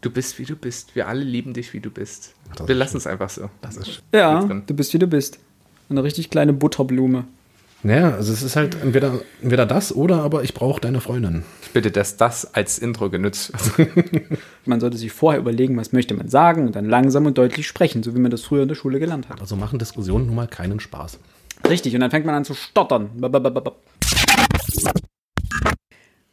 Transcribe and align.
Du 0.00 0.10
bist, 0.10 0.38
wie 0.38 0.44
du 0.44 0.56
bist. 0.56 0.96
Wir 0.96 1.08
alle 1.08 1.22
lieben 1.22 1.52
dich, 1.52 1.72
wie 1.74 1.80
du 1.80 1.90
bist. 1.90 2.34
Das 2.56 2.66
Wir 2.66 2.74
lassen 2.74 2.96
es 2.96 3.06
einfach 3.06 3.28
so. 3.28 3.50
Das 3.60 3.76
ist. 3.76 4.02
Ja, 4.12 4.42
drin. 4.42 4.62
du 4.66 4.74
bist 4.74 4.94
wie 4.94 4.98
du 4.98 5.06
bist. 5.06 5.38
Eine 5.90 6.02
richtig 6.02 6.30
kleine 6.30 6.52
Butterblume. 6.52 7.24
Naja, 7.82 8.12
also 8.12 8.32
es 8.32 8.42
ist 8.42 8.56
halt 8.56 8.76
entweder, 8.82 9.20
entweder 9.40 9.64
das 9.64 9.94
oder 9.94 10.22
aber 10.22 10.42
ich 10.42 10.52
brauche 10.52 10.80
deine 10.80 11.00
Freundin. 11.00 11.44
Ich 11.62 11.70
bitte, 11.70 11.90
dass 11.90 12.18
das 12.18 12.54
als 12.54 12.78
Intro 12.78 13.08
genutzt 13.08 13.52
wird. 13.78 13.88
Man 14.66 14.80
sollte 14.80 14.98
sich 14.98 15.12
vorher 15.12 15.40
überlegen, 15.40 15.76
was 15.78 15.92
möchte 15.92 16.12
man 16.12 16.28
sagen 16.28 16.66
und 16.66 16.76
dann 16.76 16.84
langsam 16.84 17.24
und 17.24 17.38
deutlich 17.38 17.66
sprechen, 17.66 18.02
so 18.02 18.14
wie 18.14 18.18
man 18.18 18.30
das 18.30 18.42
früher 18.42 18.62
in 18.62 18.68
der 18.68 18.74
Schule 18.74 19.00
gelernt 19.00 19.30
hat. 19.30 19.40
Also 19.40 19.56
machen 19.56 19.78
Diskussionen 19.78 20.26
nun 20.26 20.34
mal 20.34 20.46
keinen 20.46 20.78
Spaß. 20.78 21.18
Richtig, 21.68 21.94
und 21.94 22.00
dann 22.00 22.10
fängt 22.10 22.26
man 22.26 22.34
an 22.34 22.44
zu 22.44 22.54
stottern. 22.54 23.10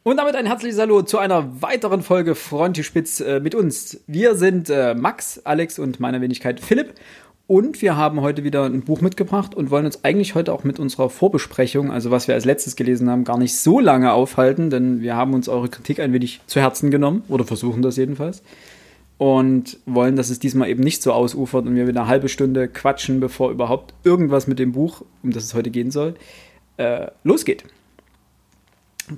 Und 0.04 0.16
damit 0.18 0.36
ein 0.36 0.46
herzliches 0.46 0.78
Hallo 0.78 1.02
zu 1.02 1.18
einer 1.18 1.60
weiteren 1.60 2.02
Folge 2.02 2.34
Frontispitz 2.34 3.20
äh, 3.20 3.40
mit 3.40 3.54
uns. 3.54 4.00
Wir 4.06 4.36
sind 4.36 4.70
äh, 4.70 4.94
Max, 4.94 5.40
Alex 5.44 5.78
und 5.78 5.98
meine 5.98 6.20
Wenigkeit 6.20 6.60
Philipp. 6.60 6.94
Und 7.46 7.82
wir 7.82 7.96
haben 7.96 8.20
heute 8.20 8.44
wieder 8.44 8.64
ein 8.64 8.82
Buch 8.82 9.00
mitgebracht 9.00 9.54
und 9.54 9.70
wollen 9.70 9.86
uns 9.86 10.04
eigentlich 10.04 10.34
heute 10.34 10.52
auch 10.52 10.64
mit 10.64 10.78
unserer 10.78 11.10
Vorbesprechung, 11.10 11.90
also 11.90 12.10
was 12.10 12.28
wir 12.28 12.34
als 12.34 12.44
letztes 12.44 12.76
gelesen 12.76 13.10
haben, 13.10 13.24
gar 13.24 13.38
nicht 13.38 13.56
so 13.56 13.80
lange 13.80 14.12
aufhalten, 14.12 14.70
denn 14.70 15.00
wir 15.00 15.16
haben 15.16 15.34
uns 15.34 15.48
eure 15.48 15.68
Kritik 15.68 15.98
ein 15.98 16.12
wenig 16.12 16.40
zu 16.46 16.60
Herzen 16.60 16.90
genommen 16.90 17.22
oder 17.28 17.44
versuchen 17.44 17.82
das 17.82 17.96
jedenfalls. 17.96 18.42
Und 19.16 19.78
wollen, 19.86 20.14
dass 20.14 20.30
es 20.30 20.38
diesmal 20.38 20.68
eben 20.68 20.84
nicht 20.84 21.02
so 21.02 21.12
ausufert 21.12 21.66
und 21.66 21.74
wir 21.74 21.88
wieder 21.88 22.02
eine 22.02 22.08
halbe 22.08 22.28
Stunde 22.28 22.68
quatschen, 22.68 23.18
bevor 23.18 23.50
überhaupt 23.50 23.94
irgendwas 24.04 24.46
mit 24.46 24.58
dem 24.58 24.72
Buch, 24.72 25.02
um 25.22 25.32
das 25.32 25.44
es 25.44 25.54
heute 25.54 25.70
gehen 25.70 25.90
soll, 25.90 26.14
äh, 26.76 27.08
losgeht. 27.24 27.64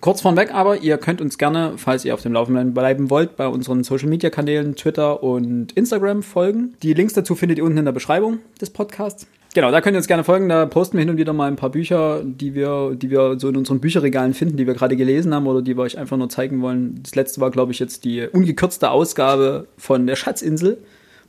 Kurz 0.01 0.21
vorweg 0.21 0.55
aber, 0.55 0.79
ihr 0.79 0.99
könnt 0.99 1.21
uns 1.21 1.37
gerne, 1.37 1.75
falls 1.77 2.05
ihr 2.05 2.15
auf 2.15 2.23
dem 2.23 2.33
Laufenden 2.33 2.75
bleiben 2.75 3.11
wollt, 3.11 3.37
bei 3.37 3.49
unseren 3.49 3.83
Social 3.83 4.09
Media 4.09 4.31
Kanälen 4.31 4.77
Twitter 4.77 5.23
und 5.23 5.73
Instagram 5.73 6.23
folgen. 6.23 6.75
Die 6.83 6.95
Links 6.95 7.13
dazu 7.15 7.35
findet 7.35 7.59
ihr 7.59 7.65
unten 7.65 7.79
in 7.79 7.85
der 7.85 7.93
Beschreibung 7.93 8.39
des 8.61 8.71
Podcasts. 8.71 9.27
Genau, 9.53 9.73
da 9.73 9.81
könnt 9.81 9.97
ihr 9.97 9.99
uns 9.99 10.07
gerne 10.07 10.23
folgen. 10.23 10.49
Da 10.49 10.67
posten 10.67 10.97
wir 10.97 11.01
hin 11.01 11.11
und 11.11 11.17
wieder 11.17 11.33
mal 11.33 11.49
ein 11.49 11.57
paar 11.57 11.71
Bücher, 11.71 12.23
die 12.25 12.55
wir, 12.55 12.95
die 12.95 13.11
wir 13.11 13.39
so 13.41 13.49
in 13.49 13.57
unseren 13.57 13.81
Bücherregalen 13.81 14.33
finden, 14.33 14.57
die 14.57 14.67
wir 14.67 14.75
gerade 14.75 14.97
gelesen 14.97 15.35
haben 15.35 15.49
oder 15.49 15.61
die 15.61 15.77
wir 15.77 15.83
euch 15.83 15.99
einfach 15.99 16.17
nur 16.17 16.29
zeigen 16.29 16.63
wollen. 16.63 17.01
Das 17.03 17.17
letzte 17.17 17.41
war, 17.41 17.51
glaube 17.51 17.73
ich, 17.73 17.81
jetzt 17.81 18.05
die 18.05 18.29
ungekürzte 18.29 18.91
Ausgabe 18.91 19.67
von 19.77 20.07
der 20.07 20.15
Schatzinsel. 20.15 20.79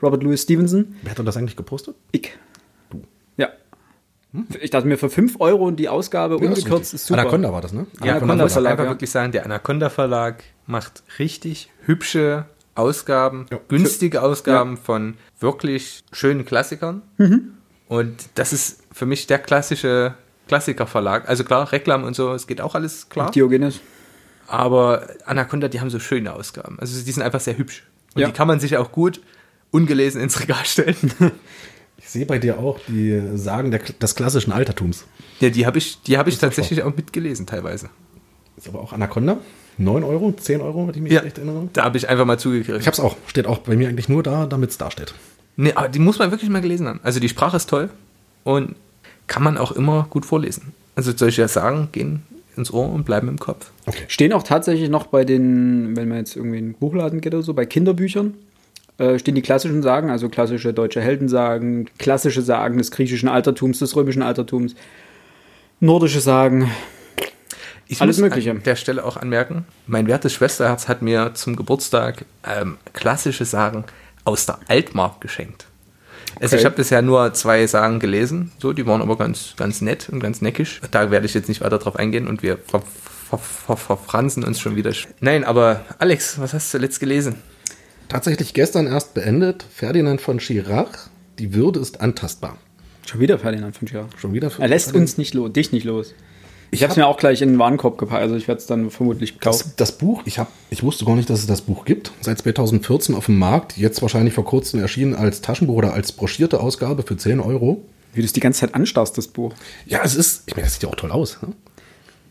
Robert 0.03 0.21
Louis 0.21 0.41
Stevenson. 0.41 0.95
Wer 1.01 1.11
hat 1.11 1.17
denn 1.17 1.25
das 1.25 1.37
eigentlich 1.37 1.55
gepostet? 1.55 1.95
Ich. 2.11 2.31
Ja. 3.37 3.49
Ich 4.61 4.69
dachte 4.69 4.87
mir, 4.87 4.97
für 4.97 5.09
5 5.09 5.37
Euro 5.39 5.71
die 5.71 5.89
Ausgabe 5.89 6.37
ungekürzt 6.37 6.93
ist 6.93 7.05
super. 7.07 7.21
Anaconda 7.21 7.51
war 7.51 7.61
das, 7.61 7.73
ne? 7.73 7.85
Ja, 7.99 8.11
Anaconda 8.13 8.25
man 8.35 8.37
muss 8.45 8.53
Verlag, 8.53 8.71
einfach 8.71 8.85
ja. 8.85 8.89
wirklich 8.91 9.09
sagen, 9.11 9.31
der 9.33 9.43
Anaconda 9.45 9.89
Verlag 9.89 10.43
macht 10.67 11.03
richtig 11.19 11.69
hübsche 11.85 12.45
Ausgaben, 12.75 13.47
Ja. 13.51 13.59
günstige 13.67 14.21
Ausgaben 14.21 14.77
von 14.77 15.15
wirklich 15.39 16.03
schönen 16.13 16.45
Klassikern. 16.45 17.01
Mhm. 17.17 17.53
Und 17.89 18.29
das 18.35 18.53
ist 18.53 18.79
für 18.93 19.05
mich 19.05 19.27
der 19.27 19.39
klassische 19.39 20.13
Klassikerverlag. 20.47 21.27
Also 21.27 21.43
klar, 21.43 21.69
Reklam 21.73 22.05
und 22.05 22.15
so, 22.15 22.31
es 22.33 22.47
geht 22.47 22.61
auch 22.61 22.73
alles 22.75 23.09
klar. 23.09 23.31
Diogenes. 23.31 23.81
Aber 24.47 25.07
Anaconda, 25.25 25.67
die 25.67 25.81
haben 25.81 25.89
so 25.89 25.99
schöne 25.99 26.33
Ausgaben. 26.33 26.77
Also 26.79 27.03
die 27.03 27.11
sind 27.11 27.23
einfach 27.23 27.41
sehr 27.41 27.57
hübsch. 27.57 27.83
Und 28.15 28.21
Ja. 28.21 28.27
die 28.27 28.33
kann 28.33 28.47
man 28.47 28.59
sich 28.61 28.77
auch 28.77 28.91
gut 28.93 29.21
ungelesen 29.71 30.21
ins 30.21 30.39
Regal 30.39 30.63
stellen. 30.65 30.95
Ich 32.11 32.13
sehe 32.13 32.25
bei 32.25 32.39
dir 32.39 32.59
auch 32.59 32.77
die 32.89 33.21
Sagen 33.35 33.71
der, 33.71 33.79
des 33.79 34.15
klassischen 34.15 34.51
Altertums. 34.51 35.05
ja, 35.39 35.49
die 35.49 35.65
habe 35.65 35.77
ich, 35.77 36.01
die 36.01 36.17
hab 36.17 36.27
ich 36.27 36.37
tatsächlich 36.39 36.83
auch 36.83 36.93
mitgelesen 36.93 37.45
teilweise. 37.45 37.87
Ist 38.57 38.67
aber 38.67 38.81
auch 38.81 38.91
Anaconda. 38.91 39.37
9 39.77 40.03
Euro, 40.03 40.33
10 40.33 40.59
Euro, 40.59 40.85
wenn 40.89 40.93
ich 40.95 40.99
mich 40.99 41.13
Ja, 41.13 41.21
recht 41.21 41.37
erinnere. 41.37 41.69
da 41.71 41.85
habe 41.85 41.97
ich 41.97 42.09
einfach 42.09 42.25
mal 42.25 42.37
zugegriffen. 42.37 42.81
Ich 42.81 42.87
hab's 42.87 42.99
auch. 42.99 43.15
Steht 43.27 43.47
auch 43.47 43.59
bei 43.59 43.77
mir 43.77 43.87
eigentlich 43.87 44.09
nur 44.09 44.23
da, 44.23 44.45
damit 44.45 44.71
es 44.71 44.77
da 44.77 44.91
steht. 44.91 45.13
Nee, 45.55 45.71
aber 45.73 45.87
die 45.87 45.99
muss 45.99 46.19
man 46.19 46.31
wirklich 46.31 46.49
mal 46.49 46.59
gelesen 46.61 46.85
haben. 46.85 46.99
Also 47.01 47.21
die 47.21 47.29
Sprache 47.29 47.55
ist 47.55 47.69
toll 47.69 47.89
und 48.43 48.75
kann 49.27 49.41
man 49.41 49.57
auch 49.57 49.71
immer 49.71 50.05
gut 50.09 50.25
vorlesen. 50.25 50.73
Also 50.95 51.13
solche 51.15 51.47
Sagen 51.47 51.87
gehen 51.93 52.23
ins 52.57 52.73
Ohr 52.73 52.91
und 52.91 53.05
bleiben 53.05 53.29
im 53.29 53.39
Kopf. 53.39 53.71
Okay. 53.85 54.03
Stehen 54.09 54.33
auch 54.33 54.43
tatsächlich 54.43 54.89
noch 54.89 55.05
bei 55.05 55.23
den, 55.23 55.95
wenn 55.95 56.09
man 56.09 56.17
jetzt 56.17 56.35
irgendwie 56.35 56.57
in 56.57 56.65
den 56.71 56.73
Buchladen 56.73 57.21
geht 57.21 57.33
oder 57.33 57.41
so, 57.43 57.53
bei 57.53 57.65
Kinderbüchern, 57.65 58.33
stehen 59.17 59.35
die 59.35 59.41
klassischen 59.41 59.81
Sagen, 59.81 60.09
also 60.09 60.29
klassische 60.29 60.73
deutsche 60.73 61.01
Heldensagen, 61.01 61.89
klassische 61.97 62.41
Sagen 62.41 62.77
des 62.77 62.91
griechischen 62.91 63.29
Altertums, 63.29 63.79
des 63.79 63.95
römischen 63.95 64.21
Altertums, 64.21 64.75
nordische 65.79 66.19
Sagen. 66.21 66.69
Ich 67.87 68.01
Alles 68.01 68.17
muss 68.17 68.29
Mögliche. 68.29 68.51
an 68.51 68.63
der 68.63 68.75
Stelle 68.75 69.03
auch 69.03 69.17
anmerken, 69.17 69.65
mein 69.85 70.07
wertes 70.07 70.33
Schwesterherz 70.33 70.87
hat 70.87 71.01
mir 71.01 71.31
zum 71.33 71.55
Geburtstag 71.57 72.25
ähm, 72.47 72.77
klassische 72.93 73.43
Sagen 73.43 73.83
aus 74.23 74.45
der 74.45 74.59
Altmark 74.67 75.19
geschenkt. 75.19 75.65
Also 76.39 76.53
Okay. 76.53 76.61
ich 76.61 76.65
habe 76.65 76.75
bisher 76.75 77.01
nur 77.01 77.33
zwei 77.33 77.67
Sagen 77.67 77.99
gelesen, 77.99 78.51
so, 78.59 78.71
die 78.71 78.85
waren 78.85 79.01
aber 79.01 79.17
ganz, 79.17 79.55
ganz 79.57 79.81
nett 79.81 80.07
und 80.09 80.21
ganz 80.21 80.41
neckisch. 80.41 80.79
Da 80.91 81.11
werde 81.11 81.25
ich 81.25 81.33
jetzt 81.33 81.49
nicht 81.49 81.59
weiter 81.61 81.79
drauf 81.79 81.97
eingehen 81.97 82.27
und 82.27 82.41
wir 82.43 82.57
ver 82.57 82.81
ver 83.29 83.37
ver 83.37 83.77
verfransen 83.77 84.43
uns 84.45 84.59
schon 84.61 84.75
wieder. 84.77 84.93
Nein, 85.19 85.43
aber 85.43 85.81
Alex, 85.99 86.39
was 86.39 86.53
hast 86.53 86.73
du 86.73 86.77
letzt 86.77 86.99
gelesen? 87.01 87.35
Tatsächlich 88.11 88.53
gestern 88.53 88.87
erst 88.87 89.13
beendet. 89.13 89.63
Ferdinand 89.73 90.19
von 90.21 90.39
Schirach. 90.39 91.07
Die 91.39 91.53
Würde 91.53 91.79
ist 91.79 92.01
antastbar. 92.01 92.57
Schon 93.07 93.19
wieder 93.21 93.39
Ferdinand 93.39 93.75
von 93.77 93.87
Schirach. 93.87 94.07
Schon 94.17 94.33
wieder. 94.33 94.51
Er 94.59 94.67
lässt 94.67 94.93
uns 94.93 95.17
nicht 95.17 95.33
los, 95.33 95.51
dich 95.53 95.71
nicht 95.71 95.85
los. 95.85 96.13
Ich 96.73 96.83
habe 96.83 96.91
es 96.91 96.97
hab- 96.97 97.03
mir 97.03 97.07
auch 97.07 97.17
gleich 97.17 97.41
in 97.41 97.49
den 97.49 97.59
Warenkorb 97.59 97.97
gepackt, 97.97 98.21
also 98.21 98.35
ich 98.35 98.47
werde 98.47 98.59
es 98.59 98.65
dann 98.67 98.91
vermutlich 98.91 99.39
kaufen. 99.39 99.63
Das, 99.65 99.75
das 99.75 99.97
Buch, 99.97 100.21
ich, 100.25 100.39
hab, 100.39 100.49
ich 100.69 100.83
wusste 100.83 101.03
gar 101.05 101.15
nicht, 101.15 101.29
dass 101.29 101.39
es 101.39 101.47
das 101.47 101.61
Buch 101.61 101.83
gibt. 101.85 102.11
Seit 102.21 102.39
2014 102.39 103.15
auf 103.15 103.25
dem 103.25 103.37
Markt. 103.39 103.77
Jetzt 103.77 104.01
wahrscheinlich 104.01 104.33
vor 104.33 104.45
kurzem 104.45 104.79
erschienen 104.81 105.15
als 105.15 105.41
Taschenbuch 105.41 105.75
oder 105.75 105.93
als 105.93 106.11
broschierte 106.11 106.59
Ausgabe 106.59 107.03
für 107.03 107.17
10 107.17 107.39
Euro. 107.39 107.83
Wie 108.13 108.19
du 108.21 108.25
es 108.25 108.33
die 108.33 108.39
ganze 108.41 108.61
Zeit 108.61 108.75
anstarrst, 108.75 109.17
das 109.17 109.27
Buch. 109.27 109.53
Ja, 109.85 110.01
es 110.03 110.15
ist, 110.15 110.43
ich 110.47 110.55
meine, 110.55 110.65
das 110.65 110.73
sieht 110.73 110.83
ja 110.83 110.89
auch 110.89 110.95
toll 110.95 111.11
aus. 111.11 111.39
Ne? 111.41 111.53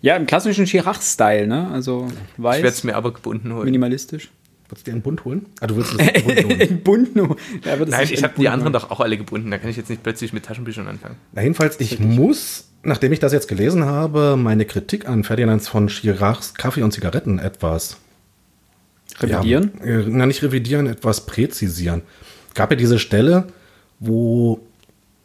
Ja, 0.03 0.17
im 0.17 0.27
klassischen 0.27 0.67
Schirach-Style, 0.67 1.47
ne? 1.47 1.71
Also 1.71 2.07
Ich 2.37 2.43
werde 2.43 2.69
es 2.69 2.77
weiß, 2.77 2.85
mir 2.85 2.97
aber 2.97 3.13
gebunden 3.13 3.53
holen. 3.53 3.65
minimalistisch. 3.65 4.31
Wolltest 4.71 4.87
du 4.87 4.91
dir 4.91 4.95
einen 4.95 5.03
Bund 5.03 5.25
holen? 5.25 5.47
Ah, 5.61 5.67
du 5.67 5.77
willst 5.77 5.93
es 5.99 5.99
einen 5.99 6.25
Bund 6.25 6.45
holen. 6.45 6.61
Entbunden. 6.61 7.37
Ja, 7.65 7.77
Nein, 7.77 8.09
ich 8.11 8.23
habe 8.23 8.35
die 8.39 8.49
anderen 8.49 8.73
doch 8.73 8.91
auch 8.91 9.01
alle 9.01 9.19
gebunden. 9.19 9.51
Da 9.51 9.59
kann 9.59 9.69
ich 9.69 9.77
jetzt 9.77 9.91
nicht 9.91 10.03
plötzlich 10.03 10.33
mit 10.33 10.45
Taschenbüchern 10.45 10.87
anfangen. 10.87 11.17
Na, 11.33 11.43
jedenfalls, 11.43 11.81
ich 11.81 11.99
muss, 11.99 12.69
nachdem 12.83 13.13
ich 13.13 13.19
das 13.19 13.33
jetzt 13.33 13.49
gelesen 13.49 13.85
habe, 13.85 14.37
meine 14.37 14.65
Kritik 14.65 15.09
an 15.09 15.25
Ferdinand 15.25 15.63
von 15.63 15.89
Schirachs 15.89 16.55
Kaffee 16.55 16.83
und 16.83 16.93
Zigaretten 16.93 17.39
etwas 17.39 17.97
Revidieren? 19.19 19.73
Ja, 19.81 19.87
äh, 19.87 20.05
na, 20.07 20.27
nicht 20.27 20.43
revidieren, 20.43 20.87
etwas 20.87 21.27
präzisieren. 21.27 22.03
Gab 22.55 22.71
ja 22.71 22.77
diese 22.77 22.99
Stelle, 22.99 23.47
wo, 23.99 24.61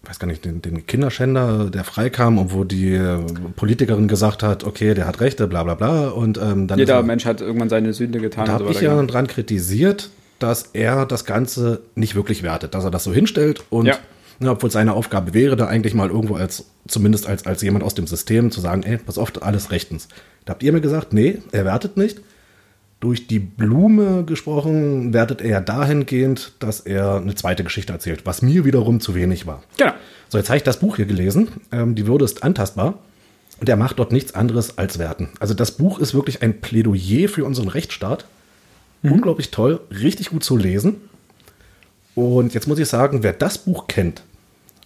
weiß 0.08 0.20
gar 0.20 0.28
nicht, 0.28 0.46
den, 0.46 0.62
den 0.62 0.86
Kinderschänder, 0.86 1.70
der 1.70 1.84
freikam 1.84 2.38
und 2.38 2.54
wo 2.54 2.64
die 2.64 2.94
äh, 2.94 3.20
Politikerin 3.56 4.08
gesagt 4.08 4.44
hat, 4.44 4.64
okay, 4.64 4.94
der 4.94 5.08
hat 5.08 5.20
Rechte, 5.22 5.48
bla 5.48 5.64
bla 5.64 5.76
bla. 5.76 6.08
Und 6.10 6.38
ähm, 6.38 6.68
dann 6.68 6.80
Jeder 6.80 6.96
er, 6.96 7.04
Mensch 7.04 7.26
hat 7.26 7.42
irgendwann 7.42 7.70
seine 7.70 7.94
Sünde 7.94 8.20
getan. 8.20 8.46
da 8.46 8.54
habe 8.54 8.72
ich 8.72 8.82
ja 8.82 8.96
genau. 8.96 9.12
dran 9.12 9.28
kritisiert, 9.28 10.10
dass 10.40 10.70
er 10.74 11.06
das 11.06 11.26
Ganze 11.26 11.82
nicht 11.96 12.16
wirklich 12.16 12.44
wertet, 12.44 12.76
dass 12.76 12.84
er 12.84 12.92
das 12.92 13.04
so 13.04 13.14
hinstellt 13.14 13.64
und 13.70 13.86
Ja. 13.86 13.98
ne, 14.40 14.52
obwohl 14.52 14.68
es 14.68 14.74
seine 14.74 14.94
Aufgabe 14.94 15.34
wäre, 15.34 15.56
da 15.56 15.68
eigentlich 15.68 15.94
mal 15.94 16.10
irgendwo 16.10 16.36
als, 16.36 16.66
zumindest 16.88 17.28
als, 17.28 17.46
als 17.46 17.62
jemand 17.62 17.84
aus 17.84 17.96
dem 17.96 18.08
System 18.08 18.52
zu 18.52 18.62
sagen, 18.62 18.84
ey, 18.84 18.98
pass 18.98 19.18
auf, 19.18 19.32
alles 19.42 19.72
rechtens. 19.72 20.08
Da 20.46 20.54
habt 20.54 20.64
ihr 20.64 20.74
mir 20.74 20.82
gesagt, 20.82 21.14
nee, 21.14 21.40
er 21.52 21.66
wertet 21.66 21.98
nicht. 21.98 22.20
Durch 23.06 23.28
die 23.28 23.38
Blume 23.38 24.24
gesprochen, 24.24 25.14
wertet 25.14 25.40
er 25.40 25.62
dahingehend, 25.62 26.54
dass 26.58 26.80
er 26.80 27.18
eine 27.18 27.36
zweite 27.36 27.64
Geschichte 27.64 27.94
erzählt, 27.94 28.26
was 28.26 28.42
mir 28.42 28.66
wiederum 28.66 29.00
zu 29.00 29.14
wenig 29.14 29.46
war. 29.46 29.62
Genau. 29.78 29.92
So, 30.28 30.40
jetzt 30.40 30.50
habe 30.50 30.58
ich 30.58 30.64
das 30.64 30.80
Buch 30.80 30.96
hier 30.96 31.06
gelesen. 31.06 31.50
Ähm, 31.72 31.94
die 31.94 32.08
Würde 32.08 32.26
ist 32.26 32.42
antastbar. 32.42 32.98
Und 33.60 33.70
er 33.70 33.76
macht 33.76 34.00
dort 34.00 34.12
nichts 34.12 34.34
anderes 34.34 34.80
als 34.80 34.98
werten. 34.98 35.30
Also 35.40 35.54
das 35.54 35.74
Buch 35.74 36.00
ist 36.00 36.16
wirklich 36.16 36.42
ein 36.42 36.62
Plädoyer 36.62 37.30
für 37.30 37.46
unseren 37.46 37.68
Rechtsstaat. 37.68 38.26
Unglaublich 39.04 39.52
toll, 39.52 39.82
richtig 39.92 40.32
gut 40.32 40.44
zu 40.44 40.58
lesen. 40.58 40.96
Und 42.16 42.56
jetzt 42.56 42.68
muss 42.68 42.80
ich 42.80 42.88
sagen, 42.88 43.22
wer 43.22 43.34
das 43.34 43.60
Buch 43.60 43.86
kennt 43.86 44.24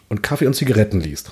und 0.10 0.24
Kaffee 0.24 0.48
und 0.48 0.56
Zigaretten 0.56 1.00
liest, 1.00 1.32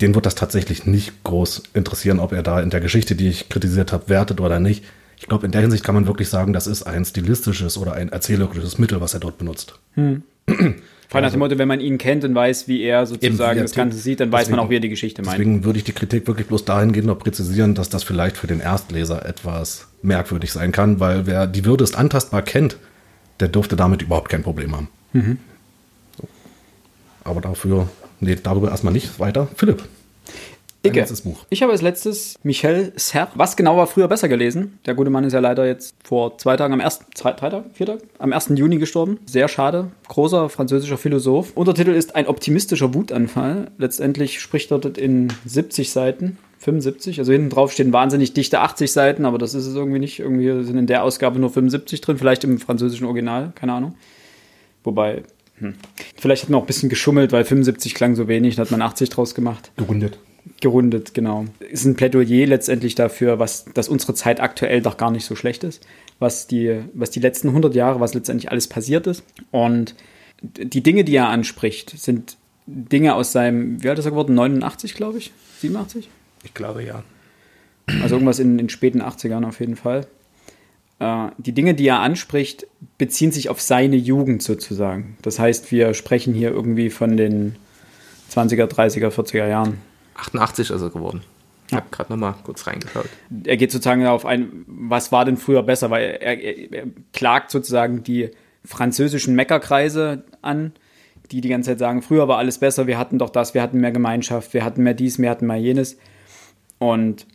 den 0.00 0.16
wird 0.16 0.26
das 0.26 0.34
tatsächlich 0.34 0.86
nicht 0.86 1.22
groß 1.22 1.62
interessieren, 1.72 2.18
ob 2.18 2.32
er 2.32 2.42
da 2.42 2.60
in 2.60 2.70
der 2.70 2.80
Geschichte, 2.80 3.14
die 3.14 3.28
ich 3.28 3.48
kritisiert 3.48 3.92
habe, 3.92 4.08
wertet 4.08 4.40
oder 4.40 4.58
nicht. 4.58 4.82
Ich 5.16 5.26
glaube, 5.26 5.46
in 5.46 5.52
der 5.52 5.62
Hinsicht 5.62 5.82
kann 5.82 5.94
man 5.94 6.06
wirklich 6.06 6.28
sagen, 6.28 6.52
das 6.52 6.66
ist 6.66 6.82
ein 6.82 7.04
stilistisches 7.04 7.78
oder 7.78 7.94
ein 7.94 8.10
erzählerisches 8.10 8.78
Mittel, 8.78 9.00
was 9.00 9.14
er 9.14 9.20
dort 9.20 9.38
benutzt. 9.38 9.78
Vor 11.08 11.18
allem 11.18 11.24
nach 11.24 11.30
dem 11.30 11.38
Motto, 11.38 11.56
wenn 11.56 11.68
man 11.68 11.80
ihn 11.80 11.98
kennt 11.98 12.24
und 12.24 12.34
weiß, 12.34 12.66
wie 12.66 12.82
er 12.82 13.06
sozusagen 13.06 13.58
Eben, 13.58 13.64
das 13.64 13.74
Ganze 13.74 13.98
sieht, 13.98 14.18
dann 14.18 14.32
weiß 14.32 14.50
man 14.50 14.58
auch, 14.58 14.70
wie 14.70 14.76
er 14.76 14.80
die 14.80 14.88
Geschichte 14.88 15.22
meint. 15.22 15.38
Deswegen 15.38 15.64
würde 15.64 15.78
ich 15.78 15.84
die 15.84 15.92
Kritik 15.92 16.26
wirklich 16.26 16.48
bloß 16.48 16.64
dahingehend 16.64 17.06
noch 17.06 17.18
präzisieren, 17.18 17.74
dass 17.74 17.88
das 17.88 18.02
vielleicht 18.02 18.36
für 18.36 18.48
den 18.48 18.58
Erstleser 18.58 19.24
etwas 19.24 19.86
merkwürdig 20.02 20.52
sein 20.52 20.72
kann, 20.72 20.98
weil 20.98 21.26
wer 21.26 21.46
die 21.46 21.64
Würde 21.64 21.84
ist 21.84 21.96
antastbar 21.96 22.42
kennt, 22.42 22.76
der 23.38 23.48
dürfte 23.48 23.76
damit 23.76 24.02
überhaupt 24.02 24.30
kein 24.30 24.42
Problem 24.42 24.74
haben. 24.74 24.88
So. 26.18 26.28
Aber 27.22 27.40
dafür, 27.40 27.88
nee, 28.18 28.36
darüber 28.42 28.70
erstmal 28.70 28.92
nicht 28.92 29.20
weiter. 29.20 29.48
Philipp. 29.54 29.84
Icke. 30.86 31.00
letztes 31.00 31.22
Buch? 31.22 31.44
Ich 31.50 31.62
habe 31.62 31.72
als 31.72 31.82
letztes 31.82 32.38
Michel 32.42 32.92
Serre. 32.96 33.28
Was 33.34 33.56
genau 33.56 33.76
war 33.76 33.86
früher 33.86 34.08
besser 34.08 34.28
gelesen? 34.28 34.78
Der 34.86 34.94
gute 34.94 35.10
Mann 35.10 35.24
ist 35.24 35.32
ja 35.32 35.40
leider 35.40 35.66
jetzt 35.66 35.94
vor 36.04 36.38
zwei 36.38 36.56
Tagen, 36.56 36.74
am 36.74 36.80
1., 36.80 37.00
zwei, 37.14 37.32
drei 37.32 37.50
Tagen, 37.50 37.70
vier 37.72 37.86
Tagen, 37.86 38.02
am 38.18 38.32
1. 38.32 38.52
Juni 38.54 38.78
gestorben. 38.78 39.18
Sehr 39.26 39.48
schade. 39.48 39.90
Großer 40.08 40.48
französischer 40.48 40.98
Philosoph. 40.98 41.52
Untertitel 41.54 41.90
ist 41.90 42.16
Ein 42.16 42.26
optimistischer 42.26 42.94
Wutanfall. 42.94 43.70
Letztendlich 43.78 44.40
spricht 44.40 44.70
er 44.70 44.78
dort 44.78 44.98
in 44.98 45.32
70 45.44 45.90
Seiten. 45.90 46.38
75, 46.58 47.20
also 47.20 47.32
hinten 47.32 47.50
drauf 47.50 47.72
stehen 47.72 47.92
wahnsinnig 47.92 48.32
dichte 48.32 48.60
80 48.60 48.90
Seiten, 48.90 49.24
aber 49.24 49.38
das 49.38 49.54
ist 49.54 49.66
es 49.66 49.74
irgendwie 49.76 50.00
nicht. 50.00 50.18
Irgendwie 50.18 50.64
sind 50.64 50.76
in 50.76 50.86
der 50.86 51.04
Ausgabe 51.04 51.38
nur 51.38 51.50
75 51.50 52.00
drin, 52.00 52.18
vielleicht 52.18 52.42
im 52.44 52.58
französischen 52.58 53.06
Original, 53.06 53.52
keine 53.54 53.72
Ahnung. 53.72 53.94
Wobei, 54.82 55.22
hm. 55.58 55.74
vielleicht 56.16 56.42
hat 56.42 56.50
man 56.50 56.58
auch 56.58 56.64
ein 56.64 56.66
bisschen 56.66 56.88
geschummelt, 56.88 57.30
weil 57.32 57.44
75 57.44 57.94
klang 57.94 58.16
so 58.16 58.26
wenig, 58.26 58.56
da 58.56 58.62
hat 58.62 58.70
man 58.70 58.82
80 58.82 59.10
draus 59.10 59.34
gemacht. 59.34 59.70
Gerundet. 59.76 60.18
Gerundet, 60.60 61.12
genau. 61.12 61.46
Ist 61.58 61.84
ein 61.84 61.96
Plädoyer 61.96 62.46
letztendlich 62.46 62.94
dafür, 62.94 63.38
was, 63.38 63.64
dass 63.74 63.88
unsere 63.88 64.14
Zeit 64.14 64.40
aktuell 64.40 64.80
doch 64.80 64.96
gar 64.96 65.10
nicht 65.10 65.24
so 65.24 65.34
schlecht 65.34 65.64
ist, 65.64 65.86
was 66.18 66.46
die, 66.46 66.80
was 66.94 67.10
die 67.10 67.20
letzten 67.20 67.48
100 67.48 67.74
Jahre, 67.74 68.00
was 68.00 68.14
letztendlich 68.14 68.50
alles 68.50 68.68
passiert 68.68 69.06
ist. 69.06 69.24
Und 69.50 69.94
die 70.42 70.82
Dinge, 70.82 71.04
die 71.04 71.16
er 71.16 71.28
anspricht, 71.28 71.98
sind 71.98 72.36
Dinge 72.66 73.14
aus 73.14 73.32
seinem, 73.32 73.82
wie 73.82 73.88
alt 73.88 73.98
ist 73.98 74.04
er 74.04 74.12
geworden? 74.12 74.34
89, 74.34 74.94
glaube 74.94 75.18
ich? 75.18 75.32
87? 75.60 76.08
Ich 76.44 76.54
glaube 76.54 76.84
ja. 76.84 77.02
Also 78.02 78.16
irgendwas 78.16 78.38
in 78.38 78.58
den 78.58 78.68
späten 78.68 79.00
80ern 79.00 79.46
auf 79.46 79.60
jeden 79.60 79.76
Fall. 79.76 80.06
Äh, 80.98 81.28
die 81.38 81.52
Dinge, 81.52 81.74
die 81.74 81.86
er 81.86 82.00
anspricht, 82.00 82.66
beziehen 82.98 83.32
sich 83.32 83.48
auf 83.48 83.60
seine 83.60 83.96
Jugend 83.96 84.42
sozusagen. 84.42 85.16
Das 85.22 85.38
heißt, 85.38 85.70
wir 85.70 85.94
sprechen 85.94 86.34
hier 86.34 86.50
irgendwie 86.50 86.90
von 86.90 87.16
den 87.16 87.56
20er, 88.32 88.66
30er, 88.66 89.10
40er 89.10 89.48
Jahren. 89.48 89.78
88 90.16 90.70
ist 90.70 90.82
er 90.82 90.90
geworden. 90.90 91.22
Ich 91.68 91.74
habe 91.74 91.86
gerade 91.90 92.12
noch 92.12 92.18
mal 92.18 92.34
kurz 92.44 92.66
reingeschaut. 92.66 93.08
Er 93.44 93.56
geht 93.56 93.72
sozusagen 93.72 94.02
darauf 94.02 94.24
ein, 94.24 94.64
was 94.66 95.10
war 95.10 95.24
denn 95.24 95.36
früher 95.36 95.62
besser, 95.62 95.90
weil 95.90 96.04
er, 96.20 96.40
er, 96.40 96.72
er 96.72 96.86
klagt 97.12 97.50
sozusagen 97.50 98.04
die 98.04 98.30
französischen 98.64 99.34
Meckerkreise 99.34 100.24
an, 100.42 100.72
die 101.32 101.40
die 101.40 101.48
ganze 101.48 101.70
Zeit 101.70 101.80
sagen, 101.80 102.02
früher 102.02 102.28
war 102.28 102.38
alles 102.38 102.58
besser, 102.58 102.86
wir 102.86 102.98
hatten 102.98 103.18
doch 103.18 103.30
das, 103.30 103.54
wir 103.54 103.62
hatten 103.62 103.80
mehr 103.80 103.90
Gemeinschaft, 103.90 104.54
wir 104.54 104.64
hatten 104.64 104.82
mehr 104.82 104.94
dies, 104.94 105.18
wir 105.18 105.28
hatten 105.28 105.46
mehr 105.46 105.56
jenes. 105.56 105.98
Und 106.78 107.26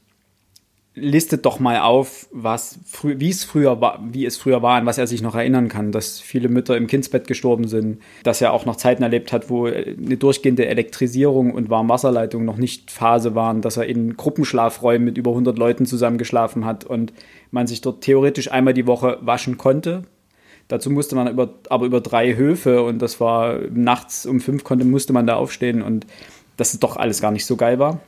listet 0.94 1.46
doch 1.46 1.60
mal 1.60 1.80
auf, 1.80 2.28
was 2.32 2.80
wie 3.04 3.30
es 3.30 3.46
früher 3.46 3.80
war, 3.80 4.04
wie 4.12 4.26
es 4.26 4.36
früher 4.36 4.62
war, 4.62 4.76
an 4.76 4.86
was 4.86 4.98
er 4.98 5.08
sich 5.08 5.22
noch 5.22 5.36
erinnern 5.36 5.70
kann, 5.70 5.94
dass 5.94 6.20
viele 6.20 6.50
Mütter 6.50 6.76
im 6.76 6.88
Kindsbett 6.88 7.28
gestorben 7.28 7.70
sind, 7.70 8.02
dass 8.24 8.42
er 8.42 8.52
auch 8.52 8.66
noch 8.66 8.76
Zeiten 8.76 9.02
erlebt 9.02 9.32
hat, 9.32 9.50
wo 9.50 9.68
eine 9.68 10.18
durchgehende 10.18 10.66
Elektrisierung 10.66 11.54
und 11.54 11.70
Warmwasserleitung 11.70 12.44
noch 12.44 12.58
nicht 12.58 12.92
Phase 12.92 13.36
waren, 13.36 13.62
dass 13.62 13.78
er 13.78 13.86
in 13.86 14.18
Gruppenschlafräumen 14.18 15.06
mit 15.06 15.18
über 15.18 15.32
100 15.32 15.58
Leuten 15.58 15.86
zusammengeschlafen 15.86 16.66
hat 16.66 16.84
und 16.84 17.14
man 17.52 17.68
sich 17.68 17.80
dort 17.80 18.02
theoretisch 18.02 18.52
einmal 18.52 18.74
die 18.74 18.88
Woche 18.88 19.18
waschen 19.22 19.58
konnte. 19.58 20.04
Dazu 20.68 20.90
musste 20.90 21.16
man 21.16 21.30
über, 21.30 21.54
aber 21.70 21.86
über 21.86 22.02
drei 22.02 22.36
Höfe 22.36 22.84
und 22.84 23.02
das 23.02 23.22
war 23.22 23.60
nachts 23.74 24.26
um 24.26 24.42
fünf 24.42 24.66
konnte, 24.66 24.84
musste 24.84 25.14
man 25.14 25.26
da 25.26 25.36
aufstehen 25.36 25.82
und 25.82 26.06
dass 26.58 26.74
es 26.74 26.80
doch 26.80 26.98
alles 26.98 27.22
gar 27.22 27.32
nicht 27.32 27.46
so 27.46 27.56
geil 27.56 27.80
war. 27.80 28.02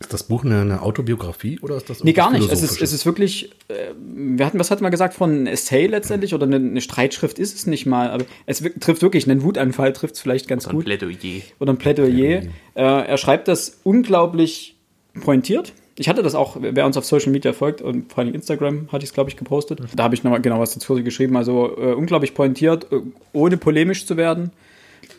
Ist 0.00 0.14
das 0.14 0.22
Buch 0.22 0.44
eine, 0.44 0.62
eine 0.62 0.80
Autobiografie 0.80 1.60
oder 1.60 1.76
ist 1.76 1.90
das 1.90 2.02
Nee, 2.02 2.14
gar 2.14 2.32
nicht. 2.32 2.50
Es 2.50 2.62
ist, 2.62 2.80
es 2.80 2.94
ist 2.94 3.04
wirklich, 3.04 3.50
äh, 3.68 3.92
wir 3.98 4.46
hatten, 4.46 4.58
was 4.58 4.70
hatten 4.70 4.82
wir 4.82 4.88
gesagt, 4.88 5.12
von 5.12 5.42
ein 5.42 5.46
Essay 5.46 5.86
letztendlich 5.86 6.32
oder 6.32 6.46
eine, 6.46 6.56
eine 6.56 6.80
Streitschrift 6.80 7.38
ist 7.38 7.54
es 7.54 7.66
nicht 7.66 7.84
mal, 7.84 8.10
aber 8.10 8.24
es 8.46 8.62
trifft 8.80 9.02
wirklich, 9.02 9.28
einen 9.28 9.42
Wutanfall 9.42 9.92
trifft 9.92 10.14
es 10.14 10.20
vielleicht 10.20 10.48
ganz 10.48 10.66
ein 10.66 10.74
gut. 10.74 10.86
Plädoyer. 10.86 11.42
Oder 11.58 11.74
ein 11.74 11.76
Plädoyer. 11.76 12.42
Äh, 12.42 12.48
er 12.74 13.18
schreibt 13.18 13.46
das 13.46 13.80
unglaublich 13.84 14.78
pointiert. 15.20 15.74
Ich 15.98 16.08
hatte 16.08 16.22
das 16.22 16.34
auch, 16.34 16.56
wer 16.58 16.86
uns 16.86 16.96
auf 16.96 17.04
Social 17.04 17.30
Media 17.30 17.52
folgt 17.52 17.82
und 17.82 18.10
vor 18.10 18.24
allem 18.24 18.32
Instagram 18.32 18.88
hatte 18.90 19.04
ich 19.04 19.10
es, 19.10 19.12
glaube 19.12 19.28
ich, 19.28 19.36
gepostet. 19.36 19.82
Da 19.94 20.04
habe 20.04 20.14
ich 20.14 20.24
nochmal 20.24 20.40
genau 20.40 20.58
was 20.58 20.72
dazu 20.72 20.94
geschrieben. 20.94 21.36
Also 21.36 21.76
äh, 21.76 21.92
unglaublich 21.92 22.32
pointiert, 22.32 22.90
äh, 22.90 23.00
ohne 23.34 23.58
polemisch 23.58 24.06
zu 24.06 24.16
werden. 24.16 24.50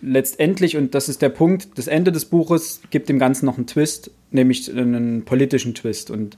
Letztendlich, 0.01 0.77
und 0.77 0.95
das 0.95 1.09
ist 1.09 1.21
der 1.21 1.29
Punkt, 1.29 1.69
das 1.75 1.87
Ende 1.87 2.11
des 2.11 2.25
Buches 2.25 2.81
gibt 2.89 3.09
dem 3.09 3.19
Ganzen 3.19 3.45
noch 3.45 3.57
einen 3.57 3.67
Twist, 3.67 4.11
nämlich 4.31 4.69
einen 4.69 5.25
politischen 5.25 5.75
Twist. 5.75 6.11
Und 6.11 6.37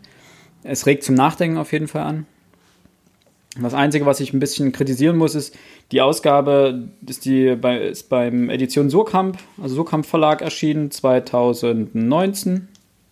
es 0.63 0.85
regt 0.85 1.03
zum 1.03 1.15
Nachdenken 1.15 1.57
auf 1.57 1.71
jeden 1.71 1.87
Fall 1.87 2.03
an. 2.03 2.25
Das 3.61 3.75
Einzige, 3.75 4.05
was 4.05 4.19
ich 4.19 4.33
ein 4.33 4.39
bisschen 4.39 4.71
kritisieren 4.71 5.15
muss, 5.15 5.35
ist, 5.35 5.55
die 5.91 6.01
Ausgabe 6.01 6.89
ist, 7.05 7.25
die 7.25 7.55
bei, 7.55 7.79
ist 7.79 8.09
beim 8.09 8.49
Edition 8.49 8.89
Surkamp, 8.89 9.37
also 9.61 9.75
Surkamp 9.75 10.05
Verlag 10.07 10.41
erschienen, 10.41 10.89
2019. 10.89 12.67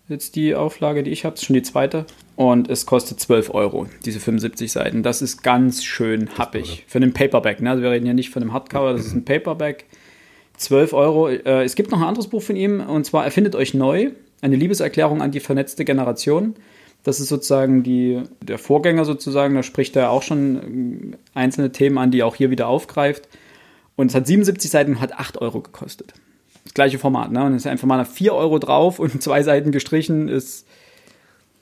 Jetzt 0.08 0.36
die 0.36 0.56
Auflage, 0.56 1.04
die 1.04 1.12
ich 1.12 1.26
habe, 1.26 1.36
ist 1.36 1.46
schon 1.46 1.54
die 1.54 1.62
zweite. 1.62 2.06
Und 2.36 2.70
es 2.70 2.88
kostet 2.88 3.20
12 3.20 3.54
Euro, 3.54 3.86
diese 4.04 4.20
75 4.20 4.72
Seiten. 4.72 5.04
Das 5.04 5.22
ist 5.22 5.44
ganz 5.44 5.84
schön 5.84 6.28
happig. 6.38 6.86
Für 6.88 6.98
einen 6.98 7.14
Paperback, 7.14 7.62
ne? 7.62 7.70
Also 7.70 7.84
wir 7.84 7.92
reden 7.92 8.06
hier 8.06 8.16
nicht 8.16 8.32
von 8.32 8.42
einem 8.42 8.52
Hardcover, 8.52 8.94
das 8.94 9.06
ist 9.06 9.14
ein 9.14 9.26
Paperback. 9.26 9.86
12 10.62 10.94
Euro. 10.94 11.30
Äh, 11.30 11.64
es 11.64 11.76
gibt 11.76 11.92
noch 11.92 12.00
ein 12.00 12.08
anderes 12.08 12.28
Buch 12.28 12.42
von 12.42 12.56
ihm, 12.56 12.82
und 12.82 13.06
zwar 13.06 13.26
Erfindet 13.26 13.56
euch 13.56 13.74
neu. 13.74 14.12
Eine 14.42 14.56
Liebeserklärung 14.56 15.22
an 15.22 15.32
die 15.32 15.40
vernetzte 15.40 15.86
Generation. 15.86 16.56
Das 17.04 17.20
ist 17.20 17.30
sozusagen 17.30 17.84
die, 17.84 18.22
der 18.42 18.58
Vorgänger 18.58 19.06
sozusagen. 19.06 19.56
Da 19.56 19.64
spricht 19.64 19.96
er 19.96 20.12
auch 20.12 20.24
schon 20.24 20.62
ähm, 20.64 21.16
einzelne 21.34 21.72
Themen 21.72 21.98
an, 21.98 22.12
die 22.12 22.20
er 22.20 22.28
auch 22.28 22.36
hier 22.36 22.52
wieder 22.52 22.68
aufgreift. 22.68 23.28
Und 23.96 24.08
es 24.08 24.16
hat 24.16 24.28
77 24.28 24.70
Seiten 24.70 24.94
und 24.94 25.02
hat 25.02 25.14
8 25.14 25.40
Euro 25.42 25.62
gekostet. 25.62 26.14
Das 26.64 26.74
gleiche 26.74 27.00
Format, 27.00 27.32
ne? 27.32 27.44
Und 27.44 27.54
es 27.54 27.64
ist 27.64 27.68
einfach 27.68 27.88
mal 27.88 28.06
4 28.06 28.34
Euro 28.34 28.60
drauf 28.60 29.00
und 29.00 29.22
zwei 29.24 29.44
Seiten 29.44 29.72
gestrichen 29.72 30.28
ist 30.28 30.68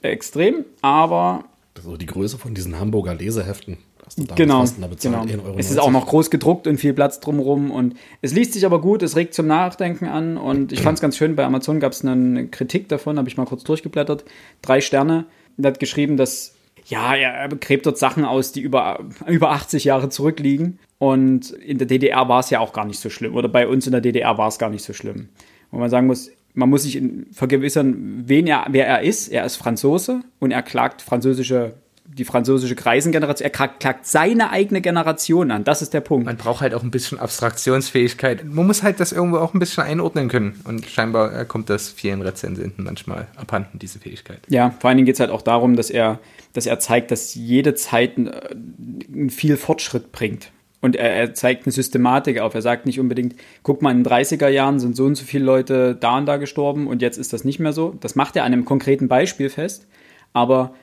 extrem, 0.02 0.64
aber 0.80 1.44
Das 1.74 1.84
ist 1.84 1.90
so 1.90 1.96
die 1.96 2.06
Größe 2.06 2.38
von 2.38 2.54
diesen 2.54 2.78
Hamburger 2.78 3.14
Leseheften. 3.14 3.78
Hast 4.10 4.18
damals 4.18 4.74
genau, 4.74 4.80
da 4.80 4.86
bezahlt, 4.88 5.28
genau. 5.28 5.42
1,90 5.42 5.46
Euro. 5.46 5.58
Es 5.58 5.70
ist 5.70 5.78
auch 5.78 5.90
noch 5.90 6.06
groß 6.06 6.30
gedruckt 6.30 6.66
und 6.66 6.78
viel 6.78 6.92
Platz 6.94 7.20
drumherum 7.20 7.70
und 7.70 7.94
es 8.22 8.32
liest 8.32 8.54
sich 8.54 8.66
aber 8.66 8.80
gut, 8.80 9.02
es 9.02 9.14
regt 9.14 9.34
zum 9.34 9.46
Nachdenken 9.46 10.06
an 10.06 10.36
und 10.36 10.72
ich 10.72 10.82
fand 10.82 10.98
es 10.98 11.02
ganz 11.02 11.16
schön, 11.16 11.36
bei 11.36 11.44
Amazon 11.44 11.78
gab 11.78 11.92
es 11.92 12.04
eine 12.04 12.48
Kritik 12.48 12.88
davon, 12.88 13.18
habe 13.18 13.28
ich 13.28 13.36
mal 13.36 13.46
kurz 13.46 13.62
durchgeblättert, 13.62 14.24
drei 14.62 14.80
Sterne, 14.80 15.26
und 15.56 15.64
hat 15.64 15.78
geschrieben, 15.78 16.16
dass 16.16 16.54
ja, 16.86 17.14
er 17.14 17.48
gräbt 17.48 17.86
dort 17.86 17.98
Sachen 17.98 18.24
aus, 18.24 18.52
die 18.52 18.60
über, 18.60 19.00
über 19.28 19.50
80 19.50 19.84
Jahre 19.84 20.08
zurückliegen 20.08 20.80
und 20.98 21.50
in 21.50 21.78
der 21.78 21.86
DDR 21.86 22.28
war 22.28 22.40
es 22.40 22.50
ja 22.50 22.58
auch 22.58 22.72
gar 22.72 22.86
nicht 22.86 22.98
so 22.98 23.10
schlimm 23.10 23.36
oder 23.36 23.48
bei 23.48 23.68
uns 23.68 23.86
in 23.86 23.92
der 23.92 24.00
DDR 24.00 24.36
war 24.38 24.48
es 24.48 24.58
gar 24.58 24.70
nicht 24.70 24.84
so 24.84 24.92
schlimm. 24.92 25.28
Wo 25.70 25.78
man 25.78 25.88
sagen 25.88 26.08
muss, 26.08 26.32
man 26.54 26.68
muss 26.68 26.82
sich 26.82 27.00
vergewissern, 27.32 28.24
wen 28.26 28.46
er, 28.46 28.66
wer 28.70 28.86
er 28.86 29.02
ist. 29.02 29.28
Er 29.28 29.44
ist 29.44 29.56
Franzose 29.56 30.22
und 30.40 30.50
er 30.50 30.62
klagt 30.62 31.00
französische, 31.00 31.74
die 32.16 32.24
französische 32.24 32.74
Kreisengeneration. 32.74 33.44
Er 33.44 33.50
klagt, 33.50 34.06
seine 34.06 34.50
eigene 34.50 34.80
Generation 34.80 35.50
an. 35.50 35.64
Das 35.64 35.82
ist 35.82 35.94
der 35.94 36.00
Punkt. 36.00 36.26
Man 36.26 36.36
braucht 36.36 36.60
halt 36.60 36.74
auch 36.74 36.82
ein 36.82 36.90
bisschen 36.90 37.18
Abstraktionsfähigkeit. 37.18 38.44
Man 38.44 38.66
muss 38.66 38.82
halt 38.82 39.00
das 39.00 39.12
irgendwo 39.12 39.38
auch 39.38 39.54
ein 39.54 39.58
bisschen 39.58 39.84
einordnen 39.84 40.28
können. 40.28 40.60
Und 40.64 40.86
scheinbar 40.86 41.34
äh, 41.34 41.44
kommt 41.44 41.70
das 41.70 41.88
vielen 41.88 42.22
Rezensenten 42.22 42.84
manchmal 42.84 43.28
abhanden, 43.36 43.78
diese 43.78 43.98
Fähigkeit. 43.98 44.40
Ja, 44.48 44.74
vor 44.80 44.88
allen 44.88 44.96
Dingen 44.96 45.06
geht 45.06 45.14
es 45.14 45.20
halt 45.20 45.30
auch 45.30 45.42
darum, 45.42 45.76
dass 45.76 45.90
er, 45.90 46.18
dass 46.52 46.66
er 46.66 46.78
zeigt, 46.80 47.10
dass 47.10 47.34
jede 47.34 47.74
Zeit 47.74 48.18
äh, 48.18 49.28
viel 49.28 49.56
Fortschritt 49.56 50.12
bringt. 50.12 50.50
Und 50.80 50.96
er, 50.96 51.10
er 51.10 51.34
zeigt 51.34 51.66
eine 51.66 51.72
Systematik 51.72 52.40
auf. 52.40 52.54
Er 52.54 52.62
sagt 52.62 52.86
nicht 52.86 52.98
unbedingt, 52.98 53.36
guck 53.62 53.82
mal, 53.82 53.92
in 53.92 54.02
den 54.02 54.12
30er 54.12 54.48
Jahren 54.48 54.80
sind 54.80 54.96
so 54.96 55.04
und 55.04 55.14
so 55.14 55.24
viele 55.24 55.44
Leute 55.44 55.94
da 55.94 56.18
und 56.18 56.26
da 56.26 56.38
gestorben 56.38 56.86
und 56.86 57.02
jetzt 57.02 57.18
ist 57.18 57.32
das 57.32 57.44
nicht 57.44 57.60
mehr 57.60 57.72
so. 57.72 57.94
Das 58.00 58.14
macht 58.14 58.36
er 58.36 58.44
an 58.44 58.52
einem 58.52 58.64
konkreten 58.64 59.06
Beispiel 59.06 59.50
fest, 59.50 59.86
aber 60.32 60.74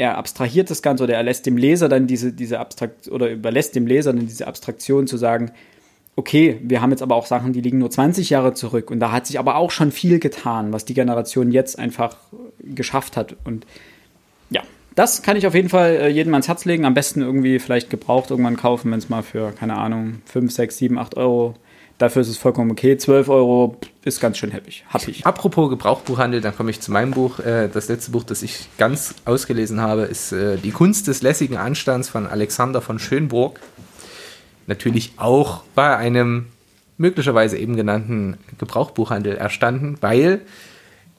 er 0.00 0.16
abstrahiert 0.16 0.70
das 0.70 0.80
Ganze 0.80 1.04
oder 1.04 1.14
er 1.14 1.22
lässt 1.22 1.44
dem 1.44 1.58
Leser 1.58 1.90
dann 1.90 2.06
diese, 2.06 2.32
diese 2.32 2.58
Abstrakt 2.58 3.08
oder 3.08 3.30
überlässt 3.30 3.74
dem 3.74 3.86
Leser 3.86 4.14
dann 4.14 4.26
diese 4.26 4.46
Abstraktion 4.46 5.06
zu 5.06 5.18
sagen, 5.18 5.50
okay, 6.16 6.58
wir 6.62 6.80
haben 6.80 6.90
jetzt 6.90 7.02
aber 7.02 7.16
auch 7.16 7.26
Sachen, 7.26 7.52
die 7.52 7.60
liegen 7.60 7.76
nur 7.76 7.90
20 7.90 8.30
Jahre 8.30 8.54
zurück 8.54 8.90
und 8.90 8.98
da 8.98 9.12
hat 9.12 9.26
sich 9.26 9.38
aber 9.38 9.56
auch 9.56 9.70
schon 9.70 9.92
viel 9.92 10.18
getan, 10.18 10.72
was 10.72 10.86
die 10.86 10.94
Generation 10.94 11.52
jetzt 11.52 11.78
einfach 11.78 12.16
geschafft 12.60 13.18
hat 13.18 13.36
und 13.44 13.66
ja, 14.48 14.62
das 14.94 15.20
kann 15.20 15.36
ich 15.36 15.46
auf 15.46 15.54
jeden 15.54 15.68
Fall 15.68 15.90
äh, 15.90 16.08
jedem 16.08 16.32
ans 16.32 16.48
Herz 16.48 16.64
legen. 16.64 16.86
Am 16.86 16.94
besten 16.94 17.20
irgendwie 17.20 17.58
vielleicht 17.58 17.90
gebraucht 17.90 18.30
irgendwann 18.30 18.56
kaufen, 18.56 18.90
wenn 18.90 18.98
es 18.98 19.10
mal 19.10 19.22
für, 19.22 19.52
keine 19.52 19.76
Ahnung, 19.76 20.22
5, 20.24 20.50
6, 20.50 20.78
7, 20.78 20.98
8 20.98 21.18
Euro. 21.18 21.54
Dafür 22.00 22.22
ist 22.22 22.28
es 22.28 22.38
vollkommen 22.38 22.70
okay. 22.70 22.96
12 22.96 23.28
Euro 23.28 23.76
ist 24.06 24.22
ganz 24.22 24.38
schön 24.38 24.54
happig. 24.54 24.86
Happig. 24.88 25.26
Apropos 25.26 25.68
Gebrauchbuchhandel, 25.68 26.40
dann 26.40 26.56
komme 26.56 26.70
ich 26.70 26.80
zu 26.80 26.90
meinem 26.90 27.10
Buch. 27.10 27.40
Äh, 27.40 27.68
Das 27.68 27.88
letzte 27.88 28.12
Buch, 28.12 28.24
das 28.24 28.42
ich 28.42 28.70
ganz 28.78 29.14
ausgelesen 29.26 29.82
habe, 29.82 30.04
ist 30.04 30.32
äh, 30.32 30.56
Die 30.56 30.70
Kunst 30.70 31.08
des 31.08 31.20
lässigen 31.20 31.58
Anstands 31.58 32.08
von 32.08 32.26
Alexander 32.26 32.80
von 32.80 32.98
Schönburg. 32.98 33.60
Natürlich 34.66 35.12
auch 35.18 35.62
bei 35.74 35.94
einem 35.94 36.46
möglicherweise 36.96 37.58
eben 37.58 37.76
genannten 37.76 38.38
Gebrauchbuchhandel 38.56 39.36
erstanden, 39.36 39.98
weil 40.00 40.40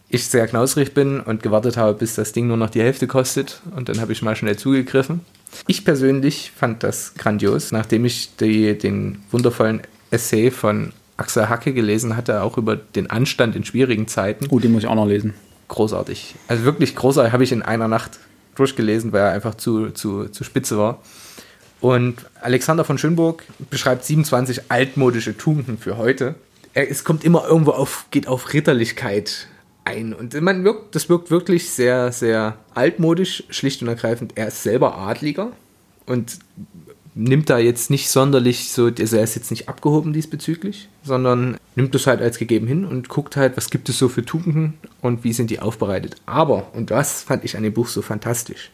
ich 0.09 0.25
sehr 0.25 0.47
knausrig 0.47 0.95
bin 0.95 1.19
und 1.19 1.43
gewartet 1.43 1.77
habe, 1.77 1.93
bis 1.93 2.15
das 2.15 2.31
Ding 2.31 2.47
nur 2.47 2.57
noch 2.57 2.71
die 2.71 2.81
Hälfte 2.81 3.05
kostet. 3.05 3.61
Und 3.75 3.87
dann 3.87 4.01
habe 4.01 4.13
ich 4.13 4.23
mal 4.23 4.35
schnell 4.35 4.57
zugegriffen. 4.57 5.21
Ich 5.67 5.85
persönlich 5.85 6.51
fand 6.55 6.81
das 6.81 7.13
grandios, 7.13 7.71
nachdem 7.71 8.03
ich 8.03 8.35
die, 8.37 8.75
den 8.75 9.21
wundervollen 9.29 9.81
Essay 10.11 10.51
von 10.51 10.93
Axel 11.17 11.49
Hacke 11.49 11.73
gelesen 11.73 12.15
hatte, 12.15 12.41
auch 12.41 12.57
über 12.57 12.75
den 12.75 13.09
Anstand 13.09 13.55
in 13.55 13.63
schwierigen 13.63 14.07
Zeiten. 14.07 14.47
Gut, 14.47 14.63
den 14.63 14.71
muss 14.71 14.83
ich 14.83 14.89
auch 14.89 14.95
noch 14.95 15.07
lesen. 15.07 15.33
großartig. 15.67 16.35
Also 16.47 16.63
wirklich 16.63 16.95
großartig, 16.95 17.31
habe 17.33 17.43
ich 17.43 17.51
in 17.51 17.61
einer 17.61 17.87
Nacht 17.87 18.19
durchgelesen, 18.55 19.13
weil 19.13 19.21
er 19.21 19.31
einfach 19.31 19.55
zu, 19.55 19.91
zu, 19.91 20.27
zu 20.27 20.43
spitze 20.43 20.77
war. 20.77 21.01
Und 21.79 22.25
Alexander 22.41 22.83
von 22.83 22.97
Schönburg 22.97 23.43
beschreibt 23.69 24.05
27 24.05 24.69
altmodische 24.69 25.37
Tugenden 25.37 25.77
für 25.77 25.97
heute. 25.97 26.35
Er, 26.73 26.89
es 26.89 27.03
kommt 27.03 27.23
immer 27.23 27.47
irgendwo 27.47 27.71
auf, 27.71 28.05
geht 28.11 28.27
auf 28.27 28.53
Ritterlichkeit 28.53 29.47
ein. 29.83 30.13
Und 30.13 30.39
man 30.41 30.63
wirkt, 30.63 30.95
das 30.95 31.09
wirkt 31.09 31.31
wirklich 31.31 31.69
sehr, 31.69 32.11
sehr 32.11 32.57
altmodisch, 32.75 33.43
schlicht 33.49 33.81
und 33.81 33.87
ergreifend. 33.87 34.33
Er 34.35 34.47
ist 34.47 34.61
selber 34.63 34.97
Adliger 34.97 35.51
und 36.05 36.39
nimmt 37.13 37.49
da 37.49 37.57
jetzt 37.57 37.89
nicht 37.89 38.09
sonderlich 38.09 38.71
so, 38.71 38.85
also 38.85 39.17
er 39.17 39.23
ist 39.23 39.35
jetzt 39.35 39.51
nicht 39.51 39.67
abgehoben 39.67 40.13
diesbezüglich, 40.13 40.87
sondern 41.03 41.57
nimmt 41.75 41.93
das 41.93 42.07
halt 42.07 42.21
als 42.21 42.37
gegeben 42.37 42.67
hin 42.67 42.85
und 42.85 43.09
guckt 43.09 43.35
halt, 43.35 43.57
was 43.57 43.69
gibt 43.69 43.89
es 43.89 43.97
so 43.97 44.07
für 44.07 44.23
Tugenden 44.23 44.75
und 45.01 45.23
wie 45.23 45.33
sind 45.33 45.49
die 45.49 45.59
aufbereitet. 45.59 46.15
Aber, 46.25 46.73
und 46.73 46.91
das 46.91 47.23
fand 47.23 47.43
ich 47.43 47.57
an 47.57 47.63
dem 47.63 47.73
Buch 47.73 47.87
so 47.87 48.01
fantastisch, 48.01 48.71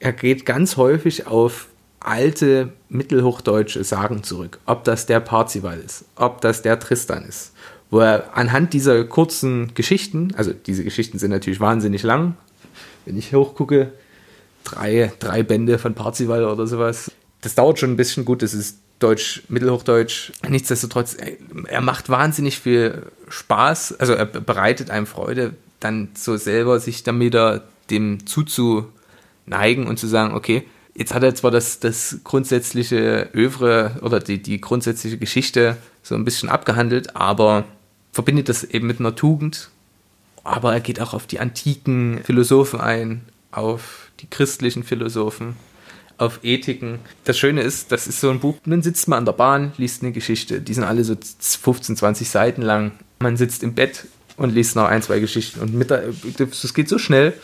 er 0.00 0.12
geht 0.12 0.44
ganz 0.44 0.76
häufig 0.76 1.28
auf 1.28 1.68
alte 2.00 2.72
mittelhochdeutsche 2.88 3.84
Sagen 3.84 4.24
zurück. 4.24 4.58
Ob 4.66 4.82
das 4.82 5.06
der 5.06 5.20
Parzival 5.20 5.78
ist, 5.78 6.04
ob 6.16 6.40
das 6.40 6.62
der 6.62 6.80
Tristan 6.80 7.24
ist. 7.24 7.52
Wo 7.90 8.00
er 8.00 8.36
anhand 8.36 8.72
dieser 8.72 9.04
kurzen 9.04 9.74
Geschichten, 9.74 10.34
also 10.36 10.52
diese 10.52 10.82
Geschichten 10.82 11.18
sind 11.18 11.30
natürlich 11.30 11.60
wahnsinnig 11.60 12.02
lang, 12.02 12.36
wenn 13.04 13.16
ich 13.16 13.32
hochgucke, 13.32 13.92
drei, 14.64 15.12
drei 15.18 15.42
Bände 15.42 15.78
von 15.78 15.94
Parzival 15.94 16.44
oder 16.44 16.66
sowas. 16.66 17.12
Das 17.42 17.54
dauert 17.54 17.78
schon 17.78 17.92
ein 17.92 17.96
bisschen 17.96 18.24
gut, 18.24 18.42
das 18.42 18.54
ist 18.54 18.78
Deutsch, 18.98 19.42
Mittelhochdeutsch. 19.48 20.32
Nichtsdestotrotz, 20.48 21.16
er 21.66 21.80
macht 21.80 22.08
wahnsinnig 22.08 22.58
viel 22.58 23.06
Spaß, 23.28 23.98
also 23.98 24.14
er 24.14 24.26
bereitet 24.26 24.90
einem 24.90 25.06
Freude, 25.06 25.54
dann 25.80 26.08
so 26.14 26.36
selber 26.36 26.80
sich 26.80 27.02
dann 27.02 27.20
wieder 27.20 27.64
dem 27.90 28.26
zuzuneigen 28.26 29.86
und 29.86 29.98
zu 29.98 30.06
sagen, 30.06 30.34
okay, 30.34 30.64
Jetzt 30.94 31.14
hat 31.14 31.22
er 31.22 31.34
zwar 31.34 31.50
das, 31.50 31.80
das 31.80 32.18
grundsätzliche 32.22 33.30
Övre 33.34 33.98
oder 34.02 34.20
die, 34.20 34.42
die 34.42 34.60
grundsätzliche 34.60 35.16
Geschichte 35.16 35.78
so 36.02 36.14
ein 36.14 36.24
bisschen 36.24 36.48
abgehandelt, 36.48 37.16
aber 37.16 37.64
verbindet 38.12 38.48
das 38.48 38.62
eben 38.64 38.86
mit 38.86 39.00
einer 39.00 39.14
Tugend. 39.14 39.70
Aber 40.44 40.74
er 40.74 40.80
geht 40.80 41.00
auch 41.00 41.14
auf 41.14 41.26
die 41.26 41.40
antiken 41.40 42.20
Philosophen 42.24 42.80
ein, 42.80 43.22
auf 43.52 44.10
die 44.20 44.28
christlichen 44.28 44.82
Philosophen, 44.82 45.56
auf 46.22 46.40
Ethiken. 46.42 47.00
Das 47.24 47.38
Schöne 47.38 47.62
ist, 47.62 47.92
das 47.92 48.06
ist 48.06 48.20
so 48.20 48.30
ein 48.30 48.40
Buch, 48.40 48.56
dann 48.64 48.82
sitzt 48.82 49.08
man 49.08 49.18
an 49.18 49.24
der 49.24 49.32
Bahn, 49.32 49.72
liest 49.76 50.02
eine 50.02 50.12
Geschichte. 50.12 50.60
Die 50.60 50.74
sind 50.74 50.84
alle 50.84 51.04
so 51.04 51.16
15, 51.16 51.96
20 51.96 52.28
Seiten 52.28 52.62
lang. 52.62 52.92
Man 53.18 53.36
sitzt 53.36 53.62
im 53.62 53.74
Bett 53.74 54.06
und 54.36 54.54
liest 54.54 54.76
noch 54.76 54.84
ein, 54.84 55.02
zwei 55.02 55.18
Geschichten. 55.18 55.60
Und 55.60 55.74
mit 55.74 55.90
der, 55.90 56.04
das 56.38 56.74
geht 56.74 56.88
so 56.88 56.98
schnell 56.98 57.34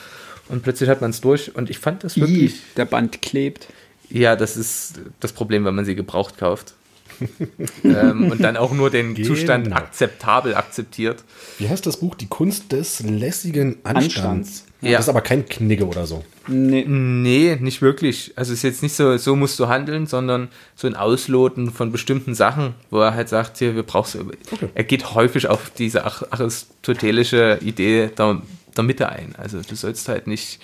und 0.48 0.62
plötzlich 0.62 0.88
hat 0.88 1.00
man 1.00 1.10
es 1.10 1.20
durch 1.20 1.54
und 1.54 1.70
ich 1.70 1.78
fand 1.78 2.04
das 2.04 2.16
wirklich. 2.16 2.54
I, 2.54 2.60
der 2.76 2.84
Band 2.84 3.20
klebt. 3.20 3.68
Ja, 4.10 4.36
das 4.36 4.56
ist 4.56 5.00
das 5.20 5.32
Problem, 5.32 5.64
wenn 5.64 5.74
man 5.74 5.84
sie 5.84 5.94
gebraucht 5.94 6.38
kauft. 6.38 6.74
ähm, 7.84 8.30
und 8.30 8.40
dann 8.40 8.56
auch 8.56 8.72
nur 8.72 8.90
den 8.90 9.14
genau. 9.14 9.28
Zustand 9.28 9.72
akzeptabel 9.72 10.54
akzeptiert. 10.54 11.24
Wie 11.58 11.68
heißt 11.68 11.84
das 11.84 11.98
Buch? 11.98 12.14
Die 12.14 12.28
Kunst 12.28 12.70
des 12.70 13.00
lässigen 13.00 13.78
Anstands. 13.82 14.16
Anstands. 14.16 14.64
Ja. 14.80 14.92
Das 14.92 15.06
ist 15.06 15.08
aber 15.08 15.22
kein 15.22 15.48
Knigge 15.48 15.86
oder 15.86 16.06
so. 16.06 16.24
Nee. 16.46 16.84
nee, 16.86 17.56
nicht 17.60 17.82
wirklich. 17.82 18.32
Also 18.36 18.52
es 18.52 18.60
ist 18.60 18.62
jetzt 18.62 18.82
nicht 18.82 18.94
so, 18.94 19.16
so 19.16 19.34
musst 19.34 19.58
du 19.58 19.66
handeln, 19.66 20.06
sondern 20.06 20.48
so 20.76 20.86
ein 20.86 20.94
Ausloten 20.94 21.72
von 21.72 21.90
bestimmten 21.90 22.34
Sachen, 22.34 22.74
wo 22.90 23.00
er 23.00 23.14
halt 23.14 23.28
sagt, 23.28 23.58
hier, 23.58 23.74
wir 23.74 23.82
brauchen 23.82 24.30
okay. 24.52 24.68
Er 24.74 24.84
geht 24.84 25.14
häufig 25.14 25.48
auf 25.48 25.70
diese 25.70 26.04
aristotelische 26.04 27.58
Idee 27.60 28.10
der 28.16 28.40
der 28.76 28.84
Mitte 28.84 29.08
ein. 29.08 29.34
Also 29.36 29.60
du 29.60 29.74
sollst 29.74 30.08
halt 30.08 30.26
nicht 30.26 30.60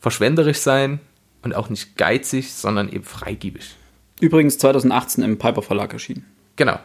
verschwenderisch 0.00 0.58
sein 0.58 0.98
und 1.42 1.54
auch 1.54 1.68
nicht 1.68 1.96
geizig, 1.96 2.52
sondern 2.52 2.90
eben 2.90 3.04
freigiebig. 3.04 3.76
Übrigens 4.20 4.58
2018 4.58 5.22
im 5.22 5.38
Piper 5.38 5.62
Verlag 5.62 5.92
erschienen. 5.92 6.24
Genau. 6.56 6.78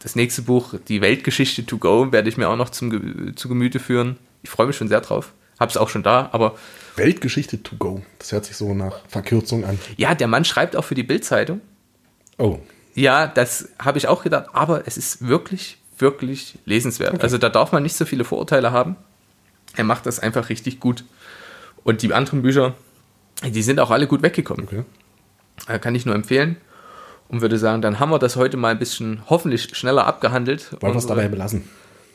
Das 0.00 0.16
nächste 0.16 0.42
Buch, 0.42 0.74
Die 0.88 1.00
Weltgeschichte 1.00 1.66
to 1.66 1.78
go, 1.78 2.10
werde 2.10 2.28
ich 2.28 2.36
mir 2.36 2.48
auch 2.48 2.56
noch 2.56 2.70
zum, 2.70 3.36
zu 3.36 3.48
Gemüte 3.48 3.78
führen. 3.78 4.16
Ich 4.42 4.50
freue 4.50 4.66
mich 4.66 4.76
schon 4.76 4.88
sehr 4.88 5.00
drauf. 5.00 5.32
Hab's 5.60 5.76
auch 5.76 5.90
schon 5.90 6.02
da, 6.02 6.30
aber. 6.32 6.56
Weltgeschichte 6.96 7.62
to 7.62 7.76
go. 7.76 8.02
Das 8.18 8.32
hört 8.32 8.46
sich 8.46 8.56
so 8.56 8.74
nach 8.74 9.00
Verkürzung 9.08 9.64
an. 9.64 9.78
Ja, 9.96 10.14
der 10.14 10.26
Mann 10.26 10.44
schreibt 10.44 10.74
auch 10.74 10.84
für 10.84 10.94
die 10.94 11.02
Bildzeitung. 11.02 11.60
Oh. 12.38 12.58
Ja, 12.94 13.26
das 13.26 13.68
habe 13.78 13.98
ich 13.98 14.08
auch 14.08 14.22
gedacht, 14.22 14.46
aber 14.52 14.86
es 14.86 14.96
ist 14.96 15.26
wirklich, 15.26 15.78
wirklich 15.98 16.58
lesenswert. 16.64 17.14
Okay. 17.14 17.22
Also 17.22 17.38
da 17.38 17.48
darf 17.48 17.72
man 17.72 17.82
nicht 17.82 17.94
so 17.94 18.04
viele 18.04 18.24
Vorurteile 18.24 18.72
haben. 18.72 18.96
Er 19.76 19.84
macht 19.84 20.06
das 20.06 20.18
einfach 20.18 20.48
richtig 20.48 20.80
gut. 20.80 21.04
Und 21.84 22.02
die 22.02 22.12
anderen 22.12 22.42
Bücher, 22.42 22.74
die 23.44 23.62
sind 23.62 23.78
auch 23.80 23.90
alle 23.90 24.06
gut 24.06 24.22
weggekommen. 24.22 24.66
Okay. 24.66 24.84
Äh, 25.68 25.78
kann 25.78 25.94
ich 25.94 26.06
nur 26.06 26.14
empfehlen. 26.14 26.56
Und 27.28 27.42
würde 27.42 27.58
sagen, 27.58 27.80
dann 27.80 28.00
haben 28.00 28.10
wir 28.10 28.18
das 28.18 28.34
heute 28.34 28.56
mal 28.56 28.72
ein 28.72 28.78
bisschen 28.78 29.22
hoffentlich 29.28 29.76
schneller 29.76 30.06
abgehandelt. 30.06 30.72
Wollen 30.80 30.94
wir 30.94 30.98
es 30.98 31.06
dabei 31.06 31.28
belassen? 31.28 31.68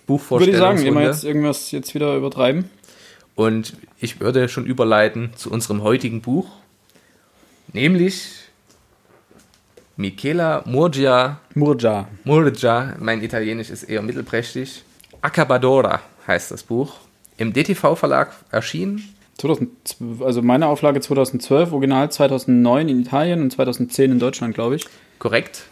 Buchvorstellung. 0.08 0.54
Würde 0.54 0.74
ich 0.74 0.78
sagen, 0.80 0.88
immer 0.88 1.02
jetzt 1.04 1.24
irgendwas 1.24 1.72
jetzt 1.72 1.96
wieder 1.96 2.16
übertreiben. 2.16 2.70
Und 3.36 3.76
ich 4.00 4.22
würde 4.22 4.48
schon 4.48 4.66
überleiten 4.66 5.32
zu 5.36 5.52
unserem 5.52 5.84
heutigen 5.84 6.22
Buch, 6.22 6.48
nämlich 7.74 8.46
Michela 9.98 10.64
Murgia. 10.66 11.40
Murgia. 11.54 12.08
Murgia, 12.24 12.96
mein 13.00 13.22
Italienisch 13.22 13.70
ist 13.70 13.84
eher 13.84 14.02
mittelprächtig. 14.02 14.84
Accabadora 15.22 16.02
heißt 16.28 16.52
das 16.52 16.64
Buch 16.64 16.96
im 17.38 17.54
DTV-Verlag 17.54 18.32
erschienen. 18.52 19.04
2012, 19.38 20.22
also 20.22 20.42
meine 20.42 20.68
Auflage 20.68 21.02
2012, 21.02 21.74
Original 21.74 22.10
2009 22.10 22.88
in 22.88 23.02
Italien 23.02 23.42
und 23.42 23.52
2010 23.52 24.14
in 24.14 24.20
Deutschland, 24.20 24.54
glaube 24.54 24.78
ich. 24.78 24.86
Korrekt. 25.20 25.66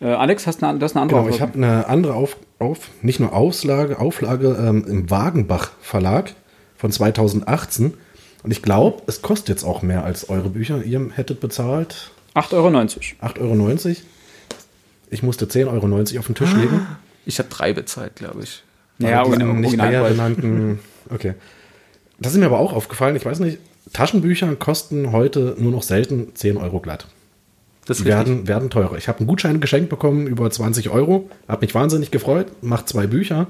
Äh, 0.00 0.06
Alex, 0.06 0.48
hast 0.48 0.64
eine, 0.64 0.80
das 0.80 0.96
eine 0.96 1.02
andere 1.02 1.20
genau, 1.20 1.32
Auflage? 1.32 1.36
Ich 1.36 1.40
habe 1.40 1.54
eine 1.54 1.86
andere 1.86 2.14
auf, 2.14 2.36
auf, 2.58 2.90
nicht 3.02 3.20
nur 3.20 3.32
Auslage, 3.32 4.00
Auflage 4.00 4.56
ähm, 4.58 4.84
im 4.88 5.10
Wagenbach 5.10 5.70
Verlag 5.80 6.34
von 6.84 6.92
2018. 6.92 7.94
Und 8.42 8.50
ich 8.50 8.60
glaube, 8.60 9.00
es 9.06 9.22
kostet 9.22 9.48
jetzt 9.48 9.64
auch 9.64 9.80
mehr 9.80 10.04
als 10.04 10.28
eure 10.28 10.50
Bücher. 10.50 10.84
Ihr 10.84 11.08
hättet 11.14 11.40
bezahlt 11.40 12.10
8,90 12.34 12.52
Euro. 12.52 12.68
8,90 12.68 13.40
Euro. 13.40 13.96
Ich 15.08 15.22
musste 15.22 15.46
10,90 15.46 15.66
Euro 15.66 16.18
auf 16.18 16.26
den 16.26 16.34
Tisch 16.34 16.52
legen. 16.52 16.86
Ich 17.24 17.38
habe 17.38 17.48
drei 17.48 17.72
bezahlt, 17.72 18.16
glaube 18.16 18.42
ich. 18.42 18.62
Ja, 18.98 19.22
und 19.22 19.60
nicht 19.60 19.78
mehr 19.78 20.10
genannten 20.10 20.78
Okay. 21.08 21.32
Das 22.18 22.34
ist 22.34 22.38
mir 22.38 22.44
aber 22.44 22.58
auch 22.58 22.74
aufgefallen. 22.74 23.16
Ich 23.16 23.24
weiß 23.24 23.38
nicht, 23.40 23.60
Taschenbücher 23.94 24.54
kosten 24.56 25.10
heute 25.10 25.56
nur 25.58 25.72
noch 25.72 25.82
selten 25.82 26.34
10 26.34 26.58
Euro 26.58 26.80
glatt. 26.80 27.06
Das 27.86 28.04
werden, 28.04 28.46
werden 28.46 28.68
teurer. 28.68 28.98
Ich 28.98 29.08
habe 29.08 29.20
einen 29.20 29.26
Gutschein 29.26 29.62
geschenkt 29.62 29.88
bekommen 29.88 30.26
über 30.26 30.50
20 30.50 30.90
Euro. 30.90 31.30
Habe 31.48 31.64
mich 31.64 31.74
wahnsinnig 31.74 32.10
gefreut. 32.10 32.48
Mach 32.60 32.84
zwei 32.84 33.06
Bücher. 33.06 33.46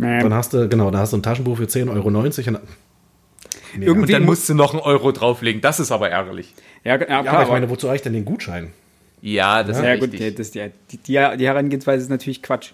Nee. 0.00 0.20
Dann 0.20 0.34
hast 0.34 0.52
du, 0.52 0.68
genau, 0.68 0.90
da 0.90 0.98
hast 0.98 1.12
du 1.12 1.18
ein 1.18 1.22
Taschenbuch 1.22 1.58
für 1.58 1.64
10,90 1.64 1.94
Euro. 1.94 2.10
Nee, 2.10 3.84
Irgendwie 3.84 4.06
und 4.06 4.12
dann 4.12 4.24
musst 4.24 4.48
du 4.48 4.54
noch 4.54 4.72
einen 4.72 4.82
Euro 4.82 5.12
drauflegen. 5.12 5.60
Das 5.60 5.78
ist 5.78 5.92
aber 5.92 6.10
ärgerlich. 6.10 6.54
Ja, 6.84 6.92
ja, 6.92 6.98
klar, 6.98 7.24
ja 7.24 7.32
aber 7.32 7.42
ich 7.42 7.48
meine, 7.50 7.70
wozu 7.70 7.86
reicht 7.86 8.04
denn 8.04 8.14
den 8.14 8.24
Gutschein? 8.24 8.72
Ja, 9.22 9.62
das 9.62 9.76
ja, 9.76 9.82
ist 9.82 10.00
ja, 10.00 10.06
gut, 10.06 10.38
das, 10.38 10.50
die, 10.50 10.70
die, 10.90 10.98
die 11.38 11.46
Herangehensweise 11.46 12.02
ist 12.02 12.08
natürlich 12.08 12.42
Quatsch. 12.42 12.72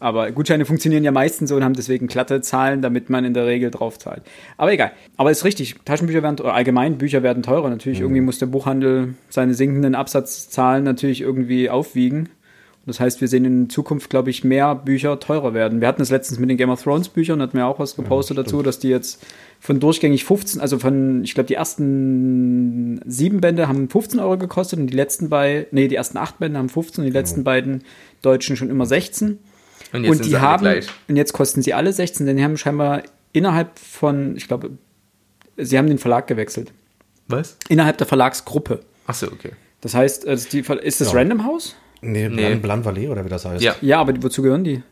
Aber 0.00 0.30
Gutscheine 0.30 0.64
funktionieren 0.64 1.02
ja 1.02 1.10
meistens 1.10 1.50
so 1.50 1.56
und 1.56 1.64
haben 1.64 1.74
deswegen 1.74 2.06
glatte 2.06 2.40
Zahlen, 2.40 2.82
damit 2.82 3.10
man 3.10 3.24
in 3.24 3.34
der 3.34 3.46
Regel 3.46 3.70
drauf 3.70 3.98
zahlt. 3.98 4.22
Aber 4.56 4.72
egal. 4.72 4.92
Aber 5.16 5.32
ist 5.32 5.44
richtig. 5.44 5.74
Taschenbücher 5.84 6.22
werden, 6.22 6.38
oder 6.38 6.54
allgemein 6.54 6.98
Bücher 6.98 7.24
werden 7.24 7.42
teurer. 7.42 7.68
Natürlich, 7.68 7.98
mhm. 7.98 8.04
irgendwie 8.04 8.20
muss 8.20 8.38
der 8.38 8.46
Buchhandel 8.46 9.14
seine 9.28 9.54
sinkenden 9.54 9.96
Absatzzahlen 9.96 10.84
natürlich 10.84 11.20
irgendwie 11.20 11.68
aufwiegen. 11.68 12.28
Das 12.88 13.00
heißt, 13.00 13.20
wir 13.20 13.28
sehen 13.28 13.44
in 13.44 13.70
Zukunft, 13.70 14.08
glaube 14.08 14.30
ich, 14.30 14.44
mehr 14.44 14.74
Bücher 14.74 15.20
teurer 15.20 15.54
werden. 15.54 15.80
Wir 15.80 15.88
hatten 15.88 16.00
das 16.00 16.10
letztens 16.10 16.38
mit 16.38 16.48
den 16.48 16.56
Game 16.56 16.70
of 16.70 16.82
Thrones 16.82 17.08
Büchern, 17.08 17.42
hatten 17.42 17.56
wir 17.56 17.66
auch 17.66 17.78
was 17.78 17.96
gepostet 17.96 18.36
ja, 18.36 18.42
dazu, 18.42 18.62
dass 18.62 18.78
die 18.78 18.88
jetzt 18.88 19.24
von 19.60 19.78
durchgängig 19.78 20.24
15, 20.24 20.60
also 20.60 20.78
von, 20.78 21.22
ich 21.22 21.34
glaube, 21.34 21.48
die 21.48 21.54
ersten 21.54 23.00
sieben 23.04 23.40
Bände 23.40 23.68
haben 23.68 23.90
15 23.90 24.20
Euro 24.20 24.38
gekostet 24.38 24.78
und 24.78 24.86
die 24.86 24.96
letzten 24.96 25.28
beiden, 25.28 25.66
nee, 25.70 25.88
die 25.88 25.96
ersten 25.96 26.16
acht 26.16 26.38
Bände 26.38 26.58
haben 26.58 26.68
15 26.68 27.02
und 27.02 27.06
die 27.06 27.12
letzten 27.12 27.40
ja. 27.40 27.44
beiden 27.44 27.84
Deutschen 28.22 28.56
schon 28.56 28.70
immer 28.70 28.86
16. 28.86 29.38
Und, 29.92 30.04
jetzt 30.04 30.20
und 30.20 30.26
die 30.26 30.38
haben, 30.38 30.62
gleich. 30.62 30.88
und 31.08 31.16
jetzt 31.16 31.32
kosten 31.32 31.62
sie 31.62 31.74
alle 31.74 31.92
16, 31.92 32.26
denn 32.26 32.36
die 32.36 32.44
haben 32.44 32.56
scheinbar 32.56 33.02
innerhalb 33.32 33.78
von, 33.78 34.36
ich 34.36 34.48
glaube, 34.48 34.70
sie 35.56 35.76
haben 35.76 35.88
den 35.88 35.98
Verlag 35.98 36.26
gewechselt. 36.26 36.72
Was? 37.26 37.58
Innerhalb 37.68 37.98
der 37.98 38.06
Verlagsgruppe. 38.06 38.80
Ach 39.06 39.14
so, 39.14 39.26
okay. 39.26 39.52
Das 39.80 39.94
heißt, 39.94 40.26
also 40.26 40.58
ist 40.58 41.00
das 41.00 41.12
ja. 41.12 41.18
Random 41.18 41.44
House? 41.44 41.76
Nee, 42.00 42.28
nee. 42.28 42.54
Blan 42.56 42.84
Valley 42.84 43.08
oder 43.08 43.24
wie 43.24 43.28
das 43.28 43.44
heißt. 43.44 43.62
Ja. 43.62 43.74
ja, 43.80 44.00
aber 44.00 44.14
wozu 44.22 44.42
gehören 44.42 44.64
die? 44.64 44.82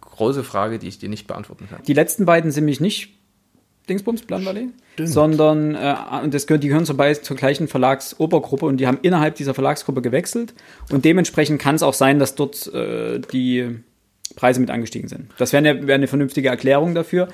Große 0.00 0.44
Frage, 0.44 0.78
die 0.78 0.88
ich 0.88 0.98
dir 0.98 1.08
nicht 1.08 1.26
beantworten 1.26 1.66
kann. 1.68 1.82
Die 1.86 1.92
letzten 1.92 2.24
beiden 2.24 2.50
sind 2.50 2.64
mich 2.64 2.80
nicht 2.80 3.10
Dingsbums, 3.88 4.22
Plan 4.22 4.44
Valley, 4.44 4.68
sondern 5.02 5.74
äh, 5.74 5.96
und 6.22 6.32
das 6.32 6.46
gehört, 6.46 6.62
die 6.62 6.68
gehören 6.68 6.86
zur, 6.86 6.96
zur 7.22 7.36
gleichen 7.36 7.66
Verlagsobergruppe 7.66 8.66
und 8.66 8.76
die 8.76 8.86
haben 8.86 8.98
innerhalb 9.02 9.34
dieser 9.34 9.52
Verlagsgruppe 9.52 10.00
gewechselt 10.00 10.54
und 10.90 11.04
dementsprechend 11.04 11.60
kann 11.60 11.74
es 11.74 11.82
auch 11.82 11.94
sein, 11.94 12.18
dass 12.18 12.34
dort 12.34 12.72
äh, 12.72 13.18
die 13.18 13.80
Preise 14.36 14.60
mit 14.60 14.70
angestiegen 14.70 15.08
sind. 15.08 15.30
Das 15.38 15.52
wäre 15.52 15.66
eine, 15.66 15.86
wär 15.86 15.96
eine 15.96 16.06
vernünftige 16.06 16.48
Erklärung 16.48 16.94
dafür. 16.94 17.28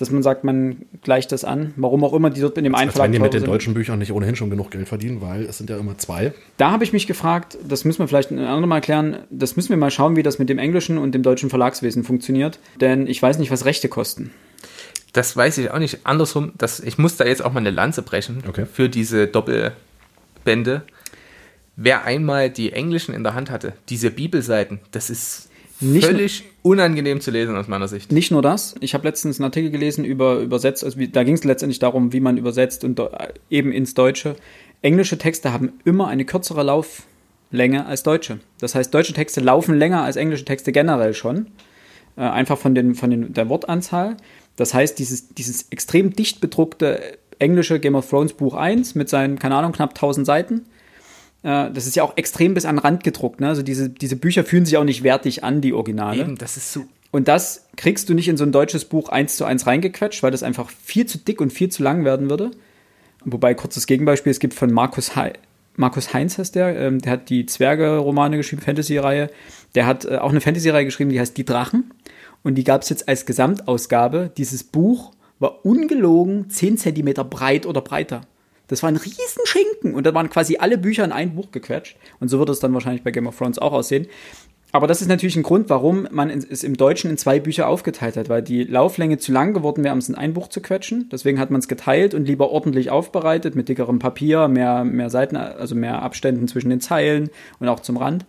Dass 0.00 0.10
man 0.10 0.22
sagt, 0.22 0.44
man 0.44 0.78
gleicht 1.02 1.30
das 1.30 1.44
an. 1.44 1.74
Warum 1.76 2.02
auch 2.04 2.14
immer 2.14 2.30
die 2.30 2.40
dort 2.40 2.56
in 2.56 2.64
dem 2.64 2.74
einen 2.74 2.90
wenn 2.94 3.12
die 3.12 3.18
mit 3.18 3.34
den 3.34 3.40
sind. 3.42 3.50
deutschen 3.50 3.74
Büchern 3.74 3.98
nicht 3.98 4.12
ohnehin 4.12 4.34
schon 4.34 4.48
genug 4.48 4.70
Geld 4.70 4.88
verdienen, 4.88 5.20
weil 5.20 5.42
es 5.42 5.58
sind 5.58 5.68
ja 5.68 5.76
immer 5.76 5.98
zwei. 5.98 6.32
Da 6.56 6.70
habe 6.70 6.84
ich 6.84 6.92
mich 6.94 7.06
gefragt, 7.06 7.58
das 7.68 7.84
müssen 7.84 7.98
wir 7.98 8.08
vielleicht 8.08 8.30
ein 8.30 8.38
andermal 8.38 8.78
erklären, 8.78 9.18
das 9.30 9.56
müssen 9.56 9.68
wir 9.68 9.76
mal 9.76 9.90
schauen, 9.90 10.16
wie 10.16 10.22
das 10.22 10.38
mit 10.38 10.48
dem 10.48 10.58
englischen 10.58 10.96
und 10.96 11.12
dem 11.14 11.22
deutschen 11.22 11.50
Verlagswesen 11.50 12.02
funktioniert. 12.02 12.58
Denn 12.80 13.06
ich 13.06 13.20
weiß 13.22 13.38
nicht, 13.38 13.50
was 13.50 13.66
Rechte 13.66 13.88
kosten. 13.90 14.30
Das 15.12 15.36
weiß 15.36 15.58
ich 15.58 15.70
auch 15.70 15.78
nicht. 15.78 15.98
Andersrum, 16.04 16.52
dass 16.56 16.80
ich 16.80 16.96
muss 16.96 17.16
da 17.16 17.26
jetzt 17.26 17.44
auch 17.44 17.52
mal 17.52 17.60
eine 17.60 17.70
Lanze 17.70 18.00
brechen 18.00 18.42
Okay. 18.48 18.64
für 18.72 18.88
diese 18.88 19.26
Doppelbände. 19.26 20.82
Wer 21.76 22.04
einmal 22.04 22.48
die 22.48 22.72
englischen 22.72 23.14
in 23.14 23.22
der 23.22 23.34
Hand 23.34 23.50
hatte, 23.50 23.74
diese 23.90 24.10
Bibelseiten, 24.10 24.80
das 24.92 25.10
ist 25.10 25.49
Nicht 25.80 26.04
völlig 26.06 26.44
unangenehm 26.62 27.20
zu 27.20 27.30
lesen 27.30 27.56
aus 27.56 27.68
meiner 27.68 27.88
Sicht. 27.88 28.12
Nicht 28.12 28.30
nur 28.30 28.42
das, 28.42 28.74
ich 28.80 28.94
habe 28.94 29.06
letztens 29.08 29.38
einen 29.38 29.44
Artikel 29.46 29.70
gelesen 29.70 30.04
über 30.04 30.40
übersetzt, 30.40 30.84
also 30.84 30.98
wie, 30.98 31.08
da 31.08 31.24
ging 31.24 31.34
es 31.34 31.44
letztendlich 31.44 31.78
darum, 31.78 32.12
wie 32.12 32.20
man 32.20 32.36
übersetzt 32.36 32.84
und 32.84 32.98
do- 32.98 33.10
eben 33.48 33.72
ins 33.72 33.94
Deutsche. 33.94 34.36
Englische 34.82 35.18
Texte 35.18 35.52
haben 35.52 35.72
immer 35.84 36.08
eine 36.08 36.24
kürzere 36.24 36.62
Lauflänge 36.62 37.86
als 37.86 38.02
deutsche. 38.02 38.40
Das 38.60 38.74
heißt, 38.74 38.92
deutsche 38.92 39.12
Texte 39.14 39.40
laufen 39.40 39.78
länger 39.78 40.02
als 40.02 40.16
englische 40.16 40.44
Texte 40.44 40.72
generell 40.72 41.14
schon. 41.14 41.46
Äh, 42.16 42.22
einfach 42.22 42.58
von, 42.58 42.74
den, 42.74 42.94
von 42.94 43.10
den, 43.10 43.32
der 43.32 43.48
Wortanzahl. 43.48 44.16
Das 44.56 44.74
heißt, 44.74 44.98
dieses, 44.98 45.28
dieses 45.28 45.66
extrem 45.70 46.12
dicht 46.12 46.40
bedruckte 46.40 47.18
englische 47.38 47.80
Game 47.80 47.94
of 47.94 48.08
Thrones 48.08 48.34
Buch 48.34 48.54
1 48.54 48.94
mit 48.94 49.08
seinen, 49.08 49.38
keine 49.38 49.54
Ahnung, 49.54 49.72
knapp 49.72 49.90
1000 49.90 50.26
Seiten. 50.26 50.66
Äh, 51.42 51.70
das 51.70 51.86
ist 51.86 51.96
ja 51.96 52.02
auch 52.02 52.16
extrem 52.16 52.54
bis 52.54 52.64
an 52.64 52.76
den 52.76 52.80
Rand 52.80 53.04
gedruckt. 53.04 53.40
Ne? 53.40 53.48
Also 53.48 53.62
diese, 53.62 53.88
diese 53.88 54.16
Bücher 54.16 54.44
fühlen 54.44 54.64
sich 54.64 54.76
auch 54.76 54.84
nicht 54.84 55.02
wertig 55.02 55.44
an, 55.44 55.60
die 55.60 55.72
Originale. 55.72 56.20
Eben, 56.20 56.36
das 56.36 56.56
ist 56.56 56.72
so. 56.72 56.84
Und 57.10 57.28
das 57.28 57.66
kriegst 57.76 58.08
du 58.08 58.14
nicht 58.14 58.28
in 58.28 58.36
so 58.36 58.44
ein 58.44 58.52
deutsches 58.52 58.84
Buch 58.84 59.08
eins 59.08 59.36
zu 59.36 59.44
eins 59.44 59.66
reingequetscht, 59.66 60.22
weil 60.22 60.30
das 60.30 60.42
einfach 60.42 60.70
viel 60.70 61.06
zu 61.06 61.18
dick 61.18 61.40
und 61.40 61.52
viel 61.52 61.68
zu 61.68 61.82
lang 61.82 62.04
werden 62.04 62.30
würde. 62.30 62.52
Wobei, 63.24 63.54
kurzes 63.54 63.86
Gegenbeispiel, 63.86 64.30
es 64.30 64.38
gibt 64.38 64.54
von 64.54 64.72
Markus, 64.72 65.16
Hei 65.16 65.32
Markus 65.76 66.12
Heinz 66.12 66.38
heißt 66.38 66.54
der, 66.54 66.78
ähm, 66.78 67.00
der 67.00 67.12
hat 67.12 67.30
die 67.30 67.46
Zwerge-Romane 67.46 68.36
geschrieben, 68.36 68.62
Fantasy-Reihe. 68.62 69.30
Der 69.74 69.86
hat 69.86 70.04
äh, 70.04 70.18
auch 70.18 70.30
eine 70.30 70.40
Fantasy-Reihe 70.40 70.84
geschrieben, 70.84 71.10
die 71.10 71.18
heißt 71.18 71.36
Die 71.36 71.44
Drachen. 71.44 71.92
Und 72.42 72.56
die 72.56 72.64
gab 72.64 72.82
es 72.82 72.88
jetzt 72.88 73.08
als 73.08 73.26
Gesamtausgabe. 73.26 74.30
Dieses 74.36 74.64
Buch 74.64 75.12
war 75.38 75.64
ungelogen 75.64 76.50
10 76.50 76.78
Zentimeter 76.78 77.24
breit 77.24 77.66
oder 77.66 77.80
breiter. 77.80 78.22
Das 78.70 78.84
war 78.84 78.88
ein 78.88 78.96
riesen 78.96 79.44
Schinken 79.44 79.94
und 79.94 80.06
da 80.06 80.14
waren 80.14 80.30
quasi 80.30 80.58
alle 80.58 80.78
Bücher 80.78 81.04
in 81.04 81.10
ein 81.10 81.34
Buch 81.34 81.50
gequetscht. 81.50 81.96
Und 82.20 82.28
so 82.28 82.38
wird 82.38 82.50
es 82.50 82.60
dann 82.60 82.72
wahrscheinlich 82.72 83.02
bei 83.02 83.10
Game 83.10 83.26
of 83.26 83.36
Thrones 83.36 83.58
auch 83.58 83.72
aussehen. 83.72 84.06
Aber 84.70 84.86
das 84.86 85.02
ist 85.02 85.08
natürlich 85.08 85.34
ein 85.34 85.42
Grund, 85.42 85.68
warum 85.68 86.06
man 86.12 86.30
es 86.30 86.62
im 86.62 86.76
Deutschen 86.76 87.10
in 87.10 87.18
zwei 87.18 87.40
Bücher 87.40 87.66
aufgeteilt 87.66 88.16
hat, 88.16 88.28
weil 88.28 88.42
die 88.42 88.62
Lauflänge 88.62 89.18
zu 89.18 89.32
lang 89.32 89.52
geworden 89.52 89.82
wäre, 89.82 89.92
um 89.92 89.98
es 89.98 90.08
in 90.08 90.14
ein 90.14 90.34
Buch 90.34 90.46
zu 90.46 90.60
quetschen. 90.60 91.08
Deswegen 91.10 91.40
hat 91.40 91.50
man 91.50 91.58
es 91.58 91.66
geteilt 91.66 92.14
und 92.14 92.26
lieber 92.26 92.50
ordentlich 92.50 92.90
aufbereitet 92.90 93.56
mit 93.56 93.68
dickerem 93.68 93.98
Papier, 93.98 94.46
mehr, 94.46 94.84
mehr 94.84 95.10
Seiten, 95.10 95.36
also 95.36 95.74
mehr 95.74 96.02
Abständen 96.02 96.46
zwischen 96.46 96.70
den 96.70 96.80
Zeilen 96.80 97.30
und 97.58 97.68
auch 97.68 97.80
zum 97.80 97.96
Rand. 97.96 98.24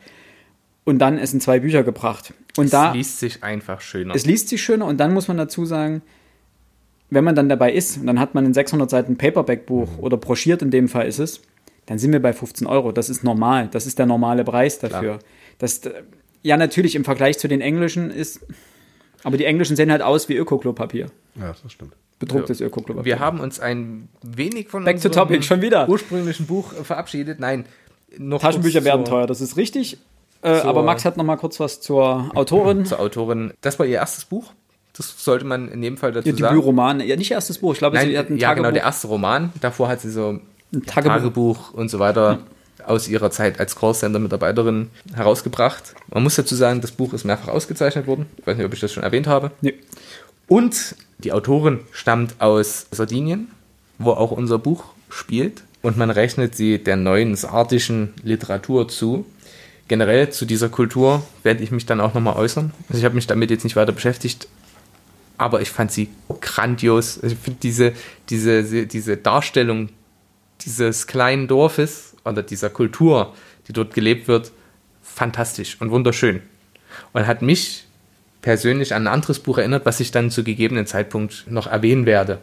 Und 0.84 0.98
dann 0.98 1.20
es 1.20 1.32
in 1.32 1.42
zwei 1.42 1.60
Bücher 1.60 1.84
gebracht. 1.84 2.34
Und 2.58 2.74
da 2.74 2.90
es 2.90 2.96
liest 2.96 3.20
sich 3.20 3.44
einfach 3.44 3.82
schöner. 3.82 4.16
es 4.16 4.26
liest 4.26 4.50
sich 4.50 4.64
schöner 4.64 4.88
und 4.88 4.98
dann 4.98 5.14
muss 5.14 5.28
man 5.28 5.38
dazu 5.38 5.68
sagen, 5.68 6.02
wenn 7.12 7.24
man 7.24 7.36
dann 7.36 7.50
dabei 7.50 7.74
ist 7.74 7.98
und 7.98 8.08
dann 8.08 8.20
hat 8.20 8.34
man 8.34 8.46
ein 8.46 8.54
600 8.54 8.90
Seiten 8.90 9.18
Paperback-Buch 9.18 10.00
oder 10.00 10.18
broschiert 10.18 10.62
in 10.62 10.72
dem 10.72 10.88
Fall 10.88 11.08
ist 11.08 11.20
es, 11.20 11.42
dann 11.86 12.00
sind 12.00 12.12
wir 12.14 12.22
bei 12.22 12.34
15 12.34 12.66
Euro. 12.66 12.92
Das 12.92 13.10
ist 13.10 13.24
normal. 13.24 13.68
Das 13.70 13.86
ist 13.86 14.00
der 14.00 14.06
normale 14.06 14.44
Preis 14.46 14.80
dafür. 14.80 15.20
Das, 15.60 15.80
äh, 15.80 15.92
ja, 16.42 16.58
natürlich 16.58 16.96
im 16.96 17.04
Vergleich 17.04 17.38
zu 17.38 17.48
den 17.48 17.62
englischen 17.62 18.10
ist, 18.10 18.40
aber 19.24 19.38
die 19.38 19.46
englischen 19.46 19.76
sehen 19.76 19.92
halt 19.92 20.02
aus 20.02 20.30
wie 20.30 20.36
Öko-Klopapier. 20.36 21.08
Ja, 21.36 21.54
das 21.62 21.72
stimmt. 21.72 21.94
Bedrucktes 22.18 22.62
Öko-Klopapier. 22.62 23.06
Wir 23.06 23.20
haben 23.20 23.40
uns 23.40 23.60
ein 23.60 24.08
wenig 24.24 24.70
von 24.70 24.86
Back 24.86 25.02
to 25.02 25.10
topic, 25.10 25.44
schon 25.44 25.62
wieder. 25.62 25.90
ursprünglichen 25.90 26.46
Buch 26.46 26.72
äh, 26.74 26.84
verabschiedet. 26.84 27.40
Nein, 27.40 27.66
noch 28.18 28.42
Taschenbücher 28.42 28.84
werden 28.86 29.06
teuer, 29.06 29.28
das 29.28 29.42
ist 29.42 29.58
richtig. 29.58 29.98
Äh, 30.44 30.50
aber 30.50 30.82
Max 30.82 31.06
hat 31.06 31.18
noch 31.18 31.24
mal 31.24 31.36
kurz 31.36 31.60
was 31.60 31.82
zur 31.82 32.32
Autorin. 32.36 32.86
Zur 32.86 33.00
Autorin. 33.00 33.54
Das 33.62 33.78
war 33.80 33.86
ihr 33.86 33.96
erstes 33.96 34.26
Buch. 34.26 34.54
Das 34.94 35.24
sollte 35.24 35.46
man 35.46 35.70
in 35.70 35.82
dem 35.82 35.98
Fall 35.98 36.12
dazu 36.12 36.28
Ihr 36.28 36.36
sagen. 36.36 36.56
Debütroman. 36.56 37.00
Ja, 37.02 37.16
nicht 37.16 37.32
erstes 37.32 37.58
Buch. 37.60 37.74
Ich 37.74 37.80
glaube, 37.80 37.96
Nein, 37.96 38.10
sie 38.10 38.18
hat 38.18 38.30
ein 38.30 38.38
ja, 38.38 38.54
genau, 38.54 38.72
der 38.72 38.84
erste 38.84 39.08
Roman. 39.08 39.52
Davor 39.62 39.88
hat 39.88 40.02
sie 40.02 40.12
so 40.12 40.40
ein 40.74 40.86
Tagebuch. 40.86 41.14
Tagebuch 41.14 41.74
und 41.74 41.90
so 41.90 42.00
weiter 42.00 42.40
aus 42.86 43.08
ihrer 43.08 43.32
Zeit 43.32 43.60
als 43.60 43.76
Callcenter-Mitarbeiterin 43.76 44.90
herausgebracht. 45.14 45.94
Man 46.12 46.24
muss 46.24 46.36
dazu 46.36 46.56
sagen, 46.56 46.82
das 46.82 46.92
Buch 46.92 47.14
ist 47.14 47.26
mehrfach 47.26 47.50
ausgezeichnet 47.50 48.08
worden. 48.08 48.26
Ich 48.38 48.48
weiß 48.48 48.58
nicht, 48.58 48.66
ob 48.66 48.74
ich 48.74 48.80
das 48.80 48.92
schon 48.92 49.04
erwähnt 49.04 49.28
habe. 49.28 49.52
Nee. 49.62 49.76
Und 50.48 50.96
die 51.20 51.32
Autorin 51.32 51.80
stammt 51.92 52.36
aus 52.40 52.88
Sardinien, 52.92 53.48
wo 54.00 54.12
auch 54.12 54.32
unser 54.32 54.58
Buch 54.58 54.86
spielt. 55.10 55.64
Und 55.82 55.98
man 55.98 56.10
rechnet 56.10 56.56
sie 56.56 56.78
der 56.80 56.96
neuen 56.96 57.36
sardischen 57.36 58.14
Literatur 58.24 58.88
zu. 58.88 59.26
Generell 59.88 60.30
zu 60.30 60.46
dieser 60.46 60.70
Kultur 60.70 61.24
werde 61.44 61.64
ich 61.64 61.72
mich 61.72 61.86
dann 61.86 62.00
auch 62.00 62.14
nochmal 62.14 62.36
äußern. 62.36 62.72
Also 62.88 63.00
ich 63.00 63.06
habe 63.06 63.16
mich 63.16 63.28
damit 63.28 63.50
jetzt 63.52 63.64
nicht 63.64 63.76
weiter 63.76 63.92
beschäftigt, 63.92 64.48
aber 65.42 65.60
ich 65.60 65.72
fand 65.72 65.92
sie 65.92 66.10
grandios. 66.40 67.18
Ich 67.24 67.36
finde 67.36 67.60
diese, 67.64 67.94
diese, 68.30 68.86
diese 68.86 69.18
Darstellung 69.18 69.90
dieses 70.62 71.08
kleinen 71.08 71.48
Dorfes 71.48 72.16
oder 72.24 72.44
dieser 72.44 72.70
Kultur, 72.70 73.34
die 73.68 73.74
dort 73.74 73.96
gelebt 73.96 74.28
wird, 74.28 74.52
fantastisch 75.02 75.82
und 75.82 75.90
wunderschön. 75.90 76.44
Und 77.14 77.26
hat 77.26 77.42
mich 77.42 77.88
persönlich 78.44 78.94
an 78.94 79.08
ein 79.08 79.14
anderes 79.14 79.40
Buch 79.40 79.58
erinnert, 79.58 79.88
was 79.88 80.00
ich 80.00 80.12
dann 80.12 80.30
zu 80.30 80.44
gegebenen 80.44 80.86
Zeitpunkt 80.86 81.46
noch 81.50 81.66
erwähnen 81.66 82.06
werde. 82.06 82.38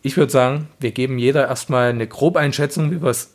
Ich 0.00 0.16
würde 0.16 0.32
sagen, 0.32 0.68
wir 0.80 0.92
geben 0.92 1.18
jeder 1.18 1.48
erstmal 1.48 1.90
eine 1.90 2.06
Grobeinschätzung, 2.06 2.92
wie 2.92 3.02
wir 3.02 3.10
es 3.10 3.34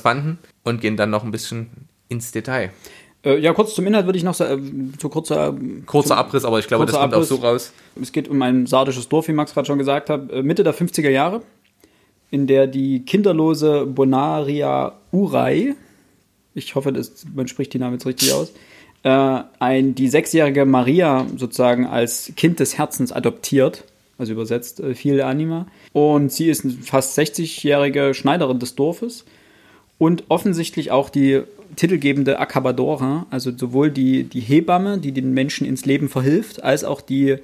fanden 0.02 0.38
und 0.62 0.80
gehen 0.80 0.96
dann 0.96 1.10
noch 1.10 1.22
ein 1.22 1.32
bisschen 1.32 1.68
ins 2.08 2.32
Detail. 2.32 2.70
Äh, 3.24 3.38
ja, 3.38 3.52
kurz 3.52 3.74
zum 3.74 3.86
Inhalt 3.86 4.06
würde 4.06 4.18
ich 4.18 4.24
noch 4.24 4.34
sagen, 4.34 4.92
äh, 4.94 4.98
zu 4.98 5.08
kurzer 5.08 5.54
Kurzer 5.86 6.16
Abriss, 6.16 6.44
aber 6.44 6.58
ich 6.58 6.68
glaube, 6.68 6.86
das 6.86 6.94
kommt 6.94 7.12
auch 7.12 7.18
Abriss. 7.18 7.28
so 7.28 7.36
raus. 7.36 7.72
Es 8.00 8.12
geht 8.12 8.28
um 8.28 8.40
ein 8.42 8.66
sardisches 8.66 9.08
Dorf, 9.08 9.28
wie 9.28 9.32
Max 9.32 9.52
gerade 9.52 9.66
schon 9.66 9.78
gesagt 9.78 10.08
hat, 10.08 10.30
äh, 10.30 10.42
Mitte 10.42 10.64
der 10.64 10.74
50er 10.74 11.10
Jahre, 11.10 11.42
in 12.30 12.46
der 12.46 12.66
die 12.66 13.04
kinderlose 13.04 13.86
Bonaria 13.86 14.94
Urai, 15.12 15.74
ich 16.54 16.74
hoffe, 16.74 16.92
das, 16.92 17.26
man 17.34 17.46
spricht 17.46 17.74
die 17.74 17.78
Namen 17.78 17.94
jetzt 17.94 18.06
richtig 18.06 18.32
aus, 18.32 18.52
äh, 19.02 19.42
ein, 19.58 19.94
die 19.94 20.08
sechsjährige 20.08 20.64
Maria 20.64 21.26
sozusagen 21.36 21.86
als 21.86 22.32
Kind 22.36 22.60
des 22.60 22.78
Herzens 22.78 23.12
adoptiert, 23.12 23.84
also 24.18 24.32
übersetzt 24.32 24.80
äh, 24.80 24.94
viel 24.94 25.20
Anima. 25.22 25.66
Und 25.92 26.32
sie 26.32 26.48
ist 26.48 26.64
eine 26.64 26.74
fast 26.74 27.18
60-jährige 27.18 28.14
Schneiderin 28.14 28.58
des 28.58 28.74
Dorfes 28.76 29.24
und 29.98 30.24
offensichtlich 30.28 30.90
auch 30.90 31.10
die 31.10 31.42
titelgebende 31.76 32.38
Acabadora, 32.38 33.26
also 33.30 33.56
sowohl 33.56 33.90
die, 33.90 34.24
die 34.24 34.40
Hebamme, 34.40 34.98
die 34.98 35.12
den 35.12 35.32
Menschen 35.32 35.66
ins 35.66 35.84
Leben 35.84 36.08
verhilft, 36.08 36.62
als 36.62 36.84
auch 36.84 37.00
die 37.00 37.36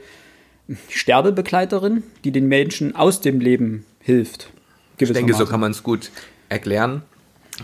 Sterbebegleiterin, 0.89 2.03
die 2.25 2.33
den 2.33 2.49
Menschen 2.49 2.97
aus 2.97 3.21
dem 3.21 3.41
Leben 3.41 3.85
hilft. 4.01 4.51
Ich 4.99 5.13
denke, 5.13 5.35
so 5.35 5.47
kann 5.47 5.61
man 5.61 5.71
es 5.71 5.83
gut 5.83 6.11
erklären. 6.49 7.03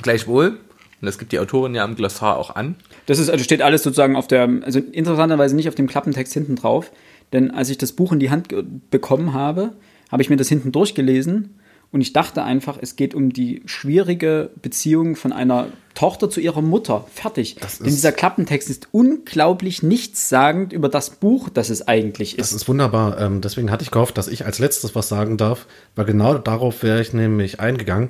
Gleichwohl, 0.03 0.49
und 0.49 1.07
das 1.07 1.19
gibt 1.19 1.33
die 1.33 1.39
Autorin 1.39 1.75
ja 1.75 1.85
im 1.85 1.97
Glossar 1.97 2.37
auch 2.37 2.55
an, 2.55 2.77
Das 3.07 3.19
ist, 3.19 3.29
also 3.29 3.43
steht 3.43 3.63
alles 3.63 3.83
sozusagen 3.83 4.17
auf 4.17 4.29
der, 4.29 4.49
also 4.63 4.79
interessanterweise 4.79 5.57
nicht 5.57 5.69
auf 5.69 5.75
dem 5.75 5.89
Klappentext 5.89 6.33
hinten 6.33 6.57
drauf, 6.57 6.93
denn 7.33 7.51
als 7.51 7.71
ich 7.71 7.79
das 7.79 7.93
Buch 7.93 8.13
in 8.13 8.21
die 8.21 8.31
Hand 8.31 8.55
bekommen 8.91 9.33
habe, 9.33 9.73
habe 10.11 10.23
ich 10.23 10.31
mir 10.31 10.37
das 10.37 10.49
hinten 10.49 10.73
durchgelesen 10.73 11.59
und 11.93 12.01
ich 12.01 12.13
dachte 12.15 12.43
einfach, 12.43 12.79
es 12.81 12.97
geht 12.97 13.15
um 13.15 13.33
die 13.33 13.63
schwierige 13.67 14.51
Beziehung 14.63 15.15
von 15.15 15.33
einer 15.33 15.69
Tochter 15.95 16.31
zu 16.31 16.41
ihrer 16.41 16.63
Mutter. 16.63 17.07
Fertig. 17.13 17.57
Denn 17.57 17.85
dieser 17.85 18.13
Klappentext 18.13 18.71
ist 18.71 18.89
unglaublich 18.93 19.83
nichtssagend 19.83 20.73
über 20.73 20.89
das 20.89 21.11
Buch, 21.11 21.51
das 21.51 21.69
es 21.69 21.87
eigentlich 21.87 22.37
Das 22.37 22.49
ist. 22.51 22.63
ist 22.63 22.69
wunderbar. 22.69 23.21
Ähm, 23.21 23.43
deswegen 23.43 23.71
hatte 23.71 23.85
ich 23.85 23.91
gehofft, 23.91 24.17
dass 24.17 24.29
ich 24.29 24.47
als 24.47 24.59
letztes 24.59 24.95
was 24.95 25.09
sagen 25.09 25.37
darf, 25.37 25.67
weil 25.95 26.07
genau 26.07 26.39
darauf 26.39 26.83
wäre 26.83 27.03
ich 27.03 27.13
nämlich 27.13 27.61
eingegangen. 27.61 28.09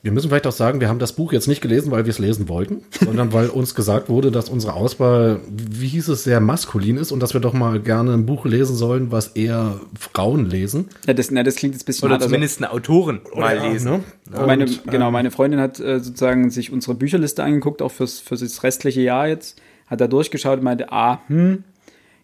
Wir 0.00 0.12
müssen 0.12 0.28
vielleicht 0.28 0.46
auch 0.46 0.52
sagen, 0.52 0.80
wir 0.80 0.88
haben 0.88 1.00
das 1.00 1.12
Buch 1.12 1.32
jetzt 1.32 1.48
nicht 1.48 1.60
gelesen, 1.60 1.90
weil 1.90 2.04
wir 2.04 2.10
es 2.10 2.20
lesen 2.20 2.48
wollten, 2.48 2.82
sondern 3.04 3.32
weil 3.32 3.48
uns 3.48 3.74
gesagt 3.74 4.08
wurde, 4.08 4.30
dass 4.30 4.48
unsere 4.48 4.74
Auswahl, 4.74 5.40
wie 5.48 5.88
hieß 5.88 6.08
es, 6.08 6.22
sehr 6.22 6.38
maskulin 6.40 6.96
ist 6.98 7.10
und 7.10 7.20
dass 7.20 7.34
wir 7.34 7.40
doch 7.40 7.52
mal 7.52 7.80
gerne 7.80 8.12
ein 8.14 8.24
Buch 8.24 8.44
lesen 8.44 8.76
sollen, 8.76 9.10
was 9.10 9.28
eher 9.28 9.80
Frauen 9.98 10.46
lesen. 10.46 10.88
Ja, 11.06 11.14
das, 11.14 11.30
na, 11.32 11.42
das 11.42 11.56
klingt 11.56 11.74
jetzt 11.74 11.82
ein 11.82 11.86
bisschen 11.86 12.04
oder 12.06 12.12
hart, 12.14 12.22
also- 12.22 12.28
zumindest 12.30 12.58
eine 12.62 12.70
Autorin 12.72 13.20
mal 13.34 13.56
Ja, 13.56 13.68
lesen. 13.70 13.90
ne? 13.90 14.04
meine, 14.46 14.64
Und, 14.66 14.86
genau, 14.86 15.10
meine 15.10 15.30
Freundin 15.32 15.58
hat 15.60 15.80
äh, 15.80 15.98
sozusagen 15.98 16.50
sich 16.50 16.72
unsere 16.72 16.94
Bücherliste 16.94 17.42
angeguckt, 17.42 17.82
auch 17.82 17.90
fürs, 17.90 18.20
für 18.20 18.36
das 18.36 18.62
restliche 18.62 19.00
Jahr 19.00 19.26
jetzt, 19.26 19.60
hat 19.88 20.00
da 20.00 20.06
durchgeschaut 20.06 20.58
und 20.58 20.64
meinte, 20.64 20.92
ah, 20.92 21.20
hm, 21.26 21.64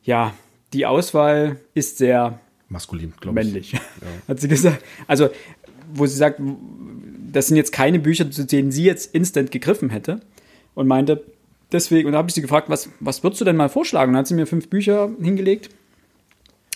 ja, 0.05 0.33
die 0.73 0.87
Auswahl 0.87 1.57
ist 1.75 1.99
sehr 1.99 2.39
Maskulin, 2.69 3.15
glaube 3.21 3.41
ich. 3.41 3.47
männlich, 3.47 3.75
hat 4.29 4.39
sie 4.41 4.49
gesagt. 4.49 4.83
Also, 5.09 5.29
wo 5.93 6.07
sie 6.07 6.17
sagt, 6.17 6.41
das 7.35 7.49
sind 7.49 7.57
jetzt 7.59 7.73
keine 7.73 7.99
Bücher, 7.99 8.31
zu 8.31 8.45
denen 8.47 8.73
sie 8.73 8.85
jetzt 8.85 9.15
instant 9.15 9.51
gegriffen 9.51 9.91
hätte 9.91 10.21
und 10.75 10.87
meinte, 10.87 11.23
deswegen, 11.71 12.07
und 12.07 12.13
da 12.13 12.19
habe 12.19 12.29
ich 12.29 12.35
sie 12.35 12.41
gefragt, 12.43 12.69
was, 12.71 12.89
was 13.01 13.23
würdest 13.23 13.41
du 13.41 13.45
denn 13.45 13.57
mal 13.57 13.69
vorschlagen? 13.69 14.09
Und 14.11 14.15
dann 14.15 14.21
hat 14.21 14.27
sie 14.29 14.35
mir 14.35 14.47
fünf 14.47 14.69
Bücher 14.69 15.11
hingelegt, 15.21 15.69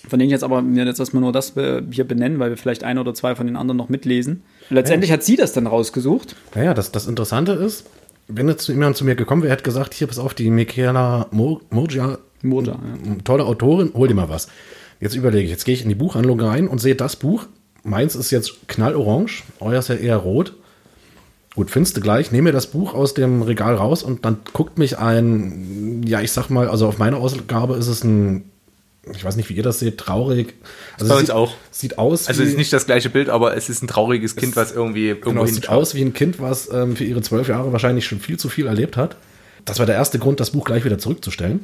von 0.09 0.19
denen 0.19 0.29
ich 0.29 0.33
jetzt 0.33 0.45
aber 0.45 0.63
mir 0.63 0.85
jetzt 0.85 1.01
erstmal 1.01 1.23
nur 1.23 1.33
das 1.33 1.57
äh, 1.57 1.83
hier 1.91 2.05
benennen, 2.07 2.39
weil 2.39 2.51
wir 2.51 2.57
vielleicht 2.57 2.85
ein 2.85 2.99
oder 2.99 3.15
zwei 3.15 3.35
von 3.35 3.47
den 3.47 3.57
anderen 3.57 3.77
noch 3.79 3.89
mitlesen. 3.89 4.43
Letztendlich 4.71 5.11
hat 5.13 5.23
sie 5.23 5.37
das 5.37 5.53
dann 5.53 5.67
rausgesucht. 5.67 6.37
Naja, 6.55 6.75
das, 6.75 6.93
das 6.93 7.07
Interessante 7.07 7.53
ist, 7.53 7.87
wenn 8.29 8.49
jetzt 8.49 8.69
jemand 8.69 8.97
zu 8.97 9.05
mir 9.05 9.15
gekommen 9.17 9.43
wäre, 9.43 9.53
hätte 9.53 9.65
gesagt, 9.65 9.95
hier, 9.95 10.07
pass 10.07 10.19
auf, 10.19 10.35
die 10.35 10.51
Michaela 10.51 11.27
Mo- 11.31 11.61
Moja, 11.71 12.19
Moja, 12.43 12.79
tolle 13.25 13.45
Autorin, 13.45 13.91
hol 13.95 14.07
dir 14.07 14.15
mal 14.15 14.29
was. 14.29 14.49
Jetzt 15.01 15.15
überlege 15.15 15.45
ich, 15.45 15.51
jetzt 15.51 15.65
gehe 15.65 15.75
ich 15.75 15.83
in 15.83 15.89
die 15.89 15.95
Buchhandlung 15.95 16.41
rein 16.41 16.69
und 16.69 16.79
sehe 16.81 16.95
das 16.95 17.17
Buch. 17.17 17.47
Meins 17.89 18.15
ist 18.15 18.31
jetzt 18.31 18.69
knallorange, 18.69 19.43
euer 19.61 19.79
ist 19.79 19.89
ja 19.89 19.95
eher 19.95 20.17
rot. 20.17 20.55
Gut, 21.55 21.71
findest 21.71 21.97
du 21.97 22.01
gleich, 22.01 22.31
nehme 22.31 22.51
mir 22.51 22.53
das 22.53 22.69
Buch 22.69 22.95
aus 22.95 23.15
dem 23.15 23.43
Regal 23.43 23.75
raus 23.75 24.03
und 24.03 24.25
dann 24.25 24.39
guckt 24.53 24.79
mich 24.79 24.99
ein, 24.99 26.05
ja, 26.07 26.21
ich 26.21 26.31
sag 26.31 26.51
mal, 26.51 26.69
also 26.69 26.87
auf 26.87 26.99
meiner 26.99 27.17
Ausgabe 27.17 27.75
ist 27.77 27.89
es 27.89 28.05
ein, 28.05 28.45
ich 29.13 29.25
weiß 29.25 29.35
nicht, 29.37 29.49
wie 29.49 29.55
ihr 29.55 29.63
das 29.63 29.81
seht, 29.81 29.99
traurig. 29.99 30.55
Also 31.01 31.09
Bei 31.09 31.15
uns 31.15 31.27
sieht, 31.27 31.35
auch. 31.35 31.55
Sieht 31.71 31.99
aus 31.99 32.29
Also 32.29 32.43
es 32.43 32.51
ist 32.51 32.59
nicht 32.59 32.73
das 32.73 32.87
gleiche 32.87 33.11
Bild, 33.11 33.29
aber 33.29 33.57
es 33.57 33.69
ist 33.69 33.83
ein 33.83 33.89
trauriges 33.89 34.37
Kind, 34.37 34.55
was 34.55 34.71
irgendwie 34.71 35.09
irgendwo 35.09 35.31
Genau, 35.31 35.45
es 35.45 35.55
sieht 35.55 35.69
aus 35.69 35.95
wie 35.95 36.03
ein 36.03 36.13
Kind, 36.13 36.39
was 36.41 36.71
ähm, 36.73 36.95
für 36.95 37.05
ihre 37.05 37.23
zwölf 37.23 37.49
Jahre 37.49 37.73
wahrscheinlich 37.73 38.07
schon 38.07 38.21
viel 38.21 38.39
zu 38.39 38.49
viel 38.49 38.67
erlebt 38.67 38.97
hat. 38.97 39.17
Das 39.65 39.79
war 39.79 39.87
der 39.87 39.97
erste 39.97 40.19
Grund, 40.19 40.41
das 40.41 40.51
Buch 40.51 40.65
gleich 40.65 40.85
wieder 40.85 40.99
zurückzustellen. 40.99 41.61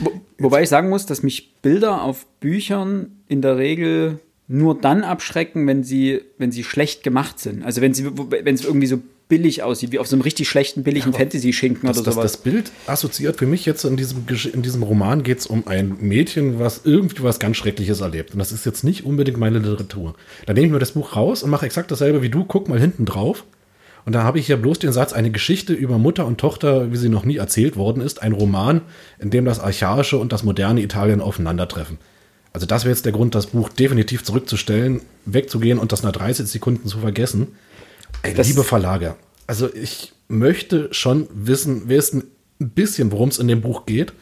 Wo, 0.00 0.12
wobei 0.38 0.62
ich 0.62 0.68
sagen 0.68 0.90
muss, 0.90 1.06
dass 1.06 1.22
mich 1.22 1.54
Bilder 1.62 2.02
auf 2.02 2.26
Büchern 2.40 3.12
in 3.28 3.42
der 3.42 3.56
Regel 3.56 4.20
nur 4.48 4.80
dann 4.80 5.04
abschrecken, 5.04 5.66
wenn 5.66 5.84
sie, 5.84 6.22
wenn 6.38 6.50
sie 6.50 6.64
schlecht 6.64 7.02
gemacht 7.02 7.38
sind. 7.38 7.62
Also 7.64 7.82
wenn 7.82 7.92
sie, 7.92 8.06
wenn 8.06 8.54
es 8.54 8.64
irgendwie 8.64 8.86
so 8.86 8.98
billig 9.28 9.62
aussieht, 9.62 9.92
wie 9.92 9.98
auf 9.98 10.06
so 10.06 10.16
einem 10.16 10.22
richtig 10.22 10.48
schlechten, 10.48 10.82
billigen 10.82 11.12
Fantasy-Schinken 11.12 11.86
Das, 11.86 11.98
oder 11.98 12.12
sowas. 12.12 12.32
das 12.32 12.36
Bild 12.38 12.72
assoziiert 12.86 13.36
für 13.36 13.46
mich 13.46 13.66
jetzt 13.66 13.84
in 13.84 13.98
diesem, 13.98 14.24
in 14.54 14.62
diesem 14.62 14.82
Roman 14.82 15.22
geht 15.22 15.40
es 15.40 15.46
um 15.46 15.66
ein 15.66 15.98
Mädchen, 16.00 16.58
was 16.58 16.80
irgendwie 16.84 17.22
was 17.22 17.38
ganz 17.38 17.58
Schreckliches 17.58 18.00
erlebt. 18.00 18.32
Und 18.32 18.38
das 18.38 18.52
ist 18.52 18.64
jetzt 18.64 18.84
nicht 18.84 19.04
unbedingt 19.04 19.36
meine 19.36 19.58
Literatur. 19.58 20.14
Dann 20.46 20.54
nehme 20.54 20.68
ich 20.68 20.72
mir 20.72 20.78
das 20.78 20.92
Buch 20.92 21.14
raus 21.14 21.42
und 21.42 21.50
mache 21.50 21.66
exakt 21.66 21.90
dasselbe 21.90 22.22
wie 22.22 22.30
du. 22.30 22.44
Guck 22.44 22.70
mal 22.70 22.80
hinten 22.80 23.04
drauf. 23.04 23.44
Und 24.06 24.14
da 24.14 24.22
habe 24.22 24.38
ich 24.38 24.48
ja 24.48 24.56
bloß 24.56 24.78
den 24.78 24.92
Satz, 24.92 25.12
eine 25.12 25.30
Geschichte 25.30 25.74
über 25.74 25.98
Mutter 25.98 26.24
und 26.24 26.40
Tochter, 26.40 26.90
wie 26.90 26.96
sie 26.96 27.10
noch 27.10 27.26
nie 27.26 27.36
erzählt 27.36 27.76
worden 27.76 28.00
ist. 28.00 28.22
Ein 28.22 28.32
Roman, 28.32 28.80
in 29.18 29.28
dem 29.28 29.44
das 29.44 29.60
archaische 29.60 30.16
und 30.16 30.32
das 30.32 30.42
moderne 30.42 30.80
Italien 30.80 31.20
aufeinandertreffen. 31.20 31.98
Also 32.58 32.66
das 32.66 32.82
wäre 32.82 32.92
jetzt 32.92 33.04
der 33.04 33.12
Grund, 33.12 33.36
das 33.36 33.46
Buch 33.46 33.68
definitiv 33.68 34.24
zurückzustellen, 34.24 35.00
wegzugehen 35.26 35.78
und 35.78 35.92
das 35.92 36.02
nach 36.02 36.10
30 36.10 36.44
Sekunden 36.48 36.88
zu 36.88 36.98
vergessen. 36.98 37.46
Ey, 38.24 38.34
Das- 38.34 38.48
liebe 38.48 38.64
Verlage, 38.64 39.14
also 39.46 39.72
ich 39.72 40.12
möchte 40.26 40.88
schon 40.90 41.28
wissen, 41.32 41.82
wer 41.86 41.98
ist 41.98 42.14
ein 42.14 42.24
bisschen, 42.58 43.12
worum 43.12 43.28
es 43.28 43.38
in 43.38 43.46
dem 43.46 43.60
Buch 43.60 43.86
geht. 43.86 44.12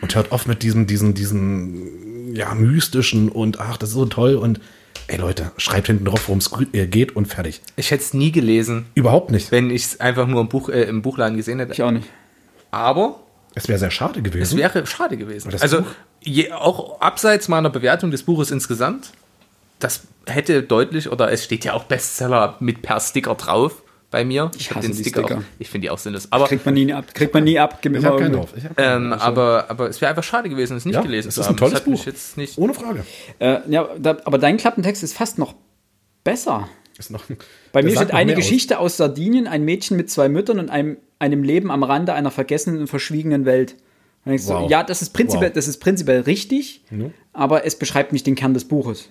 Und 0.00 0.14
hört 0.14 0.30
oft 0.30 0.46
mit 0.46 0.62
diesem, 0.62 0.86
diesen, 0.86 1.14
diesen, 1.14 2.32
ja, 2.32 2.54
mystischen 2.54 3.28
und 3.28 3.58
ach, 3.58 3.76
das 3.76 3.88
ist 3.88 3.96
so 3.96 4.06
toll 4.06 4.36
und 4.36 4.60
ey 5.08 5.16
Leute, 5.18 5.50
schreibt 5.56 5.88
hinten 5.88 6.04
drauf, 6.04 6.28
worum 6.28 6.38
es 6.38 6.48
geht 6.72 7.16
und 7.16 7.26
fertig. 7.26 7.60
Ich 7.74 7.90
hätte 7.90 8.04
es 8.04 8.14
nie 8.14 8.30
gelesen, 8.30 8.86
Überhaupt 8.94 9.32
nicht. 9.32 9.50
wenn 9.50 9.68
ich 9.68 9.82
es 9.82 9.98
einfach 10.00 10.28
nur 10.28 10.40
im, 10.42 10.48
Buch, 10.48 10.68
äh, 10.68 10.84
im 10.84 11.02
Buchladen 11.02 11.36
gesehen 11.36 11.58
hätte. 11.58 11.72
Ich 11.72 11.82
auch 11.82 11.90
nicht. 11.90 12.06
Aber 12.70 13.18
Es 13.56 13.66
wäre 13.66 13.80
sehr 13.80 13.90
schade 13.90 14.20
es 14.20 14.24
gewesen. 14.24 14.58
wäre 14.58 14.86
schade 14.86 15.16
gewesen. 15.16 15.52
Also 15.60 15.78
Buch- 15.82 15.88
je, 16.22 16.52
auch 16.52 17.00
abseits 17.00 17.48
meiner 17.48 17.70
Bewertung 17.70 18.10
des 18.10 18.22
Buches 18.22 18.50
insgesamt, 18.50 19.12
das 19.78 20.02
hätte 20.26 20.62
deutlich, 20.62 21.10
oder 21.10 21.32
es 21.32 21.44
steht 21.44 21.64
ja 21.64 21.72
auch 21.72 21.84
Bestseller 21.84 22.56
mit 22.60 22.82
per 22.82 23.00
Sticker 23.00 23.34
drauf 23.34 23.82
bei 24.10 24.24
mir. 24.24 24.50
Ich 24.58 24.70
hab 24.70 24.78
hasse 24.78 24.88
den 24.88 24.96
Sticker. 24.96 25.22
Sticker. 25.22 25.38
Auch, 25.38 25.42
ich 25.58 25.70
finde 25.70 25.86
die 25.86 25.90
auch 25.90 25.98
sinnlos. 25.98 26.28
Aber, 26.30 26.46
Kriegt 26.46 26.66
man 26.66 26.74
nie 26.74 26.92
ab. 26.92 27.14
Kriegt 27.14 27.32
man 27.32 27.44
nie 27.44 27.58
ab. 27.58 27.80
Gibt 27.80 27.96
ich 27.96 28.04
habe 28.04 28.18
keinen 28.18 28.32
drauf. 28.34 28.52
Ich 28.56 28.64
hab 28.64 28.76
keinen 28.76 29.04
ähm, 29.04 29.10
drauf. 29.10 29.22
aber, 29.22 29.66
aber 29.68 29.88
es 29.88 30.00
wäre 30.00 30.10
einfach 30.10 30.24
schade 30.24 30.48
gewesen, 30.48 30.76
es 30.76 30.84
nicht 30.84 30.96
ja, 30.96 31.02
gelesen 31.02 31.28
es 31.28 31.36
zu 31.36 31.40
ist 31.42 31.46
haben. 31.46 31.54
ein 31.54 31.58
tolles 31.58 31.72
das 31.72 31.80
hat 31.82 31.88
mich 31.88 32.00
Buch. 32.00 32.06
jetzt 32.06 32.36
nicht. 32.36 32.58
Ohne 32.58 32.74
Frage. 32.74 33.04
Äh, 33.38 33.60
ja, 33.68 33.88
da, 33.98 34.18
aber 34.24 34.38
dein 34.38 34.56
Klappentext 34.56 35.02
ist 35.02 35.16
fast 35.16 35.38
noch 35.38 35.54
besser. 36.24 36.68
Ist 36.98 37.10
noch, 37.10 37.24
Bei 37.72 37.82
mir 37.82 37.96
steht 37.96 38.10
eine 38.10 38.32
mehr 38.32 38.36
aus. 38.36 38.44
Geschichte 38.44 38.78
aus 38.78 38.96
Sardinien, 38.96 39.46
ein 39.46 39.64
Mädchen 39.64 39.96
mit 39.96 40.10
zwei 40.10 40.28
Müttern 40.28 40.58
und 40.58 40.70
einem, 40.70 40.98
einem 41.18 41.42
Leben 41.42 41.70
am 41.70 41.82
Rande 41.82 42.12
einer 42.12 42.30
vergessenen 42.30 42.80
und 42.80 42.88
verschwiegenen 42.88 43.46
Welt. 43.46 43.76
Ich 44.26 44.44
so, 44.44 44.54
Wow. 44.54 44.70
ja, 44.70 44.82
das 44.82 45.02
ist, 45.02 45.10
prinzipiell, 45.14 45.50
Wow. 45.50 45.54
das 45.54 45.68
ist 45.68 45.78
prinzipiell 45.78 46.20
richtig, 46.20 46.82
aber 47.32 47.64
es 47.64 47.76
beschreibt 47.76 48.12
nicht 48.12 48.26
den 48.26 48.34
Kern 48.34 48.54
des 48.54 48.64
Buches. 48.66 49.08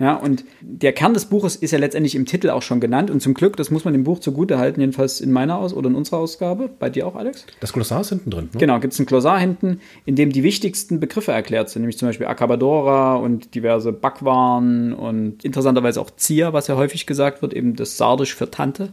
Ja, 0.00 0.14
und 0.14 0.44
der 0.60 0.92
Kern 0.92 1.12
des 1.12 1.24
Buches 1.26 1.56
ist 1.56 1.72
ja 1.72 1.78
letztendlich 1.80 2.14
im 2.14 2.24
Titel 2.24 2.50
auch 2.50 2.62
schon 2.62 2.78
genannt 2.78 3.10
und 3.10 3.20
zum 3.20 3.34
Glück, 3.34 3.56
das 3.56 3.72
muss 3.72 3.84
man 3.84 3.92
dem 3.94 4.04
Buch 4.04 4.20
zugutehalten, 4.20 4.80
jedenfalls 4.80 5.20
in 5.20 5.32
meiner 5.32 5.58
Aus- 5.58 5.74
oder 5.74 5.88
in 5.90 5.96
unserer 5.96 6.18
Ausgabe, 6.18 6.70
bei 6.78 6.88
dir 6.88 7.04
auch, 7.04 7.16
Alex? 7.16 7.44
Das 7.58 7.72
Glossar 7.72 8.02
ist 8.02 8.10
hinten 8.10 8.30
drin. 8.30 8.48
Ne? 8.52 8.60
Genau, 8.60 8.78
gibt 8.78 8.92
es 8.92 9.00
ein 9.00 9.06
Glossar 9.06 9.40
hinten, 9.40 9.80
in 10.06 10.14
dem 10.14 10.30
die 10.30 10.44
wichtigsten 10.44 11.00
Begriffe 11.00 11.32
erklärt 11.32 11.68
sind, 11.68 11.82
nämlich 11.82 11.98
zum 11.98 12.08
Beispiel 12.08 12.28
Acabadora 12.28 13.16
und 13.16 13.56
diverse 13.56 13.92
Backwaren 13.92 14.92
und 14.92 15.44
interessanterweise 15.44 16.00
auch 16.00 16.10
Zia, 16.16 16.52
was 16.52 16.68
ja 16.68 16.76
häufig 16.76 17.04
gesagt 17.06 17.42
wird, 17.42 17.52
eben 17.52 17.74
das 17.74 17.96
Sardisch 17.96 18.36
für 18.36 18.48
Tante. 18.52 18.90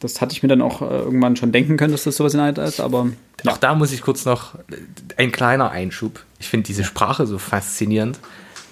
Das 0.00 0.20
hatte 0.20 0.32
ich 0.32 0.42
mir 0.42 0.48
dann 0.48 0.62
auch 0.62 0.82
äh, 0.82 0.84
irgendwann 0.84 1.36
schon 1.36 1.52
denken 1.52 1.76
können, 1.76 1.92
dass 1.92 2.04
das 2.04 2.16
sowas 2.16 2.34
in 2.34 2.38
der 2.38 2.46
Art 2.48 2.58
ist, 2.58 2.80
aber 2.80 3.08
Auch 3.46 3.58
da 3.58 3.74
muss 3.74 3.92
ich 3.92 4.00
kurz 4.00 4.24
noch 4.24 4.54
äh, 4.54 4.76
ein 5.16 5.32
kleiner 5.32 5.70
Einschub. 5.70 6.24
Ich 6.38 6.48
finde 6.48 6.66
diese 6.66 6.84
Sprache 6.84 7.26
so 7.26 7.38
faszinierend, 7.38 8.18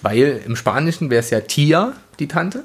weil 0.02 0.40
im 0.46 0.56
Spanischen 0.56 1.10
wäre 1.10 1.20
es 1.20 1.30
ja 1.30 1.40
Tia, 1.40 1.94
die 2.18 2.28
Tante. 2.28 2.64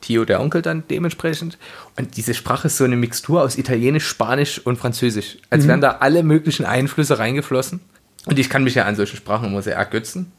Tio, 0.00 0.24
der 0.24 0.40
Onkel 0.40 0.62
dann 0.62 0.84
dementsprechend. 0.88 1.58
Und 1.96 2.16
diese 2.16 2.34
Sprache 2.34 2.68
ist 2.68 2.76
so 2.76 2.84
eine 2.84 2.96
Mixtur 2.96 3.42
aus 3.42 3.58
Italienisch, 3.58 4.06
Spanisch 4.06 4.60
und 4.64 4.78
Französisch. 4.78 5.38
Als 5.50 5.66
wären 5.66 5.80
da 5.80 5.96
alle 6.00 6.22
möglichen 6.22 6.64
Einflüsse 6.64 7.18
reingeflossen. 7.18 7.80
Und 8.26 8.38
ich 8.38 8.48
kann 8.48 8.62
mich 8.62 8.74
ja 8.74 8.84
an 8.84 8.94
solche 8.94 9.16
Sprachen 9.16 9.48
immer 9.48 9.62
sehr 9.62 9.74
ergötzen. 9.74 10.30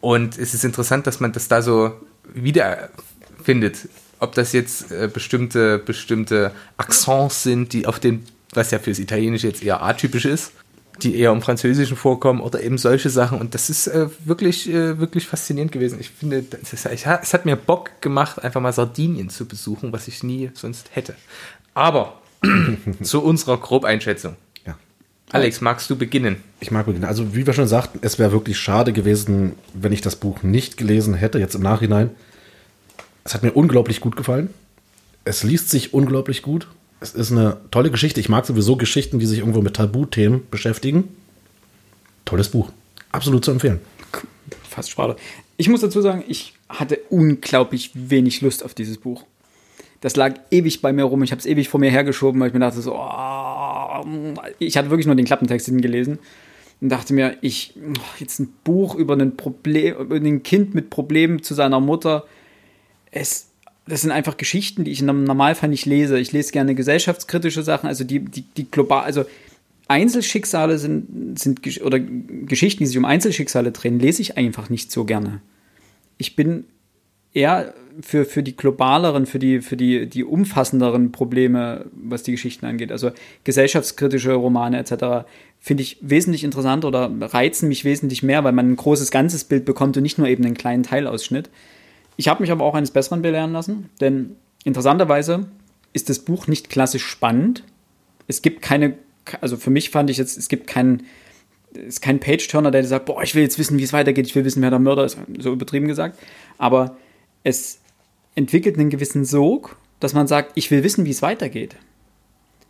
Und 0.00 0.38
es 0.38 0.54
ist 0.54 0.64
interessant, 0.64 1.06
dass 1.06 1.20
man 1.20 1.32
das 1.32 1.48
da 1.48 1.62
so 1.62 1.92
wiederfindet. 2.34 3.88
Ob 4.20 4.34
das 4.34 4.52
jetzt 4.52 4.92
äh, 4.92 5.08
bestimmte, 5.12 5.78
bestimmte 5.78 6.52
Accents 6.76 7.42
sind, 7.42 7.72
die 7.72 7.86
auf 7.86 7.98
den, 7.98 8.24
was 8.52 8.70
ja 8.70 8.78
fürs 8.78 8.98
Italienische 8.98 9.48
jetzt 9.48 9.62
eher 9.62 9.82
atypisch 9.82 10.26
ist, 10.26 10.52
die 11.02 11.16
eher 11.16 11.32
im 11.32 11.40
Französischen 11.42 11.96
vorkommen 11.96 12.40
oder 12.40 12.62
eben 12.62 12.78
solche 12.78 13.08
Sachen. 13.10 13.40
Und 13.40 13.54
das 13.54 13.70
ist 13.70 13.86
äh, 13.86 14.08
wirklich, 14.24 14.68
äh, 14.68 14.98
wirklich 14.98 15.26
faszinierend 15.26 15.72
gewesen. 15.72 15.98
Ich 16.00 16.10
finde, 16.10 16.44
ist, 16.60 16.86
ich, 16.86 17.06
es 17.06 17.34
hat 17.34 17.46
mir 17.46 17.56
Bock 17.56 18.00
gemacht, 18.02 18.44
einfach 18.44 18.60
mal 18.60 18.72
Sardinien 18.72 19.30
zu 19.30 19.46
besuchen, 19.46 19.92
was 19.92 20.06
ich 20.06 20.22
nie 20.22 20.50
sonst 20.54 20.90
hätte. 20.92 21.14
Aber 21.74 22.20
zu 23.02 23.22
unserer 23.22 23.58
Grobeinschätzung. 23.58 24.36
Ja. 24.66 24.76
Alex, 25.30 25.60
magst 25.60 25.88
du 25.90 25.96
beginnen? 25.96 26.36
Ich 26.60 26.70
mag 26.70 26.86
beginnen. 26.86 27.06
Also, 27.06 27.34
wie 27.34 27.46
wir 27.46 27.54
schon 27.54 27.68
sagten, 27.68 28.00
es 28.02 28.18
wäre 28.18 28.32
wirklich 28.32 28.58
schade 28.58 28.92
gewesen, 28.92 29.52
wenn 29.72 29.92
ich 29.92 30.02
das 30.02 30.16
Buch 30.16 30.42
nicht 30.42 30.76
gelesen 30.76 31.14
hätte, 31.14 31.38
jetzt 31.38 31.54
im 31.54 31.62
Nachhinein. 31.62 32.10
Es 33.24 33.34
hat 33.34 33.42
mir 33.42 33.52
unglaublich 33.52 34.00
gut 34.00 34.16
gefallen. 34.16 34.50
Es 35.24 35.42
liest 35.42 35.70
sich 35.70 35.92
unglaublich 35.94 36.42
gut. 36.42 36.68
Es 37.00 37.14
ist 37.14 37.32
eine 37.32 37.58
tolle 37.70 37.90
Geschichte. 37.90 38.20
Ich 38.20 38.28
mag 38.28 38.46
sowieso 38.46 38.76
Geschichten, 38.76 39.18
die 39.18 39.26
sich 39.26 39.38
irgendwo 39.38 39.62
mit 39.62 39.76
Tabuthemen 39.76 40.42
beschäftigen. 40.50 41.08
Tolles 42.24 42.48
Buch. 42.48 42.70
Absolut 43.12 43.44
zu 43.44 43.50
empfehlen. 43.50 43.80
fast 44.68 44.90
schade. 44.90 45.16
Ich 45.56 45.68
muss 45.68 45.80
dazu 45.80 46.00
sagen, 46.00 46.24
ich 46.26 46.54
hatte 46.68 46.98
unglaublich 47.10 47.90
wenig 47.94 48.40
Lust 48.40 48.64
auf 48.64 48.74
dieses 48.74 48.98
Buch. 48.98 49.24
Das 50.00 50.16
lag 50.16 50.34
ewig 50.50 50.80
bei 50.80 50.92
mir 50.92 51.04
rum. 51.04 51.22
Ich 51.22 51.32
habe 51.32 51.40
es 51.40 51.46
ewig 51.46 51.68
vor 51.68 51.80
mir 51.80 51.90
hergeschoben, 51.90 52.40
weil 52.40 52.48
ich 52.48 52.54
mir 52.54 52.60
dachte 52.60 52.80
so, 52.80 52.94
oh, 52.94 54.04
ich 54.58 54.76
hatte 54.76 54.90
wirklich 54.90 55.06
nur 55.06 55.16
den 55.16 55.26
Klappentext 55.26 55.66
hingelesen 55.66 56.18
und 56.80 56.88
dachte 56.88 57.12
mir, 57.12 57.36
ich 57.42 57.74
jetzt 58.18 58.40
ein 58.40 58.52
Buch 58.64 58.94
über 58.94 59.14
ein 59.14 59.36
Problem, 59.36 59.96
über 59.98 60.16
ein 60.16 60.42
Kind 60.42 60.74
mit 60.74 60.88
Problemen 60.88 61.42
zu 61.42 61.54
seiner 61.54 61.80
Mutter. 61.80 62.24
Es, 63.10 63.48
das 63.86 64.02
sind 64.02 64.10
einfach 64.10 64.36
Geschichten, 64.36 64.84
die 64.84 64.92
ich 64.92 65.00
im 65.00 65.24
Normalfall 65.24 65.68
nicht 65.68 65.86
lese. 65.86 66.18
Ich 66.18 66.32
lese 66.32 66.52
gerne 66.52 66.74
gesellschaftskritische 66.74 67.62
Sachen, 67.62 67.86
also 67.86 68.04
die, 68.04 68.20
die, 68.20 68.42
die 68.42 68.70
global, 68.70 69.04
also 69.04 69.24
Einzelschicksale 69.88 70.78
sind, 70.78 71.38
sind 71.38 71.60
oder 71.82 71.98
Geschichten, 71.98 72.84
die 72.84 72.86
sich 72.86 72.98
um 72.98 73.04
Einzelschicksale 73.04 73.72
drehen, 73.72 73.98
lese 73.98 74.22
ich 74.22 74.36
einfach 74.36 74.70
nicht 74.70 74.92
so 74.92 75.04
gerne. 75.04 75.40
Ich 76.16 76.36
bin 76.36 76.64
eher 77.32 77.74
für, 78.02 78.24
für 78.24 78.42
die 78.42 78.56
globaleren, 78.56 79.26
für 79.26 79.38
die, 79.38 79.60
für 79.60 79.76
die, 79.76 80.06
die 80.08 80.24
umfassenderen 80.24 81.12
Probleme, 81.12 81.86
was 81.92 82.22
die 82.22 82.32
Geschichten 82.32 82.66
angeht. 82.66 82.92
Also 82.92 83.10
gesellschaftskritische 83.44 84.32
Romane 84.34 84.78
etc. 84.78 85.26
finde 85.60 85.82
ich 85.82 85.98
wesentlich 86.00 86.44
interessanter 86.44 86.88
oder 86.88 87.10
reizen 87.20 87.68
mich 87.68 87.84
wesentlich 87.84 88.22
mehr, 88.22 88.44
weil 88.44 88.52
man 88.52 88.70
ein 88.70 88.76
großes 88.76 89.10
ganzes 89.10 89.44
Bild 89.44 89.64
bekommt 89.64 89.96
und 89.96 90.02
nicht 90.02 90.18
nur 90.18 90.28
eben 90.28 90.44
einen 90.44 90.56
kleinen 90.56 90.82
Teilausschnitt. 90.82 91.50
Ich 92.20 92.28
habe 92.28 92.42
mich 92.42 92.50
aber 92.50 92.66
auch 92.66 92.74
eines 92.74 92.90
Besseren 92.90 93.22
belehren 93.22 93.54
lassen, 93.54 93.88
denn 93.98 94.36
interessanterweise 94.64 95.48
ist 95.94 96.10
das 96.10 96.18
Buch 96.18 96.48
nicht 96.48 96.68
klassisch 96.68 97.06
spannend. 97.06 97.64
Es 98.26 98.42
gibt 98.42 98.60
keine, 98.60 98.98
also 99.40 99.56
für 99.56 99.70
mich 99.70 99.88
fand 99.88 100.10
ich 100.10 100.18
jetzt, 100.18 100.36
es 100.36 100.50
gibt 100.50 100.66
keinen, 100.66 101.04
es 101.72 101.94
ist 101.94 102.02
kein 102.02 102.20
Page-Turner, 102.20 102.70
der 102.70 102.84
sagt, 102.84 103.06
boah, 103.06 103.22
ich 103.22 103.34
will 103.34 103.42
jetzt 103.42 103.58
wissen, 103.58 103.78
wie 103.78 103.84
es 103.84 103.94
weitergeht, 103.94 104.26
ich 104.26 104.34
will 104.34 104.44
wissen, 104.44 104.60
wer 104.60 104.68
der 104.68 104.78
Mörder 104.78 105.06
ist, 105.06 105.16
so 105.38 105.50
übertrieben 105.50 105.88
gesagt. 105.88 106.18
Aber 106.58 106.98
es 107.42 107.80
entwickelt 108.34 108.78
einen 108.78 108.90
gewissen 108.90 109.24
Sog, 109.24 109.78
dass 109.98 110.12
man 110.12 110.26
sagt, 110.26 110.52
ich 110.56 110.70
will 110.70 110.84
wissen, 110.84 111.06
wie 111.06 111.12
es 111.12 111.22
weitergeht. 111.22 111.76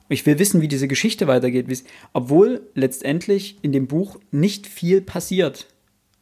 Ich 0.08 0.26
will 0.26 0.38
wissen, 0.38 0.60
wie 0.60 0.68
diese 0.68 0.86
Geschichte 0.86 1.26
weitergeht, 1.26 1.66
obwohl 2.12 2.60
letztendlich 2.76 3.58
in 3.62 3.72
dem 3.72 3.88
Buch 3.88 4.20
nicht 4.30 4.68
viel 4.68 5.00
passiert. 5.00 5.66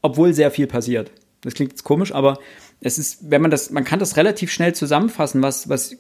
obwohl 0.01 0.33
sehr 0.33 0.51
viel 0.51 0.67
passiert. 0.67 1.11
Das 1.43 1.55
klingt 1.55 1.73
jetzt 1.73 1.85
komisch, 1.85 2.13
aber 2.13 2.39
es 2.81 2.99
ist, 2.99 3.31
wenn 3.31 3.43
man 3.43 3.51
das, 3.51 3.71
man 3.71 3.85
kann 3.85 3.99
das 3.99 4.17
relativ 4.17 4.51
schnell 4.53 4.75
zusammenfassen, 4.75 5.43
was, 5.43 5.69
was 5.69 5.97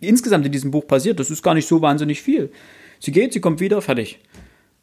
insgesamt 0.00 0.46
in 0.46 0.52
diesem 0.52 0.70
Buch 0.70 0.86
passiert. 0.86 1.20
Das 1.20 1.30
ist 1.30 1.42
gar 1.42 1.54
nicht 1.54 1.68
so 1.68 1.82
wahnsinnig 1.82 2.22
viel. 2.22 2.50
Sie 2.98 3.12
geht, 3.12 3.32
sie 3.32 3.40
kommt 3.40 3.60
wieder, 3.60 3.82
fertig. 3.82 4.20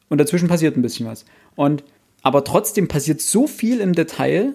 Und 0.10 0.20
dazwischen 0.20 0.48
passiert 0.48 0.78
ein 0.78 0.82
bisschen 0.82 1.08
was. 1.08 1.26
Und, 1.56 1.84
aber 2.22 2.44
trotzdem 2.44 2.88
passiert 2.88 3.22
so 3.22 3.48
viel 3.48 3.80
im 3.80 3.94
Detail, 3.94 4.54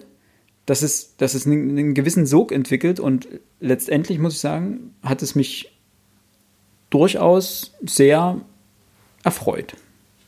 dass 0.65 0.81
es, 0.81 1.15
dass 1.17 1.33
es 1.33 1.45
einen, 1.45 1.69
einen 1.71 1.93
gewissen 1.93 2.25
Sog 2.25 2.51
entwickelt 2.51 2.99
und 2.99 3.27
letztendlich 3.59 4.19
muss 4.19 4.33
ich 4.33 4.39
sagen, 4.39 4.95
hat 5.03 5.21
es 5.21 5.35
mich 5.35 5.71
durchaus 6.89 7.73
sehr 7.85 8.41
erfreut. 9.23 9.75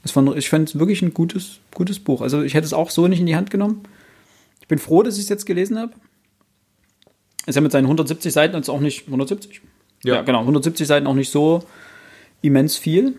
Es 0.03 0.15
war, 0.15 0.35
ich 0.35 0.49
fand 0.49 0.69
es 0.69 0.79
wirklich 0.79 1.01
ein 1.01 1.13
gutes, 1.13 1.59
gutes 1.73 1.99
Buch. 1.99 2.21
Also 2.21 2.41
ich 2.41 2.53
hätte 2.53 2.65
es 2.65 2.73
auch 2.73 2.89
so 2.89 3.07
nicht 3.07 3.19
in 3.19 3.25
die 3.25 3.35
Hand 3.35 3.51
genommen. 3.51 3.83
Ich 4.61 4.67
bin 4.67 4.79
froh, 4.79 5.03
dass 5.03 5.15
ich 5.15 5.23
es 5.23 5.29
jetzt 5.29 5.45
gelesen 5.45 5.79
habe. 5.79 5.93
Ist 7.47 7.55
ja 7.55 7.61
mit 7.61 7.71
seinen 7.71 7.85
170 7.85 8.31
Seiten 8.31 8.55
jetzt 8.55 8.69
auch 8.69 8.81
nicht 8.81 9.07
170. 9.07 9.61
Ja. 10.03 10.15
ja, 10.15 10.21
genau, 10.21 10.41
170 10.41 10.85
Seiten 10.85 11.07
auch 11.07 11.15
nicht 11.15 11.31
so 11.31 11.63
immens 12.41 12.75
viel. 12.75 13.15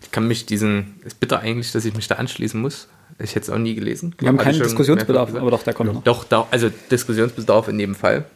Ich 0.00 0.12
kann 0.12 0.28
mich 0.28 0.46
diesen, 0.46 1.00
ist 1.04 1.18
bitter 1.18 1.40
eigentlich, 1.40 1.72
dass 1.72 1.84
ich 1.84 1.94
mich 1.94 2.06
da 2.06 2.14
anschließen 2.14 2.60
muss. 2.60 2.88
Ich 3.18 3.34
hätte 3.34 3.40
es 3.40 3.50
auch 3.50 3.58
nie 3.58 3.74
gelesen. 3.74 4.14
Wir 4.18 4.28
haben 4.28 4.38
keinen 4.38 4.60
Diskussionsbedarf, 4.60 5.34
aber 5.34 5.50
doch, 5.50 5.64
der 5.64 5.74
kommt 5.74 5.88
ja. 5.88 5.94
noch. 5.94 6.04
Doch, 6.04 6.24
da, 6.24 6.46
also 6.52 6.70
Diskussionsbedarf 6.90 7.66
in 7.66 7.80
jedem 7.80 7.96
Fall. 7.96 8.26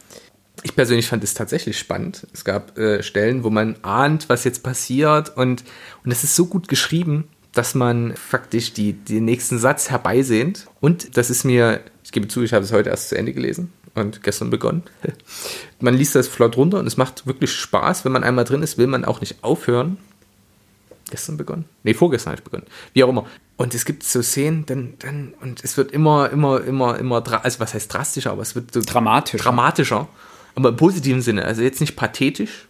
Ich 0.64 0.74
persönlich 0.74 1.06
fand 1.06 1.22
es 1.22 1.34
tatsächlich 1.34 1.78
spannend. 1.78 2.26
Es 2.32 2.44
gab 2.44 2.76
äh, 2.76 3.02
Stellen, 3.04 3.44
wo 3.44 3.50
man 3.50 3.76
ahnt, 3.82 4.28
was 4.28 4.42
jetzt 4.42 4.64
passiert 4.64 5.36
und, 5.36 5.62
und 6.04 6.10
es 6.10 6.24
ist 6.24 6.34
so 6.34 6.46
gut 6.46 6.66
geschrieben, 6.66 7.28
dass 7.52 7.76
man 7.76 8.16
faktisch 8.16 8.72
die, 8.72 8.92
den 8.92 9.24
nächsten 9.24 9.58
Satz 9.58 9.88
herbeisehnt. 9.88 10.66
Und 10.80 11.16
das 11.16 11.30
ist 11.30 11.44
mir, 11.44 11.80
ich 12.02 12.10
gebe 12.10 12.26
zu, 12.26 12.42
ich 12.42 12.52
habe 12.52 12.64
es 12.64 12.72
heute 12.72 12.90
erst 12.90 13.10
zu 13.10 13.16
Ende 13.16 13.32
gelesen 13.32 13.72
und 13.98 14.22
gestern 14.22 14.50
begonnen. 14.50 14.82
Man 15.80 15.94
liest 15.94 16.14
das 16.14 16.28
flott 16.28 16.56
runter 16.56 16.78
und 16.78 16.86
es 16.86 16.96
macht 16.96 17.26
wirklich 17.26 17.52
Spaß. 17.52 18.04
Wenn 18.04 18.12
man 18.12 18.24
einmal 18.24 18.44
drin 18.44 18.62
ist, 18.62 18.78
will 18.78 18.88
man 18.88 19.04
auch 19.04 19.20
nicht 19.20 19.42
aufhören. 19.42 19.98
Gestern 21.10 21.36
begonnen? 21.36 21.64
Nee, 21.84 21.94
vorgestern 21.94 22.32
habe 22.32 22.40
ich 22.40 22.44
begonnen. 22.44 22.66
Wie 22.92 23.04
auch 23.04 23.08
immer. 23.08 23.26
Und 23.56 23.74
es 23.74 23.84
gibt 23.84 24.02
so 24.02 24.22
Szenen, 24.22 24.66
dann, 24.66 24.94
dann, 24.98 25.34
und 25.40 25.64
es 25.64 25.76
wird 25.76 25.92
immer, 25.92 26.30
immer, 26.30 26.62
immer, 26.62 26.98
immer, 26.98 27.44
also 27.44 27.60
was 27.60 27.74
heißt 27.74 27.92
drastischer, 27.92 28.32
aber 28.32 28.42
es 28.42 28.54
wird 28.54 28.72
so 28.72 28.82
dramatischer. 28.84 29.42
dramatischer. 29.42 30.08
Aber 30.54 30.70
im 30.70 30.76
positiven 30.76 31.22
Sinne. 31.22 31.44
Also 31.44 31.62
jetzt 31.62 31.80
nicht 31.80 31.96
pathetisch, 31.96 32.68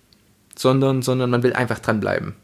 sondern, 0.56 1.02
sondern 1.02 1.30
man 1.30 1.42
will 1.42 1.52
einfach 1.52 1.78
dranbleiben. 1.78 2.34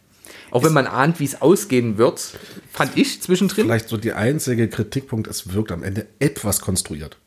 Auch 0.51 0.63
wenn 0.63 0.73
man 0.73 0.87
ahnt, 0.87 1.21
wie 1.21 1.25
es 1.25 1.43
ausgehen 1.43 1.99
wird, 1.99 2.33
fand 2.73 2.97
ich 2.97 3.21
zwischendrin. 3.21 3.65
Vielleicht 3.65 3.89
so 3.89 3.97
der 3.97 4.17
einzige 4.17 4.69
Kritikpunkt, 4.69 5.27
es 5.27 5.53
wirkt 5.53 5.73
am 5.73 5.83
Ende 5.83 6.07
etwas 6.21 6.61
konstruiert. 6.61 7.19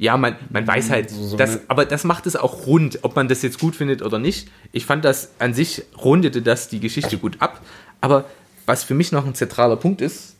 Ja, 0.00 0.16
man, 0.16 0.36
man 0.48 0.66
weiß 0.66 0.88
halt, 0.88 1.10
so, 1.10 1.22
so 1.22 1.36
das, 1.36 1.60
aber 1.68 1.84
das 1.84 2.04
macht 2.04 2.26
es 2.26 2.34
auch 2.34 2.66
rund, 2.66 3.00
ob 3.02 3.16
man 3.16 3.28
das 3.28 3.42
jetzt 3.42 3.58
gut 3.58 3.76
findet 3.76 4.00
oder 4.00 4.18
nicht. 4.18 4.48
Ich 4.72 4.86
fand 4.86 5.04
das 5.04 5.32
an 5.38 5.52
sich 5.52 5.82
rundete 6.02 6.40
das 6.40 6.68
die 6.68 6.80
Geschichte 6.80 7.18
gut 7.18 7.36
ab. 7.40 7.60
Aber 8.00 8.24
was 8.64 8.82
für 8.82 8.94
mich 8.94 9.12
noch 9.12 9.26
ein 9.26 9.34
zentraler 9.34 9.76
Punkt 9.76 10.00
ist, 10.00 10.36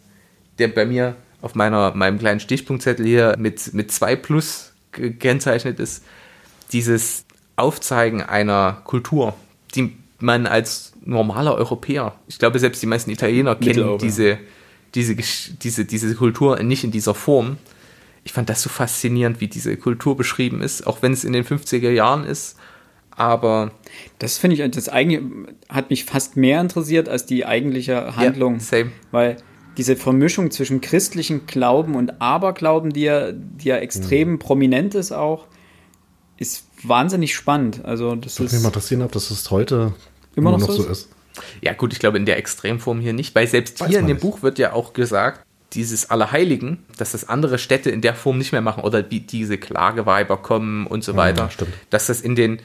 der 0.59 0.69
bei 0.69 0.87
mir 0.87 1.15
auf 1.43 1.55
meiner, 1.55 1.95
meinem 1.95 2.19
kleinen 2.19 2.41
Stichpunktzettel 2.41 3.05
hier 3.05 3.37
mit, 3.39 3.75
mit 3.75 3.93
zwei 3.93 4.17
Plus 4.17 4.73
gekennzeichnet 4.93 5.79
ist, 5.79 6.05
dieses 6.73 7.27
Aufzeigen 7.57 8.23
einer 8.23 8.81
Kultur, 8.85 9.35
die 9.75 9.95
man 10.21 10.47
als 10.47 10.95
normaler 11.05 11.55
Europäer, 11.55 12.15
ich 12.29 12.39
glaube 12.39 12.59
selbst 12.59 12.83
die 12.83 12.87
meisten 12.87 13.11
Italiener 13.11 13.57
kennen 13.57 13.99
diese, 13.99 14.39
diese, 14.95 15.15
diese, 15.15 15.85
diese 15.85 16.15
Kultur 16.15 16.63
nicht 16.63 16.83
in 16.83 16.93
dieser 16.93 17.15
Form. 17.15 17.59
Ich 18.25 18.33
fand 18.33 18.49
das 18.49 18.63
so 18.63 18.69
faszinierend, 18.69 19.41
wie 19.41 19.49
diese 19.49 19.77
Kultur 19.77 20.17
beschrieben 20.17 20.61
ist, 20.61 20.87
auch 20.87 21.03
wenn 21.03 21.13
es 21.13 21.25
in 21.25 21.33
den 21.33 21.45
50er 21.45 21.91
Jahren 21.91 22.25
ist. 22.25 22.57
Aber 23.11 23.73
das 24.19 24.39
finde 24.39 24.57
ich, 24.57 24.71
das 24.71 24.89
eigentlich 24.89 25.21
hat 25.69 25.91
mich 25.91 26.05
fast 26.05 26.37
mehr 26.37 26.61
interessiert 26.61 27.09
als 27.09 27.27
die 27.27 27.45
eigentliche 27.45 28.17
Handlung. 28.17 28.55
Ja, 28.55 28.61
same. 28.61 28.93
Weil 29.11 29.37
diese 29.77 29.97
Vermischung 29.97 30.51
zwischen 30.51 30.81
christlichen 30.81 31.47
Glauben 31.47 31.97
und 31.97 32.21
Aberglauben, 32.21 32.93
die 32.93 33.03
ja, 33.03 33.33
die 33.33 33.69
ja 33.69 33.77
extrem 33.77 34.33
mhm. 34.33 34.39
prominent 34.39 34.95
ist 34.95 35.13
auch, 35.13 35.47
ist 36.37 36.65
wahnsinnig 36.83 37.35
spannend. 37.35 37.85
Also 37.85 38.15
das 38.17 38.39
Würde 38.39 38.55
mich 38.55 38.63
mal 38.63 38.69
interessieren, 38.69 39.03
ob 39.03 39.13
das 39.13 39.31
ist 39.31 39.51
heute 39.51 39.93
immer, 40.35 40.53
noch, 40.53 40.61
noch 40.61 40.71
so, 40.71 40.83
ist. 40.85 40.91
ist. 40.91 41.09
Ja 41.61 41.75
gut, 41.75 41.93
ich 41.93 41.99
glaube 41.99 42.17
in 42.17 42.27
der 42.27 42.39
Extremform 42.39 43.01
hier 43.01 43.13
nicht, 43.13 43.35
weil 43.35 43.47
selbst 43.47 43.81
Weiß 43.81 43.89
hier 43.89 44.01
in 44.01 44.07
dem 44.07 44.17
nicht. 44.17 44.23
Buch 44.23 44.43
wird 44.43 44.59
ja 44.59 44.73
auch 44.73 44.93
gesagt, 44.93 45.45
dieses 45.73 46.11
Allerheiligen, 46.11 46.85
dass 46.99 47.13
das 47.13 47.29
andere 47.29 47.59
Städte 47.59 47.91
in 47.91 48.01
der 48.01 48.15
Form 48.15 48.39
nicht 48.39 48.53
mehr 48.53 48.61
machen 48.61 48.83
oder 48.83 49.11
wie 49.11 49.21
diese 49.21 49.57
Klageweiber 49.57 50.37
kommen 50.37 50.87
und 50.87 51.05
so 51.05 51.17
weiter, 51.17 51.51
ja, 51.59 51.67
dass 51.91 52.07
das 52.07 52.21
in 52.21 52.35
den 52.35 52.61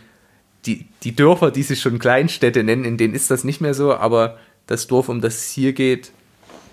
die, 0.65 0.87
die 1.03 1.15
Dörfer, 1.15 1.51
die 1.51 1.63
sich 1.63 1.79
schon 1.79 1.99
Kleinstädte 1.99 2.63
nennen, 2.63 2.85
in 2.85 2.97
denen 2.97 3.13
ist 3.13 3.29
das 3.29 3.43
nicht 3.43 3.61
mehr 3.61 3.73
so, 3.73 3.93
aber 3.93 4.39
das 4.67 4.87
Dorf, 4.87 5.09
um 5.09 5.21
das 5.21 5.35
es 5.35 5.51
hier 5.51 5.73
geht, 5.73 6.11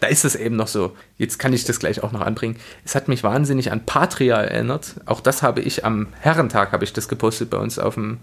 da 0.00 0.08
ist 0.08 0.24
es 0.24 0.34
eben 0.34 0.56
noch 0.56 0.66
so. 0.66 0.96
Jetzt 1.16 1.38
kann 1.38 1.52
ich 1.52 1.64
das 1.64 1.78
gleich 1.78 2.02
auch 2.02 2.10
noch 2.10 2.22
anbringen. 2.22 2.56
Es 2.84 2.96
hat 2.96 3.06
mich 3.06 3.22
wahnsinnig 3.22 3.70
an 3.70 3.86
Patria 3.86 4.36
erinnert. 4.36 4.96
Auch 5.06 5.20
das 5.20 5.42
habe 5.42 5.60
ich 5.60 5.84
am 5.84 6.08
Herrentag, 6.18 6.72
habe 6.72 6.82
ich 6.82 6.92
das 6.92 7.06
gepostet 7.06 7.50
bei 7.50 7.58
uns 7.58 7.78
auf 7.78 7.94
dem 7.94 8.18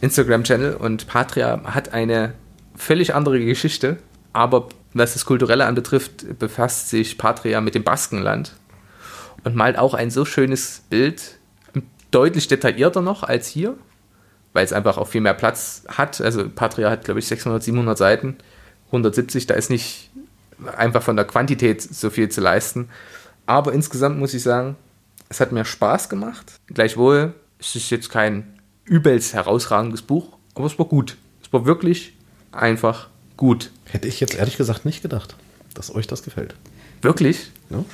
Instagram-Channel. 0.00 0.74
Und 0.74 1.08
Patria 1.08 1.60
hat 1.64 1.92
eine 1.92 2.32
völlig 2.76 3.14
andere 3.14 3.44
Geschichte. 3.44 3.98
Aber 4.32 4.68
was 4.94 5.14
das 5.14 5.24
Kulturelle 5.24 5.66
anbetrifft, 5.66 6.38
befasst 6.38 6.90
sich 6.90 7.18
Patria 7.18 7.60
mit 7.60 7.74
dem 7.74 7.84
Baskenland. 7.84 8.54
Und 9.44 9.56
malt 9.56 9.78
auch 9.78 9.94
ein 9.94 10.10
so 10.10 10.24
schönes 10.24 10.82
Bild, 10.88 11.38
deutlich 12.10 12.46
detaillierter 12.48 13.02
noch 13.02 13.22
als 13.22 13.48
hier, 13.48 13.76
weil 14.52 14.64
es 14.64 14.72
einfach 14.72 14.98
auch 14.98 15.08
viel 15.08 15.20
mehr 15.20 15.34
Platz 15.34 15.84
hat. 15.88 16.20
Also 16.20 16.48
Patria 16.48 16.90
hat, 16.90 17.04
glaube 17.04 17.20
ich, 17.20 17.26
600, 17.26 17.62
700 17.62 17.98
Seiten. 17.98 18.36
170, 18.86 19.46
da 19.46 19.54
ist 19.54 19.70
nicht 19.70 20.10
einfach 20.76 21.02
von 21.02 21.16
der 21.16 21.24
Quantität 21.24 21.82
so 21.82 22.10
viel 22.10 22.28
zu 22.28 22.40
leisten. 22.40 22.88
Aber 23.46 23.72
insgesamt 23.72 24.18
muss 24.18 24.34
ich 24.34 24.42
sagen, 24.42 24.76
es 25.28 25.40
hat 25.40 25.50
mir 25.50 25.64
Spaß 25.64 26.08
gemacht. 26.08 26.60
Gleichwohl, 26.66 27.34
es 27.58 27.74
ist 27.74 27.90
jetzt 27.90 28.10
kein 28.10 28.60
übelst 28.84 29.34
herausragendes 29.34 30.02
Buch, 30.02 30.36
aber 30.54 30.66
es 30.66 30.78
war 30.78 30.86
gut. 30.86 31.16
Es 31.42 31.52
war 31.52 31.64
wirklich 31.64 32.16
einfach 32.52 33.08
gut. 33.36 33.70
Hätte 33.92 34.08
ich 34.08 34.20
jetzt 34.20 34.34
ehrlich 34.34 34.56
gesagt 34.56 34.86
nicht 34.86 35.02
gedacht, 35.02 35.36
dass 35.74 35.94
euch 35.94 36.06
das 36.06 36.22
gefällt. 36.22 36.54
Wirklich? 37.02 37.50
Ja. 37.68 37.84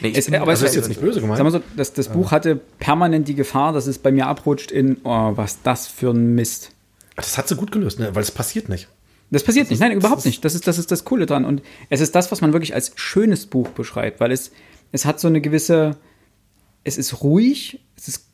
Nee, 0.00 0.12
es, 0.14 0.32
aber 0.32 0.48
also 0.48 0.64
es 0.64 0.70
ist 0.70 0.76
jetzt 0.76 0.88
nicht 0.88 1.00
böse 1.00 1.20
gemeint. 1.20 1.38
Sag 1.38 1.44
mal 1.44 1.50
so, 1.50 1.60
das, 1.76 1.92
das 1.92 2.08
Buch 2.08 2.30
hatte 2.30 2.60
permanent 2.78 3.26
die 3.26 3.34
Gefahr, 3.34 3.72
dass 3.72 3.88
es 3.88 3.98
bei 3.98 4.12
mir 4.12 4.28
abrutscht 4.28 4.70
in, 4.70 4.98
oh, 5.02 5.32
was 5.34 5.62
das 5.62 5.88
für 5.88 6.10
ein 6.10 6.36
Mist. 6.36 6.70
Das 7.16 7.36
hat 7.36 7.48
sie 7.48 7.56
gut 7.56 7.72
gelöst, 7.72 7.98
ne? 7.98 8.14
weil 8.14 8.22
es 8.22 8.30
passiert 8.30 8.68
nicht. 8.68 8.86
Das 9.32 9.42
passiert 9.42 9.66
das 9.66 9.70
nicht, 9.70 9.80
nein, 9.80 9.90
überhaupt 9.90 10.24
nicht. 10.24 10.44
Das 10.44 10.54
ist, 10.54 10.68
das 10.68 10.78
ist 10.78 10.92
das 10.92 11.04
Coole 11.04 11.26
dran. 11.26 11.44
Und 11.44 11.62
es 11.90 12.00
ist 12.00 12.14
das, 12.14 12.30
was 12.30 12.40
man 12.40 12.52
wirklich 12.52 12.74
als 12.74 12.92
schönes 12.94 13.46
Buch 13.46 13.70
beschreibt, 13.70 14.20
weil 14.20 14.30
es, 14.30 14.52
es 14.92 15.04
hat 15.04 15.18
so 15.18 15.26
eine 15.26 15.40
gewisse, 15.40 15.96
es 16.84 16.96
ist 16.96 17.22
ruhig, 17.22 17.80
es 17.96 18.06
ist, 18.06 18.26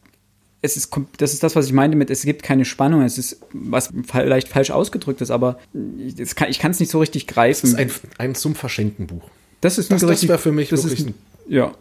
es 0.63 0.77
ist, 0.77 0.91
das 1.17 1.33
ist 1.33 1.43
das, 1.43 1.57
was 1.57 1.67
ich 1.67 1.73
meinte 1.73 1.97
mit, 1.97 2.11
es 2.11 2.23
gibt 2.23 2.43
keine 2.43 2.65
Spannung, 2.65 3.03
es 3.03 3.17
ist, 3.17 3.41
was 3.53 3.91
vielleicht 4.07 4.49
falsch 4.49 4.71
ausgedrückt 4.71 5.21
ist, 5.21 5.31
aber 5.31 5.59
ich 6.07 6.59
kann 6.59 6.71
es 6.71 6.81
nicht 6.81 6.91
so 6.91 6.99
richtig 7.01 7.27
greifen. 7.27 7.67
Es 7.67 7.73
ist 7.73 7.79
ein, 7.79 7.91
ein 8.19 8.35
zum 8.35 8.55
Verschenken 8.55 9.07
Buch. 9.07 9.23
Das 9.61 9.79
ist 9.79 9.91
das, 9.91 10.03
das 10.03 10.29
wäre 10.29 10.39
für 10.39 10.53
mich 10.53 10.69
das 10.69 10.85
wirklich 10.85 11.01
ist, 11.01 11.07
ein 11.09 11.15
ja. 11.49 11.73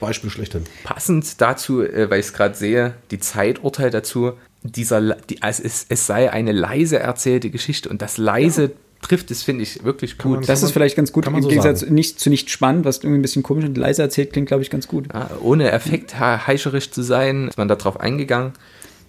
Beispiel 0.00 0.30
schlechthin. 0.30 0.64
Passend 0.82 1.40
dazu, 1.40 1.82
äh, 1.82 2.10
weil 2.10 2.20
ich 2.20 2.26
es 2.26 2.32
gerade 2.32 2.56
sehe, 2.56 2.94
die 3.10 3.20
Zeiturteil 3.20 3.90
dazu, 3.90 4.32
dieser, 4.62 5.14
die, 5.14 5.42
also 5.42 5.62
es, 5.62 5.86
es 5.88 6.06
sei 6.06 6.32
eine 6.32 6.52
leise 6.52 6.98
erzählte 6.98 7.50
Geschichte 7.50 7.88
und 7.88 8.02
das 8.02 8.18
leise 8.18 8.62
ja. 8.64 8.70
Trifft 9.02 9.30
es, 9.30 9.42
finde 9.42 9.62
ich, 9.62 9.84
wirklich 9.84 10.18
gut. 10.18 10.32
Man, 10.32 10.42
das 10.42 10.62
ist 10.62 10.72
vielleicht 10.72 10.96
ganz 10.96 11.12
gut 11.12 11.26
im 11.26 11.42
so 11.42 11.48
Gegensatz 11.48 11.82
nicht, 11.82 12.18
zu 12.18 12.30
nicht 12.30 12.50
spannend, 12.50 12.84
was 12.84 12.98
irgendwie 12.98 13.18
ein 13.18 13.22
bisschen 13.22 13.42
komisch 13.42 13.64
und 13.64 13.76
leise 13.78 14.02
erzählt 14.02 14.32
klingt, 14.32 14.48
glaube 14.48 14.62
ich, 14.62 14.70
ganz 14.70 14.88
gut. 14.88 15.06
Ja, 15.12 15.30
ohne 15.40 15.70
Effekt 15.70 16.18
heischerisch 16.18 16.90
zu 16.90 17.02
sein, 17.02 17.48
ist 17.48 17.58
man 17.58 17.68
darauf 17.68 18.00
eingegangen. 18.00 18.52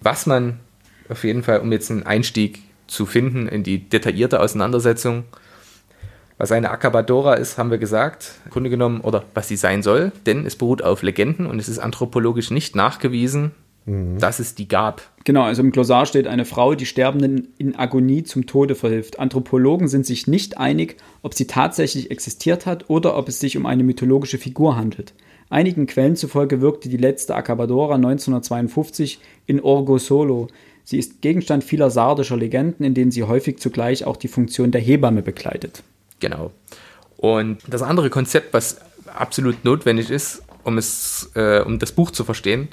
Was 0.02 0.26
man 0.26 0.60
auf 1.08 1.24
jeden 1.24 1.42
Fall, 1.42 1.60
um 1.60 1.72
jetzt 1.72 1.90
einen 1.90 2.04
Einstieg 2.04 2.60
zu 2.86 3.06
finden 3.06 3.48
in 3.48 3.62
die 3.62 3.88
detaillierte 3.88 4.40
Auseinandersetzung, 4.40 5.24
was 6.38 6.52
eine 6.52 6.70
Acabadora 6.70 7.34
ist, 7.34 7.58
haben 7.58 7.70
wir 7.70 7.78
gesagt, 7.78 8.32
im 8.46 8.50
Grunde 8.50 8.70
genommen, 8.70 9.02
oder 9.02 9.24
was 9.34 9.48
sie 9.48 9.56
sein 9.56 9.82
soll, 9.82 10.10
denn 10.24 10.46
es 10.46 10.56
beruht 10.56 10.82
auf 10.82 11.02
Legenden 11.02 11.46
und 11.46 11.58
es 11.58 11.68
ist 11.68 11.78
anthropologisch 11.78 12.50
nicht 12.50 12.74
nachgewiesen, 12.74 13.50
mhm. 13.86 14.18
dass 14.18 14.38
es 14.38 14.54
die 14.54 14.68
gab. 14.68 15.02
Genau, 15.24 15.42
also 15.42 15.62
im 15.62 15.70
Glossar 15.70 16.06
steht 16.06 16.26
eine 16.26 16.44
Frau, 16.44 16.74
die 16.74 16.86
Sterbenden 16.86 17.48
in 17.58 17.76
Agonie 17.76 18.22
zum 18.24 18.46
Tode 18.46 18.74
verhilft. 18.74 19.18
Anthropologen 19.18 19.88
sind 19.88 20.06
sich 20.06 20.26
nicht 20.26 20.58
einig, 20.58 20.96
ob 21.22 21.34
sie 21.34 21.46
tatsächlich 21.46 22.10
existiert 22.10 22.66
hat 22.66 22.88
oder 22.88 23.16
ob 23.16 23.28
es 23.28 23.40
sich 23.40 23.56
um 23.56 23.66
eine 23.66 23.84
mythologische 23.84 24.38
Figur 24.38 24.76
handelt. 24.76 25.12
Einigen 25.50 25.86
Quellen 25.86 26.16
zufolge 26.16 26.60
wirkte 26.60 26.88
die 26.88 26.96
letzte 26.96 27.34
Acabadora 27.34 27.96
1952 27.96 29.20
in 29.46 29.60
Orgo 29.60 29.98
Solo. 29.98 30.48
Sie 30.84 30.98
ist 30.98 31.22
Gegenstand 31.22 31.64
vieler 31.64 31.90
sardischer 31.90 32.36
Legenden, 32.36 32.84
in 32.84 32.94
denen 32.94 33.10
sie 33.10 33.24
häufig 33.24 33.58
zugleich 33.58 34.04
auch 34.04 34.16
die 34.16 34.28
Funktion 34.28 34.70
der 34.70 34.80
Hebamme 34.80 35.22
begleitet. 35.22 35.82
Genau. 36.20 36.52
Und 37.16 37.58
das 37.68 37.82
andere 37.82 38.10
Konzept, 38.10 38.54
was 38.54 38.78
absolut 39.06 39.64
notwendig 39.64 40.10
ist, 40.10 40.42
um 40.64 40.78
es, 40.78 41.30
äh, 41.34 41.60
um 41.60 41.78
das 41.78 41.92
Buch 41.92 42.10
zu 42.10 42.24
verstehen. 42.24 42.68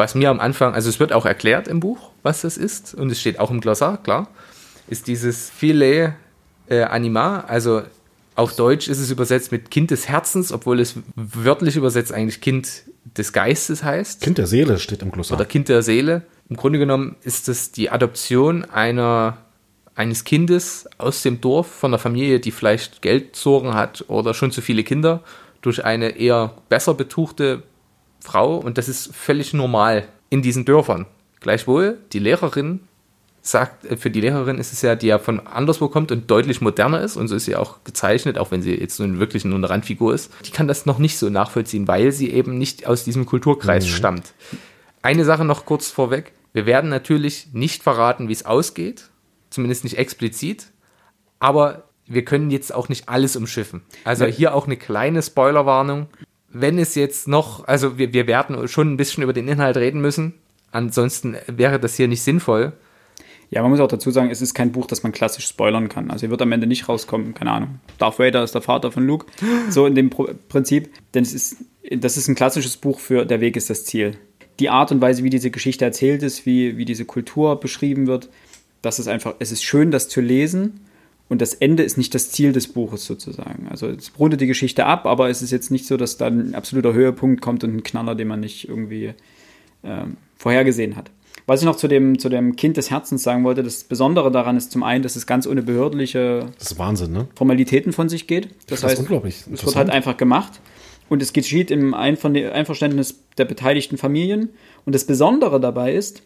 Was 0.00 0.14
mir 0.14 0.30
am 0.30 0.40
Anfang, 0.40 0.72
also 0.72 0.88
es 0.88 0.98
wird 0.98 1.12
auch 1.12 1.26
erklärt 1.26 1.68
im 1.68 1.78
Buch, 1.78 2.10
was 2.22 2.40
das 2.40 2.56
ist, 2.56 2.94
und 2.94 3.12
es 3.12 3.20
steht 3.20 3.38
auch 3.38 3.50
im 3.50 3.60
Glossar, 3.60 4.02
klar, 4.02 4.28
ist 4.88 5.08
dieses 5.08 5.50
Filet 5.50 6.12
äh, 6.70 6.84
Anima, 6.84 7.40
also 7.40 7.82
auf 8.34 8.56
Deutsch 8.56 8.88
ist 8.88 8.98
es 8.98 9.10
übersetzt 9.10 9.52
mit 9.52 9.70
Kind 9.70 9.90
des 9.90 10.08
Herzens, 10.08 10.52
obwohl 10.52 10.80
es 10.80 10.94
wörtlich 11.16 11.76
übersetzt 11.76 12.14
eigentlich 12.14 12.40
Kind 12.40 12.84
des 13.04 13.34
Geistes 13.34 13.84
heißt. 13.84 14.22
Kind 14.22 14.38
der 14.38 14.46
Seele 14.46 14.78
steht 14.78 15.02
im 15.02 15.12
Glossar. 15.12 15.36
Oder 15.36 15.44
Kind 15.44 15.68
der 15.68 15.82
Seele. 15.82 16.22
Im 16.48 16.56
Grunde 16.56 16.78
genommen 16.78 17.16
ist 17.22 17.50
es 17.50 17.70
die 17.70 17.90
Adoption 17.90 18.64
einer, 18.64 19.36
eines 19.94 20.24
Kindes 20.24 20.88
aus 20.96 21.20
dem 21.20 21.42
Dorf 21.42 21.66
von 21.66 21.90
einer 21.90 21.98
Familie, 21.98 22.40
die 22.40 22.52
vielleicht 22.52 23.02
Geldsorgen 23.02 23.74
hat 23.74 24.06
oder 24.08 24.32
schon 24.32 24.50
zu 24.50 24.62
viele 24.62 24.82
Kinder, 24.82 25.22
durch 25.60 25.84
eine 25.84 26.16
eher 26.16 26.54
besser 26.70 26.94
betuchte 26.94 27.64
Frau. 28.20 28.56
Und 28.56 28.78
das 28.78 28.88
ist 28.88 29.14
völlig 29.14 29.52
normal 29.52 30.06
in 30.28 30.42
diesen 30.42 30.64
Dörfern. 30.64 31.06
Gleichwohl, 31.40 31.98
die 32.12 32.18
Lehrerin 32.18 32.80
sagt, 33.42 33.84
äh, 33.84 33.96
für 33.96 34.10
die 34.10 34.20
Lehrerin 34.20 34.58
ist 34.58 34.72
es 34.72 34.82
ja, 34.82 34.94
die 34.94 35.08
ja 35.08 35.18
von 35.18 35.46
anderswo 35.46 35.88
kommt 35.88 36.12
und 36.12 36.30
deutlich 36.30 36.60
moderner 36.60 37.00
ist 37.00 37.16
und 37.16 37.28
so 37.28 37.36
ist 37.36 37.46
sie 37.46 37.56
auch 37.56 37.82
gezeichnet, 37.84 38.38
auch 38.38 38.50
wenn 38.50 38.62
sie 38.62 38.74
jetzt 38.74 39.00
nun 39.00 39.18
wirklich 39.18 39.44
nur 39.44 39.56
eine 39.56 39.70
Randfigur 39.70 40.14
ist. 40.14 40.30
Die 40.44 40.50
kann 40.50 40.68
das 40.68 40.86
noch 40.86 40.98
nicht 40.98 41.18
so 41.18 41.30
nachvollziehen, 41.30 41.88
weil 41.88 42.12
sie 42.12 42.30
eben 42.30 42.58
nicht 42.58 42.86
aus 42.86 43.04
diesem 43.04 43.26
Kulturkreis 43.26 43.86
mhm. 43.86 43.90
stammt. 43.90 44.32
Eine 45.02 45.24
Sache 45.24 45.44
noch 45.44 45.64
kurz 45.64 45.90
vorweg. 45.90 46.32
Wir 46.52 46.66
werden 46.66 46.90
natürlich 46.90 47.48
nicht 47.52 47.82
verraten, 47.82 48.28
wie 48.28 48.32
es 48.32 48.44
ausgeht, 48.44 49.08
zumindest 49.50 49.84
nicht 49.84 49.96
explizit, 49.96 50.66
aber 51.38 51.84
wir 52.06 52.24
können 52.24 52.50
jetzt 52.50 52.74
auch 52.74 52.88
nicht 52.88 53.08
alles 53.08 53.36
umschiffen. 53.36 53.82
Also 54.04 54.26
hier 54.26 54.52
auch 54.54 54.66
eine 54.66 54.76
kleine 54.76 55.22
Spoilerwarnung. 55.22 56.08
Wenn 56.52 56.78
es 56.78 56.94
jetzt 56.94 57.28
noch, 57.28 57.66
also 57.66 57.98
wir, 57.98 58.12
wir 58.12 58.26
werden 58.26 58.66
schon 58.68 58.92
ein 58.92 58.96
bisschen 58.96 59.22
über 59.22 59.32
den 59.32 59.48
Inhalt 59.48 59.76
reden 59.76 60.00
müssen, 60.00 60.34
ansonsten 60.72 61.36
wäre 61.46 61.78
das 61.78 61.96
hier 61.96 62.08
nicht 62.08 62.22
sinnvoll. 62.22 62.72
Ja, 63.50 63.62
man 63.62 63.72
muss 63.72 63.80
auch 63.80 63.88
dazu 63.88 64.10
sagen, 64.12 64.30
es 64.30 64.40
ist 64.40 64.54
kein 64.54 64.70
Buch, 64.70 64.86
das 64.86 65.02
man 65.02 65.10
klassisch 65.10 65.46
spoilern 65.46 65.88
kann. 65.88 66.10
Also, 66.10 66.26
ihr 66.26 66.30
wird 66.30 66.42
am 66.42 66.52
Ende 66.52 66.68
nicht 66.68 66.88
rauskommen, 66.88 67.34
keine 67.34 67.50
Ahnung. 67.50 67.80
Darth 67.98 68.20
Vader 68.20 68.44
ist 68.44 68.54
der 68.54 68.62
Vater 68.62 68.92
von 68.92 69.06
Luke. 69.06 69.26
So 69.70 69.86
in 69.86 69.94
dem 69.94 70.10
Prinzip. 70.10 70.90
Denn 71.14 71.22
es 71.22 71.32
ist, 71.32 71.56
das 71.90 72.16
ist 72.16 72.28
ein 72.28 72.36
klassisches 72.36 72.76
Buch 72.76 73.00
für 73.00 73.26
Der 73.26 73.40
Weg 73.40 73.56
ist 73.56 73.70
das 73.70 73.84
Ziel. 73.84 74.16
Die 74.60 74.70
Art 74.70 74.92
und 74.92 75.00
Weise, 75.00 75.24
wie 75.24 75.30
diese 75.30 75.50
Geschichte 75.50 75.84
erzählt 75.84 76.22
ist, 76.22 76.46
wie, 76.46 76.76
wie 76.76 76.84
diese 76.84 77.04
Kultur 77.04 77.58
beschrieben 77.58 78.06
wird, 78.06 78.28
das 78.82 78.98
ist 78.98 79.08
einfach, 79.08 79.34
es 79.38 79.52
ist 79.52 79.64
schön, 79.64 79.90
das 79.90 80.08
zu 80.08 80.20
lesen. 80.20 80.80
Und 81.30 81.40
das 81.40 81.54
Ende 81.54 81.84
ist 81.84 81.96
nicht 81.96 82.12
das 82.14 82.32
Ziel 82.32 82.52
des 82.52 82.66
Buches 82.66 83.06
sozusagen. 83.06 83.68
Also 83.70 83.86
es 83.86 84.10
rundet 84.18 84.40
die 84.40 84.48
Geschichte 84.48 84.84
ab, 84.84 85.06
aber 85.06 85.30
es 85.30 85.42
ist 85.42 85.52
jetzt 85.52 85.70
nicht 85.70 85.86
so, 85.86 85.96
dass 85.96 86.16
da 86.16 86.26
ein 86.26 86.56
absoluter 86.56 86.92
Höhepunkt 86.92 87.40
kommt 87.40 87.62
und 87.62 87.72
ein 87.72 87.82
Knaller, 87.84 88.16
den 88.16 88.26
man 88.26 88.40
nicht 88.40 88.68
irgendwie 88.68 89.14
äh, 89.84 90.04
vorhergesehen 90.36 90.96
hat. 90.96 91.12
Was 91.46 91.60
ich 91.60 91.66
noch 91.66 91.76
zu 91.76 91.86
dem, 91.86 92.18
zu 92.18 92.28
dem 92.28 92.56
Kind 92.56 92.76
des 92.76 92.90
Herzens 92.90 93.22
sagen 93.22 93.44
wollte, 93.44 93.62
das 93.62 93.84
Besondere 93.84 94.32
daran 94.32 94.56
ist 94.56 94.72
zum 94.72 94.82
einen, 94.82 95.04
dass 95.04 95.14
es 95.14 95.24
ganz 95.24 95.46
ohne 95.46 95.62
behördliche 95.62 96.46
Wahnsinn, 96.76 97.12
ne? 97.12 97.28
Formalitäten 97.36 97.92
von 97.92 98.08
sich 98.08 98.26
geht. 98.26 98.48
Das, 98.66 98.80
das 98.80 98.90
heißt, 98.90 98.98
unglaublich 98.98 99.44
es 99.52 99.64
wird 99.64 99.76
halt 99.76 99.88
einfach 99.88 100.16
gemacht 100.16 100.60
und 101.08 101.22
es 101.22 101.32
geschieht 101.32 101.70
im 101.70 101.94
Einverständnis 101.94 103.20
der 103.38 103.44
beteiligten 103.44 103.98
Familien. 103.98 104.48
Und 104.84 104.96
das 104.96 105.04
Besondere 105.04 105.60
dabei 105.60 105.94
ist, 105.94 106.22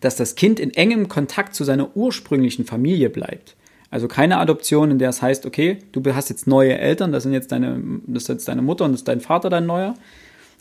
dass 0.00 0.14
das 0.14 0.36
Kind 0.36 0.60
in 0.60 0.70
engem 0.70 1.08
Kontakt 1.08 1.56
zu 1.56 1.64
seiner 1.64 1.96
ursprünglichen 1.96 2.64
Familie 2.64 3.10
bleibt. 3.10 3.56
Also 3.96 4.08
keine 4.08 4.36
Adoption, 4.36 4.90
in 4.90 4.98
der 4.98 5.08
es 5.08 5.22
heißt, 5.22 5.46
okay, 5.46 5.78
du 5.92 6.02
hast 6.14 6.28
jetzt 6.28 6.46
neue 6.46 6.76
Eltern, 6.76 7.12
das 7.12 7.22
sind 7.22 7.32
jetzt 7.32 7.50
deine, 7.50 7.82
das 8.06 8.24
ist 8.24 8.28
jetzt 8.28 8.46
deine 8.46 8.60
Mutter 8.60 8.84
und 8.84 8.92
das 8.92 9.00
ist 9.00 9.08
dein 9.08 9.22
Vater 9.22 9.48
dein 9.48 9.64
neuer. 9.64 9.94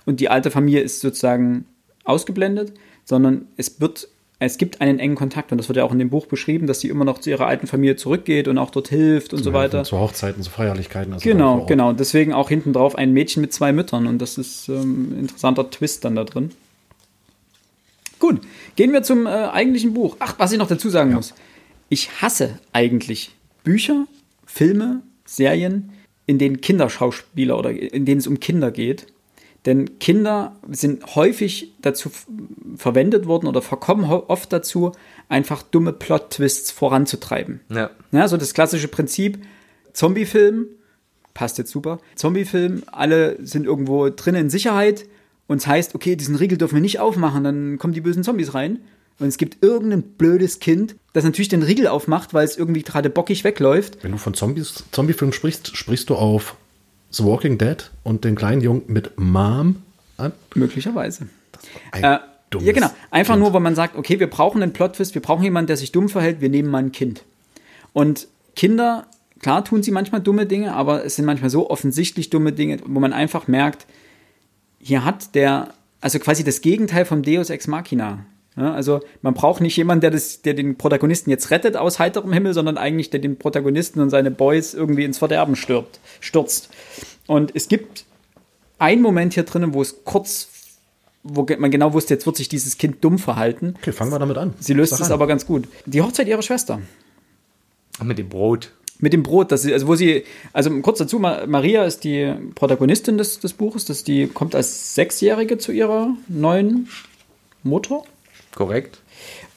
Und 0.05 0.21
die 0.21 0.29
alte 0.29 0.51
Familie 0.51 0.79
ist 0.79 1.01
sozusagen 1.01 1.65
ausgeblendet, 2.05 2.71
sondern 3.03 3.49
es 3.57 3.81
wird 3.81 4.07
es 4.39 4.57
gibt 4.57 4.79
einen 4.79 4.99
engen 4.99 5.15
Kontakt 5.15 5.51
und 5.51 5.57
das 5.57 5.67
wird 5.67 5.75
ja 5.75 5.83
auch 5.83 5.91
in 5.91 5.99
dem 5.99 6.09
Buch 6.09 6.27
beschrieben, 6.27 6.65
dass 6.65 6.79
sie 6.79 6.87
immer 6.87 7.03
noch 7.03 7.19
zu 7.19 7.29
ihrer 7.29 7.45
alten 7.45 7.67
Familie 7.67 7.97
zurückgeht 7.97 8.47
und 8.47 8.57
auch 8.57 8.69
dort 8.69 8.87
hilft 8.87 9.33
und 9.33 9.39
zu 9.39 9.43
so 9.43 9.53
weiter. 9.53 9.83
Zu 9.83 9.99
Hochzeiten, 9.99 10.41
zu 10.41 10.49
Feierlichkeiten. 10.49 11.11
Also 11.11 11.29
genau, 11.29 11.65
genau. 11.65 11.91
Deswegen 11.91 12.31
auch 12.31 12.47
hinten 12.47 12.71
drauf 12.71 12.95
ein 12.95 13.11
Mädchen 13.11 13.41
mit 13.41 13.51
zwei 13.51 13.73
Müttern 13.73 14.07
und 14.07 14.21
das 14.21 14.37
ist 14.37 14.69
ähm, 14.69 15.11
ein 15.11 15.19
interessanter 15.19 15.69
Twist 15.69 16.05
dann 16.05 16.15
da 16.15 16.23
drin. 16.23 16.51
Gut, 18.17 18.39
gehen 18.77 18.93
wir 18.93 19.03
zum 19.03 19.25
äh, 19.25 19.29
eigentlichen 19.29 19.93
Buch. 19.93 20.15
Ach, 20.19 20.35
was 20.37 20.53
ich 20.53 20.57
noch 20.57 20.69
dazu 20.69 20.89
sagen 20.89 21.09
ja. 21.09 21.17
muss. 21.17 21.33
Ich 21.89 22.21
hasse 22.21 22.59
eigentlich 22.73 23.35
Bücher, 23.63 24.07
Filme, 24.45 25.01
Serien, 25.25 25.91
in 26.25 26.39
denen 26.39 26.61
Kinderschauspieler 26.61 27.57
oder 27.57 27.71
in 27.71 28.05
denen 28.05 28.19
es 28.19 28.27
um 28.27 28.39
Kinder 28.39 28.71
geht 28.71 29.07
denn 29.65 29.97
Kinder 29.99 30.55
sind 30.69 31.15
häufig 31.15 31.73
dazu 31.81 32.11
verwendet 32.75 33.25
worden 33.25 33.47
oder 33.47 33.61
verkommen 33.61 34.05
oft 34.05 34.53
dazu, 34.53 34.91
einfach 35.27 35.63
dumme 35.63 35.91
Plot-Twists 35.91 36.71
voranzutreiben. 36.71 37.61
Ja. 37.69 37.89
ja. 38.11 38.27
So 38.27 38.37
das 38.37 38.53
klassische 38.53 38.87
Prinzip, 38.87 39.39
Zombie-Film, 39.93 40.67
passt 41.33 41.57
jetzt 41.57 41.71
super, 41.71 41.99
Zombie-Film, 42.15 42.83
alle 42.91 43.37
sind 43.43 43.65
irgendwo 43.65 44.09
drinnen 44.09 44.43
in 44.43 44.49
Sicherheit 44.49 45.05
und 45.47 45.57
es 45.57 45.67
heißt, 45.67 45.95
okay, 45.95 46.15
diesen 46.15 46.35
Riegel 46.35 46.57
dürfen 46.57 46.75
wir 46.75 46.81
nicht 46.81 46.99
aufmachen, 46.99 47.43
dann 47.43 47.77
kommen 47.79 47.93
die 47.93 48.01
bösen 48.01 48.23
Zombies 48.23 48.53
rein. 48.53 48.81
Und 49.19 49.27
es 49.27 49.37
gibt 49.37 49.63
irgendein 49.63 50.01
blödes 50.01 50.59
Kind, 50.59 50.95
das 51.13 51.23
natürlich 51.23 51.47
den 51.47 51.63
Riegel 51.63 51.87
aufmacht, 51.87 52.33
weil 52.33 52.45
es 52.45 52.57
irgendwie 52.57 52.83
gerade 52.83 53.09
bockig 53.09 53.43
wegläuft. 53.43 54.03
Wenn 54.03 54.11
du 54.11 54.17
von 54.17 54.33
Zombies, 54.33 54.83
Zombie-Film 54.91 55.31
sprichst, 55.31 55.75
sprichst 55.77 56.09
du 56.09 56.15
auf 56.15 56.55
The 57.11 57.23
Walking 57.23 57.57
Dead 57.57 57.89
und 58.03 58.25
den 58.25 58.35
kleinen 58.35 58.61
Jungen 58.61 58.83
mit 58.87 59.17
Mom 59.17 59.77
an? 60.17 60.33
Möglicherweise. 60.53 61.29
Ein 61.91 62.03
äh, 62.03 62.19
ja, 62.59 62.71
genau. 62.71 62.89
Einfach 63.11 63.33
kind. 63.33 63.43
nur, 63.43 63.53
weil 63.53 63.61
man 63.61 63.75
sagt, 63.75 63.97
okay, 63.97 64.19
wir 64.19 64.29
brauchen 64.29 64.61
einen 64.61 64.73
Plot-Twist, 64.73 65.15
wir 65.15 65.21
brauchen 65.21 65.43
jemanden, 65.43 65.67
der 65.67 65.77
sich 65.77 65.91
dumm 65.91 66.09
verhält, 66.09 66.41
wir 66.41 66.49
nehmen 66.49 66.69
mal 66.69 66.79
ein 66.79 66.91
Kind. 66.91 67.23
Und 67.93 68.27
Kinder, 68.55 69.07
klar 69.39 69.63
tun 69.63 69.83
sie 69.83 69.91
manchmal 69.91 70.21
dumme 70.21 70.45
Dinge, 70.45 70.73
aber 70.73 71.05
es 71.05 71.15
sind 71.15 71.25
manchmal 71.25 71.49
so 71.49 71.69
offensichtlich 71.69 72.29
dumme 72.29 72.51
Dinge, 72.51 72.79
wo 72.85 72.99
man 72.99 73.13
einfach 73.13 73.47
merkt, 73.47 73.85
hier 74.79 75.03
hat 75.03 75.35
der, 75.35 75.73
also 76.01 76.19
quasi 76.19 76.43
das 76.43 76.61
Gegenteil 76.61 77.05
vom 77.05 77.23
Deus 77.23 77.49
Ex 77.49 77.67
Machina. 77.67 78.25
Ja, 78.57 78.73
also 78.73 79.01
man 79.21 79.33
braucht 79.33 79.61
nicht 79.61 79.75
jemanden, 79.75 80.01
der, 80.01 80.11
das, 80.11 80.41
der 80.41 80.53
den 80.53 80.77
Protagonisten 80.77 81.29
jetzt 81.29 81.51
rettet 81.51 81.75
aus 81.75 81.99
heiterem 81.99 82.31
Himmel, 82.31 82.53
sondern 82.53 82.77
eigentlich 82.77 83.09
der 83.09 83.19
den 83.19 83.37
Protagonisten 83.37 83.99
und 83.99 84.09
seine 84.09 84.31
Boys 84.31 84.73
irgendwie 84.73 85.03
ins 85.03 85.17
Verderben 85.17 85.57
stirbt, 85.57 85.99
stürzt. 86.21 86.69
Und 87.27 87.51
es 87.53 87.67
gibt 87.67 88.05
einen 88.79 89.01
Moment 89.01 89.33
hier 89.33 89.43
drinnen, 89.43 89.73
wo 89.73 89.81
es 89.81 90.05
kurz, 90.05 90.47
wo 91.23 91.45
man 91.57 91.69
genau 91.69 91.91
wusste, 91.93 92.13
jetzt 92.13 92.25
wird 92.25 92.37
sich 92.37 92.47
dieses 92.47 92.77
Kind 92.77 93.03
dumm 93.03 93.19
verhalten. 93.19 93.75
Okay, 93.77 93.91
fangen 93.91 94.11
wir 94.11 94.19
damit 94.19 94.37
an. 94.37 94.53
Sie 94.59 94.73
löst 94.73 94.93
es 94.93 95.11
aber 95.11 95.27
ganz 95.27 95.45
gut. 95.45 95.67
Die 95.85 96.01
Hochzeit 96.01 96.27
ihrer 96.27 96.41
Schwester. 96.41 96.81
Mit 98.01 98.17
dem 98.17 98.29
Brot. 98.29 98.71
Mit 98.99 99.11
dem 99.11 99.23
Brot, 99.23 99.51
das 99.51 99.63
sie, 99.63 99.73
also 99.73 99.87
wo 99.87 99.95
sie, 99.95 100.23
also 100.53 100.69
kurz 100.79 100.99
dazu, 100.99 101.19
Maria 101.19 101.83
ist 101.83 102.05
die 102.05 102.33
Protagonistin 102.55 103.17
des, 103.17 103.39
des 103.39 103.51
Buches, 103.51 103.83
das 103.83 104.05
die 104.05 104.27
kommt 104.27 104.55
als 104.55 104.95
Sechsjährige 104.95 105.57
zu 105.57 105.73
ihrer 105.73 106.15
neuen 106.29 106.87
Mutter 107.63 108.03
Korrekt. 108.55 109.01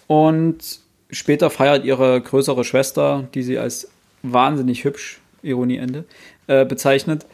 Und 0.06 0.80
später 1.10 1.50
feiert 1.50 1.84
ihre 1.84 2.20
größere 2.20 2.64
Schwester, 2.64 3.28
die 3.34 3.42
sie 3.42 3.58
als 3.58 3.88
wahnsinnig 4.22 4.84
hübsch, 4.84 5.20
Ironieende, 5.42 6.04
äh, 6.48 6.64
bezeichnet, 6.64 7.24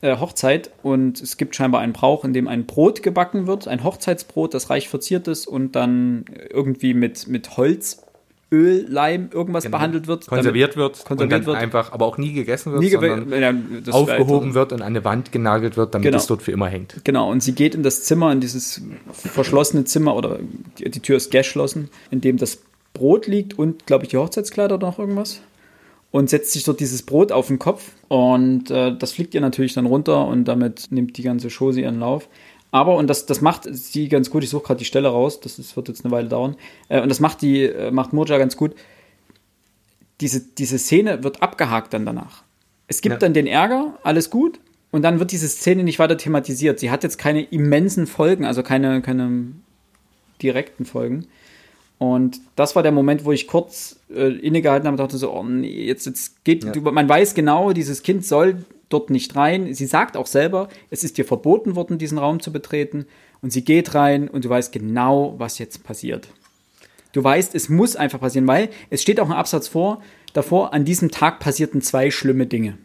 äh, 0.00 0.16
Hochzeit. 0.16 0.70
Und 0.82 1.20
es 1.20 1.36
gibt 1.36 1.56
scheinbar 1.56 1.80
einen 1.80 1.92
Brauch, 1.92 2.24
in 2.24 2.32
dem 2.32 2.48
ein 2.48 2.66
Brot 2.66 3.02
gebacken 3.02 3.46
wird, 3.46 3.68
ein 3.68 3.84
Hochzeitsbrot, 3.84 4.54
das 4.54 4.70
reich 4.70 4.88
verziert 4.88 5.28
ist 5.28 5.46
und 5.46 5.76
dann 5.76 6.24
irgendwie 6.50 6.94
mit, 6.94 7.26
mit 7.26 7.56
Holz 7.56 8.02
Öl, 8.52 8.84
Leim, 8.88 9.30
irgendwas 9.32 9.64
genau. 9.64 9.78
behandelt 9.78 10.08
wird. 10.08 10.26
Konserviert 10.26 10.76
wird. 10.76 11.04
Konserviert 11.04 11.46
wird. 11.46 11.56
einfach, 11.56 11.92
aber 11.92 12.06
auch 12.06 12.18
nie 12.18 12.32
gegessen 12.32 12.72
wird, 12.72 12.82
nie 12.82 12.90
sondern 12.90 13.30
ja, 13.40 13.92
aufgehoben 13.92 14.54
wird 14.54 14.72
und 14.72 14.82
an 14.82 14.88
eine 14.88 15.04
Wand 15.04 15.30
genagelt 15.30 15.76
wird, 15.76 15.94
damit 15.94 16.06
genau. 16.06 16.16
es 16.16 16.26
dort 16.26 16.42
für 16.42 16.50
immer 16.50 16.66
hängt. 16.66 16.96
Genau, 17.04 17.30
und 17.30 17.42
sie 17.42 17.52
geht 17.52 17.76
in 17.76 17.84
das 17.84 18.02
Zimmer, 18.02 18.32
in 18.32 18.40
dieses 18.40 18.82
verschlossene 19.12 19.84
Zimmer, 19.84 20.16
oder 20.16 20.40
die, 20.78 20.90
die 20.90 21.00
Tür 21.00 21.16
ist 21.16 21.30
geschlossen, 21.30 21.90
in 22.10 22.20
dem 22.20 22.38
das 22.38 22.58
Brot 22.92 23.28
liegt 23.28 23.56
und, 23.56 23.86
glaube 23.86 24.04
ich, 24.04 24.10
die 24.10 24.16
Hochzeitskleider 24.16 24.74
oder 24.74 24.88
noch 24.88 24.98
irgendwas. 24.98 25.40
Und 26.10 26.28
setzt 26.28 26.50
sich 26.50 26.64
dort 26.64 26.80
dieses 26.80 27.04
Brot 27.04 27.30
auf 27.30 27.46
den 27.46 27.60
Kopf 27.60 27.92
und 28.08 28.68
äh, 28.72 28.96
das 28.98 29.12
fliegt 29.12 29.32
ihr 29.32 29.40
natürlich 29.40 29.74
dann 29.74 29.86
runter 29.86 30.26
und 30.26 30.46
damit 30.46 30.88
nimmt 30.90 31.16
die 31.16 31.22
ganze 31.22 31.50
Chose 31.50 31.82
ihren 31.82 32.00
Lauf. 32.00 32.28
Aber, 32.70 32.96
und 32.96 33.08
das, 33.08 33.26
das 33.26 33.40
macht 33.40 33.66
sie 33.70 34.08
ganz 34.08 34.30
gut, 34.30 34.44
ich 34.44 34.50
suche 34.50 34.64
gerade 34.64 34.78
die 34.78 34.84
Stelle 34.84 35.08
raus, 35.08 35.40
das 35.40 35.58
ist, 35.58 35.76
wird 35.76 35.88
jetzt 35.88 36.04
eine 36.04 36.12
Weile 36.12 36.28
dauern, 36.28 36.56
äh, 36.88 37.00
und 37.00 37.08
das 37.08 37.20
macht 37.20 37.42
die, 37.42 37.64
äh, 37.64 37.90
macht 37.90 38.12
Moja 38.12 38.38
ganz 38.38 38.56
gut. 38.56 38.74
Diese, 40.20 40.40
diese 40.40 40.78
Szene 40.78 41.24
wird 41.24 41.42
abgehakt 41.42 41.92
dann 41.94 42.06
danach. 42.06 42.42
Es 42.86 43.00
gibt 43.00 43.14
ja. 43.14 43.18
dann 43.18 43.34
den 43.34 43.46
Ärger, 43.46 43.98
alles 44.02 44.30
gut, 44.30 44.60
und 44.92 45.02
dann 45.02 45.18
wird 45.18 45.32
diese 45.32 45.48
Szene 45.48 45.84
nicht 45.84 45.98
weiter 45.98 46.16
thematisiert. 46.16 46.80
Sie 46.80 46.90
hat 46.90 47.02
jetzt 47.02 47.18
keine 47.18 47.42
immensen 47.42 48.06
Folgen, 48.06 48.44
also 48.44 48.62
keine, 48.62 49.02
keine 49.02 49.52
direkten 50.42 50.84
Folgen. 50.84 51.26
Und 51.98 52.40
das 52.56 52.74
war 52.76 52.82
der 52.82 52.92
Moment, 52.92 53.24
wo 53.24 53.32
ich 53.32 53.46
kurz 53.46 54.00
äh, 54.12 54.32
innegehalten 54.32 54.86
habe 54.86 54.94
und 54.94 55.00
dachte 55.00 55.18
so, 55.18 55.32
oh 55.32 55.44
nee, 55.44 55.84
jetzt, 55.84 56.06
jetzt 56.06 56.44
geht, 56.44 56.64
ja. 56.64 56.72
du, 56.72 56.80
man 56.80 57.08
weiß 57.08 57.34
genau, 57.34 57.72
dieses 57.72 58.02
Kind 58.02 58.24
soll 58.24 58.64
dort 58.90 59.08
nicht 59.08 59.34
rein. 59.36 59.72
Sie 59.74 59.86
sagt 59.86 60.16
auch 60.16 60.26
selber, 60.26 60.68
es 60.90 61.02
ist 61.04 61.18
ihr 61.18 61.24
verboten 61.24 61.74
worden, 61.76 61.96
diesen 61.98 62.18
Raum 62.18 62.40
zu 62.40 62.52
betreten. 62.52 63.06
Und 63.40 63.52
sie 63.52 63.64
geht 63.64 63.94
rein 63.94 64.28
und 64.28 64.44
du 64.44 64.50
weißt 64.50 64.70
genau, 64.72 65.34
was 65.38 65.58
jetzt 65.58 65.82
passiert. 65.82 66.28
Du 67.12 67.24
weißt, 67.24 67.54
es 67.54 67.68
muss 67.70 67.96
einfach 67.96 68.20
passieren, 68.20 68.46
weil 68.46 68.68
es 68.90 69.00
steht 69.02 69.18
auch 69.18 69.26
ein 69.30 69.36
Absatz 69.36 69.66
vor, 69.66 70.02
davor, 70.34 70.74
an 70.74 70.84
diesem 70.84 71.10
Tag 71.10 71.40
passierten 71.40 71.80
zwei 71.80 72.10
schlimme 72.10 72.46
Dinge. 72.46 72.76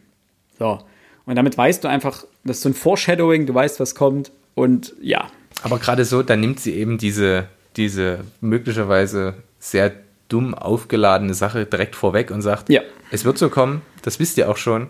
So. 0.58 0.80
Und 1.26 1.36
damit 1.36 1.58
weißt 1.58 1.84
du 1.84 1.88
einfach, 1.88 2.24
das 2.44 2.56
ist 2.58 2.62
so 2.62 2.68
ein 2.70 2.74
Foreshadowing, 2.74 3.46
du 3.46 3.54
weißt, 3.54 3.78
was 3.78 3.94
kommt. 3.94 4.32
Und 4.54 4.94
ja. 5.00 5.28
Aber 5.62 5.78
gerade 5.78 6.04
so, 6.04 6.22
dann 6.22 6.40
nimmt 6.40 6.60
sie 6.60 6.74
eben 6.74 6.98
diese, 6.98 7.48
diese 7.76 8.20
möglicherweise 8.40 9.34
sehr 9.58 9.92
dumm 10.28 10.54
aufgeladene 10.54 11.34
Sache 11.34 11.66
direkt 11.66 11.94
vorweg 11.94 12.30
und 12.30 12.42
sagt, 12.42 12.68
Ja. 12.68 12.80
es 13.10 13.24
wird 13.24 13.38
so 13.38 13.48
kommen, 13.48 13.82
das 14.02 14.18
wisst 14.18 14.38
ihr 14.38 14.50
auch 14.50 14.56
schon. 14.56 14.88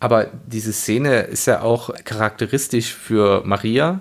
Aber 0.00 0.28
diese 0.46 0.72
Szene 0.72 1.20
ist 1.22 1.46
ja 1.46 1.60
auch 1.62 1.90
charakteristisch 2.04 2.94
für 2.94 3.42
Maria, 3.44 4.00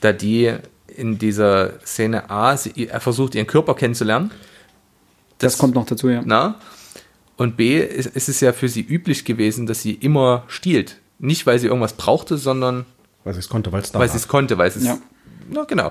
da 0.00 0.12
die 0.12 0.52
in 0.88 1.18
dieser 1.18 1.80
Szene 1.84 2.28
A, 2.30 2.56
sie, 2.56 2.88
er 2.88 3.00
versucht 3.00 3.34
ihren 3.34 3.46
Körper 3.46 3.74
kennenzulernen. 3.74 4.30
Das, 5.38 5.56
kommt 5.58 5.74
noch 5.74 5.86
dazu, 5.86 6.08
ja. 6.08 6.22
Na? 6.24 6.56
Und 7.36 7.56
B, 7.56 7.78
ist, 7.80 8.14
ist 8.14 8.28
es 8.28 8.40
ja 8.40 8.52
für 8.52 8.68
sie 8.68 8.80
üblich 8.82 9.24
gewesen, 9.24 9.66
dass 9.66 9.82
sie 9.82 9.92
immer 9.92 10.44
stiehlt. 10.48 10.98
Nicht, 11.18 11.46
weil 11.46 11.58
sie 11.58 11.66
irgendwas 11.66 11.94
brauchte, 11.94 12.36
sondern 12.36 12.84
Weil 13.24 13.34
sie 13.34 13.40
es 13.40 13.48
konnte, 13.48 13.72
weil 13.72 13.82
es 13.82 13.90
da 13.92 13.98
weil 13.98 14.08
sie 14.08 14.16
es 14.16 14.28
konnte, 14.28 14.58
weil 14.58 14.68
es. 14.68 14.84
Ja. 14.84 14.98
Na, 15.50 15.64
genau. 15.64 15.90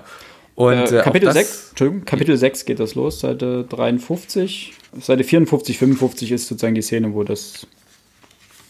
Und 0.56 0.74
Äh, 0.92 1.00
äh, 1.00 1.04
Kapitel 1.04 1.26
das- 1.26 1.34
6, 1.36 1.70
Entschuldigung, 1.72 2.06
Kapitel 2.06 2.38
6 2.38 2.66
geht 2.66 2.80
das 2.80 2.96
los, 2.96 3.20
Seite 3.22 3.66
53. 3.70 4.74
Seite 5.02 5.24
54, 5.24 5.78
55 5.78 6.32
ist 6.32 6.48
sozusagen 6.48 6.76
die 6.76 6.82
Szene, 6.82 7.14
wo 7.14 7.24
das 7.24 7.68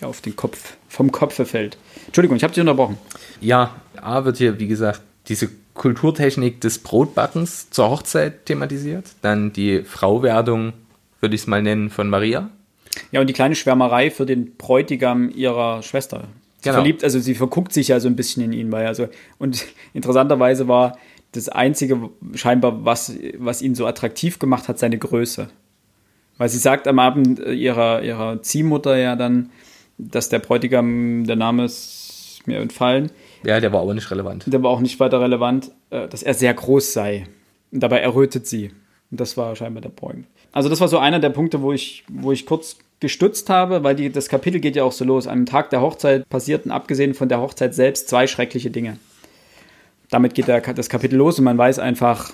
ja, 0.04 0.10
auf 0.10 0.22
den 0.22 0.36
Kopf, 0.36 0.76
vom 0.88 1.12
Kopf 1.12 1.36
fällt. 1.48 1.78
Entschuldigung, 2.06 2.38
ich 2.38 2.44
habe 2.44 2.54
dich 2.54 2.62
unterbrochen. 2.62 2.98
Ja, 3.42 3.76
A 4.02 4.26
wird 4.26 4.38
hier, 4.38 4.60
wie 4.60 4.68
gesagt, 4.68 5.02
diese 5.28 5.50
Kulturtechnik 5.74 6.62
des 6.62 6.80
Brotbackens 6.80 7.70
zur 7.72 7.90
Hochzeit 7.90 8.46
thematisiert. 8.46 9.06
Dann 9.22 9.54
die 9.54 9.84
Frauwerdung, 9.84 10.74
würde 11.20 11.36
ich 11.36 11.42
es 11.42 11.48
mal 11.48 11.62
nennen, 11.62 11.90
von 11.90 12.10
Maria. 12.10 12.50
Ja, 13.12 13.22
und 13.22 13.28
die 13.28 13.34
kleine 13.34 13.56
Schwärmerei 13.56 14.12
für 14.12 14.26
den 14.26 14.56
Bräutigam 14.56 15.30
ihrer 15.30 15.82
Schwester. 15.82 16.28
Sie 16.58 16.70
Genau. 16.70 16.76
verliebt, 16.76 17.04
also 17.04 17.20
sie 17.20 17.36
verguckt 17.36 17.74
sich 17.74 17.90
ja 17.90 18.00
so 18.00 18.08
ein 18.08 18.16
bisschen 18.16 18.44
in 18.44 18.54
ihn, 18.54 18.72
weil 18.72 18.86
also, 18.86 19.08
und 19.40 19.66
interessanterweise 19.94 20.68
war 20.68 20.98
das 21.32 21.50
Einzige 21.50 22.10
scheinbar, 22.36 22.86
was, 22.86 23.14
was 23.38 23.62
ihn 23.62 23.74
so 23.74 23.88
attraktiv 23.88 24.38
gemacht 24.38 24.68
hat, 24.68 24.78
seine 24.78 24.98
Größe. 24.98 25.50
Weil 26.38 26.50
sie 26.50 26.60
sagt 26.60 26.88
am 26.88 27.00
Abend 27.00 27.40
äh, 27.40 27.54
ihrer, 27.54 28.04
ihrer 28.04 28.42
Ziehmutter 28.42 28.96
ja 28.98 29.16
dann, 29.16 29.50
dass 30.12 30.30
der 30.30 30.40
Bräutigam, 30.40 31.26
der 31.26 31.36
Name 31.36 31.66
ist 31.66 32.42
mir 32.46 32.60
entfallen, 32.60 33.12
Ja, 33.46 33.60
der 33.60 33.72
war 33.72 33.82
aber 33.82 33.94
nicht 33.94 34.10
relevant. 34.12 34.44
der 34.48 34.62
war 34.64 34.72
auch 34.72 34.82
nicht 34.82 35.00
weiter 35.00 35.22
relevant, 35.22 35.72
äh, 35.90 36.08
dass 36.08 36.24
er 36.24 36.34
sehr 36.34 36.54
groß 36.54 36.94
sei. 36.94 37.28
Und 37.72 37.82
dabei 37.82 38.00
errötet 38.00 38.48
sie. 38.48 38.72
Und 39.12 39.20
das 39.20 39.38
war 39.38 39.56
scheinbar 39.56 39.82
der 39.82 39.90
Point. 39.90 40.26
Also 40.52 40.70
das 40.70 40.80
war 40.82 40.88
so 40.88 40.98
einer 41.00 41.20
der 41.20 41.30
Punkte, 41.30 41.62
wo 41.62 41.72
ich, 41.74 42.04
wo 42.10 42.32
ich 42.32 42.46
kurz 42.46 42.78
gestutzt 43.00 43.50
habe, 43.50 43.84
weil 43.84 43.96
die, 43.96 44.10
das 44.12 44.30
Kapitel 44.30 44.60
geht 44.62 44.76
ja 44.76 44.84
auch 44.84 44.92
so 44.92 45.04
los. 45.06 45.28
Am 45.28 45.46
Tag 45.46 45.70
der 45.72 45.82
Hochzeit 45.82 46.28
passierten, 46.30 46.72
abgesehen 46.72 47.14
von 47.14 47.28
der 47.30 47.42
Hochzeit 47.42 47.74
selbst, 47.76 48.08
zwei 48.10 48.28
schreckliche 48.28 48.70
Dinge. 48.72 48.98
Damit 50.10 50.36
geht 50.36 50.48
der, 50.48 50.62
das 50.62 50.90
Kapitel 50.90 51.16
los 51.18 51.40
und 51.40 51.46
man 51.46 51.58
weiß 51.58 51.80
einfach, 51.80 52.32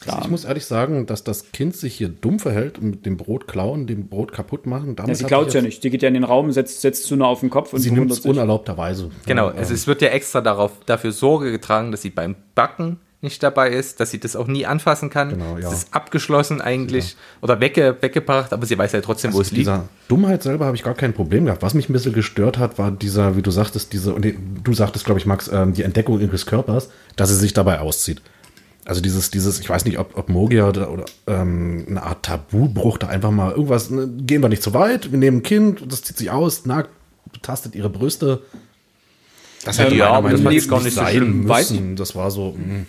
klar, 0.00 0.20
Ich 0.22 0.28
muss 0.30 0.44
ehrlich 0.44 0.64
sagen, 0.66 1.06
dass 1.06 1.24
das 1.24 1.50
Kind 1.52 1.76
sich 1.76 1.94
hier 1.94 2.08
dumm 2.08 2.38
verhält 2.38 2.78
und 2.78 2.90
mit 2.90 3.06
dem 3.06 3.16
Brot 3.16 3.46
klauen, 3.48 3.86
dem 3.86 4.08
Brot 4.08 4.32
kaputt 4.32 4.66
machen. 4.66 4.96
Damit 4.96 5.08
ja, 5.10 5.14
sie 5.14 5.24
klaut 5.24 5.52
ja 5.54 5.62
nicht. 5.62 5.82
Sie 5.82 5.90
geht 5.90 6.02
ja 6.02 6.08
in 6.08 6.14
den 6.14 6.24
Raum, 6.24 6.50
setzt, 6.52 6.80
setzt 6.80 7.10
nur 7.10 7.26
auf 7.26 7.40
den 7.40 7.50
Kopf 7.50 7.72
und 7.72 7.80
Sie 7.80 7.90
nimmt 7.90 8.02
wundert 8.02 8.18
es 8.18 8.22
sich. 8.22 8.30
unerlaubterweise. 8.30 9.10
Genau, 9.26 9.48
Ja, 9.50 9.54
also 9.56 9.74
es 9.74 9.86
wird 9.86 10.02
ja 10.02 10.08
extra 10.08 10.40
darauf, 10.40 10.72
dafür 10.86 11.12
Sorge 11.12 11.50
getragen, 11.50 11.90
dass 11.90 12.02
sie 12.02 12.10
beim 12.10 12.34
Backen 12.54 12.98
nicht 13.20 13.42
dabei 13.42 13.70
ist, 13.70 13.98
dass 13.98 14.12
sie 14.12 14.20
das 14.20 14.36
auch 14.36 14.46
nie 14.46 14.64
anfassen 14.64 15.10
kann. 15.10 15.30
Genau, 15.30 15.58
ja. 15.58 15.66
Es 15.72 15.78
ist 15.78 15.92
abgeschlossen 15.94 16.60
eigentlich 16.60 17.16
oder 17.42 17.58
wegge, 17.60 17.96
weggebracht, 18.00 18.52
aber 18.52 18.64
sie 18.64 18.78
weiß 18.78 18.92
ja 18.92 19.00
trotzdem, 19.00 19.32
wo 19.32 19.40
es 19.40 19.48
Also 19.48 19.56
liegt. 19.56 19.66
dieser 19.66 19.88
Dummheit 20.06 20.44
selber 20.44 20.66
habe 20.66 20.76
ich 20.76 20.84
gar 20.84 20.94
kein 20.94 21.12
Problem 21.12 21.44
gehabt. 21.46 21.62
Was 21.62 21.74
mich 21.74 21.88
ein 21.88 21.92
bisschen 21.92 22.12
gestört 22.12 22.58
hat, 22.58 22.78
war 22.78 22.92
dieser, 22.92 23.36
wie 23.36 23.42
du 23.42 23.50
sagtest, 23.50 23.92
diese, 23.92 24.14
und 24.14 24.24
du 24.62 24.72
sagtest, 24.72 25.04
glaube 25.04 25.18
ich, 25.18 25.26
Max, 25.26 25.50
ähm, 25.52 25.72
die 25.72 25.82
Entdeckung 25.82 26.20
ihres 26.20 26.46
Körpers, 26.46 26.90
dass 27.16 27.30
sie 27.30 27.34
sich 27.34 27.52
dabei 27.54 27.80
auszieht. 27.80 28.22
Also 28.88 29.02
dieses, 29.02 29.30
dieses, 29.30 29.60
ich 29.60 29.68
weiß 29.68 29.84
nicht, 29.84 29.98
ob, 29.98 30.16
ob 30.16 30.30
Mogia 30.30 30.66
oder, 30.68 30.90
oder 30.90 31.04
ähm, 31.26 31.84
eine 31.90 32.02
Art 32.02 32.24
Tabubruch 32.24 32.96
da 32.96 33.08
einfach 33.08 33.30
mal 33.30 33.50
irgendwas, 33.52 33.90
ne, 33.90 34.08
gehen 34.08 34.40
wir 34.42 34.48
nicht 34.48 34.62
zu 34.62 34.72
weit, 34.72 35.12
wir 35.12 35.18
nehmen 35.18 35.38
ein 35.38 35.42
Kind, 35.42 35.82
das 35.92 36.02
zieht 36.02 36.16
sich 36.16 36.30
aus, 36.30 36.64
nagt, 36.64 36.88
betastet 37.30 37.74
ihre 37.74 37.90
Brüste. 37.90 38.40
Das 39.64 39.78
hätte 39.78 39.92
Ähm, 39.92 39.98
ja, 39.98 40.20
meiner 40.20 40.38
Meinung 40.38 40.54
das 40.54 40.64
nach 40.66 40.70
gar 40.70 40.82
nicht 40.82 40.94
so 40.94 41.00
sein. 41.02 41.48
Weiß 41.48 41.70
müssen. 41.70 41.96
Das 41.96 42.16
war 42.16 42.30
so, 42.30 42.52
mh. 42.56 42.86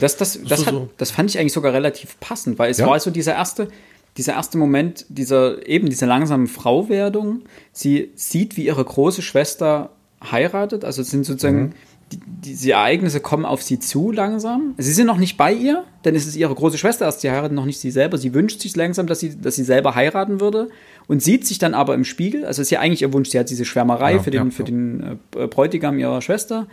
Das, 0.00 0.16
das, 0.16 0.38
das, 0.42 0.60
so- 0.60 0.66
hat, 0.66 0.72
so- 0.74 0.88
das 0.96 1.10
fand 1.12 1.30
ich 1.30 1.38
eigentlich 1.38 1.52
sogar 1.52 1.72
relativ 1.72 2.18
passend, 2.18 2.58
weil 2.58 2.70
es 2.70 2.78
Ja. 2.78 2.86
war 2.88 2.98
so 2.98 3.10
dieser 3.10 3.34
erste, 3.34 3.68
dieser 4.16 4.32
erste 4.32 4.58
Moment, 4.58 5.06
dieser, 5.08 5.64
eben 5.68 5.88
diese 5.88 6.06
langsame 6.06 6.48
Frauwerdung. 6.48 7.42
Sie 7.72 8.10
sieht, 8.16 8.56
wie 8.56 8.66
ihre 8.66 8.84
große 8.84 9.22
Schwester 9.22 9.90
heiratet. 10.28 10.84
Also 10.84 11.02
es 11.02 11.10
sind 11.10 11.24
sozusagen, 11.24 11.60
Mhm. 11.66 11.72
Die, 12.12 12.20
diese 12.24 12.72
Ereignisse 12.72 13.20
kommen 13.20 13.44
auf 13.44 13.62
sie 13.62 13.78
zu 13.78 14.12
langsam. 14.12 14.74
Sie 14.78 14.92
sind 14.92 15.06
noch 15.06 15.18
nicht 15.18 15.36
bei 15.36 15.52
ihr, 15.52 15.84
denn 16.04 16.14
es 16.14 16.26
ist 16.26 16.36
ihre 16.36 16.54
große 16.54 16.78
Schwester 16.78 17.04
erst, 17.04 17.20
sie 17.20 17.30
heiratet 17.30 17.52
noch 17.52 17.64
nicht 17.64 17.80
sie 17.80 17.90
selber. 17.90 18.16
Sie 18.18 18.32
wünscht 18.32 18.60
sich 18.60 18.76
langsam, 18.76 19.06
dass 19.06 19.20
sie, 19.20 19.40
dass 19.40 19.56
sie 19.56 19.64
selber 19.64 19.94
heiraten 19.94 20.40
würde 20.40 20.68
und 21.08 21.22
sieht 21.22 21.46
sich 21.46 21.58
dann 21.58 21.74
aber 21.74 21.94
im 21.94 22.04
Spiegel. 22.04 22.44
Also 22.44 22.62
ist 22.62 22.70
ja 22.70 22.80
eigentlich 22.80 23.02
ihr 23.02 23.12
Wunsch, 23.12 23.30
sie 23.30 23.38
hat 23.38 23.50
diese 23.50 23.64
Schwärmerei 23.64 24.14
Ja, 24.14 24.18
für 24.20 24.30
den, 24.30 24.44
ja, 24.44 24.50
für 24.50 24.64
den 24.64 25.18
äh, 25.36 25.46
Bräutigam 25.46 25.98
ihrer 25.98 26.22
Schwester 26.22 26.68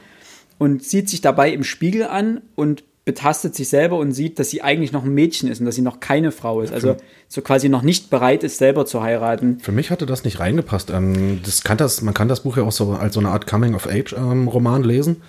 und 0.60 0.84
sieht 0.84 1.10
sich 1.10 1.22
dabei 1.22 1.52
im 1.52 1.64
Spiegel 1.64 2.04
an 2.04 2.42
und 2.56 2.84
betastet 3.06 3.54
sich 3.54 3.68
selber 3.68 3.98
und 3.98 4.14
sieht, 4.14 4.40
dass 4.40 4.50
sie 4.50 4.62
eigentlich 4.62 4.94
noch 4.94 5.04
ein 5.04 5.14
Mädchen 5.14 5.50
ist 5.50 5.60
und 5.60 5.66
dass 5.66 5.76
sie 5.76 5.82
noch 5.82 6.00
keine 6.00 6.32
Frau 6.32 6.62
ist. 6.62 6.74
Also 6.74 6.96
so 7.28 7.42
quasi 7.42 7.68
noch 7.68 7.82
nicht 7.82 8.10
bereit 8.10 8.44
ist, 8.44 8.58
selber 8.58 8.86
zu 8.86 9.02
heiraten. 9.02 9.60
Für 9.60 9.74
mich 9.74 9.92
hatte 9.92 10.06
das 10.06 10.24
nicht 10.24 10.40
reingepasst. 10.40 10.90
Ähm, 10.90 11.42
das 11.44 11.64
kann 11.64 11.78
das, 11.78 12.02
man 12.02 12.14
kann 12.14 12.30
das 12.30 12.42
Buch 12.44 12.58
ja 12.58 12.64
auch 12.64 12.72
so 12.72 12.92
als 12.92 13.16
so 13.16 13.20
eine 13.20 13.30
Art 13.30 13.46
Coming-of-Age-Roman 13.48 14.84
lesen. 14.84 15.22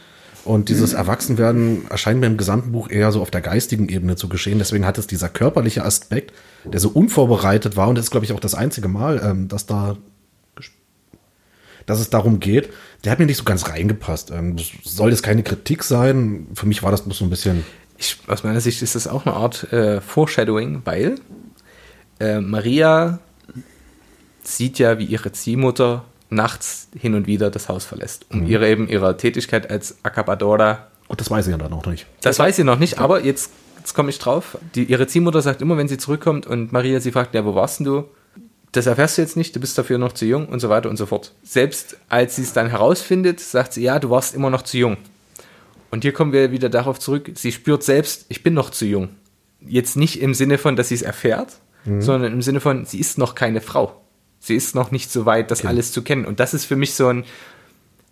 Und 0.44 0.68
dieses 0.68 0.92
Erwachsenwerden 0.92 1.86
erscheint 1.88 2.20
mir 2.20 2.26
im 2.26 2.36
gesamten 2.36 2.72
Buch 2.72 2.90
eher 2.90 3.10
so 3.12 3.22
auf 3.22 3.30
der 3.30 3.40
geistigen 3.40 3.88
Ebene 3.88 4.14
zu 4.14 4.28
geschehen. 4.28 4.58
Deswegen 4.58 4.84
hat 4.84 4.98
es 4.98 5.06
dieser 5.06 5.30
körperliche 5.30 5.84
Aspekt, 5.84 6.34
der 6.64 6.80
so 6.80 6.90
unvorbereitet 6.90 7.76
war, 7.76 7.88
und 7.88 7.96
das 7.96 8.06
ist, 8.06 8.10
glaube 8.10 8.26
ich, 8.26 8.32
auch 8.32 8.40
das 8.40 8.54
einzige 8.54 8.88
Mal, 8.88 9.22
ähm, 9.24 9.48
dass 9.48 9.64
da 9.64 9.96
dass 11.87 12.01
es 12.01 12.11
darum 12.11 12.41
geht, 12.41 12.70
der 13.05 13.12
hat 13.12 13.18
mir 13.18 13.26
nicht 13.26 13.37
so 13.37 13.45
ganz 13.45 13.68
reingepasst. 13.68 14.30
Ähm, 14.30 14.57
das 14.57 14.70
soll 14.85 15.11
jetzt 15.11 15.22
keine 15.22 15.43
Kritik 15.43 15.85
sein. 15.85 16.47
Für 16.55 16.66
mich 16.66 16.82
war 16.82 16.91
das 16.91 17.03
bloß 17.03 17.18
so 17.18 17.24
ein 17.24 17.30
bisschen. 17.30 17.64
ich, 17.99 18.18
aus 18.26 18.45
meiner 18.45 18.61
Sicht 18.61 18.82
ist 18.82 18.95
das 18.95 19.07
auch 19.07 19.26
eine 19.26 19.35
Art 19.35 19.72
äh, 19.72 20.01
Foreshadowing, 20.01 20.82
weil 20.85 21.16
äh, 22.20 22.41
Maria 22.41 23.18
sieht 24.43 24.78
ja, 24.78 24.99
wie 24.99 25.05
ihre 25.05 25.32
Ziehmutter 25.32 26.05
nachts 26.30 26.89
hin 26.99 27.14
und 27.14 27.26
wieder 27.26 27.51
das 27.51 27.68
Haus 27.68 27.85
verlässt, 27.85 28.26
um 28.30 28.47
ihre 28.47 28.68
eben 28.68 28.89
ihrer 28.89 29.16
Tätigkeit 29.16 29.70
als 29.70 29.97
Acabadora 30.03 30.89
Gut, 31.09 31.20
das 31.20 31.30
weiß 31.30 31.47
ich 31.47 31.51
ja 31.53 31.59
dann 31.59 31.70
noch 31.70 31.87
nicht. 31.87 32.07
Das 32.22 32.39
weiß 32.39 32.57
sie 32.57 32.64
noch 32.64 32.78
nicht, 32.78 32.99
aber 32.99 33.24
jetzt, 33.24 33.53
jetzt 33.78 33.95
komme 33.95 34.11
ich 34.11 34.18
drauf. 34.18 34.59
Die, 34.74 34.85
ihre 34.85 35.07
Ziehmutter 35.07 35.43
sagt 35.43 35.61
immer, 35.61 35.76
wenn 35.76 35.89
sie 35.89 35.99
zurückkommt 35.99 36.47
und 36.47 36.72
Maria 36.72 37.01
sie 37.01 37.12
fragt, 37.12 37.35
ja, 37.35 37.45
wo 37.45 37.55
warst 37.55 37.80
denn 37.80 37.87
du? 37.87 38.05
Das 38.74 38.86
erfährst 38.86 39.16
du 39.16 39.22
jetzt 39.22 39.36
nicht, 39.36 39.54
du 39.54 39.60
bist 39.60 39.78
dafür 39.78 39.98
noch 39.98 40.12
zu 40.12 40.26
jung 40.26 40.48
und 40.48 40.58
so 40.58 40.68
weiter 40.68 40.90
und 40.90 40.96
so 40.96 41.06
fort. 41.06 41.32
Selbst 41.44 41.96
als 42.08 42.36
sie 42.36 42.42
es 42.42 42.52
dann 42.52 42.68
herausfindet, 42.68 43.38
sagt 43.38 43.72
sie, 43.72 43.82
ja, 43.82 44.00
du 44.00 44.10
warst 44.10 44.34
immer 44.34 44.50
noch 44.50 44.62
zu 44.62 44.78
jung. 44.78 44.96
Und 45.92 46.02
hier 46.02 46.12
kommen 46.12 46.32
wir 46.32 46.50
wieder 46.50 46.68
darauf 46.68 46.98
zurück, 46.98 47.30
sie 47.34 47.52
spürt 47.52 47.84
selbst, 47.84 48.26
ich 48.28 48.42
bin 48.42 48.52
noch 48.52 48.70
zu 48.70 48.84
jung. 48.84 49.10
Jetzt 49.60 49.96
nicht 49.96 50.20
im 50.20 50.34
Sinne 50.34 50.58
von, 50.58 50.74
dass 50.74 50.88
sie 50.88 50.96
es 50.96 51.02
erfährt, 51.02 51.52
sondern 52.00 52.32
im 52.32 52.42
Sinne 52.42 52.60
von, 52.60 52.84
sie 52.84 52.98
ist 52.98 53.16
noch 53.16 53.34
keine 53.34 53.60
Frau. 53.60 54.00
Sie 54.40 54.56
ist 54.56 54.74
noch 54.74 54.90
nicht 54.90 55.10
so 55.12 55.24
weit, 55.24 55.50
das 55.50 55.64
alles 55.64 55.92
zu 55.92 56.02
kennen. 56.02 56.24
Und 56.24 56.40
das 56.40 56.52
ist 56.52 56.64
für 56.64 56.76
mich 56.76 56.94
so 56.94 57.06
ein, 57.08 57.24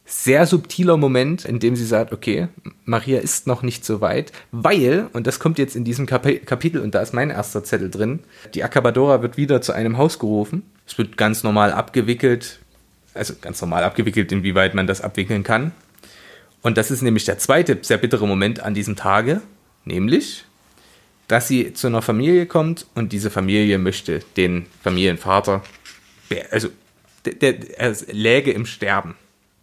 sehr 0.04 0.46
subtiler 0.46 0.96
Moment, 0.96 1.44
in 1.44 1.58
dem 1.58 1.76
sie 1.76 1.86
sagt, 1.86 2.12
okay, 2.12 2.48
Maria 2.84 3.20
ist 3.20 3.46
noch 3.46 3.62
nicht 3.62 3.84
so 3.84 4.00
weit, 4.00 4.32
weil, 4.50 5.08
und 5.12 5.26
das 5.26 5.38
kommt 5.38 5.58
jetzt 5.58 5.76
in 5.76 5.84
diesem 5.84 6.06
Kapi 6.06 6.40
Kapitel, 6.40 6.80
und 6.80 6.94
da 6.94 7.00
ist 7.00 7.14
mein 7.14 7.30
erster 7.30 7.64
Zettel 7.64 7.90
drin, 7.90 8.20
die 8.54 8.64
Acabadora 8.64 9.22
wird 9.22 9.36
wieder 9.36 9.62
zu 9.62 9.72
einem 9.72 9.98
Haus 9.98 10.18
gerufen. 10.18 10.62
Es 10.86 10.98
wird 10.98 11.16
ganz 11.16 11.42
normal 11.42 11.72
abgewickelt, 11.72 12.60
also 13.14 13.34
ganz 13.40 13.60
normal 13.60 13.84
abgewickelt, 13.84 14.32
inwieweit 14.32 14.74
man 14.74 14.86
das 14.86 15.00
abwickeln 15.00 15.44
kann. 15.44 15.72
Und 16.62 16.76
das 16.78 16.90
ist 16.90 17.02
nämlich 17.02 17.24
der 17.24 17.38
zweite 17.38 17.78
sehr 17.82 17.98
bittere 17.98 18.26
Moment 18.26 18.60
an 18.60 18.74
diesem 18.74 18.96
Tage, 18.96 19.40
nämlich, 19.84 20.44
dass 21.28 21.48
sie 21.48 21.72
zu 21.72 21.86
einer 21.86 22.02
Familie 22.02 22.46
kommt 22.46 22.86
und 22.94 23.12
diese 23.12 23.30
Familie 23.30 23.78
möchte 23.78 24.20
den 24.36 24.66
Familienvater, 24.82 25.62
also 26.50 26.68
der, 27.24 27.34
der, 27.34 27.78
er 27.78 27.96
läge 28.10 28.52
im 28.52 28.66
Sterben. 28.66 29.14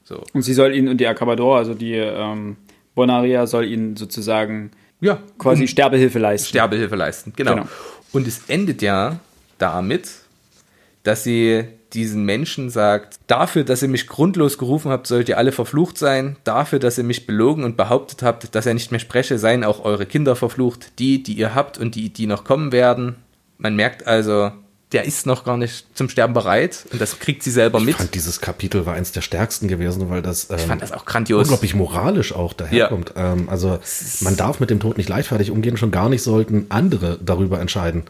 So. 0.09 0.23
Und 0.33 0.41
sie 0.41 0.55
soll 0.55 0.73
ihn, 0.75 0.87
und 0.87 0.97
die 0.97 1.05
Acabador, 1.05 1.57
also 1.57 1.75
die 1.75 1.93
ähm, 1.93 2.57
Bonaria, 2.95 3.45
soll 3.45 3.65
ihn 3.65 3.95
sozusagen 3.95 4.71
Ja, 5.01 5.19
quasi 5.37 5.67
Sterbehilfe 5.67 6.17
leisten. 6.17 6.49
Sterbehilfe 6.49 6.95
leisten, 6.95 7.31
genau. 7.35 7.53
Genau. 7.53 7.67
Und 8.11 8.27
es 8.27 8.49
endet 8.49 8.81
ja 8.81 9.19
damit, 9.59 10.09
dass 11.03 11.23
sie 11.23 11.65
diesen 11.93 12.25
Menschen 12.25 12.71
sagt, 12.71 13.19
dafür, 13.27 13.63
dass 13.63 13.83
ihr 13.83 13.87
mich 13.87 14.07
grundlos 14.07 14.57
gerufen 14.57 14.89
habt, 14.89 15.05
sollt 15.05 15.29
ihr 15.29 15.37
alle 15.37 15.51
verflucht 15.51 15.99
sein. 15.99 16.37
Dafür, 16.43 16.79
dass 16.79 16.97
ihr 16.97 17.03
mich 17.03 17.27
belogen 17.27 17.63
und 17.63 17.77
behauptet 17.77 18.23
habt, 18.23 18.55
dass 18.55 18.65
er 18.65 18.73
nicht 18.73 18.89
mehr 18.89 18.99
spreche, 18.99 19.37
seien 19.37 19.63
auch 19.63 19.85
eure 19.85 20.07
Kinder 20.07 20.35
verflucht, 20.35 20.97
die, 20.97 21.21
die 21.21 21.33
ihr 21.33 21.53
habt 21.53 21.77
und 21.77 21.93
die, 21.93 22.09
die 22.09 22.25
noch 22.25 22.45
kommen 22.45 22.71
werden. 22.71 23.17
Man 23.59 23.75
merkt 23.75 24.07
also, 24.07 24.51
der 24.91 25.05
ist 25.05 25.27
noch 25.27 25.43
gar 25.43 25.57
nicht 25.57 25.85
zum 25.93 26.09
Sterben 26.09 26.33
bereit 26.33 26.85
und 26.91 26.99
das 26.99 27.19
kriegt 27.19 27.43
sie 27.43 27.51
selber 27.51 27.79
mit. 27.79 27.89
Ich 27.89 27.95
fand 27.97 28.15
dieses 28.15 28.41
Kapitel 28.41 28.87
war 28.87 28.95
eins 28.95 29.11
der 29.11 29.21
stärksten 29.21 29.67
gewesen, 29.67 30.09
weil 30.09 30.23
das, 30.23 30.49
ähm, 30.49 30.55
ich 30.57 30.63
fand 30.63 30.81
das 30.81 30.91
auch 30.91 31.05
grandios. 31.05 31.43
unglaublich 31.43 31.75
moralisch 31.75 32.33
auch 32.33 32.53
daherkommt. 32.53 33.13
Ja. 33.15 33.33
Ähm, 33.33 33.49
also 33.49 33.79
man 34.21 34.35
darf 34.35 34.59
mit 34.59 34.71
dem 34.71 34.79
Tod 34.79 34.97
nicht 34.97 35.07
leichtfertig 35.07 35.51
umgehen, 35.51 35.77
schon 35.77 35.91
gar 35.91 36.09
nicht 36.09 36.23
sollten 36.23 36.65
andere 36.69 37.19
darüber 37.23 37.59
entscheiden, 37.59 38.03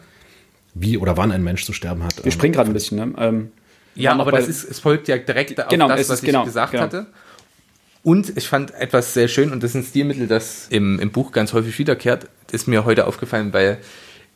wie 0.72 0.96
oder 0.96 1.18
wann 1.18 1.32
ein 1.32 1.42
Mensch 1.42 1.66
zu 1.66 1.74
sterben 1.74 2.02
hat. 2.02 2.16
Wir 2.18 2.24
ähm, 2.26 2.30
springen 2.30 2.54
gerade 2.54 2.70
ein 2.70 2.74
bisschen. 2.74 2.96
Ne? 2.96 3.14
Ähm, 3.18 3.52
ja, 3.94 4.18
aber 4.18 4.32
das 4.32 4.48
ist, 4.48 4.64
es 4.64 4.78
folgt 4.78 5.08
ja 5.08 5.18
direkt 5.18 5.60
auf 5.60 5.68
genau, 5.68 5.88
das, 5.88 6.08
was 6.08 6.20
ich 6.20 6.26
genau, 6.26 6.44
gesagt 6.44 6.72
genau. 6.72 6.84
hatte. 6.84 7.06
Und 8.02 8.34
ich 8.38 8.48
fand 8.48 8.72
etwas 8.72 9.12
sehr 9.12 9.28
schön, 9.28 9.52
und 9.52 9.62
das 9.62 9.72
ist 9.72 9.74
ein 9.74 9.84
Stilmittel, 9.84 10.26
das 10.26 10.68
im, 10.70 10.98
im 11.00 11.10
Buch 11.10 11.32
ganz 11.32 11.52
häufig 11.52 11.78
wiederkehrt, 11.78 12.28
ist 12.50 12.66
mir 12.66 12.86
heute 12.86 13.06
aufgefallen, 13.06 13.52
weil 13.52 13.78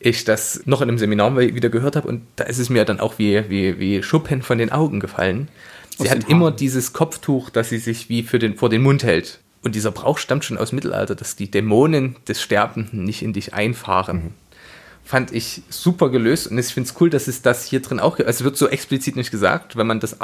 ich 0.05 0.24
das 0.24 0.62
noch 0.66 0.82
in 0.82 0.88
einem 0.88 0.98
Seminar 0.98 1.36
wieder 1.36 1.70
gehört 1.70 1.96
habe 1.96 2.07
und 2.09 2.22
da 2.36 2.44
ist 2.44 2.59
es 2.59 2.68
mir 2.68 2.84
dann 2.84 3.00
auch 3.00 3.18
wie, 3.18 3.48
wie, 3.48 3.78
wie 3.78 4.02
Schuppen 4.02 4.42
von 4.42 4.59
den 4.59 4.70
Augen 4.70 5.00
gefallen. 5.00 5.48
Sie 5.98 6.11
hat 6.11 6.28
immer 6.28 6.50
dieses 6.50 6.92
Kopftuch, 6.92 7.50
das 7.50 7.68
sie 7.68 7.78
sich 7.78 8.09
wie 8.09 8.22
für 8.22 8.38
den, 8.38 8.57
vor 8.57 8.68
den 8.68 8.82
Mund 8.82 9.05
hält. 9.05 9.40
Und 9.62 9.74
dieser 9.74 9.92
Brauch 9.92 10.18
stammt 10.18 10.44
schon 10.44 10.59
aus 10.59 10.72
Mittelalter, 10.72 11.14
dass 11.14 11.36
die 11.36 11.50
Dämonen 11.50 12.16
des 12.28 12.42
Sterbenden 12.42 13.05
nicht 13.05 13.22
in 13.22 13.32
dich 13.32 13.55
einfahren. 13.55 14.16
Mhm 14.16 14.43
fand 15.07 15.32
ich 15.32 15.62
super 15.68 16.09
gelöst 16.09 16.50
und 16.50 16.59
ich 16.59 16.66
finde 16.66 16.88
es 16.88 16.98
cool, 16.98 17.11
dass 17.11 17.28
es 17.28 17.42
das 17.42 17.66
hier 17.66 17.80
drin 17.80 18.00
auch, 18.00 18.18
also 18.18 18.30
es 18.30 18.42
wird 18.42 18.57
so 18.57 18.68
explizit 18.68 19.16
nicht 19.16 19.30
gesagt, 19.30 19.76
wenn 19.76 19.86
man 19.86 20.00
das 20.00 20.16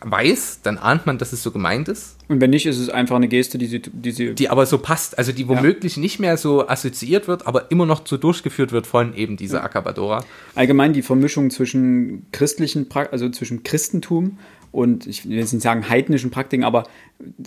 weiß, 0.00 0.60
dann 0.64 0.78
ahnt 0.78 1.06
man, 1.06 1.16
dass 1.16 1.32
es 1.32 1.44
so 1.44 1.52
gemeint 1.52 1.86
ist. 1.88 2.16
Und 2.28 2.40
wenn 2.40 2.50
nicht, 2.50 2.66
ist 2.66 2.78
es 2.78 2.88
einfach 2.88 3.14
eine 3.14 3.28
Geste, 3.28 3.56
die 3.56 3.66
sie, 3.66 3.80
die 3.80 4.10
sie 4.10 4.34
die 4.34 4.48
aber 4.48 4.66
so 4.66 4.78
passt, 4.78 5.16
also 5.16 5.30
die 5.30 5.46
womöglich 5.46 5.94
ja. 5.94 6.02
nicht 6.02 6.18
mehr 6.18 6.36
so 6.36 6.68
assoziiert 6.68 7.28
wird, 7.28 7.46
aber 7.46 7.70
immer 7.70 7.86
noch 7.86 8.04
so 8.04 8.16
durchgeführt 8.16 8.72
wird 8.72 8.88
von 8.88 9.14
eben 9.14 9.36
dieser 9.36 9.58
ja. 9.58 9.64
Acabadora. 9.64 10.24
Allgemein 10.56 10.92
die 10.92 11.02
Vermischung 11.02 11.50
zwischen 11.50 12.26
christlichen, 12.32 12.88
also 13.12 13.28
zwischen 13.28 13.62
Christentum 13.62 14.38
und 14.72 15.06
ich 15.06 15.28
will 15.28 15.36
jetzt 15.36 15.52
nicht 15.52 15.62
sagen 15.62 15.88
heidnischen 15.88 16.32
Praktiken, 16.32 16.64
aber 16.64 16.84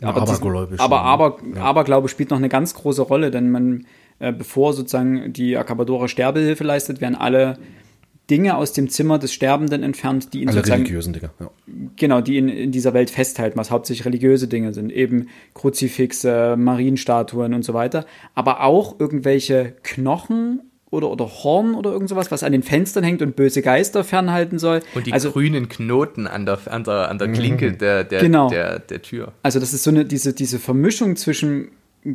aber, 0.02 0.22
abergläubisch. 0.22 0.80
Aber, 0.80 1.02
aber, 1.02 1.38
ja. 1.56 1.62
Aberglaube 1.62 2.08
spielt 2.08 2.30
noch 2.30 2.38
eine 2.38 2.50
ganz 2.50 2.74
große 2.74 3.02
Rolle, 3.02 3.32
denn 3.32 3.52
man 3.52 3.86
äh, 4.20 4.32
bevor 4.32 4.74
sozusagen 4.74 5.34
die 5.34 5.58
Acabadora 5.58 6.08
Sterbehilfe 6.08 6.64
leistet, 6.64 7.02
werden 7.02 7.16
alle 7.16 7.58
Dinge 8.30 8.56
aus 8.56 8.74
dem 8.74 8.90
Zimmer 8.90 9.18
des 9.18 9.34
Sterbenden 9.34 9.82
entfernt, 9.82 10.34
die 10.34 10.42
ihn 10.42 10.50
Alle 10.50 10.58
sozusagen, 10.58 10.84
religiösen 10.84 11.14
Dinge, 11.14 11.32
ja. 11.40 11.50
Genau, 11.96 12.22
die 12.22 12.38
ihn 12.38 12.48
in 12.48 12.72
dieser 12.72 12.94
Welt 12.94 13.10
festhalten, 13.10 13.58
was 13.58 13.72
hauptsächlich 13.72 14.06
religiöse 14.06 14.48
Dinge 14.48 14.74
sind. 14.74 14.92
Eben 14.92 15.30
Kruzifixe, 15.56 16.56
Marienstatuen 16.58 17.54
und 17.54 17.64
so 17.64 17.74
weiter. 17.74 18.06
Aber 18.36 18.64
auch 18.64 19.00
irgendwelche 19.00 19.74
Knochen 19.84 20.62
oder, 20.92 21.10
oder 21.10 21.26
Horn 21.26 21.76
oder 21.76 21.92
irgend 21.92 22.10
sowas, 22.10 22.32
was 22.32 22.44
an 22.44 22.52
den 22.52 22.64
Fenstern 22.64 23.04
hängt 23.04 23.22
und 23.22 23.36
böse 23.36 23.62
Geister 23.62 24.04
fernhalten 24.04 24.60
soll. 24.60 24.82
Und 24.96 25.08
die 25.08 25.14
also, 25.14 25.32
grünen 25.32 25.70
Knoten 25.70 26.28
an 26.28 26.46
der, 26.46 26.60
an 26.66 26.84
der, 26.84 27.10
an 27.10 27.18
der 27.18 27.32
Klinke 27.32 27.72
mhm. 27.72 27.78
der, 27.78 28.04
der, 28.04 28.22
genau. 28.22 28.50
der, 28.50 28.80
der 28.80 29.02
Tür. 29.02 29.34
Also 29.44 29.60
das 29.60 29.74
ist 29.74 29.84
so 29.84 29.92
eine, 29.92 30.06
diese, 30.06 30.34
diese 30.34 30.60
Vermischung 30.60 31.16
zwischen 31.16 31.70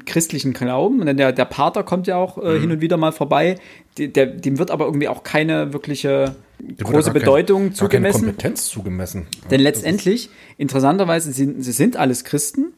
christlichen 0.04 0.52
Glauben. 0.52 1.04
Denn 1.04 1.16
der, 1.16 1.32
der 1.32 1.44
Pater 1.44 1.82
kommt 1.82 2.06
ja 2.06 2.16
auch 2.16 2.38
äh, 2.38 2.54
mhm. 2.54 2.60
hin 2.60 2.72
und 2.72 2.80
wieder 2.80 2.96
mal 2.96 3.12
vorbei. 3.12 3.56
Der, 3.98 4.08
der, 4.08 4.26
dem 4.26 4.58
wird 4.58 4.70
aber 4.70 4.86
irgendwie 4.86 5.08
auch 5.08 5.22
keine 5.22 5.72
wirkliche 5.72 6.34
große 6.82 7.12
Bedeutung 7.12 7.66
kein, 7.66 7.74
zugemessen. 7.74 8.20
Keine 8.20 8.32
Kompetenz 8.32 8.66
zugemessen. 8.66 9.26
Denn 9.50 9.60
letztendlich, 9.60 10.30
interessanterweise, 10.56 11.32
sie, 11.32 11.54
sie 11.58 11.72
sind 11.72 11.96
alles 11.96 12.24
Christen. 12.24 12.72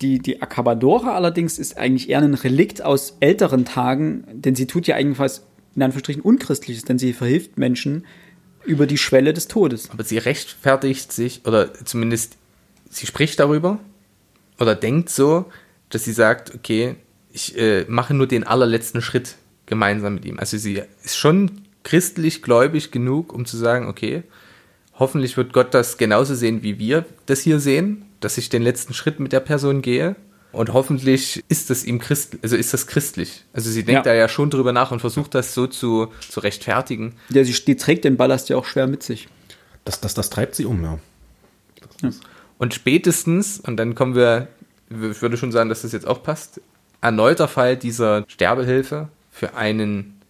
Die, 0.00 0.18
die 0.18 0.42
Acabadora 0.42 1.14
allerdings 1.14 1.58
ist 1.58 1.78
eigentlich 1.78 2.10
eher 2.10 2.18
ein 2.18 2.34
Relikt 2.34 2.82
aus 2.82 3.16
älteren 3.20 3.64
Tagen, 3.64 4.24
denn 4.32 4.56
sie 4.56 4.66
tut 4.66 4.88
ja 4.88 4.96
eigentlich 4.96 5.20
was 5.20 5.46
in 5.76 5.82
Anführungsstrichen 5.82 6.22
Unchristliches, 6.22 6.84
denn 6.84 6.98
sie 6.98 7.12
verhilft 7.12 7.56
Menschen 7.56 8.04
über 8.64 8.86
die 8.86 8.98
Schwelle 8.98 9.32
des 9.32 9.48
Todes. 9.48 9.90
Aber 9.90 10.04
sie 10.04 10.18
rechtfertigt 10.18 11.12
sich, 11.12 11.42
oder 11.46 11.72
zumindest 11.84 12.36
sie 12.90 13.06
spricht 13.06 13.40
darüber 13.40 13.78
oder 14.60 14.74
denkt 14.74 15.08
so, 15.08 15.46
dass 15.92 16.04
sie 16.04 16.12
sagt, 16.12 16.54
okay, 16.54 16.96
ich 17.32 17.56
äh, 17.56 17.84
mache 17.88 18.14
nur 18.14 18.26
den 18.26 18.44
allerletzten 18.44 19.02
Schritt 19.02 19.36
gemeinsam 19.66 20.14
mit 20.14 20.24
ihm. 20.24 20.38
Also 20.38 20.56
sie 20.58 20.82
ist 21.04 21.16
schon 21.16 21.62
christlich 21.84 22.42
gläubig 22.42 22.90
genug, 22.90 23.32
um 23.32 23.44
zu 23.46 23.56
sagen, 23.56 23.88
okay, 23.88 24.22
hoffentlich 24.98 25.36
wird 25.36 25.52
Gott 25.52 25.74
das 25.74 25.98
genauso 25.98 26.34
sehen, 26.34 26.62
wie 26.62 26.78
wir 26.78 27.04
das 27.26 27.40
hier 27.40 27.60
sehen, 27.60 28.06
dass 28.20 28.38
ich 28.38 28.48
den 28.48 28.62
letzten 28.62 28.94
Schritt 28.94 29.20
mit 29.20 29.32
der 29.32 29.40
Person 29.40 29.82
gehe. 29.82 30.16
Und 30.52 30.74
hoffentlich 30.74 31.42
ist 31.48 31.70
das 31.70 31.82
ihm 31.84 31.98
Christ, 31.98 32.36
also 32.42 32.56
ist 32.56 32.74
das 32.74 32.86
christlich. 32.86 33.44
Also 33.54 33.70
sie 33.70 33.84
denkt 33.84 34.04
ja. 34.06 34.12
da 34.12 34.14
ja 34.14 34.28
schon 34.28 34.50
drüber 34.50 34.72
nach 34.72 34.90
und 34.90 35.00
versucht 35.00 35.34
das 35.34 35.54
so 35.54 35.66
zu, 35.66 36.08
zu 36.28 36.40
rechtfertigen. 36.40 37.14
Ja, 37.30 37.42
sie 37.42 37.52
die 37.52 37.76
trägt 37.76 38.04
den 38.04 38.18
Ballast 38.18 38.50
ja 38.50 38.56
auch 38.56 38.66
schwer 38.66 38.86
mit 38.86 39.02
sich. 39.02 39.28
Das, 39.86 40.00
das, 40.00 40.12
das 40.12 40.28
treibt 40.28 40.54
sie 40.54 40.66
um, 40.66 40.82
ja. 40.82 40.98
ja. 42.02 42.10
Und 42.58 42.74
spätestens, 42.74 43.60
und 43.60 43.78
dann 43.78 43.94
kommen 43.94 44.14
wir 44.14 44.48
ich 45.10 45.22
würde 45.22 45.36
schon 45.36 45.52
sagen, 45.52 45.68
dass 45.68 45.82
das 45.82 45.92
jetzt 45.92 46.06
auch 46.06 46.22
passt. 46.22 46.60
Erneuter 47.00 47.48
Fall 47.48 47.76
dieser 47.76 48.24
Sterbehilfe 48.28 49.08
für 49.30 49.54
einen 49.54 50.20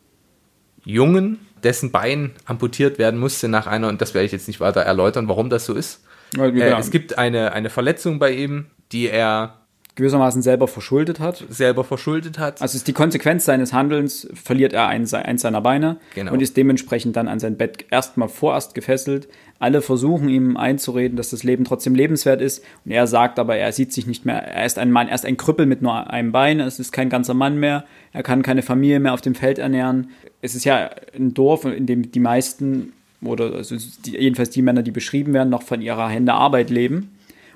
Jungen, 0.84 1.38
dessen 1.62 1.92
Bein 1.92 2.32
amputiert 2.44 2.98
werden 2.98 3.20
musste 3.20 3.48
nach 3.48 3.66
einer, 3.66 3.88
und 3.88 4.00
das 4.00 4.14
werde 4.14 4.26
ich 4.26 4.32
jetzt 4.32 4.48
nicht 4.48 4.60
weiter 4.60 4.80
erläutern, 4.80 5.28
warum 5.28 5.50
das 5.50 5.66
so 5.66 5.74
ist. 5.74 6.04
Äh, 6.36 6.80
es 6.80 6.90
gibt 6.90 7.18
eine, 7.18 7.52
eine 7.52 7.70
Verletzung 7.70 8.18
bei 8.18 8.32
ihm, 8.32 8.66
die 8.90 9.08
er 9.08 9.61
gewissermaßen 9.94 10.40
selber 10.40 10.68
verschuldet 10.68 11.20
hat. 11.20 11.44
Selber 11.50 11.84
verschuldet 11.84 12.38
hat. 12.38 12.62
Also 12.62 12.76
ist 12.76 12.88
die 12.88 12.94
Konsequenz 12.94 13.44
seines 13.44 13.74
Handelns, 13.74 14.26
verliert 14.32 14.72
er 14.72 14.88
eins, 14.88 15.12
eins 15.12 15.42
seiner 15.42 15.60
Beine 15.60 15.98
genau. 16.14 16.32
und 16.32 16.40
ist 16.40 16.56
dementsprechend 16.56 17.16
dann 17.16 17.28
an 17.28 17.40
sein 17.40 17.58
Bett 17.58 17.84
erstmal 17.90 18.28
vorerst 18.28 18.74
gefesselt. 18.74 19.28
Alle 19.58 19.82
versuchen 19.82 20.28
ihm 20.28 20.56
einzureden, 20.56 21.16
dass 21.16 21.30
das 21.30 21.44
Leben 21.44 21.64
trotzdem 21.64 21.94
lebenswert 21.94 22.40
ist. 22.40 22.64
Und 22.84 22.92
er 22.92 23.06
sagt 23.06 23.38
aber, 23.38 23.56
er 23.56 23.70
sieht 23.72 23.92
sich 23.92 24.06
nicht 24.06 24.24
mehr, 24.24 24.42
er 24.42 24.64
ist 24.64 24.78
ein 24.78 24.90
Mann, 24.90 25.08
er 25.08 25.14
ist 25.14 25.26
ein 25.26 25.36
Krüppel 25.36 25.66
mit 25.66 25.82
nur 25.82 26.10
einem 26.10 26.32
Bein, 26.32 26.60
es 26.60 26.78
ist 26.78 26.92
kein 26.92 27.10
ganzer 27.10 27.34
Mann 27.34 27.58
mehr, 27.58 27.84
er 28.12 28.22
kann 28.22 28.42
keine 28.42 28.62
Familie 28.62 28.98
mehr 28.98 29.12
auf 29.12 29.20
dem 29.20 29.34
Feld 29.34 29.58
ernähren. 29.58 30.10
Es 30.40 30.54
ist 30.54 30.64
ja 30.64 30.90
ein 31.14 31.34
Dorf, 31.34 31.66
in 31.66 31.86
dem 31.86 32.10
die 32.10 32.20
meisten 32.20 32.92
oder 33.24 33.52
also 33.54 33.76
die, 34.04 34.12
jedenfalls 34.12 34.50
die 34.50 34.62
Männer, 34.62 34.82
die 34.82 34.90
beschrieben 34.90 35.32
werden, 35.32 35.50
noch 35.50 35.62
von 35.62 35.80
ihrer 35.80 36.08
Hände 36.08 36.32
Arbeit 36.32 36.70
leben. 36.70 37.10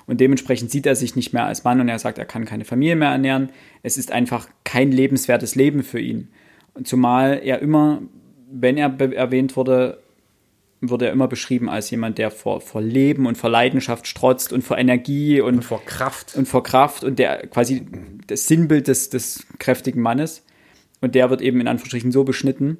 Und 0.07 0.21
dementsprechend 0.21 0.71
sieht 0.71 0.85
er 0.85 0.95
sich 0.95 1.15
nicht 1.15 1.33
mehr 1.33 1.45
als 1.45 1.65
Mann 1.65 1.81
und 1.81 1.89
er 1.89 1.99
sagt, 1.99 2.17
er 2.17 2.25
kann 2.25 2.45
keine 2.45 2.63
Familie 2.63 2.95
mehr 2.95 3.09
ernähren. 3.09 3.49
Es 3.83 3.97
ist 3.97 4.11
einfach 4.11 4.47
kein 4.63 4.91
lebenswertes 4.91 5.55
Leben 5.55 5.83
für 5.83 5.99
ihn. 5.99 6.29
Zumal 6.83 7.41
er 7.43 7.59
immer, 7.59 8.01
wenn 8.49 8.77
er 8.77 8.97
erwähnt 8.99 9.57
wurde, 9.57 10.01
wurde 10.79 11.07
er 11.07 11.11
immer 11.11 11.27
beschrieben 11.27 11.69
als 11.69 11.89
jemand, 11.89 12.19
der 12.19 12.31
vor, 12.31 12.61
vor 12.61 12.81
Leben 12.81 13.25
und 13.25 13.37
vor 13.37 13.49
Leidenschaft 13.49 14.07
strotzt 14.07 14.53
und 14.53 14.63
vor 14.63 14.77
Energie 14.77 15.41
und, 15.41 15.55
und 15.55 15.65
vor 15.65 15.83
Kraft. 15.83 16.37
Und 16.37 16.47
vor 16.47 16.63
Kraft 16.63 17.03
und 17.03 17.19
der 17.19 17.45
quasi 17.47 17.85
das 18.27 18.47
Sinnbild 18.47 18.87
des, 18.87 19.09
des 19.09 19.45
kräftigen 19.59 20.01
Mannes. 20.01 20.45
Und 21.01 21.15
der 21.15 21.29
wird 21.29 21.41
eben 21.41 21.59
in 21.59 21.67
Anführungsstrichen 21.67 22.13
so 22.13 22.23
beschnitten. 22.23 22.77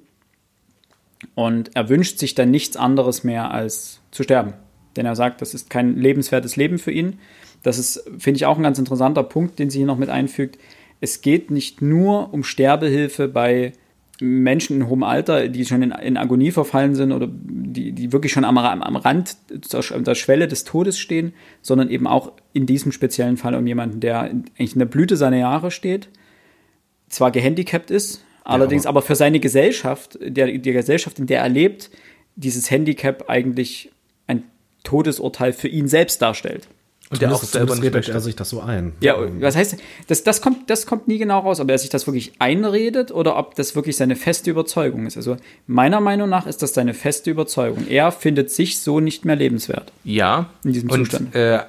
Und 1.36 1.76
er 1.76 1.90
wünscht 1.90 2.20
sich 2.20 2.36
dann 2.36 2.52
nichts 2.52 2.78
anderes 2.78 3.26
mehr 3.26 3.52
als 3.52 4.00
zu 4.12 4.24
sterben 4.24 4.54
denn 4.98 5.06
er 5.06 5.16
sagt, 5.16 5.42
das 5.42 5.54
ist 5.54 5.70
kein 5.70 5.96
lebenswertes 5.96 6.56
Leben 6.56 6.80
für 6.80 6.92
ihn. 6.92 7.20
Das 7.64 7.78
ist, 7.78 8.04
finde 8.18 8.38
ich, 8.38 8.46
auch 8.46 8.58
ein 8.58 8.64
ganz 8.64 8.80
interessanter 8.80 9.24
Punkt, 9.24 9.60
den 9.60 9.70
sie 9.70 9.80
hier 9.80 9.88
noch 9.88 9.98
mit 9.98 10.10
einfügt. 10.10 10.58
Es 11.00 11.22
geht 11.22 11.52
nicht 11.52 11.82
nur 11.82 12.34
um 12.34 12.44
Sterbehilfe 12.44 13.28
bei 13.28 13.74
Menschen 14.20 14.78
in 14.78 14.90
hohem 14.90 15.04
Alter, 15.04 15.48
die 15.48 15.66
schon 15.66 15.84
in, 15.84 15.92
in 15.92 16.18
Agonie 16.18 16.52
verfallen 16.52 16.96
sind 16.96 17.12
oder 17.12 17.28
die, 17.30 17.92
die 17.92 18.12
wirklich 18.12 18.32
schon 18.32 18.46
am, 18.46 18.58
am 18.58 18.96
Rand 18.96 19.38
der 19.50 20.16
Schwelle 20.16 20.48
des 20.48 20.64
Todes 20.64 20.98
stehen, 20.98 21.34
sondern 21.62 21.90
eben 21.90 22.08
auch 22.08 22.32
in 22.54 22.66
diesem 22.66 22.92
speziellen 22.92 23.38
Fall 23.38 23.54
um 23.54 23.68
jemanden, 23.68 24.00
der 24.00 24.22
eigentlich 24.22 24.74
in 24.74 24.80
der 24.80 24.88
Blüte 24.88 25.18
seiner 25.18 25.38
Jahre 25.38 25.70
steht, 25.70 26.10
zwar 27.10 27.32
gehandicapt 27.32 27.92
ist, 27.92 28.24
allerdings 28.44 28.86
ja, 28.86 28.90
aber, 28.90 29.04
für 29.04 29.16
seine 29.16 29.40
Gesellschaft, 29.40 30.18
der, 30.20 30.48
die 30.48 30.74
Gesellschaft, 30.74 31.20
in 31.20 31.28
der 31.28 31.42
er 31.42 31.50
lebt, 31.50 31.92
dieses 32.36 32.72
Handicap 32.72 33.30
eigentlich 33.30 33.92
Todesurteil 34.88 35.54
für 35.54 35.68
ihn 35.68 35.88
selbst 35.88 36.22
darstellt. 36.22 36.68
Und 37.10 37.22
der 37.22 37.34
auch 37.34 37.42
selber 37.42 37.76
nicht 37.76 37.84
redet 37.86 38.10
er 38.10 38.20
sich 38.20 38.36
das 38.36 38.50
so 38.50 38.60
ein. 38.60 38.92
Ja, 39.00 39.16
was 39.40 39.56
heißt, 39.56 39.78
das, 40.08 40.24
das, 40.24 40.42
kommt, 40.42 40.70
das 40.70 40.86
kommt 40.86 41.08
nie 41.08 41.18
genau 41.18 41.40
raus, 41.40 41.62
ob 41.62 41.70
er 41.70 41.78
sich 41.78 41.90
das 41.90 42.06
wirklich 42.06 42.34
einredet 42.40 43.12
oder 43.12 43.38
ob 43.38 43.56
das 43.56 43.76
wirklich 43.76 43.96
seine 43.96 44.18
feste 44.18 44.52
Überzeugung 44.52 45.06
ist. 45.06 45.16
Also 45.16 45.38
meiner 45.68 46.02
Meinung 46.02 46.28
nach 46.30 46.48
ist 46.48 46.62
das 46.62 46.74
seine 46.74 46.94
feste 46.94 47.32
Überzeugung. 47.32 47.88
Er 47.88 48.12
findet 48.12 48.52
sich 48.52 48.80
so 48.80 49.00
nicht 49.00 49.24
mehr 49.24 49.38
lebenswert. 49.38 49.94
Ja. 50.04 50.50
In 50.66 50.74
diesem 50.74 50.90
und, 50.90 51.06
Zustand. 51.06 51.34
Äh, 51.34 51.64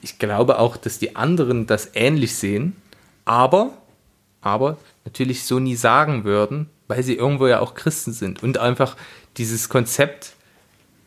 ich 0.00 0.18
glaube 0.18 0.58
auch, 0.58 0.78
dass 0.78 0.98
die 0.98 1.16
anderen 1.16 1.66
das 1.66 1.90
ähnlich 1.94 2.34
sehen, 2.34 2.74
aber, 3.26 3.72
aber 4.40 4.78
natürlich 5.04 5.44
so 5.44 5.58
nie 5.58 5.76
sagen 5.76 6.24
würden, 6.24 6.70
weil 6.88 7.02
sie 7.02 7.14
irgendwo 7.14 7.46
ja 7.46 7.60
auch 7.60 7.74
Christen 7.74 8.12
sind 8.12 8.42
und 8.42 8.56
einfach 8.56 8.96
dieses 9.36 9.68
Konzept 9.68 10.32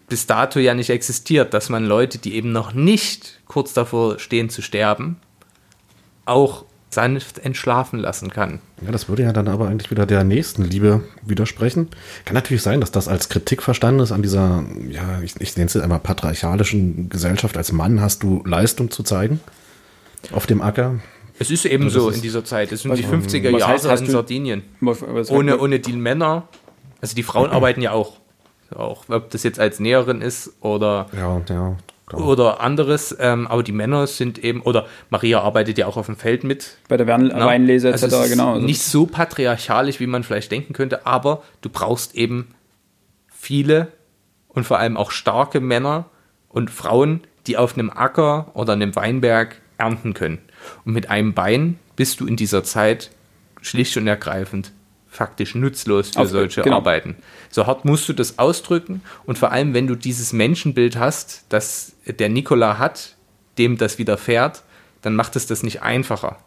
bis 0.08 0.28
dato 0.28 0.60
ja 0.60 0.74
nicht 0.74 0.90
existiert, 0.90 1.54
dass 1.54 1.70
man 1.70 1.86
Leute, 1.86 2.18
die 2.18 2.36
eben 2.36 2.52
noch 2.52 2.74
nicht 2.74 3.40
kurz 3.48 3.74
davor 3.74 4.20
stehen 4.20 4.50
zu 4.50 4.62
sterben, 4.62 5.18
auch 6.26 6.66
sanft 6.90 7.40
entschlafen 7.40 8.00
lassen 8.00 8.30
kann. 8.30 8.60
Ja, 8.82 8.92
das 8.92 9.10
würde 9.10 9.24
ja 9.24 9.34
dann 9.34 9.48
aber 9.50 9.68
eigentlich 9.68 9.92
wieder 9.92 10.06
der 10.06 10.24
Nächstenliebe 10.24 11.04
widersprechen. 11.26 11.90
Kann 12.24 12.36
natürlich 12.36 12.62
sein, 12.62 12.80
dass 12.80 12.92
das 12.92 13.08
als 13.10 13.28
Kritik 13.28 13.62
verstanden 13.62 14.00
ist 14.00 14.12
an 14.14 14.22
dieser, 14.22 14.64
ja, 14.90 15.20
ich, 15.22 15.34
ich 15.40 15.58
nenne 15.58 15.68
es 15.68 15.74
jetzt 15.74 15.84
einmal 15.84 16.00
patriarchalischen 16.00 17.10
Gesellschaft. 17.10 17.58
Als 17.58 17.72
Mann 17.74 18.00
hast 18.00 18.24
du 18.24 18.42
Leistung 18.46 18.92
zu 18.92 19.04
zeigen 19.04 19.42
auf 20.32 20.46
dem 20.48 20.62
Acker. 20.62 21.00
Es 21.38 21.52
ist 21.52 21.66
eben 21.66 21.84
Also 21.86 21.96
das 21.96 22.04
so 22.04 22.10
ist- 22.12 22.16
in 22.18 22.22
dieser 22.22 22.46
Zeit. 22.46 22.72
Es 22.72 22.84
sind 22.84 22.92
Was- 22.92 23.00
die 23.00 23.06
50er 23.06 23.52
was 23.52 23.60
Jahre 23.60 23.90
heißt, 23.90 24.04
in 24.04 24.10
Sardinien. 24.10 24.64
Was- 24.80 25.02
was- 25.06 25.30
Ohne, 25.32 25.58
ohne 25.60 25.80
die 25.82 25.92
Männer, 25.94 26.48
also 27.02 27.14
die 27.14 27.24
Frauen 27.24 27.50
arbeiten 27.52 27.82
ja 27.82 27.92
auch. 27.92 28.20
Auch 28.74 29.06
ob 29.10 29.30
das 29.32 29.44
jetzt 29.44 29.60
als 29.60 29.80
Näherin 29.80 30.22
ist 30.22 30.54
oder, 30.62 31.08
Ja, 31.14 31.42
ja. 31.50 31.76
oder 32.14 32.62
anderes, 32.62 33.16
ähm, 33.20 33.48
aber 33.48 33.64
die 33.64 33.72
Männer 33.72 34.08
sind 34.08 34.38
eben, 34.44 34.62
oder 34.62 34.86
Maria 35.10 35.42
arbeitet 35.42 35.78
ja 35.78 35.88
auch 35.88 35.98
auf 35.98 36.06
dem 36.08 36.16
Feld 36.18 36.44
mit. 36.44 36.78
bei 36.88 36.98
der 36.98 37.08
Wern 37.08 37.28
Ne? 37.28 37.34
Weinlese 37.46 37.90
etc. 37.90 38.04
Also 38.04 38.22
genau. 38.30 38.54
Also 38.54 38.66
Nicht 38.66 38.82
so 38.82 39.06
patriarchalisch, 39.06 40.00
wie 40.00 40.08
man 40.08 40.24
vielleicht 40.24 40.52
denken 40.52 40.74
könnte, 40.74 41.06
aber 41.06 41.44
du 41.62 41.70
brauchst 41.70 42.16
eben 42.16 42.54
viele 43.30 43.90
und 44.48 44.66
vor 44.66 44.80
allem 44.80 44.98
auch 44.98 45.12
starke 45.12 45.60
Männer 45.60 46.06
und 46.50 46.72
Frauen, 46.72 47.22
die 47.48 47.58
auf 47.58 47.74
einem 47.78 47.90
Acker 47.90 48.52
oder 48.54 48.74
einem 48.74 48.96
Weinberg 48.96 49.62
ernten 49.78 50.14
können. 50.14 50.40
Und 50.86 50.94
mit 50.94 51.10
einem 51.10 51.34
Bein 51.34 51.78
bist 51.96 52.20
du 52.20 52.26
in 52.26 52.36
dieser 52.36 52.64
Zeit 52.64 53.12
schlicht 53.62 53.98
und 53.98 54.08
ergreifend 54.08 54.72
faktisch 55.16 55.56
nutzlos 55.56 56.12
für 56.12 56.20
Auf- 56.20 56.30
solche 56.30 56.62
genau. 56.62 56.78
Arbeiten. 56.78 57.16
So 57.50 57.66
hart 57.68 57.86
musst 57.86 58.08
du 58.10 58.14
das 58.14 58.38
ausdrücken 58.38 59.02
und 59.26 59.38
vor 59.38 59.52
allem, 59.52 59.74
wenn 59.74 59.88
du 59.88 59.96
dieses 59.96 60.34
Menschenbild 60.34 60.98
hast, 60.98 61.46
das 61.50 61.94
der 62.06 62.30
Nikola 62.30 62.78
hat, 62.78 63.16
dem 63.58 63.78
das 63.78 63.98
widerfährt, 63.98 64.64
dann 65.02 65.16
macht 65.16 65.36
es 65.36 65.48
das 65.48 65.64
nicht 65.64 65.82
einfacher. 65.82 66.38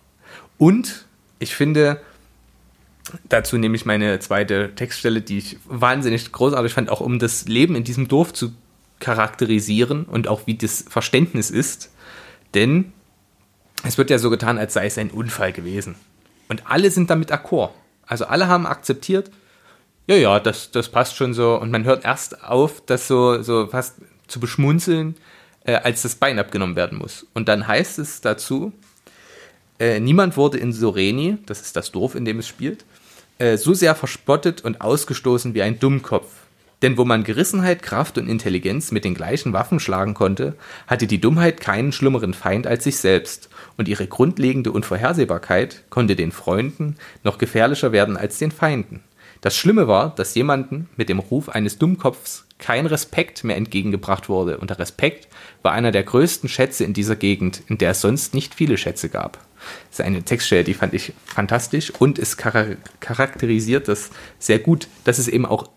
Und 0.59 1.07
ich 1.39 1.55
finde, 1.55 2.01
dazu 3.29 3.57
nehme 3.57 3.77
ich 3.77 3.87
meine 3.87 4.19
zweite 4.19 4.75
Textstelle, 4.75 5.21
die 5.21 5.39
ich 5.39 5.59
wahnsinnig 5.67 6.31
großartig 6.31 6.73
fand, 6.73 6.91
auch 6.91 7.01
um 7.01 7.19
das 7.19 7.47
Leben 7.47 7.75
in 7.75 7.85
diesem 7.85 8.09
Dorf 8.09 8.33
zu 8.33 8.53
charakterisieren 9.01 10.05
und 10.05 10.29
auch 10.29 10.47
wie 10.47 10.57
das 10.57 10.85
Verständnis 10.89 11.51
ist. 11.51 11.91
Denn 12.55 12.93
es 13.85 13.97
wird 13.97 14.11
ja 14.11 14.19
so 14.19 14.29
getan, 14.29 14.59
als 14.59 14.75
sei 14.75 14.87
es 14.87 14.99
ein 14.99 15.11
Unfall 15.11 15.53
gewesen. 15.53 15.95
Und 16.49 16.69
alle 16.69 16.91
sind 16.91 17.11
damit 17.11 17.31
d'accord. 17.33 17.71
Also 18.09 18.25
alle 18.27 18.49
haben 18.49 18.67
akzeptiert, 18.67 19.31
ja, 20.09 20.17
ja, 20.17 20.41
das, 20.41 20.71
das 20.71 20.89
passt 20.89 21.17
schon 21.17 21.35
so. 21.35 21.55
Und 21.57 21.71
man 21.71 21.85
hört 21.85 22.05
erst 22.05 22.43
auf, 22.43 22.83
das 22.87 23.07
so, 23.07 23.43
so 23.43 23.67
fast 23.67 23.97
zu 24.27 24.41
beschmunzeln, 24.41 25.17
äh, 25.65 25.75
als 25.75 26.03
das 26.03 26.15
Bein 26.15 26.39
abgenommen 26.39 26.77
werden 26.77 26.99
muss. 26.99 27.27
Und 27.35 27.49
dann 27.49 27.69
heißt 27.69 27.99
es 27.99 28.23
dazu, 28.23 28.73
äh, 29.79 30.01
niemand 30.01 30.37
wurde 30.39 30.59
in 30.59 30.73
Soreni, 30.73 31.37
das 31.45 31.61
ist 31.61 31.77
das 31.77 31.93
Dorf, 31.93 32.15
in 32.15 32.25
dem 32.25 32.39
es 32.39 32.49
spielt, 32.49 32.87
äh, 33.37 33.59
so 33.59 33.75
sehr 33.75 33.95
verspottet 33.95 34.65
und 34.65 34.81
ausgestoßen 34.81 35.53
wie 35.53 35.63
ein 35.63 35.79
Dummkopf. 35.79 36.33
Denn 36.83 36.97
wo 36.97 37.05
man 37.05 37.25
Gerissenheit, 37.25 37.83
Kraft 37.83 38.19
und 38.19 38.29
Intelligenz 38.29 38.93
mit 38.93 39.05
den 39.05 39.15
gleichen 39.15 39.53
Waffen 39.53 39.81
schlagen 39.81 40.15
konnte, 40.15 40.55
hatte 40.87 41.07
die 41.07 41.21
Dummheit 41.21 41.61
keinen 41.61 41.91
schlimmeren 41.93 42.35
Feind 42.35 42.67
als 42.67 42.85
sich 42.85 42.99
selbst, 42.99 43.49
und 43.77 43.89
ihre 43.89 44.07
grundlegende 44.07 44.73
Unvorhersehbarkeit 44.73 45.85
konnte 45.91 46.17
den 46.17 46.33
Freunden 46.33 46.97
noch 47.25 47.39
gefährlicher 47.39 47.93
werden 47.93 48.17
als 48.17 48.39
den 48.39 48.51
Feinden. 48.51 49.03
Das 49.41 49.57
Schlimme 49.57 49.87
war, 49.87 50.15
dass 50.17 50.35
jemanden 50.35 50.89
mit 50.97 51.09
dem 51.09 51.21
Ruf 51.21 51.49
eines 51.49 51.79
Dummkopfs 51.79 52.47
kein 52.59 52.87
Respekt 52.87 53.45
mehr 53.45 53.57
entgegengebracht 53.57 54.29
wurde, 54.29 54.59
und 54.59 54.71
der 54.71 54.81
Respekt 54.81 55.29
war 55.63 55.73
einer 55.73 55.93
der 55.93 56.03
größten 56.03 56.49
Schätze 56.49 56.85
in 56.85 56.93
dieser 56.93 57.15
Gegend, 57.15 57.63
in 57.69 57.79
der 57.79 57.93
es 57.93 58.01
sonst 58.01 58.35
nicht 58.35 58.55
viele 58.55 58.77
Schätze 58.77 59.09
gab. 59.09 59.39
Das 59.91 60.01
ist 60.01 60.05
eine 60.05 60.23
Textstelle, 60.23 60.65
die 60.65 60.75
fand 60.75 60.95
ich 60.95 61.13
fantastisch 61.25 61.93
und 61.99 62.19
es 62.19 62.37
chara- 62.37 62.77
charakterisiert 63.01 63.87
das 63.89 64.11
sehr 64.39 64.59
gut, 64.59 64.89
dass 65.05 65.19
es 65.19 65.29
eben 65.29 65.47
auch, 65.47 65.69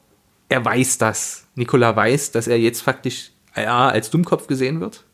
er 0.51 0.65
weiß 0.65 0.97
das. 0.97 1.47
Nikola 1.55 1.95
weiß, 1.95 2.31
dass 2.31 2.47
er 2.47 2.59
jetzt 2.59 2.81
faktisch 2.81 3.31
ja, 3.55 3.87
als 3.87 4.09
Dummkopf 4.09 4.47
gesehen 4.47 4.81
wird, 4.81 5.05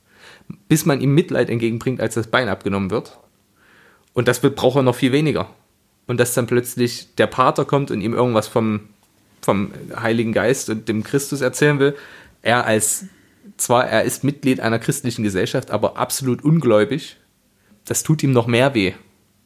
bis 0.68 0.86
man 0.86 1.00
ihm 1.00 1.14
Mitleid 1.14 1.50
entgegenbringt, 1.50 2.02
als 2.02 2.16
das 2.16 2.28
Bein 2.28 2.50
abgenommen 2.50 2.90
wird. 2.90 3.20
Und 4.14 4.28
das 4.28 4.40
braucht 4.40 4.78
er 4.78 4.82
noch 4.82 4.96
viel 4.96 5.12
weniger. 5.12 5.50
Und 6.08 6.20
dass 6.20 6.34
dann 6.34 6.48
plötzlich 6.48 7.14
der 7.16 7.28
Pater 7.28 7.66
kommt 7.66 7.92
und 7.92 8.02
ihm 8.02 8.14
irgendwas 8.14 8.48
vom, 8.48 8.90
vom 9.42 9.72
Heiligen 9.96 10.34
Geist 10.34 10.72
und 10.72 10.90
dem 10.90 11.04
Christus 11.04 11.42
erzählen 11.42 11.78
will. 11.78 11.96
Er 12.42 12.66
als, 12.66 13.06
zwar 13.58 13.88
er 13.88 14.04
ist 14.04 14.24
Mitglied 14.24 14.60
einer 14.60 14.80
christlichen 14.80 15.22
Gesellschaft, 15.22 15.70
aber 15.70 15.98
absolut 15.98 16.44
ungläubig. 16.44 17.18
Das 17.86 18.02
tut 18.02 18.24
ihm 18.24 18.32
noch 18.32 18.48
mehr 18.48 18.74
weh. 18.74 18.94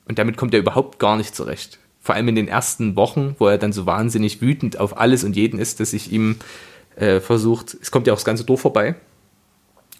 Und 0.07 0.19
damit 0.19 0.37
kommt 0.37 0.53
er 0.53 0.61
überhaupt 0.61 0.99
gar 0.99 1.17
nicht 1.17 1.35
zurecht. 1.35 1.79
Vor 2.03 2.15
allem 2.15 2.27
in 2.29 2.35
den 2.35 2.47
ersten 2.47 2.95
Wochen, 2.95 3.35
wo 3.37 3.47
er 3.47 3.57
dann 3.59 3.73
so 3.73 3.85
wahnsinnig 3.85 4.41
wütend 4.41 4.79
auf 4.79 4.97
alles 4.97 5.23
und 5.23 5.35
jeden 5.35 5.59
ist, 5.59 5.79
dass 5.79 5.93
ich 5.93 6.11
ihm 6.11 6.37
äh, 6.95 7.19
versucht, 7.19 7.77
es 7.81 7.91
kommt 7.91 8.07
ja 8.07 8.13
auch 8.13 8.17
das 8.17 8.25
ganze 8.25 8.43
Dorf 8.43 8.61
vorbei, 8.61 8.95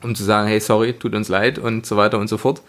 um 0.04 0.16
zu 0.16 0.24
sagen, 0.24 0.48
hey, 0.48 0.60
sorry, 0.60 0.94
tut 0.94 1.14
uns 1.14 1.30
leid 1.30 1.60
und 1.60 1.86
so 1.86 1.98
weiter 1.98 2.18
und 2.18 2.28
so 2.28 2.38
fort. 2.40 2.62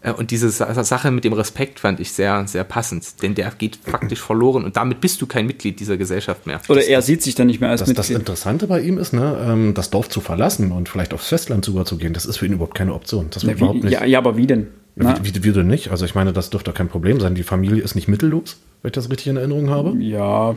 Äh, 0.00 0.10
Und 0.12 0.32
diese 0.32 0.50
Sa- 0.50 0.82
Sache 0.82 1.12
mit 1.12 1.22
dem 1.22 1.32
Respekt 1.32 1.78
fand 1.78 2.00
ich 2.00 2.10
sehr, 2.10 2.44
sehr 2.48 2.64
passend, 2.64 3.22
denn 3.22 3.36
der 3.36 3.52
geht 3.56 3.76
faktisch 3.86 4.20
verloren 4.20 4.64
und 4.64 4.76
damit 4.76 5.00
bist 5.00 5.22
du 5.22 5.26
kein 5.28 5.46
Mitglied 5.46 5.78
dieser 5.78 5.96
Gesellschaft 5.96 6.44
mehr. 6.48 6.60
Oder 6.68 6.82
er 6.84 7.02
sieht 7.02 7.22
sich 7.22 7.36
dann 7.36 7.46
nicht 7.46 7.60
mehr 7.60 7.70
als 7.70 7.82
Das, 7.82 7.88
das 7.92 8.08
Mitglied. 8.08 8.18
Interessante 8.18 8.66
bei 8.66 8.80
ihm 8.80 8.98
ist, 8.98 9.12
ne, 9.12 9.46
ähm, 9.48 9.74
das 9.74 9.90
Dorf 9.90 10.08
zu 10.08 10.20
verlassen 10.20 10.72
und 10.72 10.88
vielleicht 10.88 11.14
aufs 11.14 11.28
Festland 11.28 11.68
überzugehen, 11.68 12.14
das 12.14 12.26
ist 12.26 12.38
für 12.38 12.46
ihn 12.46 12.54
überhaupt 12.54 12.74
keine 12.74 12.94
Option. 12.94 13.28
Das 13.30 13.44
wird 13.44 13.52
Ja, 13.52 13.56
überhaupt 13.58 13.78
wie, 13.78 13.84
nicht. 13.84 13.92
ja, 13.92 14.04
ja, 14.04 14.18
aber 14.18 14.36
wie 14.36 14.48
denn? 14.48 14.66
Na, 14.94 15.16
Wie, 15.22 15.34
wie, 15.34 15.44
wie 15.44 15.52
denn 15.52 15.66
nicht? 15.68 15.90
Also 15.90 16.04
ich 16.04 16.14
meine, 16.14 16.32
das 16.32 16.50
dürfte 16.50 16.72
kein 16.72 16.88
Problem 16.88 17.20
sein. 17.20 17.34
Die 17.34 17.42
Familie 17.42 17.82
ist 17.82 17.94
nicht 17.94 18.08
mittellos, 18.08 18.58
wenn 18.82 18.90
ich 18.90 18.92
das 18.92 19.08
richtig 19.10 19.28
in 19.28 19.36
Erinnerung 19.36 19.70
habe. 19.70 19.96
ja, 19.98 20.54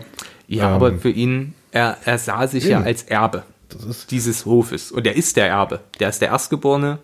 Ja, 0.47 0.67
Ähm, 0.69 0.73
aber 0.73 0.93
für 0.97 1.09
ihn, 1.09 1.53
er, 1.71 1.97
er 2.05 2.17
sah 2.17 2.47
sich 2.47 2.65
ja 2.65 2.77
eben. 2.77 2.85
als 2.87 3.03
Erbe 3.03 3.43
Das 3.69 3.83
ist 3.85 4.11
dieses 4.11 4.45
Hofes. 4.45 4.91
Und 4.91 5.07
er 5.07 5.15
ist 5.15 5.37
der 5.37 5.47
Erbe. 5.47 5.79
Der 5.99 6.09
ist 6.09 6.21
der 6.21 6.29
Erstgeborene. 6.29 6.99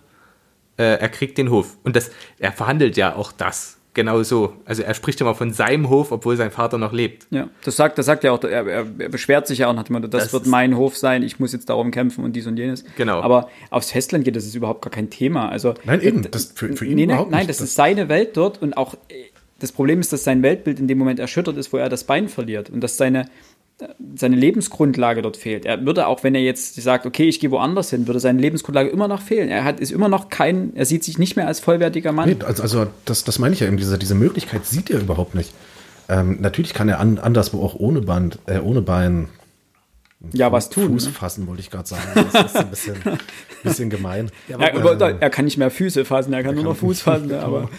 Äh, 0.78 0.84
er 1.00 1.10
kriegt 1.10 1.38
den 1.38 1.50
Hof. 1.50 1.78
Und 1.84 1.96
das, 1.96 2.12
er 2.40 2.52
verhandelt 2.52 2.98
ja 2.98 3.16
auch 3.16 3.32
das. 3.32 3.78
Genau 3.94 4.24
so. 4.24 4.54
Also 4.64 4.84
er 4.84 4.94
spricht 4.94 5.20
immer 5.20 5.36
von 5.36 5.52
seinem 5.52 5.90
Hof, 5.90 6.12
obwohl 6.14 6.38
sein 6.38 6.50
Vater 6.50 6.78
noch 6.78 6.94
lebt. 6.94 7.28
ja. 7.30 7.50
Das 7.66 7.76
sagt, 7.76 7.98
das 7.98 8.06
sagt 8.06 8.24
er 8.24 8.32
auch, 8.34 8.42
er, 8.44 8.66
er, 8.66 8.86
er 8.98 9.10
beschwert 9.10 9.48
sich 9.48 9.60
ja 9.60 9.68
auch 9.70 9.74
nach 9.74 9.84
dem 9.84 9.94
Motto, 9.94 10.08
das, 10.08 10.24
Das 10.24 10.34
wird 10.34 10.46
mein 10.48 10.78
Hof 10.78 10.96
sein, 10.98 11.24
ich 11.24 11.40
muss 11.40 11.52
jetzt 11.52 11.70
darum 11.70 11.92
kämpfen 11.92 12.24
und 12.24 12.34
dies 12.34 12.48
und 12.48 12.58
jenes. 12.58 12.86
Genau. 12.96 13.20
Aber 13.22 13.50
aufs 13.70 13.92
Festland 13.92 14.24
geht, 14.24 14.36
das 14.38 14.46
ist 14.46 14.56
überhaupt 14.56 14.82
gar 14.82 14.92
kein 14.92 15.10
Thema. 15.10 15.50
Also, 15.50 15.74
Nein, 15.84 16.00
eben, 16.02 16.22
das 16.32 16.46
für- 16.56 16.74
für 16.76 16.86
ihn 16.86 16.96
nee, 16.96 17.06
nein, 17.06 17.16
überhaupt 17.16 17.32
nein, 17.32 17.40
nicht. 17.42 17.50
das, 17.50 17.58
Das- 17.58 17.68
ist 17.70 17.76
seine 17.76 18.08
Welt 18.08 18.38
dort 18.38 18.62
und 18.62 18.78
auch 18.78 18.94
äh, 19.10 19.26
das 19.60 19.72
Problem 19.74 20.00
ist, 20.00 20.12
dass 20.14 20.24
sein 20.24 20.42
Weltbild 20.42 20.80
in 20.80 20.88
dem 20.88 20.98
Moment 20.98 21.20
erschüttert 21.20 21.56
ist, 21.58 21.72
wo 21.74 21.78
er 21.78 21.88
das 21.90 22.06
Bein 22.06 22.30
verliert 22.30 22.70
und 22.72 22.82
dass 22.82 22.98
seine, 22.98 23.22
äh, 23.22 23.26
seine 24.16 24.36
Lebensgrundlage 24.36 25.22
dort 25.22 25.38
fehlt. 25.38 25.66
Er 25.66 25.86
würde 25.86 26.08
auch, 26.08 26.24
wenn 26.24 26.36
er 26.36 26.42
jetzt 26.42 26.76
sagt, 26.82 27.06
okay, 27.06 27.28
ich 27.28 27.40
gehe 27.40 27.52
woanders 27.52 27.90
hin, 27.90 28.08
würde 28.08 28.20
seine 28.20 28.40
Lebensgrundlage 28.40 28.90
immer 28.90 29.08
noch 29.08 29.22
fehlen. 29.22 29.50
Er 29.50 29.64
hat, 29.64 29.80
ist 29.80 29.92
immer 29.92 30.10
noch 30.10 30.30
kein, 30.30 30.76
er 30.76 30.86
sieht 30.86 31.04
sich 31.04 31.18
nicht 31.18 31.36
mehr 31.36 31.48
als 31.48 31.60
vollwertiger 31.60 32.12
Mann. 32.12 32.30
Nee, 32.30 32.38
also, 32.46 32.64
also 32.64 32.88
das, 33.06 33.24
das 33.24 33.40
meine 33.40 33.54
ich 33.54 33.62
ja 33.62 33.68
eben, 33.68 33.78
diese, 33.78 33.98
diese 33.98 34.16
Möglichkeit 34.16 34.66
sieht 34.66 34.90
er 34.90 35.00
überhaupt 35.00 35.36
nicht. 35.36 35.54
Ähm, 36.10 36.38
natürlich 36.42 36.74
kann 36.74 36.90
er 36.90 37.00
an, 37.00 37.18
anderswo 37.18 37.64
auch 37.64 37.76
ohne 37.76 38.02
Band, 38.02 38.40
äh, 38.48 38.60
ohne 38.60 38.82
Bein 38.82 39.30
ja, 40.34 40.52
was 40.52 40.70
tun. 40.70 40.88
Fuß 40.88 41.08
ne? 41.08 41.12
fassen, 41.14 41.48
wollte 41.48 41.62
ich 41.62 41.72
gerade 41.72 41.88
sagen. 41.88 42.04
Das 42.14 42.46
ist 42.46 42.56
ein 42.56 42.70
bisschen, 42.70 42.96
bisschen 43.64 43.90
gemein. 43.90 44.30
Ja, 44.48 44.58
aber 44.58 45.00
er 45.20 45.30
kann 45.30 45.46
nicht 45.46 45.58
mehr 45.58 45.72
Füße 45.72 46.06
fassen, 46.06 46.34
er 46.34 46.44
kann 46.44 46.56
nur 46.56 46.64
noch 46.64 46.76
Fuß 46.76 47.02
fassen. 47.02 47.30
Ja, 47.30 47.42
aber 47.42 47.70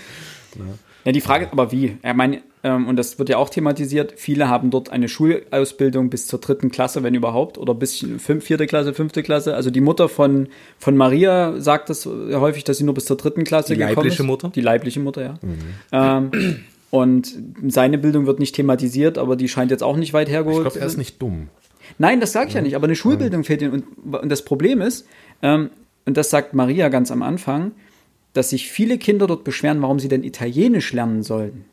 ja, 1.04 1.12
die 1.12 1.20
Frage 1.20 1.44
ist 1.46 1.52
aber 1.52 1.70
wie. 1.72 1.98
Er 2.02 2.14
meine, 2.14 2.42
ähm, 2.64 2.86
und 2.86 2.96
das 2.96 3.18
wird 3.18 3.28
ja 3.28 3.38
auch 3.38 3.50
thematisiert, 3.50 4.14
viele 4.16 4.48
haben 4.48 4.70
dort 4.70 4.90
eine 4.90 5.08
Schulausbildung 5.08 6.10
bis 6.10 6.26
zur 6.26 6.40
dritten 6.40 6.70
Klasse, 6.70 7.02
wenn 7.02 7.14
überhaupt, 7.14 7.58
oder 7.58 7.74
bis 7.74 8.06
fünf, 8.18 8.44
vierte 8.44 8.66
Klasse, 8.66 8.94
fünfte 8.94 9.22
Klasse. 9.22 9.54
Also 9.54 9.70
die 9.70 9.80
Mutter 9.80 10.08
von, 10.08 10.48
von 10.78 10.96
Maria 10.96 11.60
sagt 11.60 11.90
das 11.90 12.06
häufig, 12.06 12.64
dass 12.64 12.78
sie 12.78 12.84
nur 12.84 12.94
bis 12.94 13.06
zur 13.06 13.16
dritten 13.16 13.44
Klasse 13.44 13.74
Die 13.74 13.78
gekommen 13.78 13.96
leibliche 13.96 14.22
ist. 14.22 14.26
Mutter? 14.26 14.52
Die 14.54 14.60
leibliche 14.60 15.00
Mutter, 15.00 15.22
ja. 15.22 15.38
Ähm, 15.92 16.30
und 16.90 17.34
seine 17.68 17.98
Bildung 17.98 18.26
wird 18.26 18.38
nicht 18.38 18.54
thematisiert, 18.54 19.18
aber 19.18 19.34
die 19.34 19.48
scheint 19.48 19.70
jetzt 19.70 19.82
auch 19.82 19.96
nicht 19.96 20.12
weit 20.12 20.28
Ich 20.28 20.34
hergeholt 20.34 20.62
glaube, 20.62 20.78
er 20.78 20.86
ist 20.86 20.98
nicht 20.98 21.20
dumm. 21.20 21.48
Nein, 21.98 22.20
das 22.20 22.32
sage 22.32 22.48
ich 22.48 22.54
ja 22.54 22.62
nicht, 22.62 22.76
aber 22.76 22.84
eine 22.84 22.94
Schulbildung 22.94 23.44
fehlt 23.44 23.62
ihnen. 23.62 23.72
Und, 23.72 24.14
und 24.14 24.28
das 24.28 24.42
Problem 24.42 24.80
ist, 24.80 25.06
ähm, 25.42 25.70
und 26.04 26.16
das 26.16 26.30
sagt 26.30 26.54
Maria 26.54 26.88
ganz 26.90 27.10
am 27.10 27.22
Anfang, 27.22 27.72
dass 28.34 28.50
sich 28.50 28.70
viele 28.70 28.98
Kinder 28.98 29.26
dort 29.26 29.42
beschweren, 29.44 29.82
warum 29.82 29.98
sie 29.98 30.08
denn 30.08 30.22
Italienisch 30.22 30.92
lernen 30.92 31.22
sollten. 31.22 31.64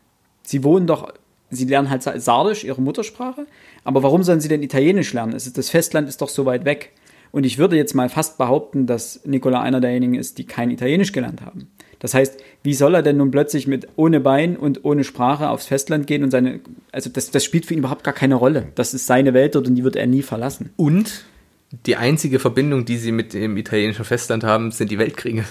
Sie 0.44 0.64
wohnen 0.64 0.88
doch, 0.88 1.14
sie 1.50 1.66
lernen 1.66 1.90
halt 1.90 2.04
Sardisch, 2.04 2.64
ihre 2.64 2.82
Muttersprache, 2.82 3.46
aber 3.84 4.04
warum 4.04 4.24
sollen 4.24 4.42
sie 4.42 4.50
denn 4.50 4.64
Italienisch 4.64 5.14
lernen? 5.14 5.34
Das 5.34 5.70
Festland 5.70 6.10
ist 6.10 6.22
doch 6.22 6.30
so 6.30 6.46
weit 6.46 6.66
weg. 6.66 6.94
Und 7.32 7.46
ich 7.46 7.58
würde 7.58 7.76
jetzt 7.76 7.94
mal 7.94 8.10
fast 8.10 8.38
behaupten, 8.38 8.88
dass 8.88 9.22
Nicola 9.26 9.62
einer 9.62 9.82
derjenigen 9.82 10.16
ist, 10.16 10.38
die 10.40 10.46
kein 10.46 10.72
Italienisch 10.72 11.12
gelernt 11.12 11.42
haben. 11.42 11.68
Das 12.00 12.14
heißt, 12.14 12.42
wie 12.64 12.74
soll 12.74 12.96
er 12.96 13.04
denn 13.04 13.18
nun 13.18 13.30
plötzlich 13.30 13.68
mit 13.68 13.88
ohne 13.98 14.20
Bein 14.20 14.58
und 14.58 14.86
ohne 14.86 15.04
Sprache 15.04 15.50
aufs 15.50 15.68
Festland 15.68 16.08
gehen 16.08 16.24
und 16.24 16.32
seine, 16.32 16.62
also 16.92 17.10
das, 17.10 17.30
das 17.30 17.44
spielt 17.44 17.66
für 17.66 17.74
ihn 17.74 17.80
überhaupt 17.80 18.04
gar 18.04 18.14
keine 18.14 18.36
Rolle. 18.36 18.70
Das 18.76 18.94
ist 18.94 19.06
seine 19.06 19.34
Welt 19.34 19.56
dort 19.56 19.68
und 19.68 19.76
die 19.76 19.84
wird 19.84 19.96
er 19.96 20.08
nie 20.08 20.22
verlassen. 20.22 20.72
Und 20.78 21.26
die 21.86 21.98
einzige 21.98 22.40
Verbindung, 22.40 22.86
die 22.86 22.98
sie 22.98 23.12
mit 23.12 23.34
dem 23.34 23.58
italienischen 23.58 24.06
Festland 24.06 24.44
haben, 24.44 24.72
sind 24.72 24.90
die 24.90 24.98
Weltkriege. 24.98 25.44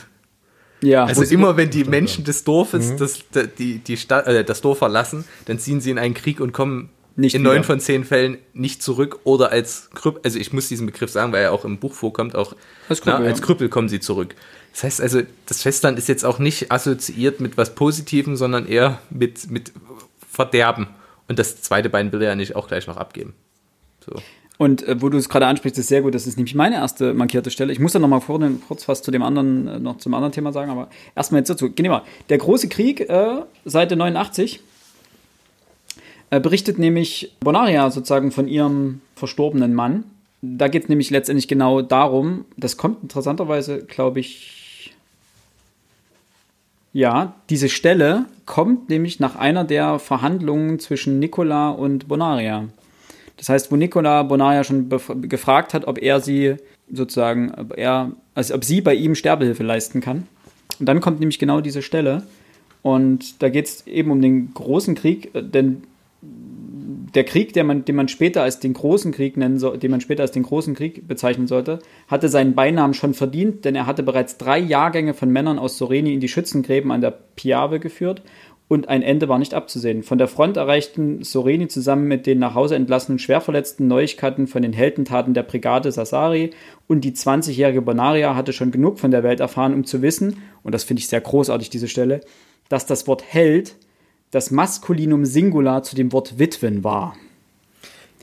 Ja, 0.81 1.05
Also 1.05 1.23
immer 1.23 1.57
wenn 1.57 1.71
die 1.71 1.85
Menschen 1.85 2.25
des 2.25 2.45
Dorfes 2.45 2.95
das, 2.97 3.21
die, 3.59 3.79
die 3.79 3.97
Stadt, 3.97 4.27
äh, 4.27 4.45
das 4.45 4.61
Dorf 4.61 4.79
verlassen, 4.79 5.25
dann 5.47 5.59
ziehen 5.59 5.81
sie 5.81 5.91
in 5.91 5.99
einen 5.99 6.15
Krieg 6.15 6.41
und 6.41 6.53
kommen 6.53 6.91
Nicht 7.17 7.35
in 7.35 7.43
neun 7.43 7.65
von 7.65 7.81
zehn 7.81 8.05
Fällen 8.05 8.39
nicht 8.53 8.83
zurück 8.83 9.21
oder 9.25 9.51
als 9.51 9.91
Krüppel, 9.95 10.21
also 10.25 10.39
ich 10.39 10.53
muss 10.53 10.69
diesen 10.69 10.87
Begriff 10.87 11.11
sagen, 11.11 11.33
weil 11.33 11.43
er 11.43 11.53
auch 11.53 11.65
im 11.65 11.79
Buch 11.79 11.95
vorkommt, 11.95 12.37
auch 12.37 12.55
Als 12.89 13.01
Krüppel, 13.01 13.21
na, 13.21 13.27
als 13.27 13.43
Krüppel 13.43 13.69
kommen 13.69 13.89
sie 13.89 14.01
zurück. 14.01 14.35
Das 14.73 14.85
heißt 14.85 15.01
also, 15.01 15.23
das 15.47 15.63
Festland 15.63 15.99
ist 15.99 16.09
jetzt 16.09 16.25
auch 16.25 16.39
nicht 16.39 16.71
assoziiert 16.71 17.41
mit 17.41 17.57
was 17.57 17.75
Positivem, 17.75 18.37
sondern 18.37 18.67
eher 18.67 19.01
mit, 19.11 19.51
mit 19.51 19.73
Verderben. 20.31 20.89
Und 21.27 21.39
das 21.39 21.61
zweite 21.63 21.91
Bein 21.91 22.13
will 22.13 22.23
er 22.23 22.29
ja 22.29 22.35
nicht 22.37 22.55
auch 22.55 22.69
gleich 22.69 22.87
noch 22.87 22.97
abgeben. 22.97 23.35
So. 24.05 24.23
Und 24.59 24.83
äh, 24.87 25.01
wo 25.01 25.09
du 25.09 25.17
es 25.17 25.29
gerade 25.29 25.47
ansprichst, 25.47 25.79
ist 25.79 25.89
sehr 25.89 26.03
gut. 26.03 26.15
Das 26.15 26.27
ist 26.27 26.37
nämlich 26.37 26.55
meine 26.55 26.77
erste 26.77 27.15
markierte 27.15 27.51
Stelle. 27.51 27.73
Ich 27.73 27.79
muss 27.79 27.93
dann 27.93 28.03
noch 28.03 28.09
mal 28.09 28.21
vor, 28.21 28.41
kurz 28.67 28.89
was 28.89 29.03
zu 29.03 29.11
dem 29.11 29.23
anderen, 29.23 29.69
äh, 29.69 29.79
noch 29.79 29.99
zum 29.99 30.13
anderen 30.15 30.33
Thema 30.33 30.53
sagen, 30.53 30.71
aber 30.71 30.89
erstmal 31.15 31.41
jetzt 31.41 31.49
dazu. 31.49 31.71
Mal. 31.79 32.03
Der 32.29 32.39
große 32.39 32.69
Krieg, 32.69 33.09
äh, 33.09 33.43
Seite 33.65 33.97
89, 33.97 34.61
äh, 36.31 36.41
berichtet 36.41 36.79
nämlich 36.79 37.33
Bonaria 37.41 37.91
sozusagen 37.91 38.33
von 38.33 38.49
ihrem 38.49 39.01
verstorbenen 39.15 39.75
Mann. 39.75 40.05
Da 40.43 40.69
geht 40.69 40.85
es 40.85 40.89
nämlich 40.89 41.11
letztendlich 41.11 41.49
genau 41.49 41.81
darum, 41.83 42.45
das 42.57 42.77
kommt 42.77 43.03
interessanterweise, 43.03 43.85
glaube 43.85 44.21
ich, 44.21 44.95
ja, 46.93 47.35
diese 47.51 47.69
Stelle 47.69 48.27
kommt 48.47 48.89
nämlich 48.89 49.21
nach 49.21 49.37
einer 49.37 49.65
der 49.65 49.99
Verhandlungen 49.99 50.79
zwischen 50.79 51.19
Nicola 51.19 51.71
und 51.71 52.09
Bonaria. 52.09 52.69
Das 53.39 53.49
heißt, 53.49 53.73
wo 53.73 53.77
Nicola 53.77 54.25
Bonaria 54.25 54.65
schon 54.65 54.91
gefragt 55.23 55.73
hat, 55.73 55.87
ob 55.87 56.03
er 56.03 56.21
sie 56.21 56.57
sozusagen, 56.93 57.55
ob 57.55 57.79
er, 57.79 58.13
also 58.35 58.55
ob 58.55 58.65
sie 58.65 58.81
bei 58.81 58.95
ihm 58.95 59.15
Sterbehilfe 59.15 59.63
leisten 59.63 60.01
kann. 60.01 60.27
Und 60.79 60.87
dann 60.87 61.01
kommt 61.01 61.21
nämlich 61.21 61.39
genau 61.39 61.61
diese 61.61 61.83
Stelle. 61.83 62.25
Und 62.83 63.43
da 63.43 63.49
geht 63.49 63.67
es 63.67 63.87
eben 63.87 64.11
um 64.11 64.21
den 64.21 64.53
großen 64.55 64.95
Krieg, 64.95 65.35
äh, 65.35 65.43
denn 65.43 65.83
der 66.21 67.25
Krieg, 67.25 67.53
der 67.53 67.65
man, 67.65 67.85
den 67.85 67.97
man 67.97 68.09
später 68.09 68.43
als 68.43 68.61
den 68.61 68.75
großen 68.75 69.13
Krieg 69.13 69.37
nennen 69.37 69.59
soll, 69.59 69.79
den 69.79 69.91
man 69.91 70.01
später 70.01 70.23
als 70.23 70.33
den 70.33 70.43
großen 70.43 70.75
Krieg 70.75 71.07
bezeichnen 71.07 71.47
sollte, 71.47 71.79
hatte 72.07 72.29
seinen 72.29 72.55
Beinamen 72.55 72.95
schon 72.95 73.15
verdient, 73.15 73.65
denn 73.65 73.75
er 73.75 73.87
hatte 73.87 74.03
bereits 74.03 74.37
drei 74.37 74.59
Jahrgänge 74.59 75.15
von 75.15 75.31
Männern 75.31 75.59
aus 75.59 75.79
Soreni 75.79 76.13
in 76.13 76.21
die 76.21 76.29
Schützengräben 76.29 76.91
an 76.91 77.01
der 77.01 77.17
Piave 77.37 77.81
geführt 77.81 78.23
und 78.69 78.89
ein 78.89 79.03
Ende 79.03 79.29
war 79.29 79.39
nicht 79.39 79.55
abzusehen. 79.55 80.03
Von 80.03 80.19
der 80.19 80.29
Front 80.29 80.59
erreichten 80.59 81.25
Soreni 81.25 81.69
zusammen 81.69 82.07
mit 82.07 82.27
den 82.27 82.39
nach 82.39 82.55
Hause 82.55 82.77
entlassenen 82.77 83.19
Schwerverletzten 83.19 83.89
Neuigkeiten 83.89 84.47
von 84.47 84.63
den 84.63 84.75
Heldentaten 84.75 85.33
der 85.35 85.43
Brigade 85.43 85.91
Sassari 85.91 86.51
und 86.87 87.01
die 87.03 87.13
20-jährige 87.13 87.83
Bonaria 87.83 88.37
hatte 88.37 88.53
schon 88.53 88.71
genug 88.71 89.01
von 89.01 89.11
der 89.11 89.23
Welt 89.23 89.41
erfahren, 89.41 89.75
um 89.75 89.85
zu 89.85 90.03
wissen, 90.03 90.43
und 90.63 90.75
das 90.75 90.85
finde 90.85 91.01
ich 91.01 91.09
sehr 91.09 91.23
großartig, 91.23 91.71
diese 91.71 91.89
Stelle, 91.89 92.21
dass 92.69 92.85
das 92.85 93.07
Wort 93.07 93.25
Held 93.27 93.75
das 94.31 94.51
Maskulinum 94.51 95.25
Singular 95.25 95.83
zu 95.83 95.97
dem 95.97 96.13
Wort 96.13 96.39
Witwen 96.39 96.85
war. 96.85 97.17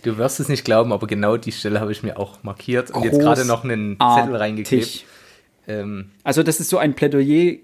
Du 0.03 0.19
wirst 0.19 0.39
es 0.39 0.49
nicht 0.49 0.63
glauben, 0.63 0.93
aber 0.93 1.07
genau 1.07 1.35
die 1.35 1.51
Stelle 1.51 1.79
habe 1.79 1.91
ich 1.91 2.03
mir 2.03 2.19
auch 2.19 2.43
markiert 2.43 2.91
und 2.91 3.03
jetzt 3.03 3.19
gerade 3.19 3.43
noch 3.45 3.63
einen 3.63 3.97
Zettel 3.97 4.35
reingeklebt. 4.35 5.03
Ähm, 5.67 6.11
Also 6.23 6.43
das 6.43 6.59
ist 6.59 6.69
so 6.69 6.77
ein 6.77 6.93
Plädoyer 6.93 7.55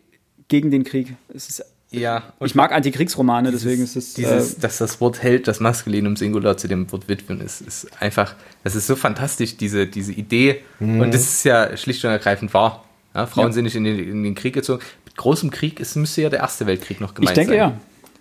gegen 0.48 0.72
den 0.72 0.84
Krieg. 0.84 1.14
Es 1.32 1.50
ist, 1.50 1.64
ja, 1.92 2.24
und 2.40 2.48
ich 2.48 2.56
mag 2.56 2.72
Antikriegsromane, 2.72 3.52
deswegen 3.52 3.84
ist 3.84 3.96
es 3.98 4.14
dieses, 4.14 4.54
äh, 4.56 4.60
dass 4.62 4.78
das 4.78 5.02
Wort 5.02 5.22
Held, 5.22 5.48
das 5.48 5.60
Maskulinum 5.60 6.16
Singular 6.16 6.56
zu 6.56 6.68
dem 6.70 6.90
Wort 6.92 7.10
Witwen 7.10 7.42
ist, 7.42 7.60
ist 7.62 7.88
einfach, 8.02 8.36
das 8.64 8.76
ist 8.76 8.88
so 8.88 8.96
fantastisch, 8.96 9.58
diese, 9.58 9.88
diese 9.88 10.14
Idee. 10.14 10.62
Und 10.80 11.14
das 11.14 11.22
ist 11.22 11.44
ja 11.44 11.76
schlicht 11.76 12.04
und 12.06 12.12
ergreifend 12.12 12.54
wahr. 12.54 12.86
Ja, 13.14 13.26
Frauen 13.28 13.48
Ja. 13.48 13.52
sind 13.52 13.66
nicht 13.66 13.76
in 13.76 13.84
den, 13.84 14.00
in 14.00 14.24
den 14.24 14.36
Krieg 14.36 14.54
gezogen. 14.54 14.82
Mit 15.06 15.18
großem 15.18 15.52
Krieg 15.52 15.82
ist, 15.82 15.96
müsste 15.98 16.22
ja 16.22 16.30
der 16.30 16.40
Erste 16.40 16.66
Weltkrieg 16.66 17.02
noch 17.02 17.14
gemeint 17.14 17.36
denke, 17.36 17.52
sein. 17.52 17.58
ja. 17.60 17.78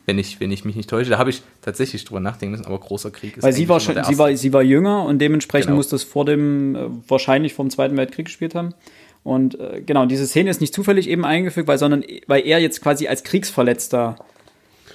Wenn 0.07 0.19
ich, 0.19 0.41
wenn 0.41 0.51
ich 0.51 0.65
mich 0.65 0.75
nicht 0.75 0.91
täusche. 0.91 1.11
Da 1.11 1.19
habe 1.19 1.31
ich 1.31 1.43
tatsächlich 1.63 2.05
drüber 2.05 2.19
nachdenken 2.19 2.51
müssen, 2.53 2.67
aber 2.67 2.81
großer 2.81 3.13
Krieg 3.13 3.37
ist 3.37 3.45
weil 3.45 3.53
sie 3.53 3.69
war 3.69 3.79
schon, 3.79 4.03
sie 4.03 4.19
war, 4.19 4.35
sie 4.37 4.53
war 4.53 4.63
jünger 4.63 5.05
und 5.05 5.21
dementsprechend 5.21 5.67
Genau. 5.69 5.77
muss 5.77 5.87
das 5.89 6.03
vor 6.03 6.25
dem, 6.25 6.75
äh, 6.75 6.81
wahrscheinlich 7.07 7.55
vor 7.55 7.65
dem 7.65 7.71
Zweiten 7.71 7.97
Weltkrieg 7.97 8.25
gespielt 8.27 8.57
haben. 8.57 8.75
Und 9.23 9.59
äh, 9.61 9.83
genau, 9.85 10.07
diese 10.07 10.27
Szene 10.27 10.51
ist 10.51 10.61
nicht 10.61 10.75
zufällig 10.75 11.09
eben 11.09 11.25
eingefügt, 11.25 11.69
weil, 11.69 11.79
sondern 11.79 12.05
weil 12.27 12.47
er 12.47 12.59
jetzt 12.59 12.81
quasi 12.81 13.07
als 13.07 13.23
Kriegsverletzter 13.23 14.17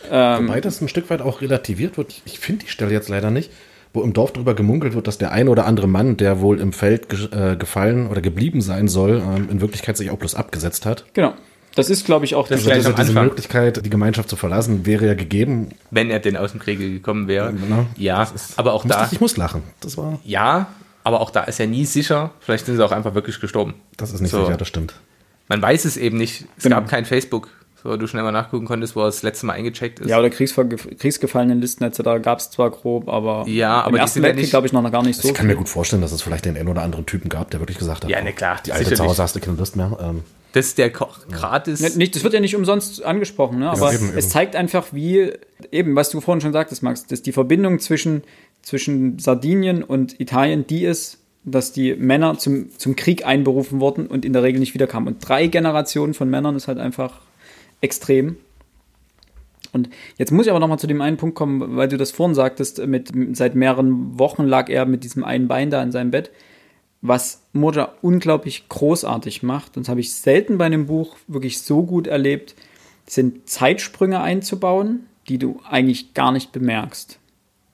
Wobei 0.09 0.61
das 0.61 0.81
ein 0.81 0.87
Stück 0.87 1.09
weit 1.09 1.21
auch 1.21 1.41
relativiert 1.41 1.97
wird. 1.97 2.21
Ich 2.25 2.39
finde 2.39 2.65
die 2.65 2.71
Stelle 2.71 2.91
jetzt 2.91 3.09
leider 3.09 3.31
nicht, 3.31 3.51
wo 3.93 4.01
im 4.03 4.13
Dorf 4.13 4.33
darüber 4.33 4.53
gemunkelt 4.53 4.93
wird, 4.93 5.07
dass 5.07 5.17
der 5.17 5.31
eine 5.31 5.49
oder 5.49 5.65
andere 5.65 5.87
Mann, 5.87 6.17
der 6.17 6.41
wohl 6.41 6.59
im 6.59 6.73
Feld 6.73 7.09
ge 7.09 7.27
äh, 7.31 7.55
gefallen 7.55 8.07
oder 8.07 8.21
geblieben 8.21 8.61
sein 8.61 8.87
soll, 8.87 9.21
ähm, 9.25 9.49
in 9.49 9.61
Wirklichkeit 9.61 9.97
sich 9.97 10.11
auch 10.11 10.17
bloß 10.17 10.35
abgesetzt 10.35 10.85
hat. 10.85 11.05
Genau. 11.13 11.33
Das 11.75 11.89
ist, 11.89 12.05
glaube 12.05 12.23
ich, 12.23 12.35
auch 12.35 12.47
Das 12.47 12.63
gleich 12.63 12.75
Also 12.85 12.91
diese 12.93 13.09
Anfang. 13.09 13.25
Möglichkeit, 13.25 13.85
die 13.85 13.89
Gemeinschaft 13.89 14.29
zu 14.29 14.37
verlassen, 14.37 14.85
wäre 14.85 15.07
ja 15.07 15.13
gegeben. 15.13 15.69
wenn 15.91 16.09
er 16.09 16.19
denn 16.19 16.37
aus 16.37 16.51
dem 16.51 16.61
Krieg 16.61 16.79
gekommen 16.79 17.27
wäre. 17.27 17.51
genau. 17.51 17.85
Ja, 17.97 18.29
aber 18.55 18.73
auch 18.73 18.85
da, 18.85 19.09
ich 19.11 19.19
muss 19.19 19.35
lachen. 19.35 19.61
Das 19.81 19.97
war, 19.97 20.19
ja, 20.23 20.67
aber 21.05 21.21
auch 21.21 21.29
da 21.29 21.43
ist 21.43 21.59
er 21.59 21.67
nie 21.67 21.85
sicher. 21.85 22.31
Vielleicht 22.41 22.65
sind 22.65 22.75
sie 22.75 22.83
auch 22.85 22.91
einfach 22.91 23.15
wirklich 23.15 23.39
gestorben. 23.39 23.75
das 23.97 24.11
ist 24.11 24.19
nicht 24.21 24.31
So. 24.31 24.43
sicher, 24.43 24.57
das 24.57 24.67
stimmt. 24.67 24.93
Man 25.47 25.61
weiß 25.61 25.85
es 25.85 25.95
eben 25.97 26.17
nicht. 26.17 26.45
Es 26.57 26.63
Genau. 26.63 26.77
gab 26.77 26.89
kein 26.89 27.05
Facebook, 27.05 27.49
wo 27.83 27.95
du 27.97 28.07
schnell 28.07 28.23
mal 28.23 28.31
nachgucken 28.31 28.65
konntest, 28.65 28.95
wo 28.95 29.01
er 29.01 29.05
das 29.05 29.21
letzte 29.21 29.45
Mal 29.45 29.53
eingecheckt 29.53 29.99
ist. 29.99 30.09
Ja, 30.09 30.17
oder 30.17 30.31
Kriegsver 30.31 30.65
Kriegsgefallenenlisten 30.65 31.85
etc. 31.85 31.99
gab 32.21 32.39
es 32.39 32.49
zwar 32.49 32.71
grob, 32.71 33.07
aber 33.07 33.45
Ja, 33.47 33.81
aber 33.81 33.89
im 33.89 33.93
die 33.95 33.99
Ersten 33.99 34.13
sind 34.15 34.23
ja 34.23 34.27
Weltkrieg, 34.29 34.41
nicht- 34.43 34.49
glaube 34.49 34.67
ich, 34.67 34.73
noch 34.73 34.91
gar 34.91 35.03
nicht 35.03 35.21
so. 35.21 35.27
Ich 35.27 35.33
kann 35.35 35.47
mir 35.47 35.55
gut 35.55 35.69
vorstellen, 35.69 36.01
dass 36.01 36.11
es 36.11 36.21
vielleicht 36.23 36.45
den 36.45 36.57
einen 36.57 36.67
oder 36.67 36.81
anderen 36.81 37.05
Typen 37.05 37.29
gab, 37.29 37.51
der 37.51 37.59
wirklich 37.59 37.77
gesagt 37.77 38.03
hat, 38.03 38.09
Ja, 38.09 38.21
ne, 38.21 38.33
klar, 38.33 38.59
die 38.65 38.71
alte 38.73 38.93
zu 38.95 39.03
Hause 39.05 39.21
hast 39.21 39.35
du 39.35 39.39
keine 39.39 39.57
Lust 39.57 39.75
mehr. 39.75 39.95
Ähm, 40.01 40.23
Das 40.53 40.67
ist 40.67 40.77
der 40.77 40.89
gratis. 40.89 41.81
Ne, 41.81 41.89
Nicht, 41.97 42.15
das 42.15 42.23
wird 42.23 42.33
ja 42.33 42.39
nicht 42.39 42.55
umsonst 42.55 43.03
angesprochen, 43.03 43.59
ne? 43.59 43.69
aber 43.69 43.93
eben, 43.93 44.09
es 44.09 44.25
eben. 44.25 44.29
zeigt 44.31 44.55
einfach, 44.55 44.85
wie, 44.91 45.33
eben, 45.71 45.95
was 45.95 46.09
du 46.09 46.21
vorhin 46.21 46.39
schon 46.41 46.53
sagtest, 46.53 46.81
Max, 46.81 47.05
dass 47.05 47.21
die 47.21 47.33
Verbindung 47.33 47.79
zwischen, 47.79 48.23
zwischen 48.65 49.19
Sardinien 49.19 49.83
und 49.83 50.19
Italien 50.19 50.65
die 50.67 50.83
ist, 50.83 51.19
dass 51.43 51.71
die 51.71 51.95
Männer 51.95 52.37
zum, 52.39 52.71
zum 52.77 52.95
Krieg 52.95 53.25
einberufen 53.25 53.79
wurden 53.79 54.07
und 54.07 54.25
in 54.25 54.33
der 54.33 54.41
Regel 54.41 54.59
nicht 54.59 54.73
wiederkamen. 54.73 55.13
Und 55.13 55.29
drei 55.29 55.45
Generationen 55.45 56.15
von 56.15 56.29
Männern 56.29 56.55
ist 56.55 56.67
halt 56.67 56.79
einfach 56.79 57.21
extrem. 57.79 58.37
Und 59.71 59.89
jetzt 60.17 60.31
muss 60.31 60.47
ich 60.47 60.51
aber 60.51 60.59
nochmal 60.59 60.79
zu 60.79 60.87
dem 60.87 61.01
einen 61.01 61.17
Punkt 61.17 61.35
kommen, 61.35 61.75
weil 61.75 61.87
du 61.87 61.97
das 61.97 62.11
vorhin 62.11 62.33
sagtest, 62.33 62.83
mit, 62.87 63.11
seit 63.33 63.53
mehreren 63.53 64.17
Wochen 64.17 64.45
lag 64.45 64.69
er 64.69 64.87
mit 64.87 65.03
diesem 65.03 65.23
einen 65.23 65.47
Bein 65.47 65.69
da 65.69 65.83
in 65.83 65.91
seinem 65.91 66.09
Bett. 66.09 66.31
Was 67.01 67.43
Moja 67.53 67.93
unglaublich 68.01 68.67
großartig 68.67 69.43
macht, 69.43 69.77
und 69.77 69.85
das 69.85 69.89
habe 69.89 69.99
ich 69.99 70.11
selten 70.13 70.57
bei 70.57 70.65
einem 70.65 70.87
Buch 70.87 71.17
wirklich 71.27 71.61
so 71.61 71.83
gut 71.83 72.07
erlebt, 72.07 72.55
sind 73.05 73.47
Zeitsprünge 73.47 74.21
einzubauen, 74.21 75.05
die 75.29 75.37
du 75.37 75.59
eigentlich 75.69 76.15
gar 76.15 76.31
nicht 76.31 76.51
bemerkst. 76.51 77.19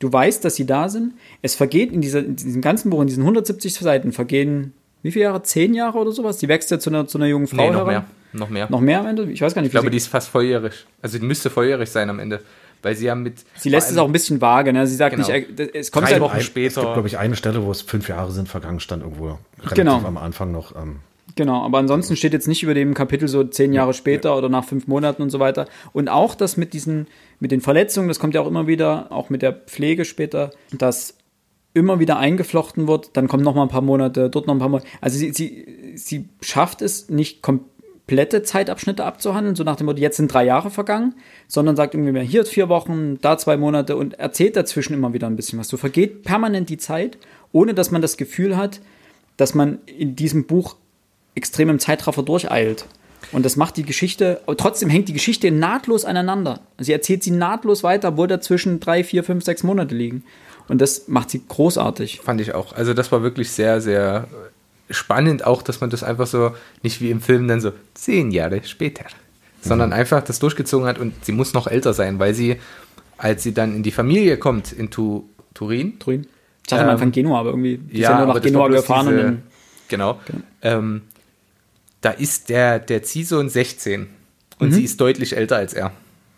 Du 0.01 0.11
weißt, 0.11 0.43
dass 0.43 0.55
sie 0.55 0.65
da 0.65 0.89
sind. 0.89 1.13
Es 1.41 1.55
vergeht 1.55 1.91
in, 1.93 2.01
dieser, 2.01 2.19
in 2.19 2.35
diesem 2.35 2.61
ganzen 2.61 2.89
Buch, 2.89 3.01
in 3.01 3.07
diesen 3.07 3.21
170 3.21 3.73
Seiten, 3.75 4.11
vergehen 4.11 4.73
wie 5.03 5.11
viele 5.11 5.25
Jahre? 5.25 5.41
Zehn 5.43 5.73
Jahre 5.73 5.97
oder 5.97 6.11
sowas? 6.11 6.37
Die 6.37 6.47
wächst 6.47 6.69
ja 6.71 6.79
zu 6.79 6.89
einer, 6.89 7.07
zu 7.07 7.17
einer 7.17 7.27
jungen 7.27 7.47
Frau 7.47 7.57
nee, 7.57 7.67
noch 7.69 7.87
heran. 7.87 7.87
mehr. 7.87 8.05
Noch 8.33 8.49
mehr. 8.49 8.67
Noch 8.69 8.81
mehr 8.81 8.99
am 8.99 9.07
Ende? 9.07 9.23
Ich 9.31 9.41
weiß 9.41 9.53
gar 9.53 9.61
nicht. 9.61 9.69
ich 9.69 9.73
glaube, 9.73 9.87
wie 9.87 9.91
die 9.91 9.99
sie, 9.99 10.05
ist 10.05 10.11
fast 10.11 10.29
volljährig. 10.29 10.85
Also 11.01 11.17
die 11.17 11.25
müsste 11.25 11.49
volljährig 11.49 11.89
sein 11.89 12.09
am 12.09 12.19
Ende. 12.19 12.41
Weil 12.83 12.95
sie 12.95 13.05
ja 13.05 13.13
mit. 13.15 13.35
sie 13.57 13.69
lässt 13.69 13.91
es 13.91 13.97
auch 13.97 14.07
ein 14.07 14.11
bisschen 14.11 14.41
vage. 14.41 14.73
Ne? 14.73 14.87
Sie 14.87 14.95
sagt 14.95 15.15
Genau. 15.15 15.27
nicht, 15.27 15.59
äh, 15.59 15.69
es 15.73 15.91
kommt 15.91 16.07
Drei 16.07 16.13
ja, 16.13 16.19
Wochen 16.19 16.37
ein, 16.37 16.41
später. 16.41 16.81
Es 16.81 16.83
gibt, 16.83 16.93
glaube 16.93 17.07
ich, 17.07 17.17
eine 17.17 17.35
Stelle, 17.35 17.63
wo 17.63 17.69
es 17.71 17.81
fünf 17.81 18.09
Jahre 18.09 18.31
sind 18.31 18.49
vergangen, 18.49 18.79
stand 18.79 19.03
irgendwo 19.03 19.37
relativ 19.59 19.75
Genau. 19.75 19.97
am 19.97 20.17
Anfang 20.17 20.51
noch. 20.51 20.75
Ähm, 20.75 20.97
Genau, 21.35 21.63
aber 21.63 21.77
ansonsten 21.77 22.15
steht 22.15 22.33
jetzt 22.33 22.47
nicht 22.47 22.63
über 22.63 22.73
dem 22.73 22.93
Kapitel 22.93 23.27
so 23.27 23.43
zehn 23.43 23.73
Jahre 23.73 23.93
später 23.93 24.37
oder 24.37 24.49
nach 24.49 24.65
fünf 24.65 24.87
Monaten 24.87 25.21
und 25.21 25.29
so 25.29 25.39
weiter. 25.39 25.67
Und 25.93 26.09
auch 26.09 26.35
das 26.35 26.57
mit 26.57 26.73
diesen, 26.73 27.07
mit 27.39 27.51
den 27.51 27.61
Verletzungen, 27.61 28.07
das 28.07 28.19
kommt 28.19 28.33
ja 28.33 28.41
auch 28.41 28.47
immer 28.47 28.67
wieder, 28.67 29.11
auch 29.11 29.29
mit 29.29 29.41
der 29.41 29.53
Pflege 29.53 30.05
später, 30.05 30.51
dass 30.71 31.15
immer 31.73 31.99
wieder 31.99 32.17
eingeflochten 32.17 32.87
wird, 32.87 33.11
dann 33.13 33.27
kommen 33.27 33.43
noch 33.43 33.55
mal 33.55 33.63
ein 33.63 33.69
paar 33.69 33.81
Monate, 33.81 34.29
dort 34.29 34.47
noch 34.47 34.55
ein 34.55 34.59
paar 34.59 34.69
Monate. 34.69 34.87
Also 34.99 35.17
sie, 35.17 35.31
sie, 35.31 35.93
sie 35.95 36.27
schafft 36.41 36.81
es 36.81 37.09
nicht 37.09 37.41
komplette 37.41 38.43
Zeitabschnitte 38.43 39.05
abzuhandeln, 39.05 39.55
so 39.55 39.63
nach 39.63 39.77
dem 39.77 39.85
Motto, 39.85 39.99
jetzt 39.99 40.17
sind 40.17 40.33
drei 40.33 40.43
Jahre 40.43 40.69
vergangen, 40.69 41.15
sondern 41.47 41.77
sagt 41.77 41.93
irgendwie 41.93 42.11
mehr, 42.11 42.23
hier 42.23 42.45
vier 42.45 42.67
Wochen, 42.67 43.19
da 43.21 43.37
zwei 43.37 43.55
Monate 43.55 43.95
und 43.95 44.15
erzählt 44.15 44.57
dazwischen 44.57 44.93
immer 44.93 45.13
wieder 45.13 45.27
ein 45.27 45.37
bisschen 45.37 45.59
was. 45.59 45.69
So 45.69 45.77
vergeht 45.77 46.23
permanent 46.23 46.69
die 46.69 46.77
Zeit, 46.77 47.17
ohne 47.53 47.73
dass 47.73 47.91
man 47.91 48.01
das 48.01 48.17
Gefühl 48.17 48.57
hat, 48.57 48.81
dass 49.37 49.55
man 49.55 49.79
in 49.85 50.15
diesem 50.15 50.45
Buch 50.45 50.75
extrem 51.35 51.69
im 51.69 51.79
Zeitraffer 51.79 52.23
durcheilt. 52.23 52.85
Und 53.31 53.45
das 53.45 53.55
macht 53.55 53.77
die 53.77 53.83
Geschichte, 53.83 54.41
aber 54.45 54.57
trotzdem 54.57 54.89
hängt 54.89 55.07
die 55.07 55.13
Geschichte 55.13 55.51
nahtlos 55.51 56.03
aneinander. 56.05 56.59
Sie 56.79 56.91
erzählt 56.91 57.23
sie 57.23 57.31
nahtlos 57.31 57.83
weiter, 57.83 58.09
obwohl 58.09 58.27
dazwischen 58.27 58.79
drei, 58.79 59.03
vier, 59.03 59.23
fünf, 59.23 59.43
sechs 59.45 59.63
Monate 59.63 59.95
liegen. 59.95 60.23
Und 60.67 60.81
das 60.81 61.07
macht 61.07 61.29
sie 61.29 61.41
großartig. 61.47 62.21
Fand 62.21 62.41
ich 62.41 62.53
auch. 62.53 62.73
Also 62.73 62.93
das 62.93 63.11
war 63.11 63.23
wirklich 63.23 63.51
sehr, 63.51 63.79
sehr 63.81 64.27
spannend 64.89 65.45
auch, 65.45 65.61
dass 65.61 65.79
man 65.79 65.89
das 65.89 66.03
einfach 66.03 66.27
so, 66.27 66.51
nicht 66.83 66.99
wie 66.99 67.09
im 67.11 67.21
Film 67.21 67.47
dann 67.47 67.61
so 67.61 67.71
zehn 67.93 68.31
Jahre 68.31 68.61
später, 68.65 69.05
sondern 69.61 69.93
einfach 69.93 70.21
das 70.23 70.39
durchgezogen 70.39 70.85
hat 70.87 70.99
und 70.99 71.13
sie 71.23 71.31
muss 71.31 71.53
noch 71.53 71.67
älter 71.67 71.93
sein, 71.93 72.19
weil 72.19 72.33
sie, 72.33 72.57
als 73.17 73.43
sie 73.43 73.53
dann 73.53 73.73
in 73.75 73.83
die 73.83 73.91
Familie 73.91 74.37
kommt, 74.37 74.73
in 74.73 74.89
tu 74.89 75.23
Turin, 75.53 75.99
Turin. 75.99 76.27
Ich 76.63 76.67
dachte 76.69 76.81
am 76.83 76.87
Ähm, 76.89 76.93
Anfang 76.95 77.11
Genua, 77.11 77.39
aber 77.39 77.49
irgendwie 77.51 77.77
die 77.77 77.99
ja, 77.99 78.09
sind 78.17 78.25
nur 78.25 78.33
nach 78.35 78.41
Genua 78.41 78.67
gefahren 78.67 79.07
und 79.07 79.13
diese- 79.13 79.23
dann, 79.23 79.43
Genau. 79.87 80.19
Ähm, 80.61 81.01
da 82.01 82.11
ist 82.11 82.49
der, 82.49 82.79
der 82.79 83.03
Ziehsohn 83.03 83.49
16 83.49 84.07
und 84.59 84.69
Mhm. 84.69 84.73
sie 84.73 84.83
ist 84.83 84.99
deutlich 84.99 85.35
älter 85.37 85.57
als 85.57 85.73
er. 85.73 85.91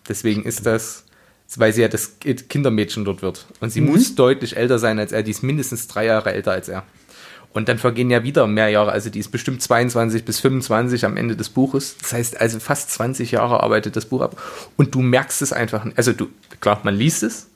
Deswegen 0.08 0.44
ist 0.44 0.66
das, 0.66 1.04
weil 1.56 1.72
sie 1.74 1.82
ja 1.82 1.88
das 1.88 2.18
Kindermädchen 2.50 3.06
dort 3.06 3.22
wird. 3.22 3.46
Und 3.62 3.70
sie 3.72 3.82
Mhm. 3.82 3.92
muss 3.92 4.16
deutlich 4.16 4.58
älter 4.58 4.80
sein 4.80 5.00
als 5.00 5.12
er. 5.12 5.24
Die 5.24 5.32
ist 5.32 5.44
mindestens 5.44 5.88
drei 5.88 6.06
Jahre 6.06 6.34
älter 6.34 6.52
als 6.52 6.68
er. 6.68 6.84
Und 7.54 7.70
dann 7.70 7.78
vergehen 7.78 8.10
ja 8.10 8.24
wieder 8.24 8.48
mehr 8.48 8.70
Jahre. 8.70 8.92
Also 8.92 9.10
die 9.12 9.20
ist 9.20 9.30
bestimmt 9.30 9.62
22 9.62 10.26
bis 10.26 10.40
25 10.40 11.06
am 11.06 11.16
Ende 11.18 11.36
des 11.36 11.50
Buches. 11.50 11.96
Das 12.02 12.12
heißt 12.12 12.42
also 12.42 12.60
fast 12.60 12.90
20 12.92 13.32
Jahre 13.32 13.62
arbeitet 13.62 13.96
das 13.96 14.06
Buch 14.08 14.22
ab. 14.22 14.42
Und 14.76 14.96
du 14.96 15.02
merkst 15.02 15.42
es 15.44 15.54
einfach. 15.54 15.86
nicht. 15.86 15.98
Also 15.98 16.14
du, 16.14 16.30
klar, 16.62 16.82
man 16.84 16.96
liest 16.96 17.22
es, 17.22 17.48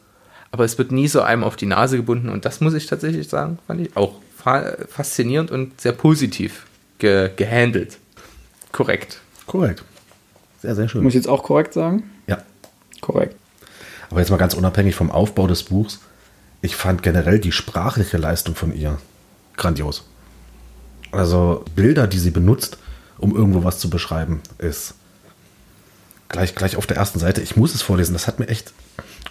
aber 0.52 0.66
es 0.66 0.78
wird 0.78 0.92
nie 0.92 1.08
so 1.08 1.22
einem 1.22 1.44
auf 1.44 1.56
die 1.56 1.66
Nase 1.66 1.98
gebunden. 1.98 2.30
Und 2.30 2.46
das 2.46 2.62
muss 2.62 2.76
ich 2.76 2.86
tatsächlich 2.86 3.28
sagen, 3.28 3.58
fand 3.66 3.82
ich 3.82 3.98
auch 3.98 4.14
fa 4.38 4.76
faszinierend 4.88 5.50
und 5.50 5.82
sehr 5.82 5.94
positiv 5.94 6.68
ge 7.00 7.32
gehandelt. 7.36 7.98
Korrekt. 8.72 9.20
Korrekt. 9.46 9.84
Sehr, 10.62 10.76
sehr 10.76 10.90
schön. 10.90 11.04
muss 11.04 11.12
ich 11.12 11.16
jetzt 11.16 11.28
auch 11.28 11.44
korrekt 11.44 11.74
sagen? 11.74 12.10
ja. 12.28 12.40
Korrekt. 13.02 13.36
Aber 14.10 14.20
jetzt 14.20 14.30
mal 14.30 14.38
ganz 14.38 14.54
unabhängig 14.54 14.96
vom 14.96 15.12
Aufbau 15.12 15.48
des 15.48 15.64
Buchs. 15.64 16.00
Ich 16.62 16.76
fand 16.76 17.04
generell 17.04 17.40
die 17.40 17.52
sprachliche 17.52 18.18
Leistung 18.18 18.56
von 18.56 18.76
ihr 18.76 18.98
grandios. 19.56 20.06
Also 21.12 21.64
Bilder, 21.76 22.08
die 22.08 22.20
sie 22.20 22.32
benutzt, 22.32 22.78
um 23.18 23.36
irgendwo 23.36 23.64
was 23.64 23.80
zu 23.80 23.90
beschreiben, 23.90 24.42
ist 24.58 24.96
gleich, 26.30 26.56
gleich 26.56 26.76
auf 26.76 26.88
der 26.88 26.98
ersten 26.98 27.20
Seite. 27.20 27.42
Ich 27.42 27.56
muss 27.56 27.76
es 27.76 27.82
vorlesen. 27.82 28.14
Das 28.14 28.28
hat 28.28 28.40
mir 28.40 28.48
echt 28.48 28.74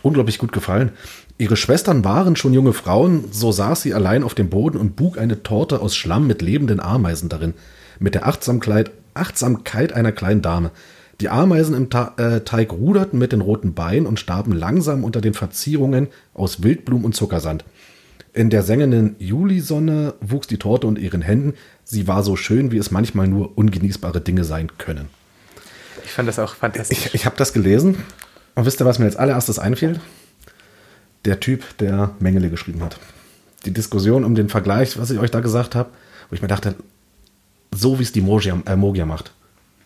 unglaublich 0.03 0.39
gut 0.39 0.53
gefallen. 0.53 0.93
Ihre 1.39 1.57
Schwestern 1.57 2.05
waren 2.05 2.37
schon 2.37 2.55
junge 2.55 2.73
Frauen, 2.73 3.25
so 3.31 3.53
saß 3.53 3.83
sie 3.83 3.95
allein 3.95 4.23
auf 4.23 4.35
dem 4.35 4.49
Boden 4.49 4.79
und 4.79 4.97
bug 4.97 5.19
eine 5.19 5.43
Torte 5.43 5.81
aus 5.81 5.95
Schlamm 5.95 6.27
mit 6.27 6.41
lebenden 6.41 6.81
Ameisen 6.81 7.29
darin, 7.29 7.55
mit 7.99 8.15
der 8.15 8.27
Achtsamkeit, 8.27 8.91
Achtsamkeit 9.15 9.93
einer 9.93 10.13
kleinen 10.13 10.43
Dame. 10.43 10.71
Die 11.21 11.29
Ameisen 11.29 11.75
im 11.75 11.89
Ta 11.89 12.15
äh, 12.19 12.41
Teig 12.41 12.73
ruderten 12.73 13.19
mit 13.19 13.33
den 13.33 13.41
roten 13.41 13.75
Beinen 13.75 14.07
und 14.07 14.21
starben 14.21 14.53
langsam 14.53 15.03
unter 15.03 15.21
den 15.21 15.35
Verzierungen 15.35 16.09
aus 16.35 16.63
Wildblumen 16.63 17.05
und 17.05 17.17
Zuckersand. 17.17 17.65
In 18.35 18.51
der 18.51 18.63
sengenden 18.63 19.17
Julisonne 19.19 20.13
wuchs 20.21 20.47
die 20.47 20.59
Torte 20.59 20.87
unter 20.87 21.01
ihren 21.01 21.23
Händen. 21.23 21.55
Sie 21.85 22.07
war 22.07 22.23
so 22.23 22.37
schön, 22.37 22.71
wie 22.71 22.77
es 22.77 22.91
manchmal 22.91 23.29
nur 23.29 23.57
ungenießbare 23.57 24.21
Dinge 24.21 24.45
sein 24.45 24.73
können. 24.77 25.09
Ich 26.05 26.11
fand 26.11 26.29
das 26.29 26.39
auch 26.39 26.55
fantastisch. 26.55 27.07
Ich, 27.07 27.15
ich 27.15 27.27
habe 27.27 27.37
das 27.37 27.55
gelesen 27.55 27.97
und 28.57 28.65
wisst 28.65 28.81
ihr, 28.81 28.87
was 28.87 28.99
mir 28.99 29.05
als 29.05 29.17
allererstes 29.17 29.59
einfiel? 29.59 30.01
Der 31.25 31.39
Typ, 31.39 31.77
der 31.79 32.11
Mengele 32.19 32.51
geschrieben 32.51 32.83
hat. 32.83 32.99
Die 33.65 33.73
Diskussion 33.73 34.25
um 34.25 34.35
den 34.35 34.49
Vergleich, 34.49 34.99
was 34.99 35.11
ich 35.11 35.19
euch 35.19 35.31
da 35.31 35.41
gesagt 35.41 35.75
habe, 35.75 35.91
wo 36.29 36.35
ich 36.35 36.43
mir 36.43 36.49
dachte, 36.49 36.75
so 37.71 37.99
wie 37.99 38.03
es 38.03 38.13
die 38.13 38.23
Mogia, 38.23 38.61
äh, 38.67 38.75
Mogia 38.75 39.05
macht, 39.05 39.33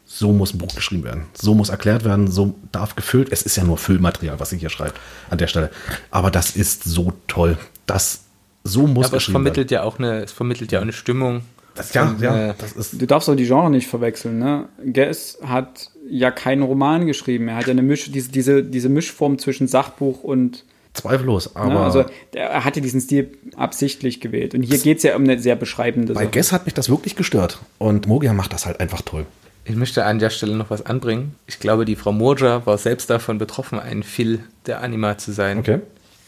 so 0.07 0.33
muss 0.33 0.55
ein 0.55 0.59
Buch 0.59 0.75
geschrieben 0.75 1.05
werden. 1.05 1.25
So 1.35 1.55
muss 1.55 1.69
erklärt 1.69 2.05
werden, 2.05 2.31
so 2.31 2.55
darf 2.73 2.97
gefüllt. 2.97 3.33
Es 3.33 3.43
ist 3.43 3.57
ja 3.57 3.65
nur 3.65 3.77
Füllmaterial, 3.77 4.39
was 4.39 4.51
sie 4.51 4.59
hier 4.59 4.71
schreibt 4.71 4.99
an 5.31 5.39
der 5.39 5.47
Stelle. 5.47 5.71
Aber 6.11 6.31
das 6.31 6.57
ist 6.57 6.85
so 6.85 7.13
toll. 7.27 7.59
Das 7.87 8.23
so 8.63 8.87
muss 8.87 9.07
aber 9.07 9.17
es 9.17 9.25
vermittelt 9.25 9.71
ja 9.71 9.83
auch 9.83 9.99
eine, 9.99 10.23
es 10.23 10.33
vermittelt 10.33 10.71
ja 10.73 10.79
auch 10.79 10.83
eine 10.83 10.93
Stimmung. 10.93 11.33
werden. 11.35 11.45
Das, 11.75 11.93
ja, 11.93 12.17
ja, 12.21 12.51
äh, 12.51 12.55
das 12.59 12.73
ist 12.73 13.01
Du 13.01 13.07
darfst 13.07 13.29
auch 13.29 13.37
die 13.37 13.47
Genre 13.47 13.71
nicht 13.71 13.89
verwechseln. 13.89 14.39
Ne? 14.39 14.69
Guess 14.85 15.39
hat 15.43 15.91
ja 16.11 16.31
keinen 16.31 16.63
Roman 16.63 17.07
geschrieben. 17.07 17.49
Er 17.49 17.57
hat 17.57 17.67
ja 17.67 17.71
eine 17.71 17.83
Misch, 17.83 18.11
diese, 18.11 18.31
diese, 18.31 18.63
diese 18.63 18.89
Mischform 18.89 19.39
zwischen 19.39 19.69
Sachbuch 19.69 20.23
und. 20.23 20.65
zweifellos. 20.93 21.55
Aber 21.57 21.71
Ne? 21.71 21.81
Also 21.81 22.05
er 22.33 22.65
hatte 22.65 22.81
diesen 22.81 23.01
Stil 23.01 23.31
absichtlich 23.57 24.21
gewählt. 24.21 24.55
Und 24.55 24.63
hier 24.63 24.79
geht 24.79 24.99
es 24.99 25.03
ja 25.05 25.17
um 25.17 25.25
eine 25.25 25.39
sehr 25.39 25.57
beschreibende 25.57 26.15
bei 26.15 26.25
Sache. 26.25 26.33
Guess 26.33 26.53
hat 26.53 26.65
mich 26.67 26.75
das 26.75 26.89
wirklich 26.91 27.17
gestört. 27.17 27.61
Und 27.79 28.07
Mogia 28.07 28.33
macht 28.33 28.53
das 28.53 28.67
halt 28.67 28.81
einfach 28.81 29.03
toll. 29.03 29.27
Ich 29.65 29.77
möchte 29.77 30.05
an 30.05 30.19
der 30.19 30.31
Stelle 30.31 30.57
noch 30.57 30.71
was 30.71 30.85
anbringen. 30.85 31.35
Ich 31.47 31.61
glaube, 31.61 31.85
die 31.85 31.95
Frau 31.95 32.13
Morja 32.13 32.67
war 32.67 32.77
selbst 32.79 33.09
davon 33.11 33.39
betroffen, 33.39 33.79
ein 33.79 34.03
Phil 34.03 34.41
der 34.67 34.83
Anima 34.83 35.17
zu 35.19 35.33
sein. 35.33 35.59
Okay. 35.59 35.79
Denn 35.79 35.83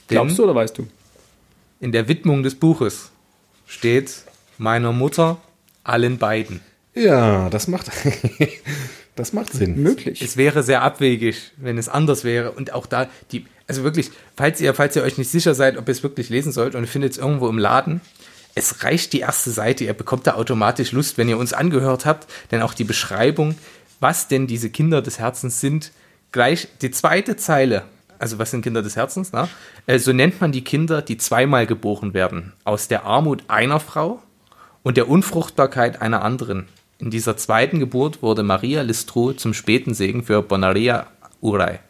Glaubst 0.08 0.38
du 0.38 0.44
oder 0.44 0.54
weißt 0.54 0.78
du? 0.78 0.86
in 1.80 1.90
der 1.90 2.06
Widmung 2.06 2.44
des 2.44 2.54
Buches 2.54 3.10
steht 3.66 4.22
meiner 4.56 4.92
Mutter 4.92 5.38
allen 5.82 6.16
beiden. 6.18 6.60
Ja, 6.94 7.50
das 7.50 7.66
macht, 7.66 7.90
das 9.14 9.32
macht 9.32 9.52
Sinn. 9.52 9.82
Möglich. 9.82 10.22
Es 10.22 10.36
wäre 10.36 10.62
sehr 10.62 10.82
abwegig, 10.82 11.52
wenn 11.56 11.76
es 11.76 11.88
anders 11.88 12.24
wäre. 12.24 12.52
Und 12.52 12.72
auch 12.72 12.86
da, 12.86 13.08
die, 13.30 13.46
also 13.66 13.84
wirklich, 13.84 14.10
falls 14.36 14.60
ihr, 14.60 14.72
falls 14.74 14.96
ihr 14.96 15.02
euch 15.02 15.18
nicht 15.18 15.30
sicher 15.30 15.54
seid, 15.54 15.76
ob 15.76 15.88
ihr 15.88 15.92
es 15.92 16.02
wirklich 16.02 16.30
lesen 16.30 16.52
sollt 16.52 16.74
und 16.74 16.82
ihr 16.82 16.88
findet 16.88 17.12
es 17.12 17.18
irgendwo 17.18 17.48
im 17.48 17.58
Laden, 17.58 18.00
es 18.54 18.84
reicht 18.84 19.12
die 19.12 19.20
erste 19.20 19.50
Seite, 19.50 19.84
ihr 19.84 19.94
bekommt 19.94 20.26
da 20.26 20.34
automatisch 20.34 20.92
Lust, 20.92 21.18
wenn 21.18 21.28
ihr 21.28 21.38
uns 21.38 21.52
angehört 21.52 22.04
habt, 22.04 22.26
denn 22.50 22.62
auch 22.62 22.74
die 22.74 22.84
Beschreibung, 22.84 23.56
was 24.00 24.28
denn 24.28 24.46
diese 24.46 24.68
Kinder 24.68 25.00
des 25.00 25.18
Herzens 25.18 25.60
sind, 25.60 25.92
gleich 26.32 26.68
die 26.82 26.90
zweite 26.90 27.36
Zeile, 27.36 27.84
also 28.18 28.38
was 28.38 28.50
sind 28.50 28.62
Kinder 28.62 28.82
des 28.82 28.96
Herzens, 28.96 29.32
na? 29.32 29.48
Äh, 29.86 29.98
so 29.98 30.12
nennt 30.12 30.40
man 30.40 30.52
die 30.52 30.64
Kinder, 30.64 31.02
die 31.02 31.16
zweimal 31.16 31.66
geboren 31.66 32.14
werden, 32.14 32.52
aus 32.64 32.88
der 32.88 33.04
Armut 33.04 33.44
einer 33.48 33.80
Frau 33.80 34.22
und 34.82 34.96
der 34.96 35.08
Unfruchtbarkeit 35.08 36.02
einer 36.02 36.22
anderen. 36.22 36.68
In 37.02 37.10
dieser 37.10 37.36
zweiten 37.36 37.80
Geburt 37.80 38.22
wurde 38.22 38.44
Maria 38.44 38.82
Listro 38.82 39.32
zum 39.32 39.54
späten 39.54 39.92
Segen 39.92 40.22
für 40.22 40.40
Bonaria 40.40 41.08
Urai. 41.40 41.80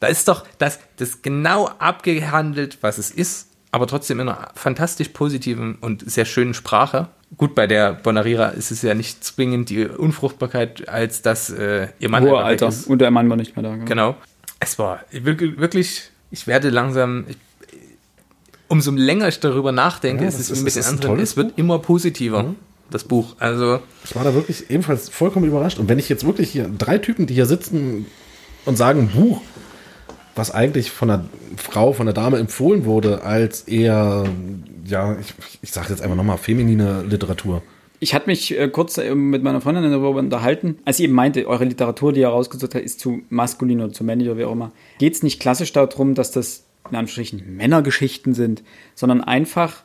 Da 0.00 0.06
ist 0.08 0.28
doch 0.28 0.44
das, 0.58 0.78
das 0.96 1.22
genau 1.22 1.66
abgehandelt, 1.78 2.76
was 2.82 2.98
es 2.98 3.10
ist, 3.10 3.48
aber 3.70 3.86
trotzdem 3.86 4.20
in 4.20 4.28
einer 4.28 4.50
fantastisch 4.54 5.08
positiven 5.08 5.76
und 5.80 6.08
sehr 6.10 6.26
schönen 6.26 6.52
Sprache. 6.52 7.08
Gut, 7.38 7.54
bei 7.54 7.66
der 7.66 7.94
Bonarira 7.94 8.48
ist 8.48 8.70
es 8.70 8.82
ja 8.82 8.92
nicht 8.92 9.24
zwingend 9.24 9.70
die 9.70 9.86
Unfruchtbarkeit, 9.86 10.86
als 10.90 11.22
dass 11.22 11.48
äh, 11.48 11.88
ihr 12.00 12.10
Mann 12.10 12.24
Hohe 12.24 12.36
Alter. 12.38 12.68
ist. 12.68 12.86
Und 12.86 12.98
der 12.98 13.10
Mann 13.10 13.30
war 13.30 13.38
nicht 13.38 13.56
mehr 13.56 13.62
da. 13.62 13.76
Genau. 13.76 13.86
Genau. 13.86 14.16
Es 14.58 14.78
war 14.78 15.00
wirklich, 15.10 16.10
ich 16.30 16.46
werde 16.46 16.68
langsam, 16.68 17.24
ich, 17.28 17.38
umso 18.68 18.90
länger 18.90 19.28
ich 19.28 19.40
darüber 19.40 19.72
nachdenke, 19.72 20.24
Ja, 20.24 20.28
es 20.28 20.38
ist, 20.38 20.50
das 20.50 20.58
den 20.58 20.66
ist 20.66 21.02
ein 21.04 21.18
es 21.18 21.38
wird 21.38 21.56
immer 21.56 21.78
positiver, 21.78 22.54
das 22.90 23.04
Buch. 23.04 23.36
Also, 23.38 23.80
Ich 24.04 24.14
war 24.14 24.24
da 24.24 24.34
wirklich 24.34 24.70
ebenfalls 24.70 25.08
vollkommen 25.08 25.46
überrascht. 25.46 25.78
Und 25.78 25.88
wenn 25.88 25.98
ich 25.98 26.08
jetzt 26.08 26.24
wirklich 26.24 26.50
hier 26.50 26.68
drei 26.68 26.98
Typen, 26.98 27.26
die 27.26 27.34
hier 27.34 27.46
sitzen 27.46 28.06
und 28.64 28.76
sagen, 28.76 29.10
Buch, 29.14 29.40
was 30.34 30.50
eigentlich 30.50 30.90
von 30.90 31.10
einer 31.10 31.24
Frau, 31.56 31.92
von 31.92 32.06
einer 32.06 32.14
Dame 32.14 32.38
empfohlen 32.38 32.84
wurde, 32.84 33.22
als 33.22 33.62
eher, 33.62 34.24
ja, 34.86 35.16
ich, 35.18 35.34
ich 35.62 35.70
sage 35.72 35.88
jetzt 35.90 36.02
einfach 36.02 36.16
nochmal, 36.16 36.38
feminine 36.38 37.02
Literatur. 37.02 37.62
Ich 38.02 38.14
hatte 38.14 38.28
mich 38.28 38.58
äh, 38.58 38.68
kurz 38.68 38.96
äh, 38.96 39.14
mit 39.14 39.42
meiner 39.42 39.60
Freundin 39.60 39.90
darüber 39.90 40.18
unterhalten, 40.18 40.78
als 40.86 40.96
sie 40.96 41.04
eben 41.04 41.12
meinte, 41.12 41.46
eure 41.46 41.66
Literatur, 41.66 42.12
die 42.12 42.20
ihr 42.20 42.28
rausgesucht 42.28 42.74
habt, 42.74 42.84
ist 42.84 42.98
zu 42.98 43.20
maskulin 43.28 43.80
oder 43.82 43.92
zu 43.92 44.04
männlich 44.04 44.28
oder 44.28 44.38
wie 44.38 44.44
auch 44.44 44.52
immer. 44.52 44.72
Geht 44.98 45.14
es 45.14 45.22
nicht 45.22 45.38
klassisch 45.40 45.72
darum, 45.72 46.14
dass 46.14 46.30
das 46.30 46.64
in 46.90 46.96
Anführungsstrichen 46.96 47.56
Männergeschichten 47.56 48.32
sind, 48.32 48.62
sondern 48.94 49.20
einfach 49.20 49.82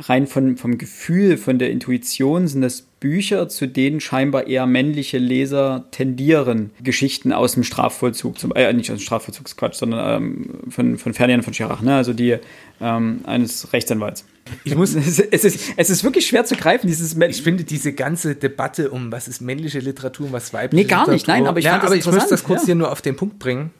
rein 0.00 0.26
von, 0.26 0.56
vom 0.56 0.78
Gefühl, 0.78 1.36
von 1.36 1.58
der 1.58 1.70
Intuition 1.70 2.48
sind 2.48 2.62
das 2.62 2.82
Bücher, 2.82 3.48
zu 3.48 3.66
denen 3.66 4.00
scheinbar 4.00 4.46
eher 4.46 4.66
männliche 4.66 5.18
Leser 5.18 5.86
tendieren, 5.90 6.70
Geschichten 6.82 7.32
aus 7.32 7.54
dem 7.54 7.64
Strafvollzug, 7.64 8.38
zum, 8.38 8.52
äh, 8.54 8.72
nicht 8.72 8.90
aus 8.90 8.98
dem 8.98 9.02
Strafvollzugsquatsch, 9.02 9.74
sondern 9.74 10.22
ähm, 10.22 10.50
von, 10.68 10.98
von 10.98 11.14
Ferdinand 11.14 11.44
von 11.44 11.54
Schirach, 11.54 11.80
ne? 11.80 11.94
also 11.94 12.12
die 12.12 12.36
ähm, 12.80 13.20
eines 13.24 13.72
Rechtsanwalts. 13.72 14.24
ich 14.64 14.74
muss, 14.74 14.94
Es 15.30 15.44
ist, 15.44 15.72
es, 15.76 15.90
ist, 15.90 16.04
wirklich 16.04 16.26
schwer 16.26 16.44
zu 16.44 16.56
greifen, 16.56 16.86
dieses 16.86 17.16
ich 17.16 17.42
finde 17.42 17.64
diese 17.64 17.92
ganze 17.92 18.34
Debatte 18.34 18.90
um, 18.90 19.10
was 19.10 19.28
ist 19.28 19.40
männliche 19.40 19.78
Literatur 19.78 20.26
und 20.26 20.32
was 20.32 20.52
weibliche 20.52 20.84
Nee, 20.84 20.88
gar 20.88 21.08
nicht, 21.10 21.26
Literatur. 21.26 21.42
nein, 21.42 21.48
aber 21.48 21.58
ich 21.58 21.64
ja, 21.64 21.72
fand 21.72 21.84
das 21.84 21.90
aber 21.90 21.96
ich 21.96 22.06
muss 22.06 22.28
das 22.28 22.44
kurz 22.44 22.62
ja. 22.62 22.66
hier 22.66 22.74
nur 22.74 22.92
auf 22.92 23.00
den 23.00 23.16
Punkt 23.16 23.38
bringen. 23.38 23.70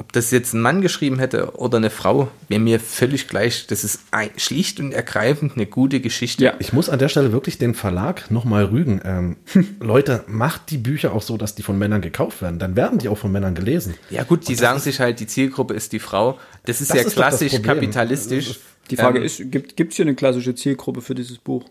Ob 0.00 0.12
das 0.12 0.30
jetzt 0.30 0.54
ein 0.54 0.60
Mann 0.60 0.80
geschrieben 0.80 1.18
hätte 1.18 1.56
oder 1.56 1.78
eine 1.78 1.90
Frau, 1.90 2.28
wäre 2.46 2.60
mir 2.60 2.78
völlig 2.78 3.26
gleich. 3.26 3.66
Das 3.66 3.82
ist 3.82 4.00
ein, 4.12 4.30
schlicht 4.36 4.78
und 4.78 4.92
ergreifend 4.92 5.54
eine 5.56 5.66
gute 5.66 6.00
Geschichte. 6.00 6.44
Ja. 6.44 6.54
Ich 6.60 6.72
muss 6.72 6.88
an 6.88 7.00
der 7.00 7.08
Stelle 7.08 7.32
wirklich 7.32 7.58
den 7.58 7.74
Verlag 7.74 8.30
nochmal 8.30 8.66
rügen. 8.66 9.00
Ähm, 9.04 9.36
Leute, 9.80 10.24
macht 10.28 10.70
die 10.70 10.78
Bücher 10.78 11.12
auch 11.12 11.22
so, 11.22 11.36
dass 11.36 11.56
die 11.56 11.62
von 11.62 11.76
Männern 11.78 12.00
gekauft 12.00 12.42
werden. 12.42 12.60
Dann 12.60 12.76
werden 12.76 12.98
die 12.98 13.08
auch 13.08 13.18
von 13.18 13.32
Männern 13.32 13.56
gelesen. 13.56 13.94
Ja 14.08 14.22
gut, 14.22 14.46
die 14.48 14.54
sagen 14.54 14.78
sich 14.78 15.00
halt, 15.00 15.18
die 15.18 15.26
Zielgruppe 15.26 15.74
ist 15.74 15.92
die 15.92 15.98
Frau. 15.98 16.38
Das 16.64 16.80
ist 16.80 16.90
Das 16.90 16.96
ja 16.98 17.02
ist 17.02 17.14
klassisch 17.14 17.60
kapitalistisch. 17.60 18.60
Die 18.90 18.96
Frage 18.96 19.18
Ähm, 19.18 19.24
ist, 19.24 19.42
gibt 19.50 19.90
es 19.90 19.96
hier 19.96 20.04
eine 20.04 20.14
klassische 20.14 20.54
Zielgruppe 20.54 21.02
für 21.02 21.14
dieses 21.14 21.38
Buch? 21.38 21.64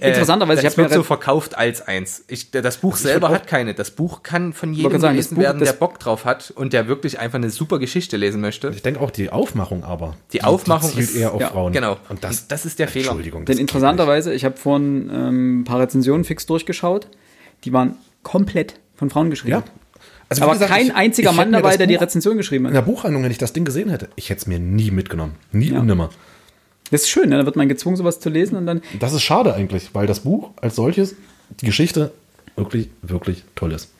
Äh, 0.00 0.08
Interessanterweise, 0.08 0.60
ich 0.60 0.64
das 0.66 0.76
habe 0.76 0.88
mir 0.88 0.94
so 0.94 1.02
verkauft 1.02 1.56
als 1.56 1.80
eins. 1.86 2.24
Ich, 2.28 2.50
das 2.50 2.78
Buch 2.78 2.96
selber 2.96 3.28
hat 3.30 3.46
keine. 3.46 3.74
Das 3.74 3.90
Buch 3.92 4.22
kann 4.22 4.52
von 4.52 4.72
jedem 4.74 4.98
sagen, 5.00 5.14
gelesen 5.14 5.34
Buch- 5.36 5.42
werden, 5.42 5.62
der 5.62 5.72
Bock 5.74 5.98
drauf 5.98 6.24
hat 6.24 6.50
und 6.50 6.72
der 6.72 6.88
wirklich 6.88 7.18
einfach 7.18 7.36
eine 7.36 7.50
super 7.50 7.78
Geschichte 7.78 8.16
lesen 8.16 8.40
möchte. 8.40 8.68
Ich 8.74 8.82
denke 8.82 9.00
auch 9.00 9.10
die 9.10 9.30
Aufmachung 9.30 9.84
aber. 9.84 10.16
Die 10.32 10.42
Aufmachung 10.44 10.90
zielt 10.90 11.10
ist- 11.10 11.16
eher 11.16 11.32
auf 11.32 11.40
ja, 11.40 11.48
Frauen. 11.48 11.72
genau. 11.72 11.96
Und 12.08 12.24
das, 12.24 12.48
Das 12.48 12.64
ist 12.66 12.78
der 12.78 12.88
Fehler. 12.88 13.06
Entschuldigung. 13.10 13.44
Denn 13.44 13.58
interessanterweise, 13.58 14.32
ich 14.34 14.44
habe 14.44 14.56
vorhin 14.56 15.10
ähm, 15.12 15.60
ein 15.60 15.64
paar 15.64 15.80
Rezensionen 15.80 16.24
fix 16.24 16.46
durchgeschaut, 16.46 17.08
die 17.64 17.72
waren 17.72 17.96
komplett 18.22 18.74
von 18.96 19.10
Frauen 19.10 19.30
geschrieben. 19.30 19.52
Ja, 19.52 19.62
Also, 20.28 20.42
Aber 20.42 20.54
gesagt, 20.54 20.70
kein 20.72 20.86
ich- 20.86 20.94
einziger 20.94 21.30
ich 21.30 21.36
Mann 21.36 21.52
dabei, 21.52 21.76
der 21.76 21.86
die 21.86 21.94
Buch- 21.94 22.02
Rezension 22.02 22.36
geschrieben 22.36 22.64
In 22.66 22.70
hat. 22.70 22.76
der 22.76 22.82
Buchhandlung, 22.92 23.22
wenn 23.22 23.30
ich 23.30 23.38
das 23.38 23.52
Ding 23.52 23.64
gesehen 23.64 23.90
hätte, 23.90 24.08
ich 24.16 24.30
hätte 24.30 24.40
es 24.40 24.46
mir 24.48 24.58
nie 24.58 24.90
mitgenommen. 24.90 25.34
Nie 25.52 25.70
Ja. 25.70 25.78
und 25.78 25.86
nimmer. 25.86 26.10
Das 26.90 27.02
ist 27.02 27.08
schön, 27.08 27.28
ne? 27.30 27.38
da 27.38 27.46
wird 27.46 27.56
man 27.56 27.68
gezwungen, 27.68 27.96
sowas 27.96 28.20
zu 28.20 28.28
lesen 28.28 28.56
und 28.56 28.66
dann. 28.66 28.82
Das 29.00 29.12
ist 29.12 29.22
schade 29.22 29.54
eigentlich, 29.54 29.94
weil 29.94 30.06
das 30.06 30.20
Buch 30.20 30.50
als 30.60 30.76
solches, 30.76 31.16
die 31.60 31.66
Geschichte 31.66 32.12
wirklich, 32.56 32.88
wirklich 33.02 33.44
toll 33.54 33.72
ist. 33.72 33.90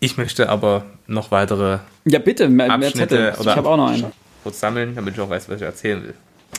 Ich 0.00 0.16
möchte 0.16 0.48
aber 0.48 0.84
noch 1.06 1.30
weitere 1.30 1.78
Ja, 2.04 2.18
bitte, 2.18 2.48
mehr, 2.48 2.66
mehr 2.66 2.88
Abschnitte 2.88 3.08
Zettel. 3.08 3.32
Ich 3.34 3.40
oder 3.40 3.56
habe 3.56 3.68
auch 3.68 3.76
noch 3.76 3.90
einen. 3.90 4.12
kurz 4.42 4.60
sammeln, 4.60 4.94
damit 4.94 5.14
ich 5.14 5.20
auch 5.20 5.30
weiß, 5.30 5.48
was 5.48 5.56
ich 5.56 5.62
erzählen 5.62 6.02
will. 6.02 6.14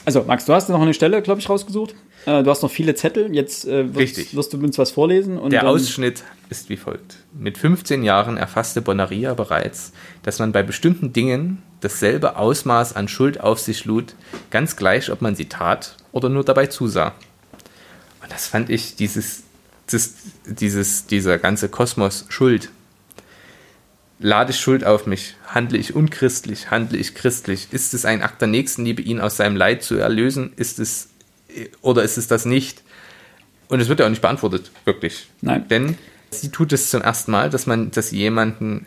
Also, 0.06 0.24
Max, 0.24 0.45
du 0.45 0.53
hast 0.53 0.70
noch 0.70 0.82
eine 0.82 0.93
Stelle, 0.93 1.22
glaube 1.22 1.39
ich, 1.41 1.49
rausgesucht. 1.49 1.95
Äh, 2.26 2.43
du 2.43 2.49
hast 2.49 2.62
noch 2.62 2.72
viele 2.72 2.95
Zettel. 2.95 3.34
Jetzt 3.34 3.66
äh, 3.66 3.93
wirst, 3.93 4.36
wirst 4.36 4.53
du 4.53 4.58
uns 4.58 4.78
was 4.78 4.91
vorlesen. 4.91 5.38
Und 5.38 5.51
Der 5.51 5.68
Ausschnitt 5.68 6.24
ist 6.49 6.70
wie 6.70 6.78
folgt. 6.78 7.18
Mit 7.34 7.58
15 7.58 8.03
Jahren 8.03 8.38
erfasste 8.38 8.82
Bonaria 8.82 9.34
bereits, 9.34 9.93
dass 10.24 10.39
man 10.39 10.51
bei 10.51 10.64
bestimmten 10.64 11.12
Dingen 11.12 11.64
dasselbe 11.82 12.38
Ausmaß 12.38 12.95
an 12.95 13.08
Schuld 13.08 13.41
auf 13.41 13.60
sich 13.60 13.86
lud, 13.86 14.16
ganz 14.51 14.76
gleich, 14.76 15.12
ob 15.12 15.22
man 15.22 15.36
sie 15.36 15.45
tat 15.45 15.97
oder 16.12 16.30
nur 16.30 16.43
dabei 16.43 16.68
zusah. 16.68 17.14
Und 18.22 18.32
das 18.32 18.47
fand 18.47 18.70
ich, 18.70 18.95
dieses, 18.95 19.43
dieses, 20.45 21.06
dieser 21.08 21.38
ganze 21.38 21.70
Kosmos 21.70 22.26
Schuld. 22.30 22.70
Lade 24.20 24.51
ich 24.51 24.59
Schuld 24.59 24.86
auf 24.86 25.07
mich? 25.07 25.36
Handle 25.47 25.78
ich 25.78 25.95
unchristlich? 25.95 26.72
Handle 26.72 26.97
ich 26.97 27.16
christlich? 27.16 27.68
Ist 27.72 27.93
es 27.93 28.05
ein 28.05 28.22
Akt 28.22 28.41
der 28.41 28.47
Nächstenliebe, 28.47 29.01
ihn 29.01 29.20
aus 29.20 29.38
seinem 29.38 29.57
Leid 29.57 29.84
zu 29.84 29.95
erlösen? 29.95 30.53
Ist 30.55 30.80
es, 30.80 31.09
oder 31.82 32.03
ist 32.03 32.18
es 32.18 32.28
das 32.28 32.45
nicht? 32.45 32.84
Und 33.68 33.80
es 33.80 33.89
wird 33.89 33.99
ja 33.99 34.05
auch 34.05 34.09
nicht 34.09 34.22
beantwortet, 34.22 34.72
wirklich. 34.86 35.28
Nein. 35.41 35.68
Denn 35.68 35.97
sie 36.30 36.49
tut 36.49 36.72
es 36.72 36.89
zum 36.89 37.01
ersten 37.01 37.32
Mal, 37.32 37.49
dass 37.49 37.66
man, 37.66 37.91
dass 37.91 38.09
sie 38.09 38.18
jemanden, 38.18 38.86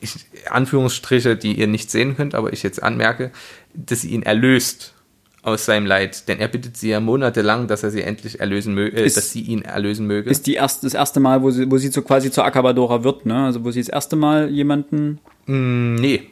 ich, 0.00 0.26
Anführungsstriche, 0.48 1.36
die 1.36 1.58
ihr 1.58 1.66
nicht 1.66 1.90
sehen 1.90 2.16
könnt, 2.16 2.34
aber 2.34 2.52
ich 2.52 2.62
jetzt 2.62 2.82
anmerke, 2.82 3.32
dass 3.74 4.00
sie 4.02 4.10
ihn 4.10 4.22
erlöst 4.22 4.94
aus 5.42 5.64
seinem 5.64 5.86
Leid. 5.86 6.28
Denn 6.28 6.38
er 6.38 6.48
bittet 6.48 6.76
sie 6.76 6.90
ja 6.90 7.00
monatelang, 7.00 7.66
dass 7.66 7.82
er 7.82 7.90
sie 7.90 8.02
endlich 8.02 8.40
erlösen 8.40 8.74
möge, 8.74 8.96
äh, 8.96 9.04
dass 9.04 9.30
sie 9.30 9.40
ihn 9.40 9.62
erlösen 9.62 10.06
möge. 10.06 10.30
Ist 10.30 10.46
die 10.46 10.54
erst, 10.54 10.84
das 10.84 10.94
erste 10.94 11.20
Mal, 11.20 11.42
wo 11.42 11.50
sie, 11.50 11.70
wo 11.70 11.78
sie 11.78 11.88
so 11.88 12.02
quasi 12.02 12.30
zur 12.30 12.44
Acabadora 12.44 13.04
wird, 13.04 13.26
ne? 13.26 13.46
Also, 13.46 13.64
wo 13.64 13.70
sie 13.70 13.80
das 13.80 13.88
erste 13.88 14.16
Mal 14.16 14.50
jemanden. 14.50 15.18
Mm, 15.46 15.94
nee. 15.96 16.28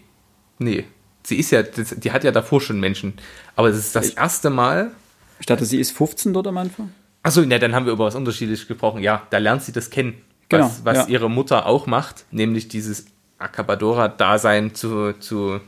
Nee. 0.58 0.84
Sie 1.22 1.36
ist 1.36 1.50
ja, 1.50 1.62
das, 1.62 1.94
die 1.96 2.12
hat 2.12 2.24
ja 2.24 2.30
davor 2.30 2.60
schon 2.60 2.80
Menschen. 2.80 3.14
Aber 3.56 3.68
es 3.68 3.76
ist 3.76 3.94
das 3.94 4.10
erste 4.10 4.50
Mal. 4.50 4.92
Ich 5.40 5.46
dachte, 5.46 5.64
sie 5.64 5.78
ist 5.78 5.92
15 5.92 6.32
dort 6.32 6.46
am 6.46 6.56
Anfang. 6.56 6.92
Achso, 7.22 7.42
na, 7.44 7.58
dann 7.58 7.74
haben 7.74 7.86
wir 7.86 7.92
über 7.92 8.06
was 8.06 8.14
Unterschiedliches 8.14 8.66
gesprochen. 8.66 9.02
Ja, 9.02 9.26
da 9.30 9.38
lernt 9.38 9.62
sie 9.62 9.72
das 9.72 9.90
kennen. 9.90 10.14
Genau, 10.48 10.64
Was, 10.64 10.84
was 10.84 10.98
ja. 10.98 11.06
ihre 11.08 11.28
Mutter 11.28 11.66
auch 11.66 11.86
macht, 11.86 12.24
nämlich 12.30 12.68
dieses 12.68 13.06
Acabadora-Dasein 13.38 14.74
zu, 14.74 15.12
zu 15.18 15.60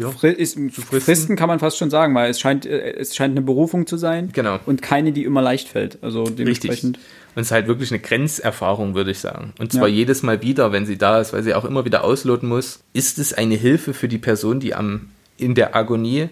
ja, 0.00 0.10
Fri 0.10 0.30
ist, 0.32 0.54
fristen. 0.54 1.00
fristen 1.00 1.36
kann 1.36 1.48
man 1.48 1.58
fast 1.58 1.78
schon 1.78 1.90
sagen, 1.90 2.14
weil 2.14 2.30
es 2.30 2.40
scheint, 2.40 2.66
äh, 2.66 2.94
es 2.94 3.14
scheint 3.14 3.32
eine 3.32 3.42
Berufung 3.42 3.86
zu 3.86 3.96
sein. 3.96 4.30
Genau. 4.32 4.58
Und 4.66 4.82
keine, 4.82 5.12
die 5.12 5.24
immer 5.24 5.42
leicht 5.42 5.68
fällt. 5.68 5.98
Also 6.02 6.22
Richtig. 6.22 6.36
dementsprechend. 6.36 6.98
Und 7.36 7.42
es 7.42 7.46
ist 7.48 7.52
halt 7.52 7.68
wirklich 7.68 7.90
eine 7.92 8.00
Grenzerfahrung, 8.00 8.94
würde 8.94 9.10
ich 9.12 9.18
sagen. 9.20 9.52
Und 9.58 9.72
zwar 9.72 9.88
Ja. 9.88 9.94
jedes 9.94 10.22
Mal 10.22 10.42
wieder, 10.42 10.72
wenn 10.72 10.86
sie 10.86 10.98
da 10.98 11.20
ist, 11.20 11.32
weil 11.32 11.42
sie 11.42 11.54
auch 11.54 11.64
immer 11.64 11.84
wieder 11.84 12.02
ausloten 12.02 12.48
muss. 12.48 12.80
Ist 12.92 13.18
es 13.18 13.32
eine 13.32 13.54
Hilfe 13.54 13.94
für 13.94 14.08
die 14.08 14.18
Person, 14.18 14.58
die 14.58 14.74
am, 14.74 15.10
in 15.36 15.54
der 15.54 15.76
Agonie 15.76 16.28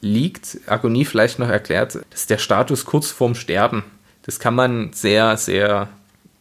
liegt? 0.00 0.58
Agonie 0.66 1.04
vielleicht 1.04 1.38
noch 1.38 1.48
erklärt, 1.48 1.96
das 1.96 2.20
ist 2.20 2.30
der 2.30 2.38
Status 2.38 2.84
kurz 2.86 3.10
vorm 3.10 3.34
Sterben. 3.34 3.84
Das 4.22 4.38
kann 4.38 4.54
man 4.54 4.90
sehr, 4.92 5.36
sehr 5.36 5.88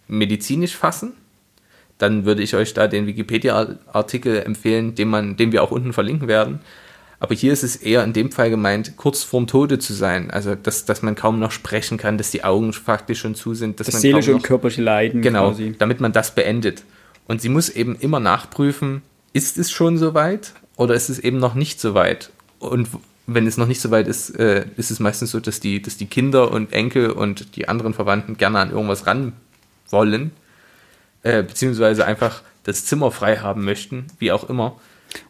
medizinisch 0.08 0.76
fassen. 0.76 1.14
Dann 1.98 2.26
würde 2.26 2.44
ich 2.44 2.56
euch 2.56 2.74
da 2.74 2.88
den 2.88 3.08
Wikipedia-Artikel 3.08 4.42
empfehlen, 4.44 4.96
den, 4.96 5.08
man, 5.08 5.36
den 5.36 5.52
wir 5.52 5.64
auch 5.64 5.72
unten 5.72 5.94
verlinken 5.94 6.28
werden. 6.28 6.60
Aber 7.20 7.34
hier 7.34 7.52
ist 7.52 7.64
es 7.64 7.76
eher 7.76 8.04
in 8.04 8.14
dem 8.14 8.32
Fall 8.32 8.52
gemeint, 8.52 8.96
kurz 8.96 9.24
vorm 9.24 9.48
Tode 9.48 9.80
zu 9.80 9.94
sein. 9.94 10.30
Also, 10.30 10.54
dass, 10.54 10.86
dass 10.86 11.02
man 11.02 11.16
kaum 11.16 11.40
noch 11.40 11.52
sprechen 11.52 11.98
kann, 11.98 12.20
dass 12.20 12.30
die 12.30 12.44
Augen 12.44 12.74
faktisch 12.74 13.20
schon 13.22 13.34
zu 13.34 13.56
sind. 13.56 13.80
Dass 13.80 13.88
Das 13.88 13.96
man 13.96 14.02
seelische 14.02 14.36
und 14.36 14.44
körperliche 14.44 14.84
Leiden 14.84 15.24
Genau, 15.24 15.50
quasi. 15.50 15.76
damit 15.80 16.00
man 16.00 16.12
das 16.12 16.36
beendet. 16.36 16.84
Und 17.28 17.42
sie 17.42 17.50
muss 17.50 17.70
eben 17.70 17.96
immer 17.96 18.20
nachprüfen, 18.20 19.02
ist 19.34 19.58
es 19.58 19.72
schon 19.72 19.98
soweit 19.98 20.54
oder 20.76 20.94
ist 20.94 21.10
es 21.10 21.18
eben 21.18 21.40
noch 21.40 21.56
nicht 21.56 21.80
soweit? 21.82 22.30
Und 22.60 22.88
wenn 23.26 23.46
es 23.48 23.58
noch 23.58 23.68
nicht 23.68 23.82
soweit 23.82 24.08
ist, 24.08 24.30
äh, 24.40 24.66
ist 24.78 24.92
es 24.92 25.00
meistens 25.00 25.32
so, 25.32 25.40
dass 25.40 25.60
die, 25.60 25.82
dass 25.82 25.98
die 25.98 26.06
Kinder 26.06 26.52
und 26.52 26.72
Enkel 26.72 27.10
und 27.10 27.56
die 27.56 27.68
anderen 27.68 27.94
Verwandten 27.94 28.38
gerne 28.38 28.60
an 28.60 28.72
irgendwas 28.72 29.06
ran 29.08 29.34
wollen, 29.90 30.32
äh, 31.24 31.44
beziehungsweise 31.44 32.06
einfach 32.06 32.42
das 32.64 32.86
Zimmer 32.86 33.12
frei 33.12 33.38
haben 33.38 33.64
möchten, 33.64 34.08
wie 34.20 34.32
auch 34.32 34.50
immer. 34.50 34.76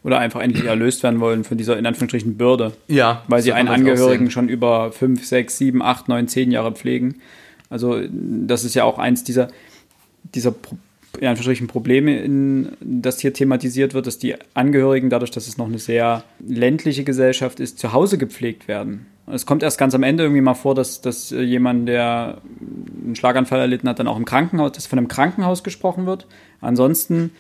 Oder 0.04 0.18
einfach 0.20 0.42
endlich 0.42 0.66
erlöst 0.66 1.04
werden 1.04 1.20
wollen 1.20 1.44
von 1.44 1.58
dieser 1.58 1.78
in 1.78 1.86
Anführungsstrichen 1.86 2.36
Bürde. 2.36 2.74
Ja, 2.88 3.24
Weil 3.28 3.42
sie 3.42 3.54
einen 3.54 3.70
Angehörigen 3.70 4.32
schon 4.32 4.50
über 4.50 4.92
5, 4.92 5.26
6, 5.26 5.58
7, 5.58 5.82
8, 5.82 6.08
9, 6.08 6.28
10 6.28 6.52
Jahre 6.52 6.72
pflegen. 6.72 7.22
Also 7.70 8.02
das 8.10 8.64
ist 8.64 8.74
ja 8.74 8.84
auch 8.86 8.98
eins 8.98 9.24
dieser, 9.24 9.50
dieser 10.34 10.54
in 11.20 11.28
Anführungsstrichen 11.28 11.68
Probleme, 11.68 12.20
in, 12.20 12.70
das 12.82 13.20
hier 13.20 13.34
thematisiert 13.34 13.94
wird, 13.94 14.08
dass 14.08 14.18
die 14.18 14.36
Angehörigen, 14.54 15.10
dadurch, 15.10 15.32
dass 15.32 15.48
es 15.48 15.58
noch 15.58 15.68
eine 15.68 15.80
sehr 15.80 16.24
ländliche 16.40 17.04
Gesellschaft 17.04 17.60
ist, 17.60 17.80
zu 17.80 17.94
Hause 17.94 18.18
gepflegt 18.18 18.68
werden. 18.68 19.06
Es 19.30 19.46
kommt 19.46 19.62
erst 19.62 19.78
ganz 19.78 19.94
am 19.94 20.04
Ende 20.04 20.24
irgendwie 20.24 20.42
mal 20.42 20.54
vor, 20.54 20.74
dass, 20.74 21.02
dass 21.02 21.32
äh, 21.32 21.42
jemand, 21.42 21.90
der 21.90 22.42
einen 23.04 23.16
Schlaganfall 23.16 23.60
erlitten 23.60 23.90
hat, 23.90 24.00
dann 24.00 24.08
auch 24.08 24.18
im 24.18 24.26
Krankenhaus, 24.26 24.72
dass 24.72 24.88
von 24.88 25.00
einem 25.00 25.10
Krankenhaus 25.10 25.64
gesprochen 25.64 26.06
wird. 26.06 26.28
Ansonsten 26.62 27.32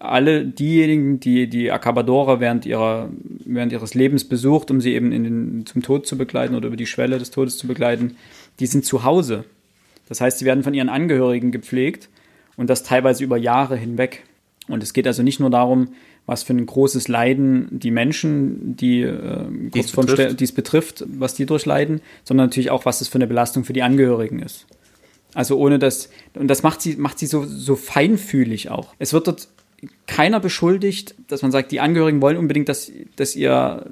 alle 0.00 0.44
diejenigen, 0.44 1.20
die 1.20 1.48
die 1.48 1.70
Acabadora 1.70 2.40
während, 2.40 2.66
ihrer, 2.66 3.08
während 3.44 3.72
ihres 3.72 3.94
Lebens 3.94 4.24
besucht, 4.24 4.70
um 4.70 4.80
sie 4.80 4.94
eben 4.94 5.12
in 5.12 5.24
den, 5.24 5.66
zum 5.66 5.82
Tod 5.82 6.06
zu 6.06 6.16
begleiten 6.18 6.54
oder 6.54 6.68
über 6.68 6.76
die 6.76 6.86
Schwelle 6.86 7.18
des 7.18 7.30
Todes 7.30 7.58
zu 7.58 7.66
begleiten, 7.66 8.16
die 8.60 8.66
sind 8.66 8.84
zu 8.84 9.04
Hause. 9.04 9.44
Das 10.08 10.20
heißt, 10.20 10.38
sie 10.38 10.44
werden 10.44 10.64
von 10.64 10.74
ihren 10.74 10.88
Angehörigen 10.88 11.52
gepflegt 11.52 12.08
und 12.58 12.68
das 12.68 12.82
teilweise 12.82 13.24
über 13.24 13.38
Jahre 13.38 13.76
hinweg. 13.76 14.24
Und 14.68 14.82
es 14.82 14.92
geht 14.92 15.06
also 15.06 15.22
nicht 15.22 15.40
nur 15.40 15.48
darum, 15.48 15.94
was 16.26 16.42
für 16.42 16.52
ein 16.52 16.66
großes 16.66 17.08
Leiden 17.08 17.68
die 17.70 17.90
Menschen, 17.90 18.76
die 18.76 19.00
äh, 19.00 19.46
kurz 19.72 19.86
es 19.86 19.90
vorm 19.92 20.06
betrifft. 20.06 20.40
Dies 20.40 20.52
betrifft, 20.52 21.04
was 21.08 21.32
die 21.32 21.46
durchleiden, 21.46 22.02
sondern 22.24 22.48
natürlich 22.48 22.70
auch, 22.70 22.84
was 22.84 22.98
das 22.98 23.08
für 23.08 23.14
eine 23.14 23.26
Belastung 23.26 23.64
für 23.64 23.72
die 23.72 23.82
Angehörigen 23.82 24.40
ist. 24.40 24.66
Also 25.32 25.56
ohne 25.56 25.78
das, 25.78 26.10
und 26.34 26.48
das 26.48 26.62
macht 26.62 26.82
sie, 26.82 26.96
macht 26.96 27.18
sie 27.18 27.26
so, 27.26 27.44
so 27.46 27.76
feinfühlig 27.76 28.70
auch. 28.70 28.94
Es 28.98 29.14
wird 29.14 29.26
dort 29.26 29.48
keiner 30.06 30.40
beschuldigt, 30.40 31.14
dass 31.28 31.42
man 31.42 31.52
sagt, 31.52 31.70
die 31.72 31.80
Angehörigen 31.80 32.20
wollen 32.20 32.36
unbedingt, 32.36 32.68
dass, 32.68 32.90
dass, 33.16 33.36
ihr, 33.36 33.86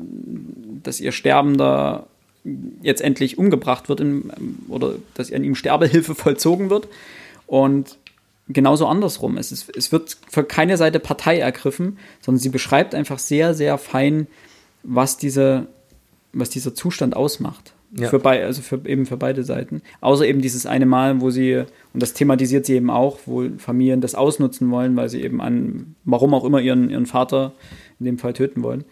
dass 0.83 1.01
ihr 1.01 1.13
Sterbender 1.13 2.09
jetzt 2.83 3.01
endlich 3.01 3.39
umgebracht 3.39 3.89
wird 3.89 4.01
in, 4.01 4.31
oder 4.69 4.97
dass 5.15 5.33
an 5.33 5.45
ihm 5.45 5.55
Sterbehilfe 5.55 6.15
vollzogen 6.17 6.69
wird. 6.69 6.89
Und 7.47 7.97
genauso 8.49 8.87
andersrum. 8.87 9.37
Es, 9.37 9.53
ist, 9.53 9.75
es 9.77 9.93
wird 9.93 10.17
für 10.29 10.45
keine 10.45 10.77
Seite 10.77 11.01
Partei 11.01 11.39
ergriffen, 11.39 11.99
sondern 12.21 12.41
sie 12.41 12.49
beschreibt 12.49 12.95
einfach 12.95 13.19
sehr, 13.19 13.55
sehr 13.55 13.79
fein, 13.79 14.27
was, 14.83 15.17
diese, 15.17 15.67
was 16.33 16.51
dieser 16.51 16.75
Zustand 16.75 17.17
ausmacht. 17.17 17.73
Ja. 17.93 18.09
Für 18.09 18.19
bei, 18.19 18.45
also 18.45 18.63
für, 18.63 18.81
eben 18.87 19.07
für 19.07 19.17
beide 19.17 19.45
Seiten. 19.45 19.81
Außer 20.01 20.27
eben 20.27 20.43
dieses 20.43 20.67
eine 20.67 20.87
Mal, 20.87 21.21
wo 21.21 21.31
sie, 21.31 21.65
und 21.93 22.03
das 22.03 22.15
thematisiert 22.15 22.67
sie 22.67 22.75
eben 22.75 22.91
auch, 22.91 23.19
wo 23.27 23.49
Familien 23.59 24.01
das 24.01 24.15
ausnutzen 24.15 24.71
wollen, 24.71 24.97
weil 24.97 25.09
sie 25.09 25.23
eben 25.23 25.41
an, 25.41 25.95
warum 26.05 26.35
auch 26.35 26.45
immer, 26.45 26.61
ihren, 26.61 26.91
ihren 26.91 27.07
Vater 27.07 27.53
in 28.01 28.07
dem 28.07 28.19
Fall 28.19 28.33
töten 28.33 28.63
wollen. 28.63 28.85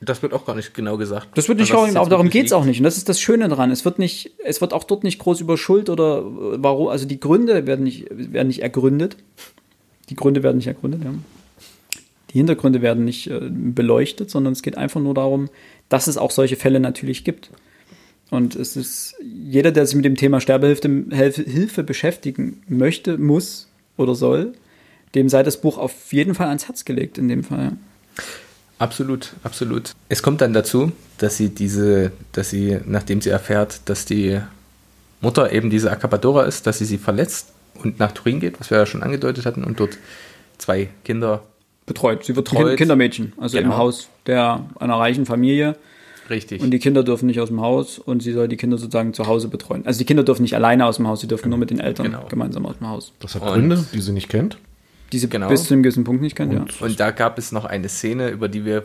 Das 0.00 0.22
wird 0.22 0.32
auch 0.32 0.44
gar 0.44 0.56
nicht 0.56 0.74
genau 0.74 0.96
gesagt. 0.96 1.28
Das 1.36 1.48
wird 1.48 1.58
nicht 1.58 1.72
auch 1.72 1.86
jetzt 1.86 1.94
darum 1.94 2.28
geht 2.30 2.46
es 2.46 2.52
auch 2.52 2.64
nicht. 2.64 2.78
Und 2.78 2.84
das 2.84 2.96
ist 2.96 3.08
das 3.08 3.20
Schöne 3.20 3.48
daran. 3.48 3.70
Es 3.70 3.84
wird 3.84 3.98
nicht, 3.98 4.32
es 4.44 4.60
wird 4.60 4.72
auch 4.72 4.84
dort 4.84 5.04
nicht 5.04 5.18
groß 5.18 5.40
über 5.40 5.56
Schuld 5.56 5.88
oder 5.88 6.18
äh, 6.18 6.56
warum, 6.58 6.88
also 6.88 7.06
die 7.06 7.20
Gründe 7.20 7.66
werden 7.66 7.84
nicht, 7.84 8.06
werden 8.10 8.48
nicht 8.48 8.62
ergründet. 8.62 9.16
Die 10.10 10.16
Gründe 10.16 10.42
werden 10.42 10.56
nicht 10.56 10.66
ergründet, 10.66 11.02
ja. 11.04 11.14
Die 12.30 12.38
Hintergründe 12.38 12.82
werden 12.82 13.04
nicht 13.04 13.28
äh, 13.28 13.48
beleuchtet, 13.48 14.28
sondern 14.28 14.52
es 14.52 14.62
geht 14.62 14.76
einfach 14.76 15.00
nur 15.00 15.14
darum, 15.14 15.48
dass 15.88 16.08
es 16.08 16.18
auch 16.18 16.32
solche 16.32 16.56
Fälle 16.56 16.80
natürlich 16.80 17.24
gibt. 17.24 17.50
Und 18.30 18.56
es 18.56 18.76
ist, 18.76 19.14
jeder, 19.22 19.70
der 19.70 19.86
sich 19.86 19.94
mit 19.94 20.04
dem 20.04 20.16
Thema 20.16 20.40
Sterbehilfe 20.40 21.04
Hilfe, 21.10 21.42
Hilfe 21.42 21.84
beschäftigen 21.84 22.62
möchte, 22.66 23.18
muss 23.18 23.68
oder 23.96 24.16
soll, 24.16 24.54
dem 25.14 25.28
sei 25.28 25.44
das 25.44 25.60
Buch 25.60 25.78
auf 25.78 26.12
jeden 26.12 26.34
Fall 26.34 26.48
ans 26.48 26.66
Herz 26.66 26.84
gelegt, 26.84 27.18
in 27.18 27.28
dem 27.28 27.44
Fall. 27.44 27.76
Absolut, 28.78 29.32
absolut. 29.44 29.92
Es 30.08 30.22
kommt 30.22 30.40
dann 30.40 30.52
dazu, 30.52 30.92
dass 31.18 31.36
sie 31.36 31.48
diese, 31.50 32.12
dass 32.32 32.50
sie, 32.50 32.78
nachdem 32.86 33.20
sie 33.20 33.30
erfährt, 33.30 33.80
dass 33.88 34.04
die 34.04 34.40
Mutter 35.20 35.52
eben 35.52 35.70
diese 35.70 35.90
Accapadora 35.90 36.42
ist, 36.44 36.66
dass 36.66 36.78
sie 36.78 36.84
sie 36.84 36.98
verletzt 36.98 37.52
und 37.82 37.98
nach 37.98 38.12
Turin 38.12 38.40
geht, 38.40 38.58
was 38.60 38.70
wir 38.70 38.78
ja 38.78 38.86
schon 38.86 39.02
angedeutet 39.02 39.46
hatten, 39.46 39.64
und 39.64 39.78
dort 39.80 39.96
zwei 40.58 40.88
Kinder 41.04 41.42
betreut. 41.86 42.24
Sie 42.24 42.34
wird 42.34 42.48
Betreut. 42.50 42.66
Kind- 42.68 42.78
Kindermädchen, 42.78 43.32
also 43.38 43.56
Genau. 43.58 43.70
im 43.72 43.76
Haus 43.78 44.08
der 44.26 44.64
einer 44.80 44.94
reichen 44.96 45.24
Familie. 45.26 45.76
richtig. 46.30 46.62
Und 46.62 46.70
die 46.70 46.78
Kinder 46.78 47.04
dürfen 47.04 47.26
nicht 47.26 47.40
aus 47.40 47.48
dem 47.50 47.60
Haus 47.60 47.98
und 47.98 48.22
sie 48.22 48.32
soll 48.32 48.48
die 48.48 48.56
Kinder 48.56 48.78
sozusagen 48.78 49.12
zu 49.12 49.26
Hause 49.26 49.48
betreuen. 49.48 49.86
Also 49.86 49.98
die 49.98 50.04
Kinder 50.06 50.22
dürfen 50.24 50.40
nicht 50.42 50.54
alleine 50.54 50.86
aus 50.86 50.96
dem 50.96 51.06
Haus, 51.06 51.20
sie 51.20 51.26
dürfen 51.28 51.50
nur 51.50 51.58
mit 51.58 51.68
den 51.70 51.80
Eltern 51.80 52.06
Genau. 52.06 52.24
gemeinsam 52.30 52.64
aus 52.64 52.78
dem 52.78 52.88
Haus. 52.88 53.12
Das 53.20 53.34
hat 53.34 53.42
Und- 53.42 53.50
Gründe, 53.52 53.84
die 53.92 54.00
sie 54.00 54.12
nicht 54.12 54.28
kennt. 54.30 54.56
Die 55.12 55.18
sie 55.18 55.28
Genau. 55.28 55.48
bis 55.48 55.64
zu 55.64 55.74
einem 55.74 55.82
gewissen 55.82 56.04
Punkt 56.04 56.22
nicht 56.22 56.36
kennt, 56.36 56.52
ja. 56.52 56.64
Und 56.80 56.98
da 57.00 57.10
gab 57.10 57.38
es 57.38 57.52
noch 57.52 57.64
eine 57.64 57.88
Szene, 57.88 58.30
über 58.30 58.48
die 58.48 58.64
wir 58.64 58.84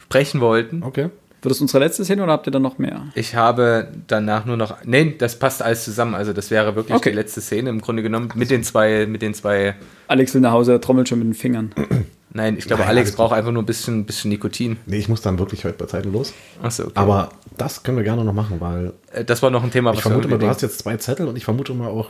sprechen 0.00 0.40
wollten. 0.40 0.82
Okay. 0.82 1.08
Wird 1.40 1.50
das 1.50 1.60
unsere 1.60 1.82
letzte 1.82 2.04
Szene 2.04 2.22
oder 2.22 2.32
habt 2.32 2.46
ihr 2.46 2.52
da 2.52 2.60
noch 2.60 2.78
mehr? 2.78 3.06
Ich 3.16 3.34
habe 3.34 3.88
danach 4.06 4.44
nur 4.44 4.56
noch. 4.56 4.76
Nein, 4.84 5.14
das 5.18 5.36
passt 5.38 5.60
alles 5.60 5.82
zusammen. 5.84 6.14
Also 6.14 6.32
das 6.32 6.50
wäre 6.52 6.76
wirklich 6.76 6.94
Okay. 6.96 7.10
die 7.10 7.16
letzte 7.16 7.40
Szene 7.40 7.70
im 7.70 7.80
Grunde 7.80 8.02
genommen 8.04 8.28
mit 8.36 8.50
den 8.50 8.62
zwei, 8.62 9.06
mit 9.06 9.22
den 9.22 9.34
zwei. 9.34 9.74
Alex 10.06 10.34
will 10.34 10.40
nach 10.40 10.52
Hause, 10.52 10.80
trommelt 10.80 11.08
schon 11.08 11.18
mit 11.18 11.26
den 11.26 11.34
Fingern. 11.34 11.72
Nein, 12.34 12.56
ich 12.56 12.64
glaube, 12.66 12.82
Nein, 12.82 12.90
Alex 12.90 13.08
alles 13.08 13.16
braucht 13.16 13.34
einfach 13.34 13.50
nur 13.50 13.62
ein 13.62 13.66
bisschen, 13.66 14.04
bisschen 14.06 14.30
Nikotin. 14.30 14.76
Nee, 14.86 14.98
ich 14.98 15.08
muss 15.08 15.20
dann 15.20 15.38
wirklich 15.38 15.64
heute 15.64 15.76
bei 15.78 15.86
Zeiten 15.86 16.12
los. 16.12 16.32
Achso, 16.62 16.84
okay. 16.84 16.92
Aber 16.94 17.30
das 17.58 17.82
können 17.82 17.96
wir 17.98 18.04
gerne 18.04 18.24
noch 18.24 18.32
machen, 18.32 18.60
weil 18.60 18.92
Äh, 19.12 19.24
das 19.24 19.42
war 19.42 19.50
noch 19.50 19.64
ein 19.64 19.70
Thema, 19.72 19.90
was 19.90 19.96
ich 19.98 20.02
vermute 20.02 20.28
wir 20.30 20.36
mal, 20.36 20.40
du 20.40 20.46
hast 20.48 20.62
jetzt 20.62 20.78
zwei 20.78 20.96
Zettel 20.96 21.26
und 21.26 21.36
ich 21.36 21.44
vermute 21.44 21.74
mal 21.74 21.88
auch, 21.88 22.08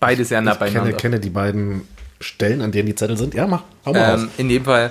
beide 0.00 0.24
sehr 0.24 0.40
nah 0.42 0.52
ich 0.52 0.58
kenne, 0.58 0.70
beieinander. 0.72 0.96
kenne 0.96 1.20
die 1.20 1.30
beiden 1.30 1.82
Stellen, 2.22 2.60
an 2.62 2.72
denen 2.72 2.86
die 2.86 2.94
Zettel 2.94 3.16
sind. 3.16 3.34
Ja, 3.34 3.46
mach, 3.46 3.62
hau 3.84 3.92
mal 3.92 4.14
Ähm, 4.14 4.28
in 4.38 4.48
dem 4.48 4.64
Fall, 4.64 4.90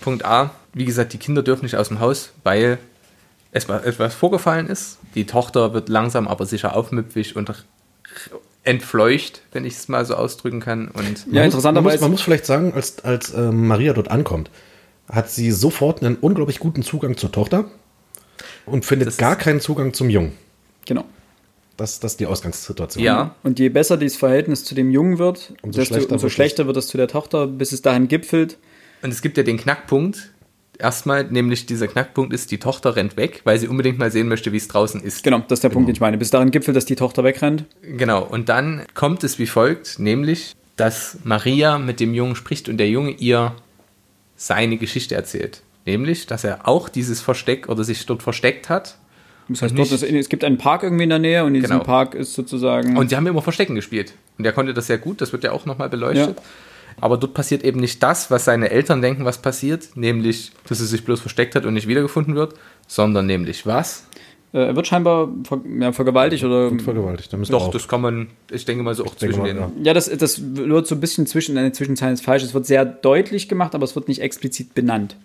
Punkt 0.00 0.24
A, 0.24 0.50
wie 0.72 0.84
gesagt, 0.84 1.12
die 1.12 1.18
Kinder 1.18 1.42
dürfen 1.42 1.64
nicht 1.64 1.76
aus 1.76 1.88
dem 1.88 2.00
Haus, 2.00 2.30
weil 2.42 2.78
es 3.52 3.68
wa- 3.68 3.78
etwas 3.80 4.14
vorgefallen 4.14 4.66
ist. 4.68 4.98
Die 5.14 5.26
Tochter 5.26 5.74
wird 5.74 5.88
langsam 5.88 6.28
aber 6.28 6.46
sicher 6.46 6.76
aufmüpfig 6.76 7.36
und 7.36 7.52
entfleucht, 8.62 9.42
wenn 9.52 9.64
ich 9.64 9.74
es 9.74 9.88
mal 9.88 10.04
so 10.04 10.14
ausdrücken 10.14 10.60
kann. 10.60 10.88
Und 10.88 10.94
Ja, 10.96 11.02
man 11.02 11.14
muss, 11.14 11.26
man, 11.26 11.34
muss, 11.34 11.44
interessanterweise. 11.44 12.00
man 12.02 12.10
muss 12.12 12.20
vielleicht 12.22 12.46
sagen, 12.46 12.72
als, 12.74 13.02
als 13.04 13.32
ähm, 13.34 13.66
Maria 13.68 13.92
dort 13.92 14.10
ankommt, 14.10 14.50
hat 15.10 15.30
sie 15.30 15.50
sofort 15.50 16.02
einen 16.02 16.16
unglaublich 16.16 16.58
guten 16.60 16.82
Zugang 16.82 17.16
zur 17.16 17.32
Tochter 17.32 17.64
und 18.66 18.84
findet 18.84 19.16
gar 19.18 19.36
keinen 19.36 19.60
Zugang 19.60 19.92
zum 19.94 20.10
Jungen. 20.10 20.32
Genau. 20.86 21.04
Das, 21.80 21.98
das 21.98 22.12
ist 22.12 22.20
die 22.20 22.26
Ausgangssituation. 22.26 23.02
ja, 23.02 23.34
Und 23.42 23.58
je 23.58 23.68
besser 23.70 23.96
dieses 23.96 24.16
Verhältnis 24.18 24.64
zu 24.64 24.74
dem 24.74 24.90
Jungen 24.90 25.18
wird, 25.18 25.54
Umso 25.62 25.80
desto, 25.80 25.94
schlechter 25.94 26.12
umso 26.12 26.22
wird 26.24 26.30
es. 26.30 26.34
schlechter 26.34 26.66
wird 26.66 26.76
es 26.76 26.86
zu 26.88 26.96
der 26.96 27.08
Tochter, 27.08 27.46
bis 27.46 27.72
es 27.72 27.82
dahin 27.82 28.06
gipfelt. 28.08 28.58
und 29.02 29.10
es 29.10 29.22
gibt 29.22 29.36
ja 29.36 29.42
den 29.42 29.56
Knackpunkt. 29.56 30.30
Erstmal, 30.78 31.24
nämlich 31.24 31.66
dieser 31.66 31.88
Knackpunkt 31.88 32.32
ist, 32.32 32.50
die 32.50 32.58
Tochter 32.58 32.96
rennt 32.96 33.16
weg, 33.18 33.42
weil 33.44 33.58
sie 33.58 33.68
unbedingt 33.68 33.98
mal 33.98 34.10
sehen 34.10 34.28
möchte, 34.28 34.50
wie 34.52 34.56
es 34.56 34.66
draußen 34.68 35.02
ist. 35.02 35.22
Genau, 35.22 35.40
das 35.46 35.58
ist 35.58 35.62
der 35.64 35.68
Punkt, 35.68 35.88
den 35.88 35.94
ich 35.94 36.00
meine. 36.00 36.16
Bis 36.16 36.30
dahin 36.30 36.50
gipfelt, 36.50 36.74
dass 36.76 36.86
die 36.86 36.96
Tochter 36.96 37.22
wegrennt. 37.22 37.64
Genau, 37.82 38.22
und 38.24 38.48
dann 38.48 38.84
kommt 38.94 39.22
es 39.24 39.38
wie 39.38 39.46
folgt, 39.46 39.98
nämlich, 39.98 40.54
dass 40.76 41.18
Maria 41.24 41.78
mit 41.78 42.00
dem 42.00 42.14
Jungen 42.14 42.34
spricht 42.34 42.68
und 42.70 42.78
der 42.78 42.88
Junge 42.88 43.10
ihr 43.10 43.54
seine 44.36 44.78
Geschichte 44.78 45.14
erzählt. 45.14 45.60
Nämlich, 45.84 46.26
dass 46.26 46.44
er 46.44 46.66
auch 46.66 46.88
dieses 46.88 47.20
Versteck 47.20 47.68
oder 47.68 47.84
sich 47.84 48.04
dort 48.06 48.22
versteckt 48.22 48.68
hat. 48.70 48.96
Das 49.52 49.62
heißt, 49.62 49.78
dort 49.78 49.90
ist, 49.90 50.02
es 50.02 50.28
gibt 50.28 50.44
einen 50.44 50.58
Park 50.58 50.82
irgendwie 50.82 51.04
in 51.04 51.10
der 51.10 51.18
Nähe 51.18 51.42
und 51.42 51.54
in 51.54 51.62
diesem 51.62 51.78
Genau. 51.78 51.84
Park 51.84 52.14
ist 52.14 52.34
sozusagen. 52.34 52.96
Und 52.96 53.10
die 53.10 53.16
haben 53.16 53.26
immer 53.26 53.42
Verstecken 53.42 53.74
gespielt. 53.74 54.14
Und 54.38 54.44
er 54.44 54.52
konnte 54.52 54.74
das 54.74 54.86
sehr 54.86 54.98
gut, 54.98 55.20
das 55.20 55.32
wird 55.32 55.44
ja 55.44 55.52
auch 55.52 55.66
nochmal 55.66 55.88
beleuchtet. 55.88 56.36
Ja. 56.36 56.44
Aber 57.00 57.16
dort 57.16 57.34
passiert 57.34 57.64
eben 57.64 57.80
nicht 57.80 58.02
das, 58.02 58.30
was 58.30 58.44
seine 58.44 58.70
Eltern 58.70 59.00
denken, 59.00 59.24
was 59.24 59.38
passiert, 59.38 59.88
nämlich, 59.96 60.52
dass 60.68 60.80
er 60.80 60.86
sich 60.86 61.04
bloß 61.04 61.20
versteckt 61.20 61.54
hat 61.54 61.64
und 61.64 61.74
nicht 61.74 61.88
wiedergefunden 61.88 62.34
wird, 62.34 62.54
sondern 62.86 63.26
nämlich 63.26 63.66
was? 63.66 64.04
äh, 64.52 64.58
er 64.58 64.76
wird 64.76 64.86
scheinbar 64.86 65.28
ver 65.44 65.60
ja, 65.78 65.92
vergewaltigt 65.92 66.44
oder. 66.44 66.70
Vergewaltigt. 66.78 67.32
Da 67.32 67.36
müssen 67.36 67.52
Doch, 67.52 67.62
wir 67.62 67.66
auch. 67.68 67.72
das 67.72 67.86
kann 67.88 68.00
man, 68.00 68.28
ich 68.50 68.64
denke 68.64 68.82
mal 68.82 68.94
so 68.94 69.04
auch 69.04 69.14
zwischen 69.14 69.40
mal, 69.40 69.46
den. 69.46 69.56
ja. 69.58 69.70
Ja, 69.82 69.94
das, 69.94 70.10
das 70.10 70.42
wird 70.56 70.86
so 70.86 70.94
ein 70.94 71.00
bisschen 71.00 71.26
zwischen, 71.26 71.56
in 71.56 71.62
der 71.62 71.72
Zwischenzeit 71.72 72.12
ist 72.12 72.24
falsch. 72.24 72.42
Es 72.42 72.54
wird 72.54 72.66
sehr 72.66 72.84
deutlich 72.84 73.48
gemacht, 73.48 73.74
aber 73.74 73.84
es 73.84 73.94
wird 73.94 74.08
nicht 74.08 74.20
explizit 74.20 74.74
benannt. 74.74 75.16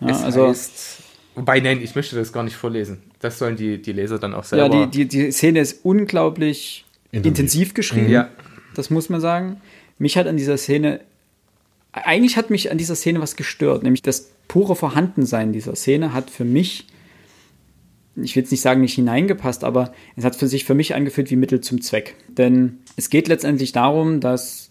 Ja, 0.00 0.10
es 0.10 0.22
also, 0.22 0.48
heißt, 0.48 1.01
wobei, 1.34 1.60
nein, 1.60 1.80
ich 1.82 1.94
möchte 1.94 2.16
das 2.16 2.32
gar 2.32 2.42
nicht 2.42 2.56
vorlesen. 2.56 3.02
Das 3.20 3.38
sollen 3.38 3.56
die, 3.56 3.80
die 3.80 3.92
Leser 3.92 4.18
dann 4.18 4.34
auch 4.34 4.44
ja, 4.44 4.68
selber. 4.68 4.86
die, 4.86 5.06
die, 5.06 5.08
die 5.08 5.32
Szene 5.32 5.60
ist 5.60 5.84
unglaublich 5.84 6.84
Intensiv. 7.10 7.28
intensiv, 7.28 7.74
geschrieben. 7.74 8.10
Ja. 8.10 8.28
Das 8.74 8.90
muss 8.90 9.08
man 9.08 9.20
sagen. 9.20 9.60
Mich 9.98 10.16
hat 10.16 10.26
an 10.26 10.36
dieser 10.36 10.56
Szene, 10.56 11.00
eigentlich 11.92 12.36
hat 12.36 12.50
mich 12.50 12.70
an 12.70 12.78
dieser 12.78 12.94
Szene 12.96 13.20
was 13.20 13.36
gestört, 13.36 13.82
nämlich 13.82 14.02
das 14.02 14.32
pure 14.48 14.74
Vorhandensein 14.74 15.52
dieser 15.52 15.76
Szene 15.76 16.12
hat 16.12 16.30
für 16.30 16.44
mich, 16.44 16.86
ich 18.16 18.34
will 18.34 18.42
jetzt 18.42 18.50
nicht 18.50 18.60
sagen, 18.60 18.80
nicht 18.80 18.94
hineingepasst, 18.94 19.64
aber 19.64 19.92
es 20.16 20.24
hat 20.24 20.36
für 20.36 20.48
sich 20.48 20.64
für 20.64 20.74
mich 20.74 20.94
angefühlt 20.94 21.30
wie 21.30 21.36
Mittel 21.36 21.60
zum 21.60 21.80
Zweck. 21.80 22.16
Denn 22.28 22.78
es 22.96 23.10
geht 23.10 23.28
letztendlich 23.28 23.72
darum, 23.72 24.20
dass 24.20 24.70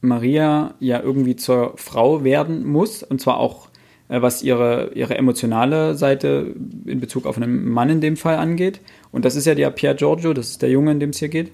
Maria 0.00 0.74
ja 0.80 1.00
irgendwie 1.00 1.36
zur 1.36 1.76
Frau 1.76 2.24
werden 2.24 2.66
muss, 2.66 3.02
und 3.02 3.20
zwar 3.20 3.38
auch 3.38 3.68
was 4.08 4.42
ihre, 4.42 4.92
ihre 4.94 5.16
emotionale 5.18 5.96
Seite 5.96 6.54
in 6.84 7.00
Bezug 7.00 7.26
auf 7.26 7.36
einen 7.36 7.68
Mann 7.68 7.90
in 7.90 8.00
dem 8.00 8.16
Fall 8.16 8.36
angeht. 8.36 8.80
Und 9.10 9.24
das 9.24 9.34
ist 9.34 9.46
ja 9.46 9.54
der 9.54 9.70
Pier 9.70 9.94
Giorgio, 9.94 10.32
das 10.32 10.50
ist 10.50 10.62
der 10.62 10.70
Junge, 10.70 10.92
in 10.92 11.00
dem 11.00 11.10
es 11.10 11.18
hier 11.18 11.28
geht. 11.28 11.50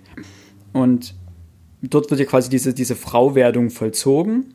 Und 0.72 1.14
dort 1.82 2.10
wird 2.10 2.20
ja 2.20 2.26
quasi 2.26 2.50
diese, 2.50 2.74
diese 2.74 2.96
Frauwerdung 2.96 3.70
vollzogen, 3.70 4.54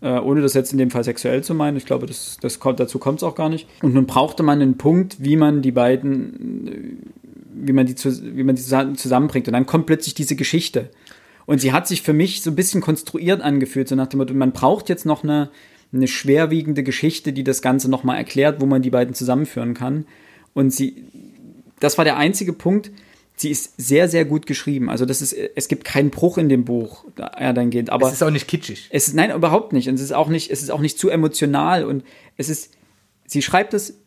äh, 0.00 0.18
ohne 0.18 0.42
das 0.42 0.54
jetzt 0.54 0.72
in 0.72 0.78
dem 0.78 0.90
Fall 0.90 1.04
sexuell 1.04 1.42
zu 1.42 1.54
meinen. 1.54 1.76
Ich 1.76 1.86
glaube, 1.86 2.06
das, 2.06 2.38
das 2.40 2.60
kommt, 2.60 2.80
dazu 2.80 2.98
kommt 2.98 3.18
es 3.18 3.22
auch 3.24 3.34
gar 3.34 3.48
nicht. 3.48 3.68
Und 3.82 3.94
nun 3.94 4.06
brauchte 4.06 4.42
man 4.42 4.60
einen 4.60 4.78
Punkt, 4.78 5.16
wie 5.18 5.36
man 5.36 5.60
die 5.62 5.72
beiden, 5.72 6.68
äh, 6.68 6.80
wie 7.60 7.72
man 7.72 7.86
die, 7.86 7.96
wie 7.96 8.44
man 8.44 8.54
die 8.54 8.62
zusammen- 8.62 8.96
zusammenbringt. 8.96 9.48
Und 9.48 9.54
dann 9.54 9.66
kommt 9.66 9.86
plötzlich 9.86 10.14
diese 10.14 10.36
Geschichte. 10.36 10.90
Und 11.46 11.60
sie 11.60 11.72
hat 11.72 11.88
sich 11.88 12.02
für 12.02 12.12
mich 12.12 12.42
so 12.42 12.50
ein 12.50 12.56
bisschen 12.56 12.80
konstruiert 12.80 13.40
angefühlt, 13.40 13.88
so 13.88 13.96
nach 13.96 14.06
dem 14.06 14.18
Motto, 14.18 14.34
man 14.34 14.52
braucht 14.52 14.88
jetzt 14.88 15.06
noch 15.06 15.24
eine, 15.24 15.50
eine 15.92 16.08
schwerwiegende 16.08 16.82
Geschichte, 16.82 17.32
die 17.32 17.44
das 17.44 17.62
Ganze 17.62 17.90
nochmal 17.90 18.18
erklärt, 18.18 18.60
wo 18.60 18.66
man 18.66 18.82
die 18.82 18.90
beiden 18.90 19.14
zusammenführen 19.14 19.74
kann. 19.74 20.06
Und 20.54 20.72
sie, 20.72 21.04
das 21.80 21.98
war 21.98 22.04
der 22.04 22.16
einzige 22.16 22.52
Punkt, 22.52 22.90
sie 23.36 23.50
ist 23.50 23.74
sehr, 23.76 24.08
sehr 24.08 24.24
gut 24.24 24.46
geschrieben. 24.46 24.90
Also 24.90 25.06
das 25.06 25.22
ist, 25.22 25.32
es 25.32 25.68
gibt 25.68 25.84
keinen 25.84 26.10
Bruch 26.10 26.38
in 26.38 26.48
dem 26.48 26.64
Buch, 26.64 27.04
da 27.14 27.26
er 27.26 27.52
dann 27.52 27.70
geht. 27.70 27.90
Aber 27.90 28.06
es 28.08 28.14
ist 28.14 28.22
auch 28.22 28.30
nicht 28.30 28.48
kitschig. 28.48 28.88
es 28.90 29.08
ist, 29.08 29.14
nein, 29.14 29.30
überhaupt 29.30 29.72
nicht. 29.72 29.88
Und 29.88 29.94
es 29.94 30.00
ist 30.00 30.12
auch 30.12 30.28
nicht, 30.28 30.50
es 30.50 30.62
ist 30.62 30.70
auch 30.70 30.80
nicht 30.80 30.98
zu 30.98 31.08
emotional 31.08 31.84
und 31.84 32.04
es 32.36 32.48
ist, 32.48 32.72
sie 33.26 33.42
schreibt 33.42 33.74
es 33.74 33.98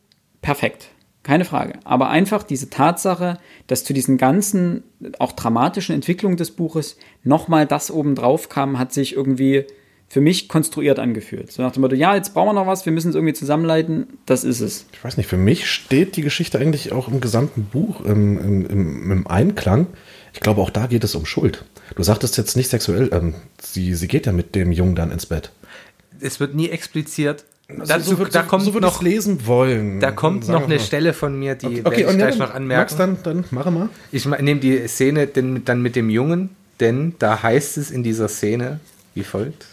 perfekt. 0.41 0.89
Keine 1.23 1.45
Frage. 1.45 1.73
Aber 1.83 2.09
einfach 2.09 2.41
diese 2.41 2.71
Tatsache, 2.71 3.37
dass 3.67 3.83
zu 3.83 3.93
diesen 3.93 4.17
ganzen, 4.17 4.83
auch 5.19 5.33
dramatischen 5.33 5.93
Entwicklungen 5.93 6.35
des 6.35 6.51
Buches 6.51 6.97
nochmal 7.23 7.67
das 7.67 7.91
oben 7.91 8.15
drauf 8.15 8.49
kam, 8.49 8.79
hat 8.79 8.91
sich 8.91 9.15
irgendwie 9.15 9.65
für 10.11 10.19
mich 10.21 10.49
konstruiert 10.49 10.99
angefühlt. 10.99 11.51
So 11.53 11.61
nach 11.61 11.71
dem 11.71 11.81
Motto, 11.81 11.95
ja, 11.95 12.15
jetzt 12.15 12.33
brauchen 12.33 12.49
wir 12.49 12.53
noch 12.53 12.67
was, 12.67 12.85
wir 12.85 12.91
müssen 12.91 13.09
es 13.09 13.15
irgendwie 13.15 13.33
zusammenleiten. 13.33 14.07
Das 14.25 14.43
ist 14.43 14.59
es. 14.59 14.85
Ich 14.91 15.01
weiß 15.03 15.15
nicht, 15.15 15.27
für 15.27 15.37
mich 15.37 15.69
steht 15.71 16.17
die 16.17 16.21
Geschichte 16.21 16.59
eigentlich 16.59 16.91
auch 16.91 17.07
im 17.07 17.21
gesamten 17.21 17.63
Buch 17.63 18.01
im, 18.01 18.37
im, 18.37 18.65
im, 18.65 19.11
im 19.11 19.27
Einklang. 19.27 19.87
Ich 20.33 20.41
glaube, 20.41 20.59
auch 20.61 20.69
da 20.69 20.87
geht 20.87 21.05
es 21.05 21.15
um 21.15 21.25
Schuld. 21.25 21.63
Du 21.95 22.03
sagtest 22.03 22.37
jetzt 22.37 22.57
nicht 22.57 22.69
sexuell, 22.69 23.09
ähm, 23.13 23.35
sie, 23.61 23.95
sie 23.95 24.07
geht 24.09 24.25
ja 24.25 24.33
mit 24.33 24.53
dem 24.53 24.73
Jungen 24.73 24.95
dann 24.95 25.11
ins 25.11 25.25
Bett. 25.25 25.51
Es 26.19 26.41
wird 26.41 26.55
nie 26.55 26.67
expliziert. 26.69 27.45
Also 27.69 27.85
Dazu, 27.85 28.19
wird- 28.19 28.35
da 28.35 28.43
kommt 28.43 28.63
so 28.65 28.71
noch, 28.79 29.01
lesen 29.01 29.47
wollen. 29.47 30.01
da 30.01 30.11
kommt 30.11 30.45
noch 30.49 30.65
eine 30.65 30.75
mal. 30.75 30.79
Stelle 30.81 31.13
von 31.13 31.39
mir, 31.39 31.55
die 31.55 31.67
Okay, 31.67 31.75
werde 31.77 31.87
okay 31.89 32.01
ich 32.01 32.07
und 32.07 32.19
ja, 32.19 32.25
gleich 32.27 32.37
dann, 32.37 32.49
noch 32.49 32.53
anmerken. 32.55 32.81
Max, 32.81 32.95
dann, 32.97 33.17
dann 33.23 33.45
mache 33.51 33.71
mal. 33.71 33.87
Ich 34.11 34.25
nehme 34.25 34.59
die 34.59 34.85
Szene 34.89 35.25
denn, 35.27 35.63
dann 35.63 35.81
mit 35.81 35.95
dem 35.95 36.09
Jungen, 36.09 36.49
denn 36.81 37.15
da 37.19 37.41
heißt 37.41 37.77
es 37.77 37.91
in 37.91 38.03
dieser 38.03 38.27
Szene 38.27 38.81
wie 39.15 39.23
folgt. 39.23 39.65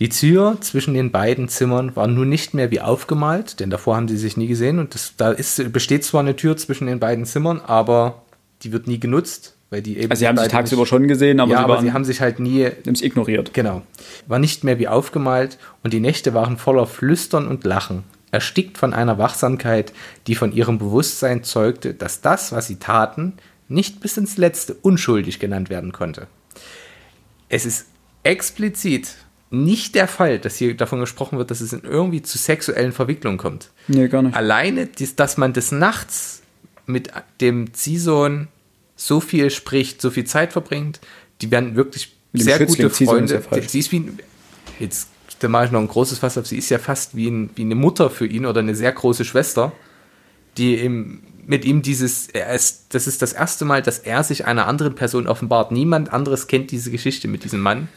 Die 0.00 0.08
Tür 0.08 0.56
zwischen 0.60 0.94
den 0.94 1.12
beiden 1.12 1.48
Zimmern 1.48 1.94
war 1.94 2.08
nun 2.08 2.28
nicht 2.28 2.52
mehr 2.52 2.70
wie 2.72 2.80
aufgemalt, 2.80 3.60
denn 3.60 3.70
davor 3.70 3.96
haben 3.96 4.08
sie 4.08 4.16
sich 4.16 4.36
nie 4.36 4.48
gesehen 4.48 4.80
und 4.80 4.94
das, 4.94 5.14
da 5.16 5.30
ist, 5.30 5.72
besteht 5.72 6.04
zwar 6.04 6.20
eine 6.20 6.34
Tür 6.34 6.56
zwischen 6.56 6.86
den 6.88 6.98
beiden 6.98 7.24
Zimmern, 7.26 7.60
aber 7.60 8.22
die 8.62 8.72
wird 8.72 8.88
nie 8.88 8.98
genutzt, 8.98 9.54
weil 9.70 9.82
die 9.82 9.96
eben. 9.98 10.10
Also 10.10 10.20
sie 10.20 10.26
haben 10.28 10.36
sich 10.36 10.48
tagsüber 10.48 10.82
nicht- 10.82 10.88
schon 10.88 11.06
gesehen, 11.06 11.38
aber 11.38 11.52
ja, 11.52 11.58
sie 11.58 11.64
aber 11.64 11.80
sie 11.80 11.92
haben 11.92 12.04
sich 12.04 12.20
halt 12.20 12.40
nie 12.40 12.68
es 12.86 13.02
ignoriert. 13.02 13.54
Genau. 13.54 13.82
War 14.26 14.40
nicht 14.40 14.64
mehr 14.64 14.80
wie 14.80 14.88
aufgemalt 14.88 15.58
und 15.84 15.92
die 15.92 16.00
Nächte 16.00 16.34
waren 16.34 16.56
voller 16.56 16.86
Flüstern 16.86 17.46
und 17.46 17.62
Lachen, 17.62 18.02
erstickt 18.32 18.78
von 18.78 18.94
einer 18.94 19.16
Wachsamkeit, 19.18 19.92
die 20.26 20.34
von 20.34 20.50
ihrem 20.52 20.78
Bewusstsein 20.78 21.44
zeugte, 21.44 21.94
dass 21.94 22.20
das, 22.20 22.50
was 22.50 22.66
sie 22.66 22.76
taten, 22.80 23.34
nicht 23.68 24.00
bis 24.00 24.16
ins 24.16 24.38
Letzte 24.38 24.74
unschuldig 24.74 25.38
genannt 25.38 25.70
werden 25.70 25.92
konnte. 25.92 26.26
Es 27.48 27.64
ist 27.64 27.86
explizit 28.24 29.14
nicht 29.54 29.94
der 29.94 30.08
Fall, 30.08 30.38
dass 30.38 30.56
hier 30.56 30.76
davon 30.76 31.00
gesprochen 31.00 31.38
wird, 31.38 31.50
dass 31.50 31.60
es 31.60 31.72
in 31.72 31.82
irgendwie 31.82 32.22
zu 32.22 32.36
sexuellen 32.38 32.92
Verwicklungen 32.92 33.38
kommt. 33.38 33.70
Nee, 33.88 34.08
gar 34.08 34.22
nicht. 34.22 34.36
Alleine, 34.36 34.88
dass 35.16 35.36
man 35.36 35.52
des 35.52 35.72
Nachts 35.72 36.42
mit 36.86 37.10
dem 37.40 37.72
Ziehsohn 37.72 38.48
so 38.96 39.20
viel 39.20 39.50
spricht, 39.50 40.00
so 40.02 40.10
viel 40.10 40.24
Zeit 40.24 40.52
verbringt, 40.52 41.00
die 41.40 41.50
werden 41.50 41.76
wirklich 41.76 42.14
sehr 42.32 42.58
Schützling, 42.58 42.82
gute 42.84 42.92
Ziehsohn 42.94 43.24
ist 43.24 43.32
Freunde. 43.32 43.60
ja 43.62 43.68
sie 43.68 43.78
ist 43.78 43.92
wie, 43.92 44.00
ein- 44.00 44.18
jetzt 44.78 45.08
da 45.40 45.48
mache 45.48 45.66
ich 45.66 45.70
noch 45.72 45.80
ein 45.80 45.88
großes 45.88 46.18
Fass 46.18 46.38
auf, 46.38 46.46
sie 46.46 46.58
ist 46.58 46.70
ja 46.70 46.78
fast 46.78 47.16
wie, 47.16 47.28
ein, 47.28 47.50
wie 47.54 47.62
eine 47.62 47.74
Mutter 47.74 48.08
für 48.10 48.26
ihn 48.26 48.46
oder 48.46 48.60
eine 48.60 48.74
sehr 48.74 48.92
große 48.92 49.24
Schwester, 49.24 49.72
die 50.56 50.76
ihm, 50.78 51.22
mit 51.46 51.64
ihm 51.64 51.82
dieses, 51.82 52.28
ist, 52.28 52.86
das 52.90 53.06
ist 53.06 53.20
das 53.20 53.32
erste 53.32 53.64
Mal, 53.64 53.82
dass 53.82 53.98
er 53.98 54.22
sich 54.24 54.46
einer 54.46 54.66
anderen 54.66 54.94
Person 54.94 55.26
offenbart. 55.26 55.72
Niemand 55.72 56.12
anderes 56.12 56.46
kennt 56.46 56.70
diese 56.70 56.90
Geschichte 56.90 57.28
mit 57.28 57.44
diesem 57.44 57.60
Mann. 57.60 57.88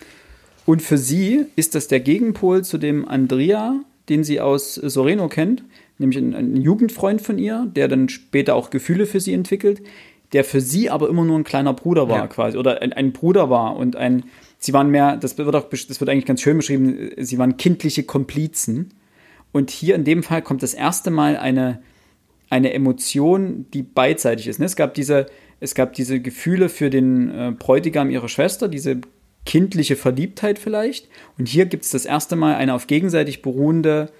Und 0.67 0.81
für 0.81 0.97
sie 0.97 1.45
ist 1.55 1.75
das 1.75 1.87
der 1.87 2.01
Gegenpol 2.01 2.61
zu 2.65 2.77
dem 2.77 3.07
Andrea, 3.07 3.79
den 4.09 4.25
sie 4.25 4.41
aus 4.41 4.75
Soreno 4.75 5.29
kennt, 5.29 5.63
nämlich 5.97 6.19
ein, 6.19 6.35
ein 6.35 6.57
Jugendfreund 6.57 7.21
von 7.21 7.39
ihr, 7.39 7.71
der 7.73 7.87
dann 7.87 8.09
später 8.09 8.53
auch 8.53 8.69
Gefühle 8.69 9.05
für 9.05 9.21
sie 9.21 9.33
entwickelt, 9.33 9.81
der 10.33 10.43
für 10.43 10.59
sie 10.59 10.89
aber 10.89 11.07
immer 11.07 11.23
nur 11.23 11.39
ein 11.39 11.45
kleiner 11.45 11.73
Bruder 11.73 12.09
war 12.09 12.17
Ja. 12.17 12.27
quasi 12.27 12.57
oder 12.57 12.81
ein, 12.81 12.91
ein 12.91 13.13
Bruder 13.13 13.49
war 13.49 13.77
und 13.77 13.95
ein 13.95 14.25
sie 14.57 14.73
waren 14.73 14.89
mehr, 14.89 15.15
das 15.15 15.37
wird 15.37 15.55
auch, 15.55 15.69
das 15.69 16.01
wird 16.01 16.09
eigentlich 16.09 16.25
ganz 16.25 16.41
schön 16.41 16.57
beschrieben, 16.57 17.11
sie 17.15 17.37
waren 17.37 17.55
kindliche 17.55 18.03
Komplizen. 18.03 18.89
Und 19.53 19.71
hier 19.71 19.95
in 19.95 20.03
dem 20.03 20.21
Fall 20.21 20.41
kommt 20.41 20.63
das 20.63 20.73
erste 20.73 21.11
Mal 21.11 21.37
eine, 21.37 21.79
eine 22.49 22.73
Emotion, 22.73 23.67
die 23.73 23.83
beidseitig 23.83 24.47
ist. 24.49 24.59
Ne? 24.59 24.65
Es 24.65 24.75
gab 24.75 24.95
diese, 24.95 25.27
es 25.61 25.75
gab 25.75 25.93
diese 25.93 26.19
Gefühle 26.19 26.67
für 26.67 26.89
den 26.89 27.31
äh, 27.31 27.53
Bräutigam 27.57 28.09
ihrer 28.09 28.27
Schwester, 28.27 28.67
diese 28.67 28.99
kindliche 29.47 29.95
Verliebtheit 29.95 30.59
vielleicht. 30.59 31.07
Und 31.39 31.47
hier 31.47 31.65
gibt 31.65 31.85
es 31.85 31.89
das 31.89 32.05
erste 32.05 32.35
Mal 32.35 32.55
eine 32.55 32.75
auf 32.75 32.85
gegenseitig 32.85 33.41
beruhende 33.41 34.11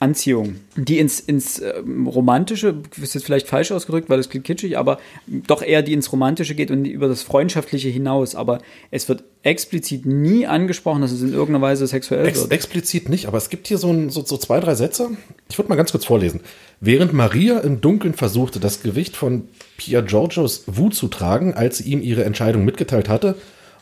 Anziehung, 0.00 0.60
die 0.76 1.00
ins, 1.00 1.18
ins 1.18 1.58
äh, 1.58 1.82
Romantische, 2.06 2.82
ist 3.02 3.14
jetzt 3.14 3.24
vielleicht 3.24 3.48
falsch 3.48 3.72
ausgedrückt, 3.72 4.08
weil 4.08 4.18
das 4.18 4.28
klingt 4.28 4.46
kitschig, 4.46 4.78
aber 4.78 4.98
doch 5.26 5.60
eher 5.60 5.82
die 5.82 5.92
ins 5.92 6.12
Romantische 6.12 6.54
geht 6.54 6.70
und 6.70 6.84
über 6.84 7.08
das 7.08 7.22
Freundschaftliche 7.22 7.88
hinaus. 7.88 8.36
Aber 8.36 8.60
es 8.92 9.08
wird 9.08 9.24
explizit 9.42 10.06
nie 10.06 10.46
angesprochen, 10.46 11.02
dass 11.02 11.10
es 11.10 11.22
in 11.22 11.32
irgendeiner 11.32 11.62
Weise 11.62 11.84
sexuell 11.88 12.26
Ex 12.26 12.42
wird. 12.42 12.52
Explizit 12.52 13.08
nicht, 13.08 13.26
aber 13.26 13.38
es 13.38 13.50
gibt 13.50 13.66
hier 13.66 13.78
so, 13.78 13.90
ein, 13.92 14.08
so, 14.08 14.24
so 14.24 14.36
zwei, 14.36 14.60
drei 14.60 14.76
Sätze. 14.76 15.10
Ich 15.50 15.58
würde 15.58 15.68
mal 15.68 15.74
ganz 15.74 15.90
kurz 15.90 16.04
vorlesen. 16.04 16.42
Während 16.80 17.12
Maria 17.12 17.58
im 17.58 17.80
Dunkeln 17.80 18.14
versuchte, 18.14 18.60
das 18.60 18.84
Gewicht 18.84 19.16
von 19.16 19.48
Pia 19.78 20.00
Giorgios 20.02 20.62
Wut 20.68 20.94
zu 20.94 21.08
tragen, 21.08 21.54
als 21.54 21.78
sie 21.78 21.90
ihm 21.90 22.02
ihre 22.02 22.24
Entscheidung 22.24 22.64
mitgeteilt 22.64 23.08
hatte, 23.08 23.34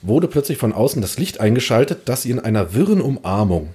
wurde 0.02 0.28
plötzlich 0.28 0.58
von 0.58 0.72
außen 0.72 1.02
das 1.02 1.18
Licht 1.18 1.40
eingeschaltet, 1.40 2.00
das 2.06 2.22
sie 2.22 2.30
in 2.30 2.38
einer 2.40 2.74
wirren 2.74 3.00
Umarmung 3.00 3.70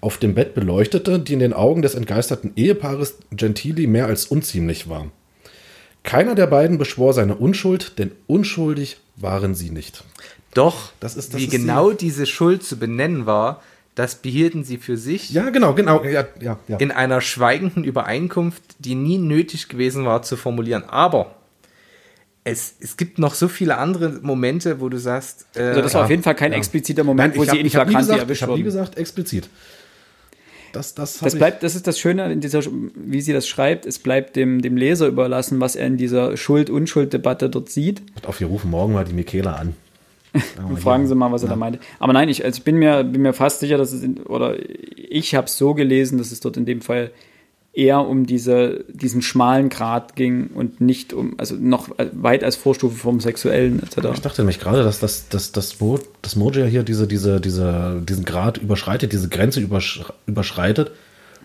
auf 0.00 0.18
dem 0.18 0.34
Bett 0.34 0.54
beleuchtete, 0.54 1.18
die 1.18 1.32
in 1.32 1.38
den 1.40 1.52
Augen 1.52 1.82
des 1.82 1.94
entgeisterten 1.94 2.52
Ehepaares 2.56 3.16
Gentili 3.32 3.86
mehr 3.86 4.06
als 4.06 4.26
unziemlich 4.26 4.88
war. 4.88 5.06
Keiner 6.04 6.34
der 6.34 6.46
beiden 6.46 6.78
beschwor 6.78 7.12
seine 7.12 7.34
Unschuld, 7.34 7.98
denn 7.98 8.12
unschuldig 8.26 8.98
waren 9.16 9.54
sie 9.54 9.70
nicht. 9.70 10.04
Doch, 10.54 10.92
Das 11.00 11.16
ist- 11.16 11.34
das 11.34 11.40
wie 11.40 11.48
genau 11.48 11.90
diese 11.90 12.24
Schuld 12.26 12.62
zu 12.62 12.78
benennen 12.78 13.26
war, 13.26 13.60
das 13.96 14.14
behielten 14.14 14.62
sie 14.62 14.78
für 14.78 14.96
sich 14.96 15.30
Ja, 15.30 15.50
genau, 15.50 15.74
genau. 15.74 16.04
Ja, 16.04 16.24
ja, 16.40 16.58
ja. 16.68 16.76
in 16.78 16.92
einer 16.92 17.20
schweigenden 17.20 17.82
Übereinkunft, 17.82 18.62
die 18.78 18.94
nie 18.94 19.18
nötig 19.18 19.68
gewesen 19.68 20.04
war 20.06 20.22
zu 20.22 20.36
formulieren. 20.36 20.84
Aber 20.84 21.34
es, 22.50 22.74
es 22.80 22.96
gibt 22.96 23.18
noch 23.18 23.34
so 23.34 23.48
viele 23.48 23.78
andere 23.78 24.18
Momente, 24.22 24.80
wo 24.80 24.88
du 24.88 24.98
sagst, 24.98 25.46
äh, 25.54 25.60
Also 25.62 25.82
das 25.82 25.94
war 25.94 26.04
auf 26.04 26.10
jeden 26.10 26.22
Fall 26.22 26.34
kein 26.34 26.52
ja. 26.52 26.58
expliziter 26.58 27.04
Moment, 27.04 27.36
wo 27.36 27.42
ich 27.42 27.50
sie 27.50 27.58
hab- 27.58 27.60
in 27.60 27.66
hab 27.66 27.72
Flagranti 27.72 27.98
gesagt, 28.00 28.20
erwischt 28.20 28.38
Ich 28.38 28.42
habe 28.42 28.52
nie 28.52 28.58
wurden. 28.58 28.64
gesagt 28.64 28.98
explizit. 28.98 29.48
Das, 30.72 30.94
das, 30.94 31.16
hab 31.16 31.24
Das 31.24 31.34
bleibt, 31.36 31.62
das 31.62 31.74
ist 31.74 31.86
das 31.86 31.98
Schöne 31.98 32.30
in 32.32 32.40
dieser, 32.40 32.60
wie 32.94 33.20
sie 33.22 33.32
das 33.32 33.48
schreibt, 33.48 33.86
es 33.86 33.98
bleibt 33.98 34.36
dem, 34.36 34.60
dem 34.60 34.76
Leser 34.76 35.06
überlassen, 35.06 35.60
was 35.60 35.76
er 35.76 35.86
in 35.86 35.96
dieser 35.96 36.36
Schuld-Unschuld-Debatte 36.36 37.48
dort 37.48 37.70
sieht. 37.70 38.02
Auf, 38.26 38.40
wir 38.40 38.48
rufen 38.48 38.70
morgen 38.70 38.92
mal 38.92 39.04
die 39.04 39.14
Michaela 39.14 39.54
an. 39.54 39.74
Und 40.68 40.78
fragen 40.78 41.06
Sie 41.08 41.14
mal, 41.14 41.32
was 41.32 41.42
er 41.42 41.48
da 41.48 41.56
meinte. 41.56 41.78
Aber 41.98 42.12
nein, 42.12 42.28
ich, 42.28 42.44
also 42.44 42.58
ich 42.58 42.64
bin, 42.64 42.76
mir, 42.76 43.02
bin 43.02 43.22
mir 43.22 43.32
fast 43.32 43.60
sicher, 43.60 43.78
dass 43.78 43.92
es, 43.92 44.02
in, 44.02 44.18
oder 44.24 44.56
ich 44.94 45.34
habe 45.34 45.46
es 45.46 45.56
so 45.56 45.72
gelesen, 45.72 46.18
dass 46.18 46.32
es 46.32 46.40
dort 46.40 46.58
in 46.58 46.66
dem 46.66 46.82
Fall 46.82 47.10
eher 47.78 48.00
um 48.00 48.26
diese, 48.26 48.84
diesen 48.88 49.22
schmalen 49.22 49.68
Grad 49.68 50.16
ging 50.16 50.48
und 50.48 50.80
nicht 50.80 51.12
um, 51.12 51.38
also 51.38 51.54
noch 51.54 51.88
weit 52.12 52.42
als 52.42 52.56
Vorstufe 52.56 52.96
vom 52.96 53.20
Sexuellen 53.20 53.80
Ich 53.88 53.96
etc. 53.96 54.20
dachte 54.20 54.42
nämlich 54.42 54.58
gerade, 54.58 54.82
dass 54.82 54.98
das, 54.98 55.28
das, 55.28 55.52
das, 55.52 55.78
Mo, 55.78 56.00
das 56.20 56.34
Mojo 56.34 56.64
hier 56.64 56.82
diese, 56.82 57.06
diese, 57.06 57.40
diese, 57.40 58.02
diesen 58.06 58.24
Grad 58.24 58.58
überschreitet, 58.58 59.12
diese 59.12 59.28
Grenze 59.28 59.60
übersch, 59.60 60.02
überschreitet, 60.26 60.90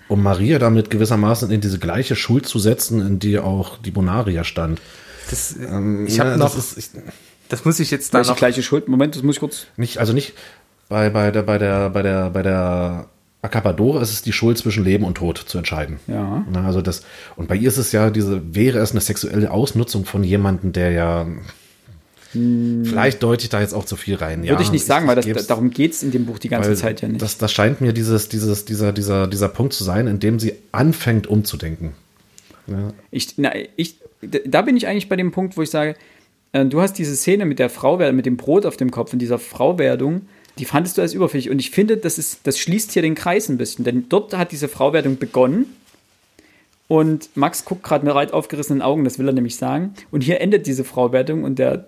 um 0.08 0.24
Maria 0.24 0.58
damit 0.58 0.90
gewissermaßen 0.90 1.52
in 1.52 1.62
diese 1.62 1.78
gleiche 1.78 2.16
Schuld 2.16 2.48
zu 2.48 2.58
setzen, 2.58 3.00
in 3.00 3.20
die 3.20 3.38
auch 3.38 3.78
die 3.78 3.92
Bonaria 3.92 4.44
stand. 4.44 4.82
das, 5.30 5.56
Ähm, 5.56 6.08
ich 6.08 6.20
habe 6.20 6.32
ja, 6.32 6.38
noch, 6.38 6.56
das 6.56 6.74
das, 6.74 6.78
ist, 6.78 6.96
ich, 7.52 7.66
muss 7.66 7.80
ich 7.80 7.92
jetzt 7.92 8.12
da 8.12 8.24
noch 8.24 8.36
gleiche 8.36 8.64
Schuld? 8.64 8.88
Moment, 8.88 9.16
das 9.16 9.22
muss 9.22 9.36
ich 9.36 9.40
kurz. 9.40 9.68
nicht, 9.78 10.00
also 10.00 10.14
nicht 10.14 10.34
bei, 10.90 11.12
bei 11.12 11.30
der, 11.30 11.44
bei 11.44 11.60
der, 11.60 11.92
bei 11.92 12.02
der, 12.02 12.32
bei 12.32 12.42
der 12.42 13.06
Accapadora 13.44 14.02
ist 14.02 14.12
es 14.12 14.22
die 14.22 14.32
Schuld 14.32 14.58
zwischen 14.58 14.86
Leben 14.86 15.04
und 15.04 15.16
Tod 15.16 15.38
zu 15.38 15.58
entscheiden. 15.58 16.00
Ja. 16.08 16.46
Also 16.54 16.82
das, 16.82 17.04
und 17.36 17.50
bei 17.50 17.56
ihr 17.56 17.68
ist 17.68 17.78
es 17.78 17.92
ja 17.92 18.10
diese, 18.10 18.56
wäre 18.56 18.80
es 18.80 18.92
eine 18.92 19.02
sexuelle 19.02 19.52
Ausnutzung 19.52 20.06
von 20.06 20.24
jemandem, 20.24 20.72
der 20.72 20.92
ja, 20.92 21.28
vielleicht 22.32 23.22
deute 23.22 23.44
ich 23.44 23.50
da 23.50 23.60
jetzt 23.60 23.74
auch 23.74 23.84
zu 23.84 23.98
viel 23.98 24.16
rein. 24.16 24.44
Hm. 24.44 24.50
Würde 24.50 24.64
ich 24.64 24.72
nicht 24.72 24.86
sagen, 24.86 25.08
weil 25.08 25.18
das, 25.18 25.48
darum 25.48 25.72
geht 25.72 25.92
es 25.92 26.04
in 26.04 26.12
dem 26.12 26.26
Buch 26.26 26.40
die 26.40 26.48
ganze 26.48 26.74
Zeit 26.76 27.02
ja 27.02 27.10
nicht. 27.10 27.22
Das, 27.22 27.38
das 27.38 27.52
scheint 27.52 27.82
mir 27.82 27.92
dieses, 27.92 28.30
dieses, 28.30 28.64
dieser, 28.64 28.94
dieser, 28.94 29.28
dieser 29.28 29.50
Punkt 29.50 29.74
zu 29.74 29.84
sein, 29.84 30.08
in 30.08 30.20
dem 30.20 30.40
sie 30.40 30.54
anfängt 30.72 31.28
umzudenken. 31.28 31.92
Ich, 33.12 33.34
na, 33.36 33.52
ich, 33.76 33.98
da 34.46 34.62
bin 34.62 34.78
ich 34.78 34.88
eigentlich 34.88 35.10
bei 35.10 35.18
dem 35.18 35.32
Punkt, 35.32 35.58
wo 35.58 35.62
ich 35.62 35.70
sage, 35.70 35.96
äh, 36.54 36.66
du 36.66 36.80
hast 36.80 36.94
diese 36.94 37.14
Szene 37.18 37.46
mit 37.46 37.60
der 37.60 37.70
Frau, 37.70 37.98
mit 38.14 38.26
dem 38.26 38.38
Brot 38.38 38.66
auf 38.66 38.78
dem 38.78 38.90
Kopf 38.90 39.12
und 39.12 39.20
dieser 39.20 39.38
Frauwerdung, 39.38 40.22
die 40.60 40.66
fandest 40.66 40.98
du 40.98 41.02
als 41.02 41.14
überfällig. 41.14 41.50
Und 41.50 41.60
ich 41.60 41.72
finde, 41.72 41.98
das, 41.98 42.18
ist, 42.18 42.42
das 42.44 42.60
schließt 42.60 42.92
hier 42.92 43.02
den 43.02 43.16
Kreis 43.16 43.50
ein 43.50 43.58
bisschen, 43.58 43.86
denn 43.86 44.08
dort 44.10 44.36
hat 44.36 44.52
diese 44.52 44.68
Frauwerdung 44.68 45.18
begonnen. 45.18 45.66
Und 46.88 47.30
Max 47.36 47.66
guckt 47.66 47.84
gerade 47.84 48.06
mit 48.06 48.14
weit 48.14 48.34
aufgerissenen 48.34 48.82
Augen, 48.82 49.04
das 49.04 49.18
will 49.18 49.28
er 49.28 49.34
nämlich 49.34 49.56
sagen. 49.56 49.94
Und 50.12 50.22
hier 50.22 50.42
endet 50.42 50.68
diese 50.68 50.84
Frauwerdung 50.84 51.44
und 51.44 51.58
der 51.58 51.88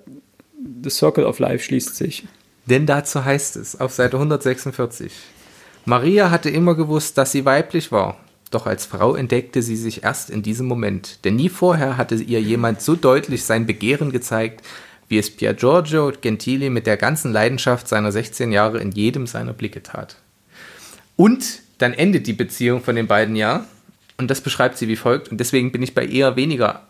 The 0.83 0.89
Circle 0.89 1.25
of 1.25 1.39
Life 1.39 1.63
schließt 1.63 1.95
sich. 1.95 2.25
Denn 2.65 2.85
dazu 2.85 3.23
heißt 3.23 3.57
es 3.57 3.79
auf 3.79 3.93
Seite 3.93 4.17
146. 4.17 5.11
Maria 5.85 6.31
hatte 6.31 6.49
immer 6.49 6.73
gewusst, 6.73 7.17
dass 7.17 7.31
sie 7.31 7.45
weiblich 7.45 7.91
war. 7.91 8.17
Doch 8.49 8.65
als 8.65 8.85
Frau 8.85 9.15
entdeckte 9.15 9.61
sie 9.61 9.75
sich 9.75 10.03
erst 10.03 10.29
in 10.29 10.41
diesem 10.41 10.65
Moment. 10.65 11.23
Denn 11.25 11.35
nie 11.35 11.49
vorher 11.49 11.97
hatte 11.97 12.15
ihr 12.15 12.41
jemand 12.41 12.81
so 12.81 12.95
deutlich 12.95 13.43
sein 13.43 13.65
Begehren 13.65 14.11
gezeigt, 14.11 14.65
wie 15.07 15.18
es 15.18 15.36
Pier 15.36 15.53
Giorgio 15.53 16.11
Gentili 16.19 16.69
mit 16.69 16.88
der 16.88 16.98
ganzen 16.98 17.32
Leidenschaft 17.32 17.88
seiner 17.88 18.11
16 18.11 18.52
Jahre 18.52 18.80
in 18.80 18.91
jedem 18.91 19.27
seiner 19.27 19.53
Blicke 19.53 19.84
tat. 19.84 20.18
Und 21.15 21.61
dann 21.77 21.94
endet 21.94 22.27
die 22.27 22.34
Beziehung 22.34 22.82
von 22.82 22.95
den 22.95 23.07
beiden 23.07 23.36
ja. 23.36 23.65
Und 24.18 24.32
das 24.32 24.41
beschreibt 24.41 24.77
sie 24.77 24.88
wie 24.88 24.95
folgt. 24.95 25.30
Und 25.30 25.40
deswegen 25.40 25.72
bin 25.72 25.82
ich 25.82 25.94
bei 25.94 26.06
eher 26.06 26.36
weniger 26.36 26.84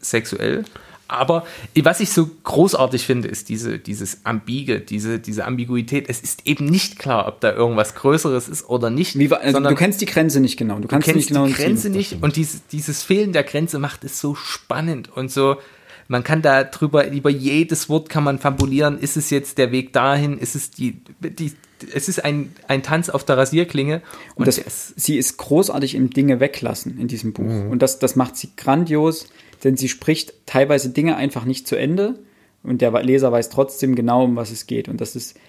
sexuell. 0.00 0.64
Aber 1.12 1.46
was 1.82 2.00
ich 2.00 2.10
so 2.10 2.30
großartig 2.42 3.04
finde, 3.04 3.28
ist 3.28 3.50
diese, 3.50 3.78
dieses 3.78 4.24
Ambige, 4.24 4.80
diese, 4.80 5.18
diese 5.18 5.44
Ambiguität. 5.44 6.06
Es 6.08 6.20
ist 6.20 6.46
eben 6.46 6.64
nicht 6.64 6.98
klar, 6.98 7.28
ob 7.28 7.40
da 7.40 7.52
irgendwas 7.52 7.94
Größeres 7.94 8.48
ist 8.48 8.68
oder 8.68 8.88
nicht. 8.88 9.18
Wie, 9.18 9.30
also, 9.30 9.52
sondern 9.52 9.74
du 9.74 9.78
kennst 9.78 10.00
die 10.00 10.06
Grenze 10.06 10.40
nicht 10.40 10.56
genau. 10.56 10.76
Du 10.76 10.82
du 10.82 10.88
kannst 10.88 11.04
kennst 11.04 11.16
nicht 11.16 11.28
genau 11.28 11.46
die 11.46 11.52
Grenze 11.52 11.90
nicht. 11.90 12.22
Und 12.22 12.36
dieses, 12.36 12.66
dieses 12.68 13.02
Fehlen 13.02 13.32
der 13.32 13.42
Grenze 13.42 13.78
macht 13.78 14.04
es 14.04 14.20
so 14.20 14.34
spannend 14.34 15.14
und 15.14 15.30
so. 15.30 15.58
Man 16.12 16.24
kann 16.24 16.42
da 16.42 16.62
drüber, 16.64 17.10
über 17.10 17.30
jedes 17.30 17.88
Wort 17.88 18.10
kann 18.10 18.22
man 18.22 18.38
fabulieren. 18.38 18.98
Ist 18.98 19.16
es 19.16 19.30
jetzt 19.30 19.56
der 19.56 19.72
Weg 19.72 19.94
dahin? 19.94 20.36
Ist 20.36 20.54
es 20.54 20.70
die, 20.70 21.00
die 21.22 21.52
es 21.90 22.06
ist 22.06 22.22
ein, 22.22 22.52
ein 22.68 22.82
Tanz 22.82 23.08
auf 23.08 23.24
der 23.24 23.38
Rasierklinge. 23.38 24.02
Und 24.34 24.46
das, 24.46 24.60
sie 24.94 25.16
ist 25.16 25.38
großartig 25.38 25.94
im 25.94 26.10
Dinge 26.10 26.38
weglassen 26.38 27.00
in 27.00 27.08
diesem 27.08 27.32
Buch. 27.32 27.44
Mhm. 27.44 27.70
Und 27.70 27.80
das, 27.80 27.98
das 27.98 28.14
macht 28.14 28.36
sie 28.36 28.50
grandios, 28.58 29.26
denn 29.64 29.78
sie 29.78 29.88
spricht 29.88 30.34
teilweise 30.44 30.90
Dinge 30.90 31.16
einfach 31.16 31.46
nicht 31.46 31.66
zu 31.66 31.76
Ende 31.76 32.18
und 32.62 32.82
der 32.82 32.92
Leser 33.02 33.32
weiß 33.32 33.48
trotzdem 33.48 33.94
genau, 33.94 34.24
um 34.24 34.36
was 34.36 34.50
es 34.50 34.66
geht. 34.66 34.88
Und 34.88 35.00
das 35.00 35.16
ist, 35.16 35.40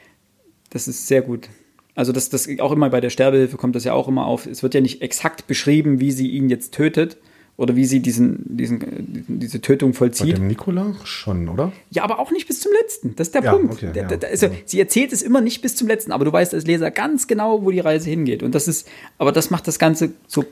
das 0.70 0.88
ist 0.88 1.08
sehr 1.08 1.24
gut. 1.24 1.50
Also 1.94 2.14
das, 2.14 2.30
das 2.30 2.48
auch 2.62 2.72
immer 2.72 2.90
bei 2.90 3.02
der 3.02 3.10
Sterbehilfe 3.10 3.58
kommt 3.58 3.76
das 3.76 3.84
ja 3.84 3.92
auch 3.92 4.08
immer 4.08 4.28
auf. 4.28 4.46
Es 4.46 4.64
wird 4.64 4.76
ja 4.76 4.80
nicht 4.82 5.02
exakt 5.02 5.46
beschrieben, 5.46 6.00
wie 6.00 6.14
sie 6.14 6.30
ihn 6.30 6.48
jetzt 6.48 6.74
tötet 6.74 7.18
oder 7.56 7.76
wie 7.76 7.86
sie 7.86 8.00
diesen, 8.00 8.40
diesen, 8.58 9.26
diese 9.28 9.62
Tötung 9.62 9.92
Bei 9.92 9.98
vollzieht. 10.00 10.38
dem 10.38 10.48
Nikola 10.48 10.96
schon, 11.04 11.48
oder? 11.50 11.72
Ja, 11.92 12.04
aber 12.04 12.18
auch 12.20 12.32
nicht 12.32 12.48
bis 12.48 12.60
zum 12.62 12.72
letzten. 12.82 13.16
Das 13.16 13.28
ist 13.28 13.36
der 13.36 13.44
Ja, 13.44 13.52
Punkt. 13.54 13.74
okay, 13.74 13.92
der- 13.94 14.06
der- 14.18 14.30
also, 14.30 14.48
ja. 14.48 14.52
Sie 14.66 14.80
erzählt 14.80 15.14
es 15.14 15.22
immer 15.22 15.40
nicht 15.42 15.62
bis 15.62 15.76
zum 15.76 15.88
letzten, 15.88 16.12
aber 16.12 16.26
du 16.26 16.34
weißt 16.34 16.54
als 16.54 16.66
Leser 16.66 16.90
ganz 16.92 17.28
genau, 17.28 17.64
wo 17.64 17.70
die 17.72 17.80
Reise 17.80 18.10
hingeht. 18.10 18.42
Und 18.44 18.56
das 18.56 18.68
ist, 18.68 18.88
aber 19.20 19.32
das 19.32 19.50
macht 19.52 19.68
das 19.68 19.78
Ganze 19.78 20.12
so 20.28 20.46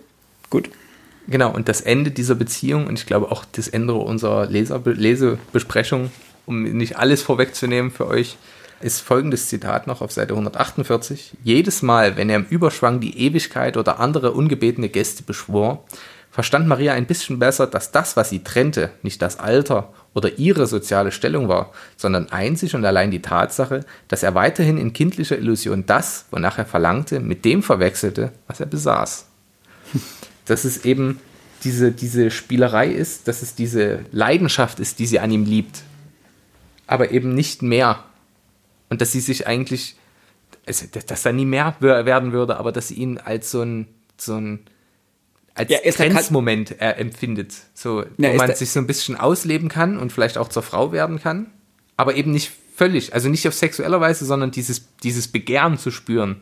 gut. 0.50 0.70
Genau, 1.28 1.54
und 1.54 1.70
das 1.70 1.82
Ende 1.82 2.12
dieser 2.12 2.36
Beziehung, 2.36 2.88
und 2.88 3.00
ich 3.00 3.06
glaube 3.06 3.32
auch 3.32 3.46
das 3.52 3.68
Ende 3.68 3.94
unserer 3.94 4.46
Leser 4.48 4.82
Lesebesprechung, 4.86 6.12
um 6.46 6.64
nicht 6.64 6.98
alles 6.98 7.22
vorwegzunehmen 7.22 7.92
für 7.92 8.08
euch, 8.08 8.38
ist 8.82 9.00
folgendes 9.02 9.48
Zitat 9.48 9.86
noch 9.86 10.02
auf 10.02 10.12
Seite 10.12 10.34
148. 10.34 11.34
Jedes 11.44 11.84
Mal, 11.84 12.18
wenn 12.18 12.30
er 12.30 12.38
im 12.38 12.46
Überschwang 12.50 13.00
die 13.00 13.18
Ewigkeit 13.20 13.78
oder 13.78 14.00
andere 14.00 14.32
ungebetene 14.32 14.90
Gäste 14.90 15.22
beschwor, 15.24 15.84
verstand 16.32 16.68
Maria 16.68 16.94
ein 16.94 17.06
bisschen 17.06 17.40
besser, 17.40 17.68
dass 17.68 17.92
das, 17.92 18.16
was 18.16 18.30
sie 18.30 18.44
trennte, 18.44 18.92
nicht 19.04 19.22
das 19.22 19.38
Alter 19.38 19.94
oder 20.14 20.40
ihre 20.40 20.66
soziale 20.66 21.12
Stellung 21.12 21.50
war, 21.50 21.72
sondern 21.98 22.32
einzig 22.32 22.74
und 22.74 22.86
allein 22.86 23.12
die 23.12 23.22
Tatsache, 23.22 23.82
dass 24.08 24.24
er 24.24 24.34
weiterhin 24.34 24.78
in 24.78 24.94
kindlicher 24.94 25.38
Illusion 25.38 25.86
das, 25.86 26.26
wonach 26.32 26.58
er 26.58 26.66
verlangte, 26.66 27.20
mit 27.20 27.46
dem 27.46 27.62
verwechselte, 27.62 28.32
was 28.48 28.60
er 28.60 28.66
besaß 28.66 29.28
dass 30.46 30.66
es 30.66 30.86
eben 30.86 31.20
diese, 31.64 31.92
diese 31.92 32.32
Spielerei 32.32 32.88
ist, 32.88 33.28
dass 33.28 33.42
es 33.42 33.56
diese 33.56 34.00
Leidenschaft 34.12 34.80
ist, 34.80 35.00
die 35.00 35.06
sie 35.06 35.20
an 35.20 35.32
ihm 35.32 35.46
liebt, 35.46 35.84
aber 36.88 37.12
eben 37.12 37.34
nicht 37.34 37.62
mehr. 37.62 38.04
Und 38.90 39.02
dass 39.02 39.12
sie 39.12 39.20
sich 39.20 39.48
eigentlich, 39.48 39.96
also, 40.66 40.86
dass, 40.92 41.06
dass 41.06 41.22
da 41.22 41.32
nie 41.32 41.46
mehr 41.46 41.76
werden 41.80 42.34
würde, 42.34 42.58
aber 42.58 42.72
dass 42.72 42.88
sie 42.88 42.96
ihn 42.96 43.18
als 43.18 43.52
so 43.52 43.62
ein, 43.62 43.88
so 44.18 44.36
ein 44.36 44.60
als 45.56 45.70
Ja, 45.70 45.80
er 45.80 45.92
Grenzmoment 45.92 46.80
äh, 46.80 46.92
empfindet, 46.92 47.54
so, 47.74 48.04
Ja, 48.18 48.32
wo 48.32 48.38
man 48.38 48.56
sich 48.56 48.72
so 48.72 48.80
ein 48.80 48.88
bisschen 48.88 49.16
ausleben 49.16 49.70
kann 49.70 49.98
und 49.98 50.12
vielleicht 50.12 50.38
auch 50.38 50.50
zur 50.50 50.64
Frau 50.64 50.92
werden 50.92 51.20
kann, 51.20 51.48
aber 51.98 52.16
eben 52.16 52.32
nicht 52.32 52.52
völlig. 52.76 53.14
Also 53.14 53.30
nicht 53.30 53.48
auf 53.48 53.54
sexueller 53.54 54.02
Weise, 54.02 54.26
sondern 54.26 54.52
dieses, 54.52 54.88
dieses 55.04 55.28
Begehren 55.28 55.78
zu 55.78 55.92
spüren. 55.92 56.42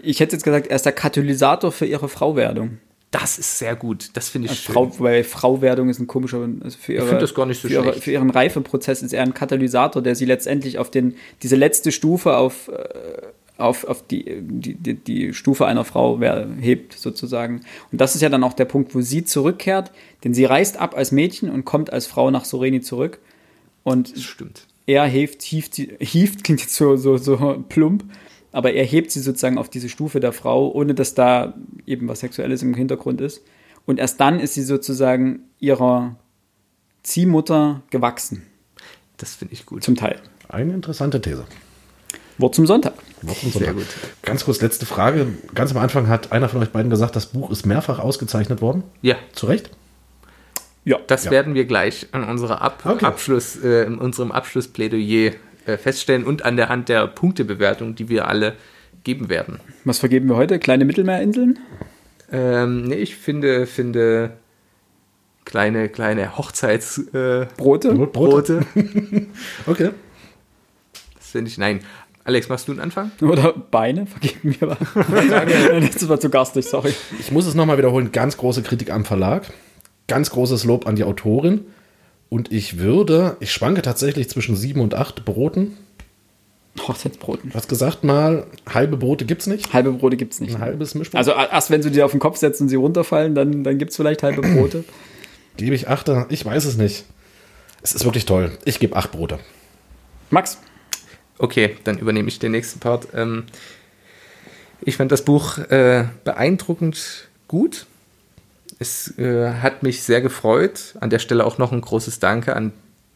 Ich 0.00 0.20
hätte 0.20 0.36
jetzt 0.36 0.44
gesagt, 0.44 0.68
er 0.68 0.76
ist 0.76 0.86
der 0.86 0.92
Katalysator 0.92 1.72
für 1.72 1.86
ihre 1.86 2.08
Frauwerdung. 2.08 2.78
Das 3.10 3.38
ist 3.38 3.58
sehr 3.58 3.74
gut. 3.74 4.10
Das 4.14 4.28
finde 4.28 4.46
ich 4.46 4.50
Also 4.52 4.62
schön. 4.62 4.74
Frau, 4.74 5.00
weil 5.00 5.24
Frauwerdung 5.24 5.88
ist 5.88 5.98
ein 5.98 6.06
komischer, 6.06 6.46
also 6.62 6.76
für, 6.78 6.92
ihre, 6.92 7.06
finde 7.06 7.22
das 7.22 7.34
gar 7.34 7.46
nicht 7.46 7.60
so 7.60 7.68
für, 7.68 7.74
ihre, 7.74 7.92
für 7.94 8.12
ihren 8.12 8.30
Reifeprozess 8.30 9.02
ist 9.02 9.14
er 9.14 9.22
ein 9.22 9.32
Katalysator, 9.32 10.02
der 10.02 10.14
sie 10.14 10.26
letztendlich 10.26 10.78
auf 10.78 10.90
den, 10.90 11.16
diese 11.42 11.56
letzte 11.56 11.90
Stufe 11.90 12.36
auf, 12.36 12.68
äh, 12.68 13.26
auf, 13.58 13.84
auf 13.84 14.06
die, 14.06 14.40
die, 14.40 14.74
die, 14.74 14.94
die 14.94 15.34
Stufe 15.34 15.66
einer 15.66 15.84
Frau 15.84 16.20
wer- 16.20 16.48
hebt, 16.60 16.94
sozusagen. 16.94 17.60
Und 17.92 18.00
das 18.00 18.14
ist 18.14 18.22
ja 18.22 18.28
dann 18.28 18.44
auch 18.44 18.52
der 18.54 18.64
Punkt, 18.64 18.94
wo 18.94 19.00
sie 19.00 19.24
zurückkehrt, 19.24 19.90
denn 20.24 20.32
sie 20.32 20.44
reist 20.46 20.76
ab 20.78 20.96
als 20.96 21.12
Mädchen 21.12 21.50
und 21.50 21.64
kommt 21.64 21.92
als 21.92 22.06
Frau 22.06 22.30
nach 22.30 22.44
Soreni 22.44 22.80
zurück. 22.80 23.18
Und 23.84 24.14
das 24.16 24.22
stimmt. 24.22 24.66
er 24.86 25.04
hieft, 25.06 25.42
hieft, 25.42 25.74
sie, 25.74 25.92
hieft 26.00 26.44
klingt 26.44 26.60
jetzt 26.60 26.74
so, 26.74 26.96
so, 26.96 27.16
so 27.18 27.62
plump, 27.68 28.04
aber 28.52 28.72
er 28.72 28.84
hebt 28.84 29.10
sie 29.10 29.20
sozusagen 29.20 29.58
auf 29.58 29.68
diese 29.68 29.88
Stufe 29.88 30.20
der 30.20 30.32
Frau, 30.32 30.70
ohne 30.70 30.94
dass 30.94 31.14
da 31.14 31.54
eben 31.86 32.08
was 32.08 32.20
Sexuelles 32.20 32.62
im 32.62 32.74
Hintergrund 32.74 33.20
ist. 33.20 33.42
Und 33.86 33.98
erst 33.98 34.20
dann 34.20 34.38
ist 34.40 34.54
sie 34.54 34.62
sozusagen 34.62 35.40
ihrer 35.58 36.16
Ziehmutter 37.02 37.82
gewachsen, 37.90 38.42
Das 39.16 39.34
finde 39.34 39.54
ich 39.54 39.66
gut. 39.66 39.82
zum 39.82 39.96
Teil. 39.96 40.20
Eine 40.48 40.74
interessante 40.74 41.20
These. 41.20 41.44
Wort 42.38 42.54
zum 42.54 42.66
Sonntag. 42.66 42.94
Sehr 43.22 43.74
gut. 43.74 43.86
Ganz 44.22 44.44
kurz, 44.44 44.60
letzte 44.60 44.86
Frage. 44.86 45.26
Ganz 45.54 45.72
am 45.72 45.78
Anfang 45.78 46.08
hat 46.08 46.30
einer 46.32 46.48
von 46.48 46.62
euch 46.62 46.70
beiden 46.70 46.90
gesagt, 46.90 47.16
das 47.16 47.26
Buch 47.26 47.50
ist 47.50 47.66
mehrfach 47.66 47.98
ausgezeichnet 47.98 48.60
worden. 48.60 48.84
Ja, 49.02 49.16
Zu 49.32 49.46
Recht? 49.46 49.70
Ja, 50.84 50.98
das 51.06 51.24
Ja. 51.24 51.30
werden 51.32 51.54
wir 51.54 51.64
gleich 51.66 52.06
an 52.12 52.24
unserer 52.24 52.62
Ab 52.62 52.82
Okay. 52.86 53.04
Abschluss, 53.04 53.56
äh, 53.62 53.82
in 53.84 53.98
unserem 53.98 54.32
Abschlussplädoyer 54.32 55.32
äh, 55.66 55.76
feststellen 55.76 56.24
und 56.24 56.44
an 56.44 56.56
der 56.56 56.68
Hand 56.68 56.88
der 56.88 57.06
Punktebewertung, 57.08 57.94
die 57.94 58.08
wir 58.08 58.28
alle 58.28 58.54
geben 59.04 59.28
werden. 59.28 59.60
was 59.84 59.98
vergeben 59.98 60.28
wir 60.28 60.36
heute? 60.36 60.58
Kleine 60.58 60.84
Mittelmeerinseln? 60.84 61.58
Ähm, 62.30 62.84
nee, 62.84 62.94
ich 62.96 63.16
finde, 63.16 63.66
finde 63.66 64.32
kleine, 65.44 65.88
kleine 65.88 66.36
Hochzeitsbrote. 66.38 67.48
Äh, 67.48 67.56
Brote? 67.56 67.96
Brote. 68.06 68.60
Okay. 69.66 69.90
das 71.16 71.30
finde 71.30 71.50
ich, 71.50 71.58
nein. 71.58 71.80
Alex, 72.28 72.50
machst 72.50 72.68
du 72.68 72.72
einen 72.72 72.80
Anfang? 72.82 73.10
Oder 73.22 73.54
Beine? 73.54 74.04
Vergeben 74.04 74.54
wir 74.60 74.68
was? 74.68 75.94
das 75.94 76.08
war 76.10 76.20
zu 76.20 76.28
garstig, 76.28 76.66
sorry. 76.66 76.92
Ich 77.18 77.32
muss 77.32 77.46
es 77.46 77.54
nochmal 77.54 77.78
wiederholen. 77.78 78.12
Ganz 78.12 78.36
große 78.36 78.62
Kritik 78.62 78.90
am 78.92 79.06
Verlag. 79.06 79.50
Ganz 80.08 80.28
großes 80.28 80.64
Lob 80.64 80.86
an 80.86 80.94
die 80.94 81.04
Autorin. 81.04 81.62
Und 82.28 82.52
ich 82.52 82.78
würde, 82.78 83.38
ich 83.40 83.50
schwanke 83.50 83.80
tatsächlich 83.80 84.28
zwischen 84.28 84.56
sieben 84.56 84.82
und 84.82 84.94
acht 84.94 85.24
Broten. 85.24 85.78
Hochzeitsbroten. 86.86 87.48
Du 87.48 87.56
hast 87.56 87.70
gesagt 87.70 88.04
mal, 88.04 88.44
halbe 88.68 88.98
Brote 88.98 89.24
gibt's 89.24 89.46
nicht. 89.46 89.72
Halbe 89.72 89.92
Brote 89.92 90.18
gibt's 90.18 90.38
nicht. 90.38 90.54
Ein 90.54 90.60
halbes 90.60 90.94
Mischbrot. 90.94 91.16
Also 91.16 91.30
erst 91.30 91.70
wenn 91.70 91.80
du 91.80 91.90
die 91.90 92.02
auf 92.02 92.10
den 92.10 92.20
Kopf 92.20 92.36
setzt 92.36 92.60
und 92.60 92.68
sie 92.68 92.76
runterfallen, 92.76 93.34
dann, 93.34 93.64
dann 93.64 93.78
gibt's 93.78 93.96
vielleicht 93.96 94.22
halbe 94.22 94.42
Brote. 94.42 94.84
Gebe 95.56 95.74
ich 95.74 95.88
achte? 95.88 96.26
Ich 96.28 96.44
weiß 96.44 96.66
es 96.66 96.76
nicht. 96.76 97.06
Es 97.80 97.94
ist 97.94 98.04
wirklich 98.04 98.26
toll. 98.26 98.50
Ich 98.66 98.80
gebe 98.80 98.96
acht 98.96 99.12
Brote. 99.12 99.38
Max, 100.28 100.58
Okay, 101.38 101.76
dann 101.84 101.98
übernehme 101.98 102.28
ich 102.28 102.38
den 102.38 102.52
nächsten 102.52 102.80
Part. 102.80 103.08
Ähm, 103.14 103.44
ich 104.80 104.96
fand 104.96 105.12
das 105.12 105.24
Buch 105.24 105.58
äh, 105.58 106.04
beeindruckend 106.24 107.28
gut. 107.46 107.86
Es 108.78 109.16
äh, 109.18 109.52
hat 109.54 109.82
mich 109.82 110.02
sehr 110.02 110.20
gefreut. 110.20 110.94
An 111.00 111.10
der 111.10 111.18
Stelle 111.18 111.44
auch 111.44 111.58
noch 111.58 111.72
ein 111.72 111.80
großes 111.80 112.18
Danke 112.18 112.54
an 112.54 112.72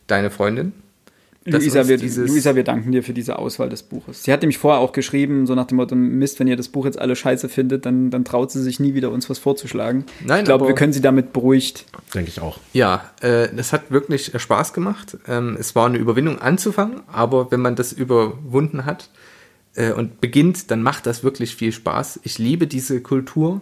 deine 0.07 0.31
Freundin. 0.31 0.73
Luisa 1.45 1.89
wir, 1.89 1.97
dieses- 1.97 2.29
Luisa, 2.31 2.55
wir 2.55 2.63
danken 2.63 2.93
dir 2.93 3.03
für 3.03 3.13
diese 3.13 3.39
Auswahl 3.39 3.69
des 3.69 3.83
Buches. 3.83 4.23
Sie 4.23 4.33
hat 4.33 4.43
nämlich 4.43 4.59
vorher 4.59 4.81
auch 4.81 4.93
geschrieben, 4.93 5.47
so 5.47 5.55
nach 5.57 5.67
dem 5.67 5.77
Motto, 5.77 5.97
Mist, 5.97 6.39
wenn 6.39 6.47
ihr 6.47 6.57
das 6.57 6.69
Buch 6.69 6.85
jetzt 6.85 6.99
alle 7.01 7.17
scheiße 7.17 7.49
findet, 7.49 7.85
dann, 7.85 8.11
dann 8.11 8.25
traut 8.25 8.53
sie 8.53 8.63
sich 8.63 8.79
nie 8.79 8.95
wieder, 8.95 9.11
uns 9.11 9.29
was 9.29 9.39
vorzuschlagen. 9.41 10.05
Nein, 10.25 10.41
ich 10.41 10.45
glaube, 10.45 10.65
aber- 10.65 10.69
wir 10.71 10.77
können 10.77 10.93
sie 10.93 11.01
damit 11.01 11.33
beruhigt. 11.33 11.87
Denke 12.15 12.29
ich 12.31 12.41
auch. 12.41 12.59
Ja, 12.73 13.11
äh, 13.23 13.49
es 13.57 13.73
hat 13.73 13.91
wirklich 13.91 14.31
Spaß 14.37 14.73
gemacht. 14.73 15.19
Ähm, 15.27 15.57
es 15.59 15.75
war 15.75 15.87
eine 15.87 15.99
Überwindung 15.99 16.39
anzufangen, 16.39 17.01
aber 17.11 17.51
wenn 17.51 17.61
man 17.61 17.75
das 17.75 17.93
überwunden 17.93 18.85
hat 18.85 19.11
äh, 19.75 19.91
und 19.93 20.21
beginnt, 20.21 20.71
dann 20.71 20.83
macht 20.83 21.07
das 21.07 21.25
wirklich 21.25 21.57
viel 21.57 21.73
Spaß. 21.73 22.21
Ich 22.23 22.39
liebe 22.39 22.69
diese 22.69 23.01
Kultur, 23.01 23.61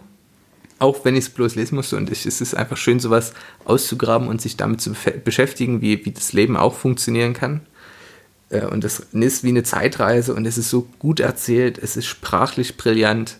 auch 0.77 1.03
wenn 1.05 1.15
ich 1.15 1.25
es 1.25 1.29
bloß 1.29 1.55
lesen 1.55 1.75
musste. 1.75 1.97
Und 1.97 2.11
ich, 2.11 2.25
es 2.27 2.41
ist 2.41 2.53
einfach 2.55 2.77
schön, 2.77 2.99
sowas 2.99 3.33
auszugraben 3.65 4.27
und 4.27 4.39
sich 4.41 4.57
damit 4.57 4.81
zu 4.81 4.93
beschäftigen, 5.23 5.81
wie, 5.81 6.05
wie 6.05 6.11
das 6.11 6.33
Leben 6.33 6.57
auch 6.57 6.73
funktionieren 6.75 7.33
kann. 7.33 7.61
Äh, 8.51 8.65
und 8.65 8.83
es 8.83 8.99
ist 8.99 9.43
wie 9.43 9.49
eine 9.49 9.63
Zeitreise 9.63 10.35
und 10.35 10.45
es 10.45 10.57
ist 10.57 10.69
so 10.69 10.87
gut 10.99 11.19
erzählt, 11.19 11.77
es 11.77 11.97
ist 11.97 12.05
sprachlich 12.05 12.77
brillant. 12.77 13.37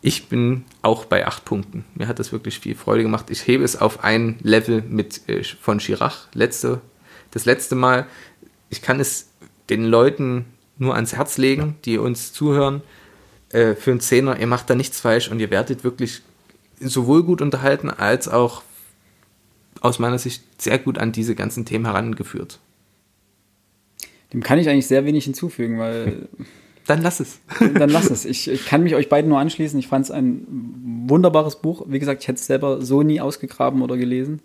Ich 0.00 0.28
bin 0.28 0.64
auch 0.80 1.04
bei 1.04 1.26
acht 1.26 1.44
Punkten. 1.44 1.84
Mir 1.94 2.08
hat 2.08 2.18
das 2.18 2.32
wirklich 2.32 2.58
viel 2.58 2.74
Freude 2.74 3.04
gemacht. 3.04 3.30
Ich 3.30 3.46
hebe 3.46 3.62
es 3.62 3.80
auf 3.80 4.02
ein 4.02 4.36
Level 4.42 4.82
mit 4.82 5.28
äh, 5.28 5.44
von 5.44 5.78
Chirac. 5.78 6.28
Letzte, 6.34 6.80
das 7.30 7.44
letzte 7.44 7.76
Mal. 7.76 8.06
Ich 8.68 8.82
kann 8.82 8.98
es 8.98 9.28
den 9.70 9.84
Leuten 9.84 10.46
nur 10.78 10.94
ans 10.96 11.14
Herz 11.14 11.38
legen, 11.38 11.76
die 11.84 11.98
uns 11.98 12.32
zuhören. 12.32 12.82
Äh, 13.50 13.74
für 13.74 13.92
einen 13.92 14.00
Zehner, 14.00 14.40
ihr 14.40 14.46
macht 14.46 14.70
da 14.70 14.74
nichts 14.74 15.00
falsch 15.00 15.30
und 15.30 15.38
ihr 15.38 15.50
werdet 15.50 15.84
wirklich 15.84 16.22
sowohl 16.80 17.22
gut 17.22 17.42
unterhalten 17.42 17.90
als 17.90 18.26
auch 18.26 18.62
aus 19.80 19.98
meiner 19.98 20.18
Sicht 20.18 20.42
sehr 20.60 20.78
gut 20.78 20.98
an 20.98 21.12
diese 21.12 21.34
ganzen 21.34 21.64
Themen 21.64 21.84
herangeführt. 21.84 22.58
Dem 24.32 24.42
kann 24.42 24.58
ich 24.58 24.68
eigentlich 24.68 24.86
sehr 24.86 25.04
wenig 25.04 25.24
hinzufügen, 25.24 25.78
weil 25.78 26.28
Dann 26.86 27.02
lass 27.02 27.20
es. 27.20 27.40
dann 27.74 27.90
lass 27.90 28.10
es. 28.10 28.24
Ich, 28.24 28.50
ich 28.50 28.66
kann 28.66 28.82
mich 28.82 28.94
euch 28.94 29.08
beiden 29.08 29.28
nur 29.28 29.38
anschließen. 29.38 29.78
Ich 29.78 29.86
fand 29.86 30.06
es 30.06 30.10
ein 30.10 30.44
wunderbares 31.06 31.56
Buch. 31.56 31.84
Wie 31.88 31.98
gesagt, 31.98 32.22
ich 32.22 32.28
hätte 32.28 32.40
es 32.40 32.46
selber 32.46 32.82
so 32.82 33.02
nie 33.02 33.20
ausgegraben 33.20 33.82
oder 33.82 33.96
gelesen. 33.96 34.40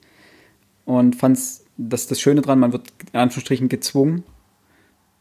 Und 0.86 1.16
fand 1.16 1.38
es, 1.38 1.66
das 1.78 2.02
ist 2.02 2.12
das 2.12 2.22
Schöne 2.22 2.42
dran, 2.42 2.60
man 2.60 2.74
wird 2.74 2.84
in 3.12 3.20
Anführungsstrichen 3.20 3.70
gezwungen, 3.70 4.24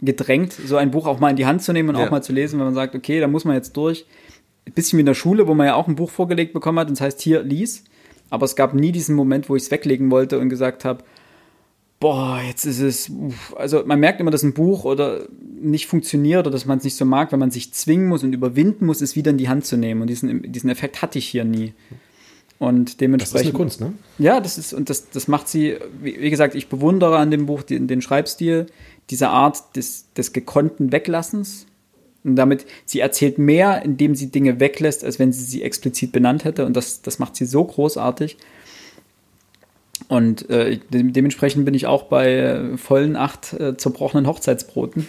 gedrängt, 0.01 0.52
so 0.52 0.76
ein 0.76 0.90
Buch 0.90 1.06
auch 1.06 1.18
mal 1.18 1.30
in 1.30 1.36
die 1.36 1.47
Hand 1.47 1.62
zu 1.62 1.72
nehmen 1.72 1.88
und 1.88 1.97
Ja. 1.97 2.06
auch 2.06 2.10
mal 2.10 2.22
zu 2.22 2.32
lesen, 2.32 2.59
wenn 2.59 2.66
man 2.66 2.74
sagt, 2.74 2.94
okay, 2.94 3.18
da 3.18 3.26
muss 3.26 3.44
man 3.44 3.56
jetzt 3.56 3.76
durch. 3.76 4.06
Ein 4.66 4.72
bisschen 4.72 4.98
wie 4.98 5.01
in 5.01 5.06
der 5.06 5.14
Schule, 5.14 5.48
wo 5.48 5.55
man 5.55 5.66
ja 5.66 5.74
auch 5.74 5.88
ein 5.88 5.97
Buch 5.97 6.10
vorgelegt 6.10 6.52
bekommen 6.52 6.78
hat 6.78 6.88
und 6.88 6.98
das 6.98 7.01
heißt, 7.01 7.20
hier, 7.20 7.43
lies. 7.43 7.84
Aber 8.30 8.44
es 8.44 8.56
gab 8.56 8.74
nie 8.74 8.93
diesen 8.93 9.14
Moment, 9.16 9.48
wo 9.48 9.56
ich 9.56 9.64
es 9.64 9.70
weglegen 9.70 10.10
wollte 10.10 10.38
und 10.38 10.48
gesagt 10.51 10.84
habe, 10.84 11.02
boah, 12.01 12.40
jetzt 12.47 12.64
ist 12.64 12.81
es, 12.81 13.10
also 13.56 13.82
man 13.86 14.01
merkt 14.01 14.20
immer, 14.20 14.31
dass 14.31 14.43
ein 14.43 14.55
Buch 14.55 14.85
oder 14.85 15.27
nicht 15.60 15.86
funktioniert 15.86 16.40
oder 16.47 16.51
dass 16.51 16.66
man 16.66 16.78
es 16.78 16.85
nicht 16.85 16.97
so 16.97 17.05
mag, 17.05 17.32
wenn 17.32 17.39
man 17.39 17.51
sich 17.51 17.73
zwingen 17.73 18.09
muss 18.09 18.23
und 18.23 18.32
überwinden 18.32 18.86
muss, 18.86 19.01
es 19.01 19.16
wieder 19.16 19.31
in 19.31 19.39
die 19.39 19.48
Hand 19.48 19.64
zu 19.64 19.77
nehmen. 19.77 20.02
Und 20.02 20.09
diesen, 20.09 20.52
diesen 20.52 20.70
Effekt 20.70 21.02
hatte 21.02 21.18
ich 21.18 21.27
hier 21.27 21.44
nie. 21.44 21.73
Und 22.59 22.85
Das 22.85 22.93
ist 22.93 23.01
dementsprechend. 23.01 23.48
eine 23.48 23.56
Kunst, 23.56 23.81
ne? 23.81 23.93
Ja, 24.18 24.40
das 24.40 24.56
ist, 24.56 24.73
und 24.73 24.89
das, 24.89 25.10
das 25.10 25.28
macht 25.28 25.48
sie, 25.48 25.77
wie, 26.01 26.20
wie 26.20 26.31
gesagt, 26.31 26.55
ich 26.55 26.68
bewundere 26.68 27.18
an 27.18 27.31
dem 27.31 27.47
Buch 27.47 27.62
den, 27.62 27.86
den 27.86 28.01
Schreibstil, 28.01 28.66
diese 29.10 29.28
Art 29.28 29.77
des, 29.77 30.12
des 30.14 30.32
gekonnten 30.32 30.93
Weglassens. 30.93 31.66
Und 32.24 32.36
damit, 32.36 32.66
sie 32.86 33.01
erzählt 33.01 33.39
mehr, 33.39 33.82
indem 33.85 34.14
sie 34.14 34.31
Dinge 34.31 34.59
weglässt, 34.59 35.05
als 35.05 35.18
wenn 35.18 35.32
sie 35.32 35.44
sie 35.44 35.62
explizit 35.62 36.12
benannt 36.12 36.44
hätte. 36.44 36.66
Und 36.66 36.77
das, 36.77 37.02
das 37.02 37.18
macht 37.18 37.36
sie 37.36 37.44
so 37.44 37.62
großartig. 37.62 38.36
Und 40.08 40.48
äh, 40.50 40.78
de 40.90 41.02
dementsprechend 41.02 41.64
bin 41.64 41.74
ich 41.74 41.86
auch 41.86 42.04
bei 42.04 42.36
äh, 42.36 42.76
vollen 42.76 43.16
acht 43.16 43.52
äh, 43.54 43.76
zerbrochenen 43.76 44.26
Hochzeitsbroten. 44.26 45.08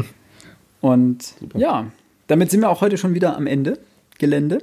Und 0.80 1.34
ja, 1.54 1.86
damit 2.26 2.50
sind 2.50 2.60
wir 2.60 2.70
auch 2.70 2.80
heute 2.80 2.98
schon 2.98 3.14
wieder 3.14 3.36
am 3.36 3.46
Ende 3.46 3.78
Gelände. 4.18 4.62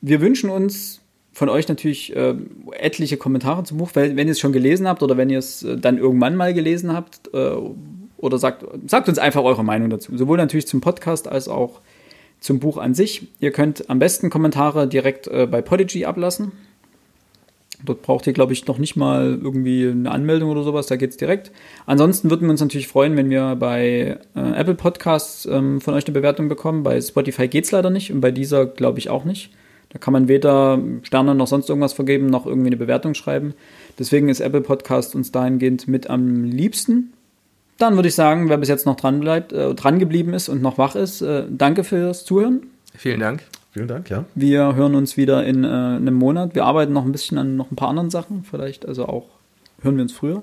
Wir 0.00 0.20
wünschen 0.20 0.50
uns 0.50 1.00
von 1.32 1.48
euch 1.48 1.68
natürlich 1.68 2.14
äh, 2.16 2.34
etliche 2.72 3.16
Kommentare 3.16 3.62
zum 3.64 3.78
Buch, 3.78 3.90
weil 3.94 4.16
wenn 4.16 4.26
ihr 4.26 4.32
es 4.32 4.40
schon 4.40 4.52
gelesen 4.52 4.88
habt 4.88 5.02
oder 5.02 5.16
wenn 5.16 5.30
ihr 5.30 5.38
es 5.38 5.62
äh, 5.62 5.76
dann 5.76 5.98
irgendwann 5.98 6.36
mal 6.36 6.52
gelesen 6.54 6.92
habt 6.92 7.30
äh, 7.32 7.52
oder 8.16 8.38
sagt, 8.38 8.64
sagt 8.86 9.08
uns 9.08 9.18
einfach 9.18 9.42
eure 9.42 9.64
Meinung 9.64 9.90
dazu. 9.90 10.16
Sowohl 10.16 10.38
natürlich 10.38 10.66
zum 10.66 10.80
Podcast 10.80 11.28
als 11.28 11.48
auch 11.48 11.80
zum 12.40 12.58
Buch 12.58 12.78
an 12.78 12.94
sich. 12.94 13.28
Ihr 13.38 13.52
könnt 13.52 13.88
am 13.90 13.98
besten 13.98 14.30
Kommentare 14.30 14.88
direkt 14.88 15.30
bei 15.30 15.60
Podigy 15.60 16.06
ablassen. 16.06 16.52
Dort 17.84 18.02
braucht 18.02 18.26
ihr, 18.26 18.32
glaube 18.32 18.52
ich, 18.52 18.66
noch 18.66 18.78
nicht 18.78 18.96
mal 18.96 19.38
irgendwie 19.42 19.88
eine 19.88 20.10
Anmeldung 20.10 20.50
oder 20.50 20.62
sowas, 20.62 20.86
da 20.86 20.96
geht's 20.96 21.16
direkt. 21.16 21.50
Ansonsten 21.86 22.30
würden 22.30 22.46
wir 22.46 22.50
uns 22.50 22.60
natürlich 22.60 22.88
freuen, 22.88 23.16
wenn 23.16 23.30
wir 23.30 23.56
bei 23.56 24.18
äh, 24.34 24.52
Apple 24.54 24.74
Podcasts 24.74 25.46
ähm, 25.46 25.80
von 25.80 25.94
euch 25.94 26.06
eine 26.06 26.14
Bewertung 26.14 26.48
bekommen. 26.48 26.82
Bei 26.82 27.00
Spotify 27.00 27.48
geht's 27.48 27.70
leider 27.70 27.90
nicht 27.90 28.12
und 28.12 28.20
bei 28.20 28.30
dieser 28.30 28.66
glaube 28.66 28.98
ich 28.98 29.08
auch 29.08 29.24
nicht. 29.24 29.50
Da 29.90 29.98
kann 29.98 30.12
man 30.12 30.28
weder 30.28 30.80
Sterne 31.02 31.34
noch 31.34 31.48
sonst 31.48 31.68
irgendwas 31.68 31.92
vergeben, 31.92 32.26
noch 32.26 32.46
irgendwie 32.46 32.68
eine 32.68 32.76
Bewertung 32.76 33.14
schreiben. 33.14 33.54
Deswegen 33.98 34.28
ist 34.28 34.40
Apple 34.40 34.60
Podcast 34.60 35.14
uns 35.14 35.32
dahingehend 35.32 35.88
mit 35.88 36.08
am 36.08 36.44
liebsten. 36.44 37.12
Dann 37.78 37.96
würde 37.96 38.08
ich 38.08 38.14
sagen, 38.14 38.48
wer 38.48 38.58
bis 38.58 38.68
jetzt 38.68 38.86
noch 38.86 38.96
dran 38.96 39.20
bleibt, 39.20 39.52
äh, 39.52 39.74
dran 39.74 39.98
geblieben 39.98 40.34
ist 40.34 40.48
und 40.48 40.62
noch 40.62 40.78
wach 40.78 40.94
ist, 40.94 41.22
äh, 41.22 41.44
danke 41.50 41.82
fürs 41.82 42.24
Zuhören. 42.24 42.66
Vielen 42.94 43.20
Dank. 43.20 43.42
Vielen 43.72 43.88
Dank, 43.88 44.10
ja. 44.10 44.24
Wir 44.34 44.74
hören 44.74 44.94
uns 44.94 45.16
wieder 45.16 45.46
in 45.46 45.64
äh, 45.64 45.68
einem 45.68 46.14
Monat. 46.14 46.54
Wir 46.54 46.64
arbeiten 46.64 46.92
noch 46.92 47.04
ein 47.04 47.12
bisschen 47.12 47.38
an 47.38 47.56
noch 47.56 47.70
ein 47.70 47.76
paar 47.76 47.88
anderen 47.88 48.10
Sachen, 48.10 48.42
vielleicht 48.42 48.86
also 48.86 49.06
auch 49.06 49.28
hören 49.82 49.96
wir 49.96 50.02
uns 50.02 50.12
früher. 50.12 50.42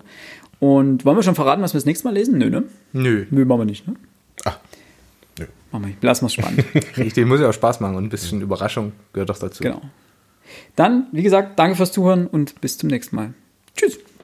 Und 0.59 1.05
wollen 1.05 1.17
wir 1.17 1.23
schon 1.23 1.35
verraten, 1.35 1.61
was 1.61 1.73
wir 1.73 1.77
das 1.77 1.85
nächste 1.85 2.07
Mal 2.07 2.13
lesen? 2.13 2.37
Nö, 2.37 2.49
ne? 2.49 2.63
Nö. 2.93 3.25
Nö, 3.29 3.45
machen 3.45 3.61
wir 3.61 3.65
nicht, 3.65 3.87
ne? 3.87 3.95
Ach, 4.45 4.57
nö. 5.37 5.45
Machen 5.71 5.83
wir 5.83 5.87
nicht. 5.89 6.03
Lassen 6.03 6.23
wir 6.23 6.27
es 6.27 6.33
spannend. 6.33 6.65
Richtig, 6.97 7.25
muss 7.27 7.39
ja 7.39 7.49
auch 7.49 7.53
Spaß 7.53 7.79
machen 7.79 7.95
und 7.95 8.05
ein 8.05 8.09
bisschen 8.09 8.41
Überraschung 8.41 8.93
gehört 9.13 9.29
doch 9.29 9.37
dazu. 9.37 9.63
genau. 9.63 9.81
Dann, 10.75 11.07
wie 11.11 11.23
gesagt, 11.23 11.59
danke 11.59 11.75
fürs 11.75 11.91
Zuhören 11.91 12.27
und 12.27 12.61
bis 12.61 12.77
zum 12.77 12.89
nächsten 12.89 13.15
Mal. 13.17 13.33
Tschüss. 13.75 13.99